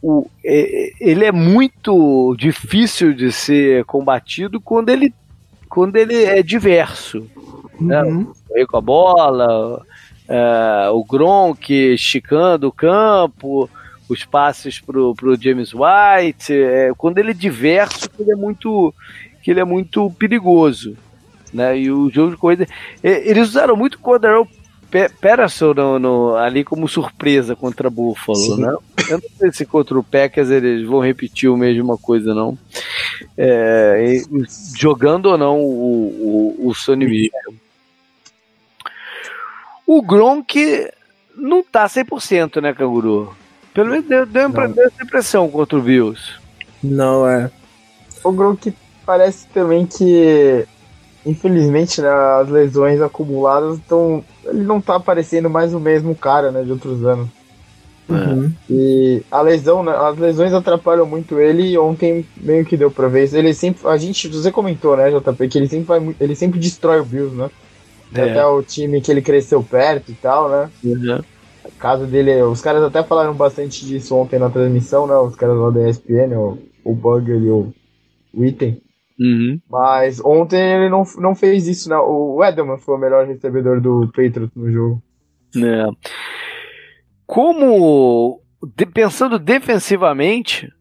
o, 0.00 0.26
é, 0.42 0.92
ele 0.98 1.26
é 1.26 1.32
muito 1.32 2.34
difícil 2.38 3.12
de 3.12 3.30
ser 3.30 3.84
combatido 3.84 4.58
quando 4.58 4.88
ele 4.88 5.12
quando 5.68 5.96
ele 5.96 6.24
é 6.24 6.42
diverso. 6.42 7.26
Né? 7.78 8.02
Uhum. 8.02 8.32
Né? 8.50 8.66
com 8.66 8.76
a 8.78 8.80
bola, 8.80 9.86
é, 10.30 10.88
o 10.90 11.02
Gronk 11.02 11.74
esticando 11.74 12.68
o 12.68 12.72
campo, 12.72 13.68
os 14.08 14.24
passes 14.24 14.78
pro, 14.78 15.12
pro 15.16 15.34
James 15.34 15.72
White. 15.74 16.52
É, 16.52 16.92
quando 16.96 17.18
ele 17.18 17.32
é 17.32 17.34
diverso, 17.34 18.08
ele 18.16 18.30
é 18.30 18.36
muito, 18.36 18.94
que 19.42 19.50
ele 19.50 19.58
é 19.58 19.64
muito 19.64 20.08
perigoso. 20.12 20.96
Né? 21.52 21.80
E 21.80 21.90
o 21.90 22.08
jogo 22.10 22.30
de 22.30 22.36
corrida. 22.36 22.68
Eles 23.02 23.48
usaram 23.48 23.74
muito 23.74 23.96
o 23.96 23.98
Cordarrelle 23.98 24.48
Patterson 25.20 25.74
no, 25.74 25.98
no, 25.98 26.36
ali 26.36 26.62
como 26.62 26.88
surpresa 26.88 27.56
contra 27.56 27.90
Buffalo, 27.90 28.38
Sim. 28.38 28.60
né? 28.60 28.76
Eu 29.08 29.18
não 29.18 29.28
sei 29.36 29.52
se 29.52 29.66
contra 29.66 29.98
o 29.98 30.04
Packers 30.04 30.50
eles 30.50 30.86
vão 30.86 31.00
repetir 31.00 31.50
a 31.50 31.56
mesma 31.56 31.96
coisa, 31.96 32.32
não. 32.34 32.56
É, 33.36 34.22
jogando 34.76 35.26
ou 35.26 35.38
não 35.38 35.60
o, 35.60 36.56
o, 36.60 36.70
o 36.70 36.96
Mitchell. 36.96 37.59
O 39.92 40.00
Gronk 40.02 40.88
não 41.36 41.64
tá 41.64 41.84
100%, 41.84 42.62
né, 42.62 42.72
Canguru? 42.72 43.34
Pelo 43.74 43.90
menos 43.90 44.06
deu, 44.06 44.24
deu, 44.24 44.48
deu 44.48 44.86
essa 44.86 45.02
impressão 45.02 45.50
contra 45.50 45.76
o 45.76 45.82
Bills. 45.82 46.34
Não, 46.80 47.28
é. 47.28 47.50
O 48.22 48.30
Gronk 48.30 48.72
parece 49.04 49.48
também 49.48 49.84
que 49.84 50.64
infelizmente, 51.26 52.00
né, 52.00 52.08
as 52.08 52.48
lesões 52.48 53.00
acumuladas 53.00 53.78
estão. 53.78 54.24
Ele 54.44 54.62
não 54.62 54.80
tá 54.80 55.00
parecendo 55.00 55.50
mais 55.50 55.74
o 55.74 55.80
mesmo 55.80 56.14
cara, 56.14 56.52
né, 56.52 56.62
de 56.62 56.70
outros 56.70 57.04
anos. 57.04 57.28
Uhum. 58.08 58.52
E 58.70 59.24
a 59.28 59.40
lesão, 59.40 59.82
né, 59.82 59.92
as 59.92 60.16
lesões 60.16 60.52
atrapalham 60.52 61.04
muito 61.04 61.40
ele 61.40 61.68
e 61.68 61.76
ontem 61.76 62.24
meio 62.36 62.64
que 62.64 62.76
deu 62.76 62.92
pra 62.92 63.08
ver. 63.08 63.28
Ele 63.34 63.52
sempre. 63.52 63.88
A 63.88 63.96
gente. 63.96 64.28
Você 64.28 64.52
comentou, 64.52 64.96
né, 64.96 65.10
JP, 65.10 65.48
que 65.48 65.58
ele 65.58 65.68
sempre 65.68 65.86
vai. 65.86 66.14
Ele 66.20 66.36
sempre 66.36 66.60
destrói 66.60 67.00
o 67.00 67.04
Bills, 67.04 67.34
né? 67.34 67.50
É. 68.14 68.22
Até 68.22 68.44
o 68.46 68.62
time 68.62 69.00
que 69.00 69.10
ele 69.10 69.22
cresceu 69.22 69.62
perto 69.62 70.10
e 70.10 70.14
tal, 70.14 70.48
né? 70.48 70.70
Uhum. 70.82 71.20
A 71.64 71.70
casa 71.78 72.06
dele. 72.06 72.42
Os 72.42 72.60
caras 72.60 72.82
até 72.82 73.02
falaram 73.02 73.34
bastante 73.34 73.84
disso 73.86 74.16
ontem 74.16 74.38
na 74.38 74.50
transmissão, 74.50 75.06
né? 75.06 75.14
Os 75.16 75.36
caras 75.36 75.56
lá 75.56 75.70
da 75.70 75.88
ESPN, 75.88 76.36
o, 76.36 76.58
o 76.84 76.94
Bugger 76.94 77.40
e 77.40 77.50
o, 77.50 77.72
o 78.34 78.44
Item. 78.44 78.82
Uhum. 79.20 79.60
Mas 79.68 80.20
ontem 80.24 80.58
ele 80.58 80.88
não, 80.88 81.04
não 81.18 81.34
fez 81.34 81.68
isso, 81.68 81.88
não. 81.90 82.02
O 82.08 82.42
Edelman 82.42 82.78
foi 82.78 82.94
o 82.94 82.98
melhor 82.98 83.26
recebedor 83.26 83.80
do 83.80 84.06
Patriots 84.06 84.54
no 84.56 84.72
jogo. 84.72 85.02
É. 85.56 85.86
Como, 87.26 88.40
de, 88.76 88.86
pensando 88.86 89.38
defensivamente, 89.38 90.72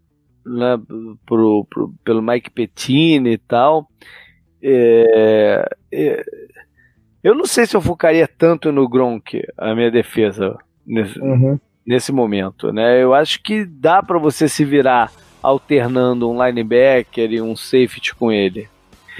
né, 0.45 0.79
pro, 1.25 1.67
pro, 1.69 1.93
pelo 2.03 2.21
Mike 2.21 2.49
Pettine 2.49 3.33
e 3.33 3.37
tal, 3.37 3.87
é, 4.61 5.65
é, 5.91 6.23
eu 7.23 7.35
não 7.35 7.45
sei 7.45 7.65
se 7.65 7.75
eu 7.75 7.81
focaria 7.81 8.27
tanto 8.27 8.71
no 8.71 8.87
Gronk, 8.87 9.41
a 9.57 9.75
minha 9.75 9.91
defesa, 9.91 10.57
nesse, 10.85 11.19
uhum. 11.19 11.59
nesse 11.85 12.11
momento. 12.11 12.71
Né? 12.71 13.01
Eu 13.01 13.13
acho 13.13 13.41
que 13.41 13.65
dá 13.65 14.01
para 14.01 14.17
você 14.17 14.47
se 14.47 14.63
virar 14.63 15.11
alternando 15.41 16.29
um 16.29 16.45
linebacker 16.45 17.31
e 17.31 17.41
um 17.41 17.55
safety 17.55 18.15
com 18.15 18.31
ele. 18.31 18.69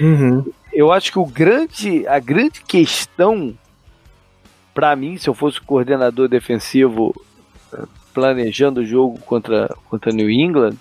Uhum. 0.00 0.44
Eu 0.72 0.92
acho 0.92 1.12
que 1.12 1.18
o 1.18 1.26
grande, 1.26 2.06
a 2.06 2.18
grande 2.18 2.62
questão 2.62 3.54
para 4.72 4.94
mim, 4.94 5.18
se 5.18 5.28
eu 5.28 5.34
fosse 5.34 5.60
coordenador 5.60 6.28
defensivo 6.28 7.14
eh, 7.72 7.84
planejando 8.14 8.80
o 8.80 8.86
jogo 8.86 9.18
contra, 9.20 9.74
contra 9.88 10.12
New 10.12 10.30
England, 10.30 10.76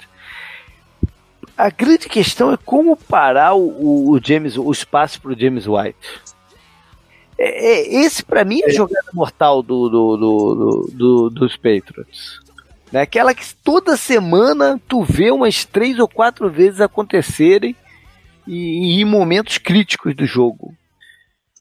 a 1.57 1.69
grande 1.69 2.07
questão 2.07 2.53
é 2.53 2.57
como 2.57 2.95
parar 2.95 3.53
o, 3.55 4.11
o 4.11 4.19
James, 4.23 4.57
o 4.57 4.71
espaço 4.71 5.21
para 5.21 5.31
o 5.31 5.37
James 5.37 5.67
White. 5.67 5.97
É, 7.39 7.67
é 7.67 8.03
esse 8.03 8.23
para 8.23 8.43
mim 8.43 8.59
é 8.61 8.65
a 8.65 8.69
é. 8.69 8.73
jogada 8.73 9.09
mortal 9.13 9.63
do, 9.63 9.87
do, 9.89 10.17
do, 10.17 10.89
do, 10.93 11.29
dos 11.29 11.55
Patriots. 11.55 12.41
Né? 12.91 13.01
Aquela 13.01 13.33
que 13.33 13.55
toda 13.63 13.95
semana 13.95 14.79
tu 14.87 15.03
vê 15.03 15.31
umas 15.31 15.63
três 15.63 15.97
ou 15.99 16.07
quatro 16.07 16.49
vezes 16.49 16.81
acontecerem 16.81 17.75
e, 18.45 19.01
em 19.01 19.05
momentos 19.05 19.57
críticos 19.57 20.15
do 20.15 20.25
jogo. 20.25 20.73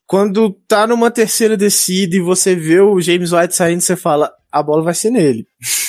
Quando 0.06 0.50
tá 0.66 0.86
numa 0.86 1.10
terceira 1.10 1.56
descida 1.56 2.16
e 2.16 2.20
você 2.20 2.56
vê 2.56 2.80
o 2.80 3.00
James 3.00 3.30
White 3.30 3.54
saindo, 3.54 3.82
você 3.82 3.94
fala, 3.94 4.32
a 4.50 4.62
bola 4.62 4.82
vai 4.82 4.94
ser 4.94 5.10
nele. 5.10 5.46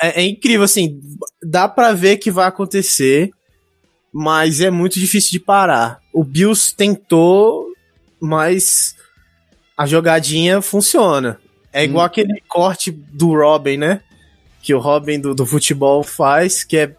É, 0.00 0.08
é, 0.10 0.22
é, 0.22 0.24
incrível, 0.24 0.62
assim, 0.62 1.00
dá 1.42 1.68
para 1.68 1.92
ver 1.92 2.18
que 2.18 2.30
vai 2.30 2.46
acontecer. 2.46 3.32
mas 4.14 4.60
é 4.60 4.70
muito 4.70 5.00
difícil 5.00 5.32
de 5.32 5.40
parar. 5.40 5.98
O 6.12 6.22
Bills 6.22 6.72
tentou, 6.72 7.67
mas 8.20 8.96
a 9.76 9.86
jogadinha 9.86 10.60
funciona. 10.60 11.38
É 11.72 11.84
igual 11.84 12.04
hum. 12.04 12.06
aquele 12.06 12.42
corte 12.48 12.90
do 12.90 13.32
Robin, 13.32 13.76
né? 13.76 14.00
Que 14.62 14.74
o 14.74 14.78
Robin 14.78 15.20
do, 15.20 15.34
do 15.34 15.46
futebol 15.46 16.02
faz, 16.02 16.64
que 16.64 16.76
é. 16.76 16.94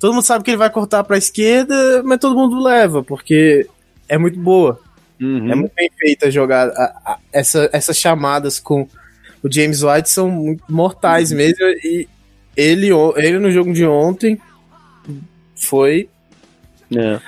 Todo 0.00 0.12
mundo 0.12 0.24
sabe 0.24 0.44
que 0.44 0.50
ele 0.50 0.58
vai 0.58 0.70
cortar 0.70 1.04
pra 1.04 1.16
esquerda, 1.16 2.02
mas 2.02 2.18
todo 2.18 2.36
mundo 2.36 2.62
leva, 2.62 3.02
porque 3.02 3.66
é 4.08 4.18
muito 4.18 4.38
boa. 4.38 4.80
Uhum. 5.20 5.50
É 5.50 5.54
muito 5.54 5.72
bem 5.74 5.90
feita 5.96 6.26
a 6.26 6.30
jogada. 6.30 6.72
A, 6.72 7.12
a, 7.12 7.18
essa, 7.32 7.70
essas 7.72 7.96
chamadas 7.96 8.58
com 8.58 8.88
o 9.42 9.50
James 9.50 9.82
White 9.82 10.10
são 10.10 10.56
mortais 10.68 11.30
uhum. 11.30 11.36
mesmo. 11.36 11.64
E 11.82 12.08
ele, 12.56 12.88
ele 13.16 13.38
no 13.38 13.50
jogo 13.50 13.72
de 13.72 13.86
ontem 13.86 14.40
foi. 15.54 16.08
É. 16.94 17.20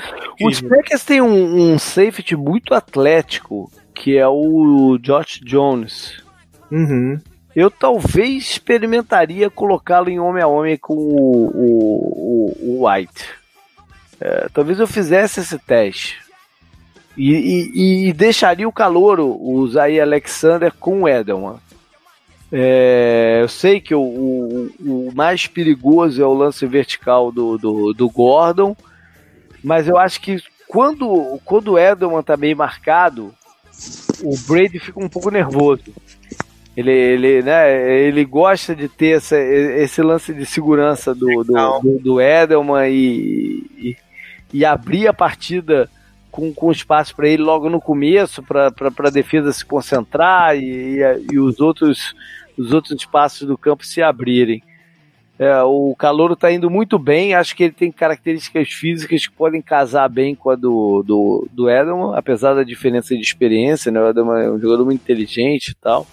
Os 0.44 0.60
Packers 0.60 1.04
têm 1.04 1.20
um, 1.20 1.72
um 1.72 1.78
safety 1.78 2.36
muito 2.36 2.74
atlético, 2.74 3.70
que 3.94 4.16
é 4.16 4.26
o 4.26 4.98
Josh 4.98 5.40
Jones. 5.42 6.22
Uhum. 6.70 7.20
Eu 7.54 7.70
talvez 7.70 8.50
experimentaria 8.50 9.48
colocá-lo 9.48 10.10
em 10.10 10.20
homem 10.20 10.42
a 10.42 10.46
homem 10.46 10.76
com 10.76 10.94
o, 10.94 11.46
o, 11.54 12.56
o 12.60 12.86
White. 12.86 13.24
É, 14.20 14.48
talvez 14.52 14.78
eu 14.78 14.86
fizesse 14.86 15.40
esse 15.40 15.58
teste. 15.58 16.18
E, 17.16 17.32
e, 17.32 18.08
e, 18.08 18.12
deixaria 18.12 18.68
o 18.68 18.72
calouro, 18.72 19.26
o 19.40 19.66
Zay 19.68 19.98
Alexander, 19.98 20.70
com 20.78 21.02
o 21.02 21.08
Edelman. 21.08 21.56
É, 22.52 23.40
eu 23.42 23.48
sei 23.48 23.80
que 23.80 23.94
o, 23.94 24.00
o, 24.00 24.70
o, 24.80 25.12
mais 25.14 25.46
perigoso 25.46 26.22
é 26.22 26.26
o 26.26 26.34
lance 26.34 26.64
vertical 26.66 27.32
do, 27.32 27.58
do, 27.58 27.92
do, 27.92 28.08
Gordon, 28.08 28.76
mas 29.66 29.88
eu 29.88 29.98
acho 29.98 30.20
que 30.20 30.40
quando, 30.68 31.40
quando 31.44 31.72
o 31.72 31.78
Edelman 31.78 32.22
tá 32.22 32.36
bem 32.36 32.54
marcado, 32.54 33.34
o 34.22 34.38
Brady 34.46 34.78
fica 34.78 35.00
um 35.00 35.08
pouco 35.08 35.28
nervoso. 35.28 35.82
Ele, 36.76 36.92
ele, 36.92 37.42
né, 37.42 38.00
ele 38.06 38.24
gosta 38.24 38.76
de 38.76 38.88
ter 38.88 39.16
essa, 39.16 39.36
esse 39.36 40.00
lance 40.02 40.32
de 40.32 40.46
segurança 40.46 41.12
do, 41.12 41.42
do, 41.42 41.80
do, 41.80 41.98
do 41.98 42.20
Edelman 42.20 42.88
e, 42.88 43.66
e, 43.76 43.96
e 44.52 44.64
abrir 44.64 45.08
a 45.08 45.12
partida 45.12 45.90
com, 46.30 46.54
com 46.54 46.70
espaço 46.70 47.16
para 47.16 47.28
ele 47.28 47.42
logo 47.42 47.68
no 47.68 47.80
começo, 47.80 48.44
para 48.44 48.72
a 48.98 49.10
defesa 49.10 49.52
se 49.52 49.64
concentrar 49.64 50.56
e, 50.56 51.00
e, 51.00 51.26
e, 51.32 51.40
os, 51.40 51.58
outros, 51.58 52.14
os 52.56 52.72
outros 52.72 53.00
espaços 53.00 53.48
do 53.48 53.58
campo 53.58 53.84
se 53.84 54.00
abrirem. 54.00 54.62
É, 55.38 55.62
o 55.62 55.94
Calouro 55.98 56.32
está 56.32 56.50
indo 56.50 56.70
muito 56.70 56.98
bem, 56.98 57.34
acho 57.34 57.54
que 57.54 57.64
ele 57.64 57.72
tem 57.72 57.92
características 57.92 58.70
físicas 58.70 59.26
que 59.26 59.34
podem 59.34 59.60
casar 59.60 60.08
bem 60.08 60.34
com 60.34 60.48
a 60.48 60.56
do, 60.56 61.02
do, 61.02 61.48
do 61.52 61.68
Edelman, 61.68 62.16
apesar 62.16 62.54
da 62.54 62.62
diferença 62.62 63.14
de 63.14 63.20
experiência, 63.20 63.92
né? 63.92 64.00
o 64.00 64.08
Edelman 64.08 64.42
é 64.42 64.50
um 64.50 64.58
jogador 64.58 64.84
muito 64.86 65.02
inteligente 65.02 65.68
e 65.68 65.74
tal, 65.74 66.06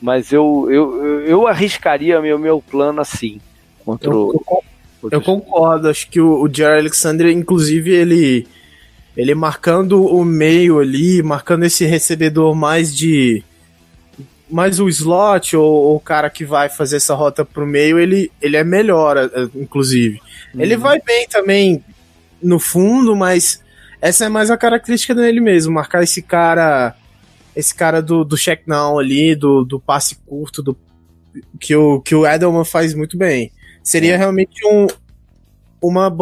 mas 0.00 0.30
eu, 0.30 0.68
eu, 0.70 1.24
eu 1.24 1.46
arriscaria 1.46 2.20
meu, 2.20 2.38
meu 2.38 2.60
plano 2.60 3.00
assim, 3.00 3.40
contra 3.82 4.10
eu, 4.10 4.28
o... 5.02 5.08
Eu 5.10 5.22
concordo, 5.22 5.88
acho 5.88 6.10
que 6.10 6.20
o, 6.20 6.42
o 6.42 6.54
Jerry 6.54 6.80
Alexander, 6.80 7.30
inclusive, 7.30 7.90
ele 7.90 8.46
ele 9.16 9.34
marcando 9.34 10.04
o 10.04 10.24
meio 10.24 10.78
ali, 10.78 11.22
marcando 11.22 11.64
esse 11.64 11.84
recebedor 11.84 12.54
mais 12.54 12.96
de. 12.96 13.42
Mais 14.50 14.80
o 14.80 14.88
slot 14.88 15.56
ou 15.56 15.96
o 15.96 16.00
cara 16.00 16.28
que 16.28 16.44
vai 16.44 16.68
fazer 16.68 16.96
essa 16.96 17.14
rota 17.14 17.44
pro 17.44 17.66
meio, 17.66 17.98
ele, 17.98 18.30
ele 18.40 18.56
é 18.56 18.64
melhor, 18.64 19.16
eh, 19.16 19.30
inclusive. 19.54 20.20
Uhum. 20.54 20.60
Ele 20.60 20.76
vai 20.76 21.00
bem 21.00 21.28
também 21.28 21.84
no 22.42 22.58
fundo, 22.58 23.14
mas 23.14 23.62
essa 24.00 24.24
é 24.24 24.28
mais 24.28 24.50
a 24.50 24.56
característica 24.56 25.14
dele 25.14 25.40
mesmo, 25.40 25.72
marcar 25.72 26.02
esse 26.02 26.22
cara 26.22 26.94
esse 27.54 27.74
cara 27.74 28.00
do, 28.00 28.24
do 28.24 28.36
check 28.36 28.62
down 28.66 28.98
ali, 28.98 29.34
do, 29.34 29.64
do 29.64 29.80
passe 29.80 30.16
curto, 30.24 30.62
do, 30.62 30.76
que, 31.58 31.74
o, 31.74 32.00
que 32.00 32.14
o 32.14 32.26
Edelman 32.26 32.64
faz 32.64 32.94
muito 32.94 33.18
bem. 33.18 33.50
Seria 33.82 34.14
é. 34.14 34.16
realmente 34.16 34.64
um, 34.66 34.86
uma 35.82 36.12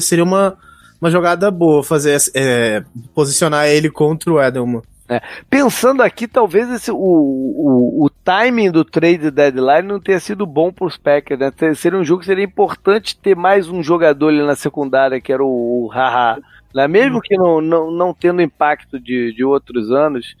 seria 0.00 0.24
uma 0.24 0.56
uma 1.00 1.10
jogada 1.10 1.50
boa 1.50 1.84
fazer 1.84 2.16
é, 2.34 2.82
posicionar 3.14 3.68
ele 3.68 3.90
contra 3.90 4.32
o 4.32 4.42
Edelman. 4.42 4.80
É. 5.08 5.20
Pensando 5.50 6.02
aqui, 6.02 6.26
talvez 6.26 6.70
esse, 6.70 6.90
o, 6.90 6.96
o, 6.96 8.04
o 8.04 8.10
timing 8.24 8.70
do 8.70 8.84
trade 8.84 9.30
deadline 9.30 9.86
não 9.86 10.00
tenha 10.00 10.18
sido 10.18 10.46
bom 10.46 10.72
para 10.72 10.86
os 10.86 10.96
Packers. 10.96 11.40
Né? 11.40 11.52
Seria 11.74 11.98
um 11.98 12.04
jogo 12.04 12.20
que 12.20 12.26
seria 12.26 12.44
importante 12.44 13.16
ter 13.16 13.36
mais 13.36 13.68
um 13.68 13.82
jogador 13.82 14.28
ali 14.28 14.42
na 14.42 14.56
secundária, 14.56 15.20
que 15.20 15.32
era 15.32 15.44
o, 15.44 15.84
o 15.84 15.88
Haha. 15.88 16.38
Né? 16.74 16.88
Mesmo 16.88 17.20
que 17.20 17.36
não, 17.36 17.60
não, 17.60 17.90
não 17.90 18.14
tendo 18.14 18.40
impacto 18.40 18.98
de, 18.98 19.32
de 19.34 19.44
outros 19.44 19.90
anos, 19.90 20.34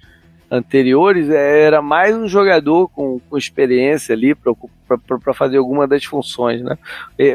anteriores, 0.50 1.28
é, 1.30 1.62
era 1.62 1.82
mais 1.82 2.16
um 2.16 2.28
jogador 2.28 2.88
com, 2.88 3.20
com 3.28 3.36
experiência 3.36 4.14
ali 4.14 4.34
para 4.34 5.34
fazer 5.34 5.56
alguma 5.56 5.86
das 5.86 6.04
funções, 6.04 6.62
né? 6.62 6.78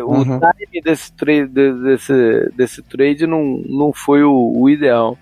O 0.02 0.14
uhum. 0.14 0.40
time 0.40 0.82
desse, 0.82 1.12
trade, 1.14 1.48
desse, 1.48 2.52
desse 2.56 2.82
trade 2.84 3.28
não, 3.28 3.62
não 3.68 3.94
foi 3.94 4.24
o, 4.24 4.54
o 4.56 4.70
ideal. 4.70 5.18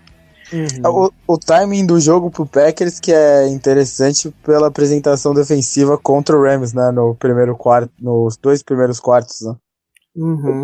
Uhum. 0.52 1.10
O, 1.26 1.34
o, 1.34 1.38
timing 1.38 1.84
do 1.84 2.00
jogo 2.00 2.30
pro 2.30 2.46
Packers 2.46 2.98
que 2.98 3.12
é 3.12 3.46
interessante 3.48 4.30
pela 4.42 4.68
apresentação 4.68 5.34
defensiva 5.34 5.98
contra 5.98 6.36
o 6.36 6.42
Rams, 6.42 6.72
né? 6.72 6.90
No 6.90 7.14
primeiro 7.14 7.54
quarto, 7.54 7.92
nos 8.00 8.36
dois 8.36 8.62
primeiros 8.62 8.98
quartos, 8.98 9.42
né? 9.42 9.54
Uhum. 10.16 10.62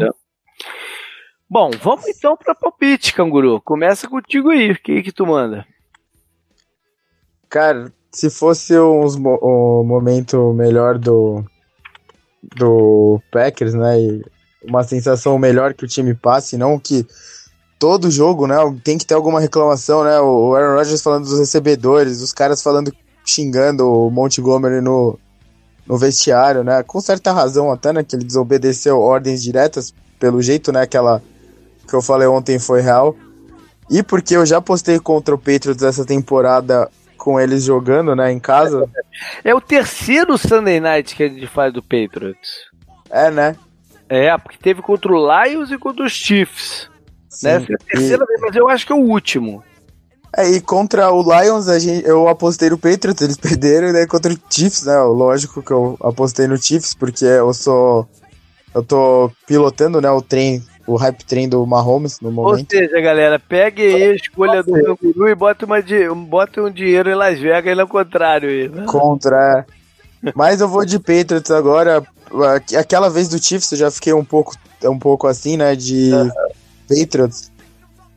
Bom, 1.49 1.71
vamos 1.83 2.07
então 2.09 2.37
para 2.37 2.55
palpite, 2.55 3.15
canguru. 3.15 3.61
Começa 3.61 4.09
contigo 4.09 4.51
aí. 4.51 4.73
O 4.73 4.83
que, 4.83 5.03
que 5.03 5.13
tu 5.13 5.27
manda? 5.27 5.67
Cara, 7.49 7.93
se 8.11 8.31
fosse 8.31 8.79
uns, 8.79 9.17
um 9.17 9.85
momento 9.85 10.53
melhor 10.55 10.99
do, 10.99 11.45
do 12.57 13.21
Packers, 13.31 13.75
né? 13.75 14.01
E 14.01 14.25
uma 14.67 14.83
sensação 14.83 15.39
melhor 15.39 15.75
que 15.75 15.85
o 15.85 15.89
time 15.89 16.15
passe, 16.15 16.57
não 16.57 16.79
que 16.79 17.07
todo 17.79 18.11
jogo, 18.11 18.47
né? 18.47 18.57
Tem 18.83 18.99
que 18.99 19.07
ter 19.07 19.15
alguma 19.15 19.41
reclamação, 19.41 20.05
né? 20.05 20.21
O 20.21 20.55
Aaron 20.55 20.77
Rodgers 20.77 21.03
falando 21.03 21.25
dos 21.25 21.39
recebedores, 21.39 22.21
os 22.21 22.33
caras 22.33 22.63
falando, 22.63 22.93
xingando 23.25 23.87
o 23.87 24.11
Montgomery 24.11 24.81
no, 24.81 25.19
no 25.87 25.97
vestiário, 25.97 26.65
né? 26.65 26.83
Com 26.83 27.01
certa 27.01 27.33
razão 27.33 27.71
até, 27.71 27.93
né? 27.93 28.03
Que 28.03 28.17
ele 28.17 28.25
desobedeceu 28.25 28.99
ordens 28.99 29.43
diretas, 29.43 29.95
pelo 30.19 30.41
jeito, 30.41 30.73
né? 30.73 30.83
Aquela 30.83 31.23
que 31.87 31.95
eu 31.95 32.03
falei 32.03 32.27
ontem 32.27 32.59
foi 32.59 32.81
real. 32.81 33.15
E 33.91 34.03
porque 34.03 34.37
eu 34.37 34.47
já 34.47 34.61
postei 34.61 34.99
contra 34.99 35.35
o 35.35 35.39
Patriots 35.39 35.83
essa 35.83 36.05
temporada 36.05 36.89
com 37.19 37.41
eles 37.41 37.65
jogando, 37.65 38.15
né, 38.15 38.31
em 38.31 38.39
casa. 38.39 38.89
É 39.43 39.55
o 39.55 39.61
terceiro 39.61 40.37
Sunday 40.37 40.81
Night 40.81 41.15
que 41.15 41.23
a 41.23 41.29
gente 41.29 41.47
faz 41.47 41.73
do 41.73 41.83
Patriots. 41.83 42.71
É, 43.11 43.31
né? 43.31 43.57
É, 44.09 44.37
porque 44.37 44.59
teve 44.59 44.83
contra 44.83 45.11
o 45.11 45.45
Lions 45.45 45.71
e 45.71 45.79
contra 45.79 46.05
os 46.05 46.13
Chiefs. 46.13 46.91
Sim, 47.35 47.47
né? 47.47 47.57
Essa 47.57 47.73
é 47.73 47.75
a 47.75 47.79
terceira 47.79 48.25
e... 48.25 48.27
vez, 48.27 48.41
mas 48.41 48.57
eu 48.57 48.69
acho 48.69 48.87
que 48.87 48.93
é 48.93 48.97
o 48.97 49.01
último. 49.01 49.63
É, 50.37 50.49
e 50.51 50.61
contra 50.61 51.13
o 51.13 51.23
Lions, 51.23 51.69
a 51.69 51.79
gente, 51.79 52.07
eu 52.07 52.29
apostei 52.29 52.69
no 52.69 52.79
Patriots, 52.79 53.23
eles 53.23 53.37
perderam, 53.39 53.93
né? 53.93 54.07
Contra 54.07 54.33
o 54.33 54.39
Chiefs, 54.51 54.85
né? 54.85 54.99
Lógico 55.03 55.63
que 55.63 55.71
eu 55.71 55.97
apostei 56.01 56.47
no 56.47 56.57
Chiefs, 56.57 56.95
porque 56.95 57.25
eu 57.25 57.53
sou. 57.55 58.09
Eu 58.75 58.83
tô 58.83 59.31
pilotando, 59.47 60.01
né, 60.01 60.11
o 60.11 60.21
trem 60.21 60.61
o 60.87 60.97
hype 60.97 61.25
train 61.25 61.49
do 61.49 61.67
Mahomes 61.67 62.21
no 62.21 62.31
momento. 62.31 62.75
Ou 62.75 62.81
seja, 62.81 63.01
galera, 63.01 63.39
pegue 63.39 63.83
aí 63.83 64.03
a 64.05 64.15
escolha 64.15 64.63
do 64.63 64.73
Canguru 64.73 65.29
e 65.29 65.35
bota, 65.35 65.65
uma 65.65 65.83
bota 66.15 66.63
um 66.63 66.71
dinheiro 66.71 67.11
em 67.11 67.15
Las 67.15 67.39
Vegas 67.39 67.73
e 67.73 67.75
no 67.75 67.89
contrário 67.89 68.49
aí. 68.49 68.69
Né? 68.69 68.85
Contra. 68.87 69.65
É. 70.23 70.33
Mas 70.35 70.61
eu 70.61 70.69
vou 70.69 70.85
de 70.85 70.99
Patriots 70.99 71.51
agora. 71.51 72.03
Aquela 72.79 73.09
vez 73.09 73.29
do 73.29 73.43
Chiefs 73.43 73.73
eu 73.73 73.79
já 73.79 73.91
fiquei 73.91 74.13
um 74.13 74.25
pouco, 74.25 74.55
um 74.85 74.99
pouco 74.99 75.27
assim, 75.27 75.57
né? 75.57 75.75
De 75.75 76.11
Patriots. 76.89 77.51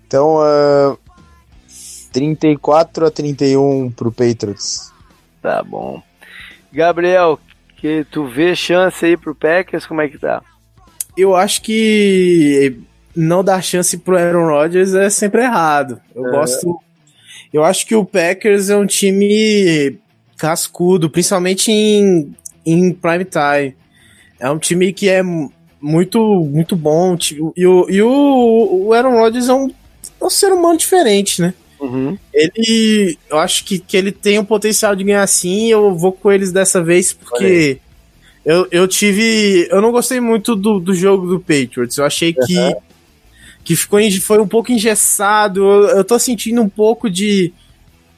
Então, 0.05 0.37
uh, 0.37 0.97
34 2.11 3.07
a 3.07 3.11
31 3.11 3.91
pro 3.91 4.11
Patriots. 4.11 4.91
Tá 5.41 5.63
bom. 5.63 6.01
Gabriel, 6.71 7.39
que 7.77 8.05
tu 8.11 8.25
vê 8.25 8.55
chance 8.55 9.05
aí 9.05 9.17
pro 9.17 9.35
Packers, 9.35 9.85
como 9.85 10.01
é 10.01 10.07
que 10.07 10.17
tá? 10.17 10.43
eu 11.17 11.35
acho 11.35 11.63
que 11.63 12.77
não 13.15 13.43
dar 13.43 13.63
chance 13.63 13.97
pro 13.97 14.15
Aaron 14.15 14.47
Rodgers 14.47 14.93
é 14.93 15.09
sempre 15.09 15.41
errado. 15.41 15.99
Eu 16.15 16.27
é. 16.27 16.31
gosto. 16.31 16.79
Eu 17.51 17.63
acho 17.63 17.87
que 17.87 17.95
o 17.95 18.05
Packers 18.05 18.69
é 18.69 18.77
um 18.77 18.85
time 18.85 19.97
cascudo, 20.37 21.09
principalmente 21.09 21.71
em, 21.71 22.35
em 22.63 22.93
prime 22.93 23.25
time. 23.25 23.75
É 24.39 24.49
um 24.51 24.59
time 24.59 24.93
que 24.93 25.09
é 25.09 25.23
muito, 25.87 26.19
muito 26.51 26.75
bom. 26.75 27.17
E 27.55 27.65
o, 27.65 27.89
e 27.89 28.01
o, 28.01 28.85
o 28.87 28.93
Aaron 28.93 29.17
Rodgers 29.17 29.47
é 29.47 29.53
um, 29.53 29.69
é 30.21 30.25
um 30.25 30.29
ser 30.29 30.51
humano 30.51 30.77
diferente, 30.77 31.41
né? 31.41 31.53
Uhum. 31.79 32.17
Ele, 32.33 33.17
eu 33.29 33.37
acho 33.37 33.63
que, 33.63 33.79
que 33.79 33.95
ele 33.95 34.11
tem 34.11 34.37
o 34.37 34.45
potencial 34.45 34.95
de 34.95 35.03
ganhar 35.03 35.25
sim. 35.27 35.69
Eu 35.69 35.95
vou 35.95 36.11
com 36.11 36.31
eles 36.31 36.51
dessa 36.51 36.83
vez 36.83 37.13
porque 37.13 37.79
eu, 38.43 38.67
eu 38.69 38.87
tive. 38.87 39.67
Eu 39.71 39.81
não 39.81 39.91
gostei 39.91 40.19
muito 40.19 40.55
do, 40.55 40.79
do 40.79 40.93
jogo 40.93 41.27
do 41.27 41.39
Patriots. 41.39 41.97
Eu 41.97 42.05
achei 42.05 42.35
uhum. 42.37 42.45
que, 42.45 42.75
que 43.63 43.75
ficou 43.75 43.99
foi 44.21 44.39
um 44.39 44.47
pouco 44.47 44.71
engessado. 44.71 45.63
Eu, 45.63 45.97
eu 45.97 46.03
tô 46.03 46.19
sentindo 46.19 46.61
um 46.61 46.69
pouco 46.69 47.09
de, 47.09 47.53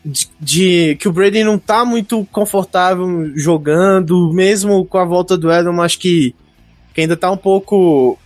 de, 0.04 0.28
de, 0.40 0.98
que 1.00 1.08
o 1.08 1.12
Brady 1.12 1.44
não 1.44 1.60
tá 1.60 1.86
muito 1.86 2.26
confortável 2.32 3.32
jogando, 3.36 4.34
mesmo 4.34 4.84
com 4.86 4.98
a 4.98 5.06
volta 5.06 5.38
do 5.38 5.52
Edom, 5.52 5.82
acho 5.82 6.00
que, 6.00 6.34
que 7.00 7.04
ainda 7.04 7.16
tá 7.16 7.32
um 7.32 7.38
pouco 7.38 8.20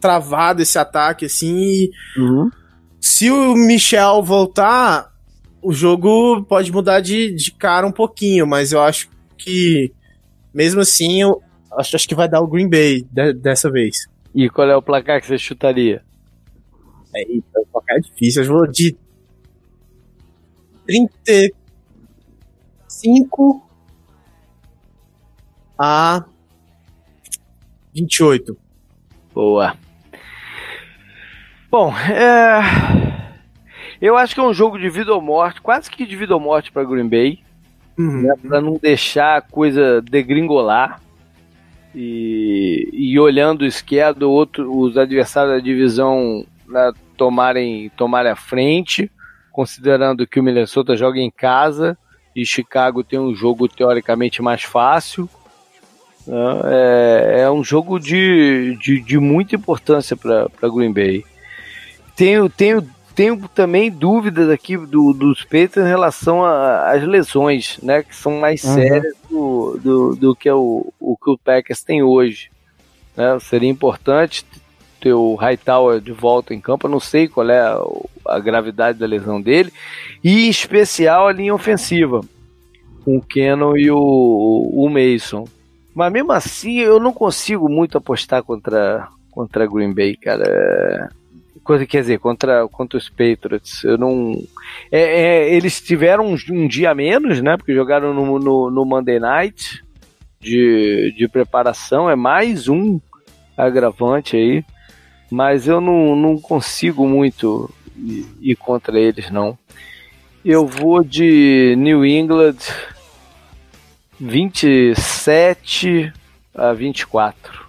travado 0.00 0.62
esse 0.62 0.78
ataque 0.78 1.26
assim. 1.26 1.90
Uhum. 2.16 2.48
Se 3.00 3.32
o 3.32 3.56
Michel 3.56 4.22
voltar, 4.22 5.12
o 5.60 5.72
jogo 5.72 6.44
pode 6.44 6.70
mudar 6.70 7.00
de, 7.00 7.34
de 7.34 7.50
cara 7.50 7.84
um 7.84 7.90
pouquinho, 7.90 8.46
mas 8.46 8.70
eu 8.70 8.80
acho 8.80 9.08
que 9.36 9.92
mesmo 10.54 10.80
assim 10.80 11.22
eu 11.22 11.42
acho, 11.72 11.96
acho 11.96 12.06
que 12.06 12.14
vai 12.14 12.28
dar 12.28 12.40
o 12.40 12.46
Green 12.46 12.70
Bay 12.70 13.04
de, 13.10 13.32
dessa 13.32 13.68
vez. 13.68 14.06
E 14.32 14.48
qual 14.48 14.70
é 14.70 14.76
o 14.76 14.82
placar 14.82 15.20
que 15.20 15.26
você 15.26 15.36
chutaria? 15.36 16.04
É, 17.14 17.24
o 17.24 17.42
placar 17.72 17.96
é 17.96 18.00
difícil. 18.00 18.44
Eu 18.44 18.52
vou 18.52 18.70
de 18.70 18.96
35 20.86 23.68
a 25.76 26.24
28. 27.94 28.56
Boa. 29.34 29.76
Bom, 31.70 31.92
é... 31.96 32.60
eu 34.00 34.16
acho 34.16 34.34
que 34.34 34.40
é 34.40 34.44
um 34.44 34.52
jogo 34.52 34.78
de 34.78 34.90
vida 34.90 35.12
ou 35.12 35.20
morte, 35.20 35.60
quase 35.60 35.90
que 35.90 36.04
de 36.04 36.16
vida 36.16 36.34
ou 36.34 36.40
morte 36.40 36.70
para 36.70 36.84
Green 36.84 37.08
Bay, 37.08 37.40
uhum. 37.98 38.22
né, 38.22 38.34
para 38.46 38.60
não 38.60 38.78
deixar 38.80 39.38
a 39.38 39.40
coisa 39.40 40.02
degringolar. 40.02 41.00
E, 41.94 42.88
e 42.92 43.20
olhando 43.20 43.62
o 43.62 43.66
esquerdo, 43.66 44.30
outro, 44.30 44.74
os 44.74 44.96
adversários 44.96 45.56
da 45.56 45.60
divisão 45.62 46.46
né, 46.66 46.90
tomarem, 47.18 47.90
tomarem 47.90 48.32
a 48.32 48.36
frente, 48.36 49.10
considerando 49.50 50.26
que 50.26 50.40
o 50.40 50.42
Minnesota 50.42 50.96
joga 50.96 51.20
em 51.20 51.30
casa 51.30 51.96
e 52.34 52.46
Chicago 52.46 53.04
tem 53.04 53.18
um 53.18 53.34
jogo 53.34 53.68
teoricamente 53.68 54.40
mais 54.40 54.62
fácil. 54.62 55.28
Né, 56.26 56.60
é, 56.64 57.40
é 57.42 57.50
um 57.50 57.62
jogo 57.62 57.98
de, 57.98 58.76
de, 58.80 59.00
de 59.00 59.18
muita 59.18 59.56
importância 59.56 60.16
para 60.16 60.48
Green 60.62 60.92
Bay. 60.92 61.24
Tenho, 62.16 62.48
tenho, 62.48 62.86
tenho 63.14 63.48
também 63.48 63.90
dúvidas 63.90 64.48
aqui 64.48 64.76
do, 64.76 65.12
dos 65.12 65.42
Patriots 65.42 65.76
em 65.78 65.88
relação 65.88 66.44
às 66.44 67.02
lesões, 67.02 67.78
né? 67.82 68.02
Que 68.02 68.14
são 68.14 68.38
mais 68.38 68.62
uhum. 68.64 68.74
sérias 68.74 69.14
do, 69.30 69.80
do, 69.82 70.16
do, 70.16 70.36
que 70.36 70.50
o, 70.50 70.92
o 71.00 71.16
que 71.16 71.30
o 71.30 71.38
Packers 71.38 71.82
tem 71.82 72.02
hoje. 72.02 72.50
Né, 73.16 73.38
seria 73.40 73.68
importante 73.68 74.46
ter 75.02 75.12
o 75.12 75.34
Hightower 75.34 76.00
de 76.00 76.12
volta 76.12 76.54
em 76.54 76.60
campo. 76.60 76.86
Eu 76.86 76.90
não 76.90 77.00
sei 77.00 77.28
qual 77.28 77.50
é 77.50 77.58
a, 77.58 77.78
a, 78.26 78.38
gravidade 78.38 78.98
da 78.98 79.06
lesão 79.06 79.40
dele. 79.40 79.72
E 80.22 80.46
em 80.46 80.48
especial 80.48 81.26
a 81.26 81.32
linha 81.32 81.54
ofensiva, 81.54 82.20
com 83.04 83.16
o 83.16 83.22
Cannon 83.22 83.76
e 83.76 83.90
o, 83.90 83.98
o 83.98 84.88
Mason. 84.88 85.44
Mas 85.94 86.12
mesmo 86.12 86.32
assim, 86.32 86.78
eu 86.78 86.98
não 86.98 87.12
consigo 87.12 87.68
muito 87.68 87.98
apostar 87.98 88.42
contra, 88.42 89.08
contra 89.30 89.66
Green 89.66 89.92
Bay, 89.92 90.16
cara. 90.16 90.44
É, 90.44 91.86
quer 91.86 92.00
dizer, 92.00 92.18
contra, 92.18 92.66
contra 92.68 92.98
os 92.98 93.08
Patriots. 93.08 93.84
Eu 93.84 93.98
não. 93.98 94.34
É, 94.90 95.00
é, 95.00 95.54
eles 95.54 95.80
tiveram 95.80 96.26
um, 96.26 96.36
um, 96.50 96.66
dia 96.66 96.94
menos, 96.94 97.40
né? 97.40 97.56
Porque 97.56 97.74
jogaram 97.74 98.14
no, 98.14 98.38
no, 98.38 98.70
no 98.70 98.84
Monday 98.84 99.20
Night 99.20 99.84
de, 100.40 101.14
de 101.16 101.28
preparação. 101.28 102.08
É 102.08 102.16
mais 102.16 102.68
um 102.68 103.00
agravante 103.56 104.36
aí 104.36 104.64
mas 105.32 105.66
eu 105.66 105.80
não, 105.80 106.14
não 106.14 106.38
consigo 106.38 107.08
muito 107.08 107.70
ir, 107.96 108.26
ir 108.38 108.54
contra 108.54 109.00
eles, 109.00 109.30
não. 109.30 109.56
Eu 110.44 110.66
vou 110.66 111.02
de 111.02 111.74
New 111.78 112.04
England 112.04 112.58
27 114.24 116.12
a 116.54 116.72
24. 116.72 117.66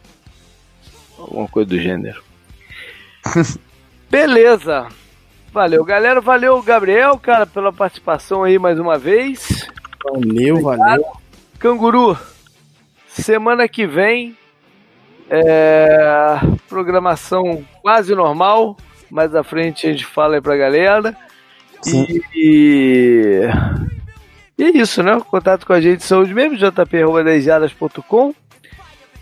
Alguma 1.17 1.47
coisa 1.47 1.69
do 1.69 1.79
gênero. 1.79 2.21
Beleza. 4.07 4.87
Valeu, 5.51 5.83
galera. 5.83 6.21
Valeu, 6.21 6.61
Gabriel, 6.61 7.17
cara, 7.17 7.47
pela 7.47 7.73
participação 7.73 8.43
aí 8.43 8.59
mais 8.59 8.77
uma 8.79 8.99
vez. 8.99 9.67
Valeu, 10.03 10.61
valeu. 10.61 11.03
Canguru, 11.57 12.15
semana 13.07 13.67
que 13.67 13.87
vem 13.87 14.37
é, 15.31 16.39
programação 16.69 17.65
quase 17.81 18.13
normal. 18.13 18.77
Mais 19.09 19.33
à 19.33 19.43
frente 19.43 19.87
a 19.87 19.91
gente 19.91 20.05
fala 20.05 20.35
aí 20.35 20.41
pra 20.41 20.55
galera. 20.55 21.17
E, 21.87 22.21
e, 22.35 23.41
e, 24.57 24.63
é 24.63 24.77
isso, 24.77 25.01
né? 25.01 25.19
Contato 25.29 25.65
com 25.65 25.73
a 25.73 25.81
gente 25.81 26.03
são 26.03 26.21
os 26.21 26.29
mesmos, 26.29 26.59
jp.com, 26.59 28.33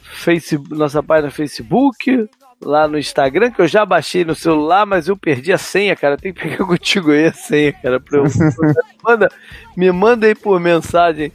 Facebook, 0.02 0.76
nossa 0.78 1.02
página 1.02 1.28
no 1.28 1.34
Facebook, 1.34 2.30
lá 2.62 2.88
no 2.88 2.98
Instagram, 2.98 3.52
que 3.52 3.62
eu 3.62 3.68
já 3.68 3.86
baixei 3.86 4.24
no 4.24 4.36
celular, 4.36 4.86
mas 4.86 5.08
eu 5.08 5.18
perdi 5.18 5.52
a 5.52 5.58
senha, 5.58 5.96
cara. 5.96 6.18
Tem 6.18 6.34
que 6.34 6.42
pegar 6.42 6.64
contigo 6.66 7.12
aí 7.12 7.26
a 7.28 7.34
senha, 7.34 7.74
cara. 7.74 8.00
Pra 8.00 8.20
eu, 8.20 8.24
me, 8.24 8.30
manda, 9.04 9.32
me 9.76 9.92
manda 9.92 10.28
aí 10.28 10.36
por 10.36 10.60
mensagem 10.60 11.32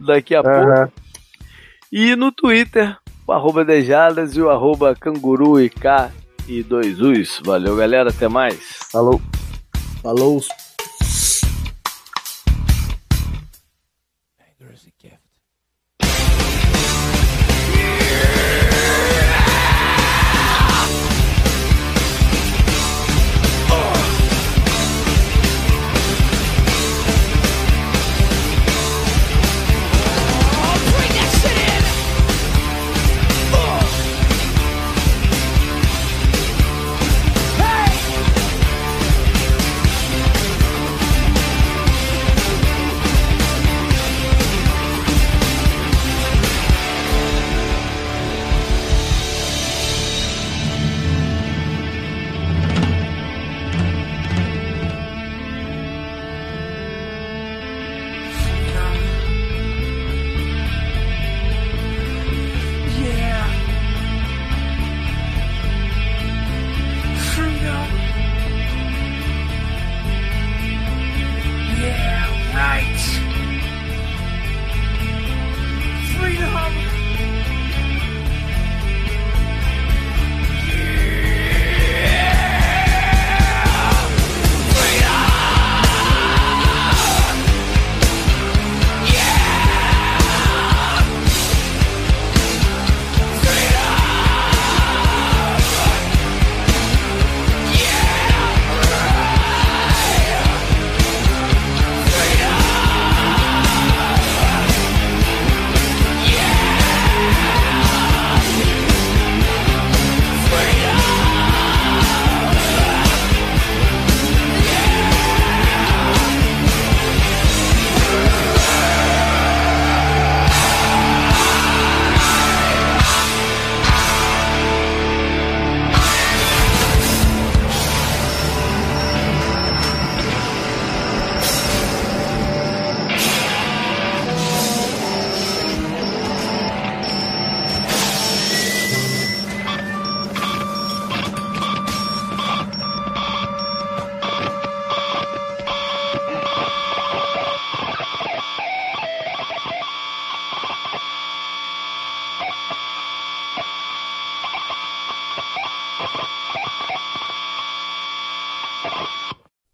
daqui 0.00 0.34
a 0.34 0.40
uhum. 0.40 0.44
pouco. 0.44 0.92
E 1.92 2.16
no 2.16 2.32
Twitter, 2.32 2.96
o 3.26 3.32
arroba 3.32 3.64
Dejadas 3.64 4.36
e 4.36 4.40
o 4.40 4.50
arroba 4.50 4.96
Canguru 4.98 5.60
e 5.60 5.70
K 5.70 6.10
e 6.48 6.62
dois 6.62 7.00
Us. 7.00 7.40
Valeu, 7.44 7.76
galera. 7.76 8.10
Até 8.10 8.28
mais. 8.28 8.58
Falou. 8.90 9.20
Falou. 10.02 10.40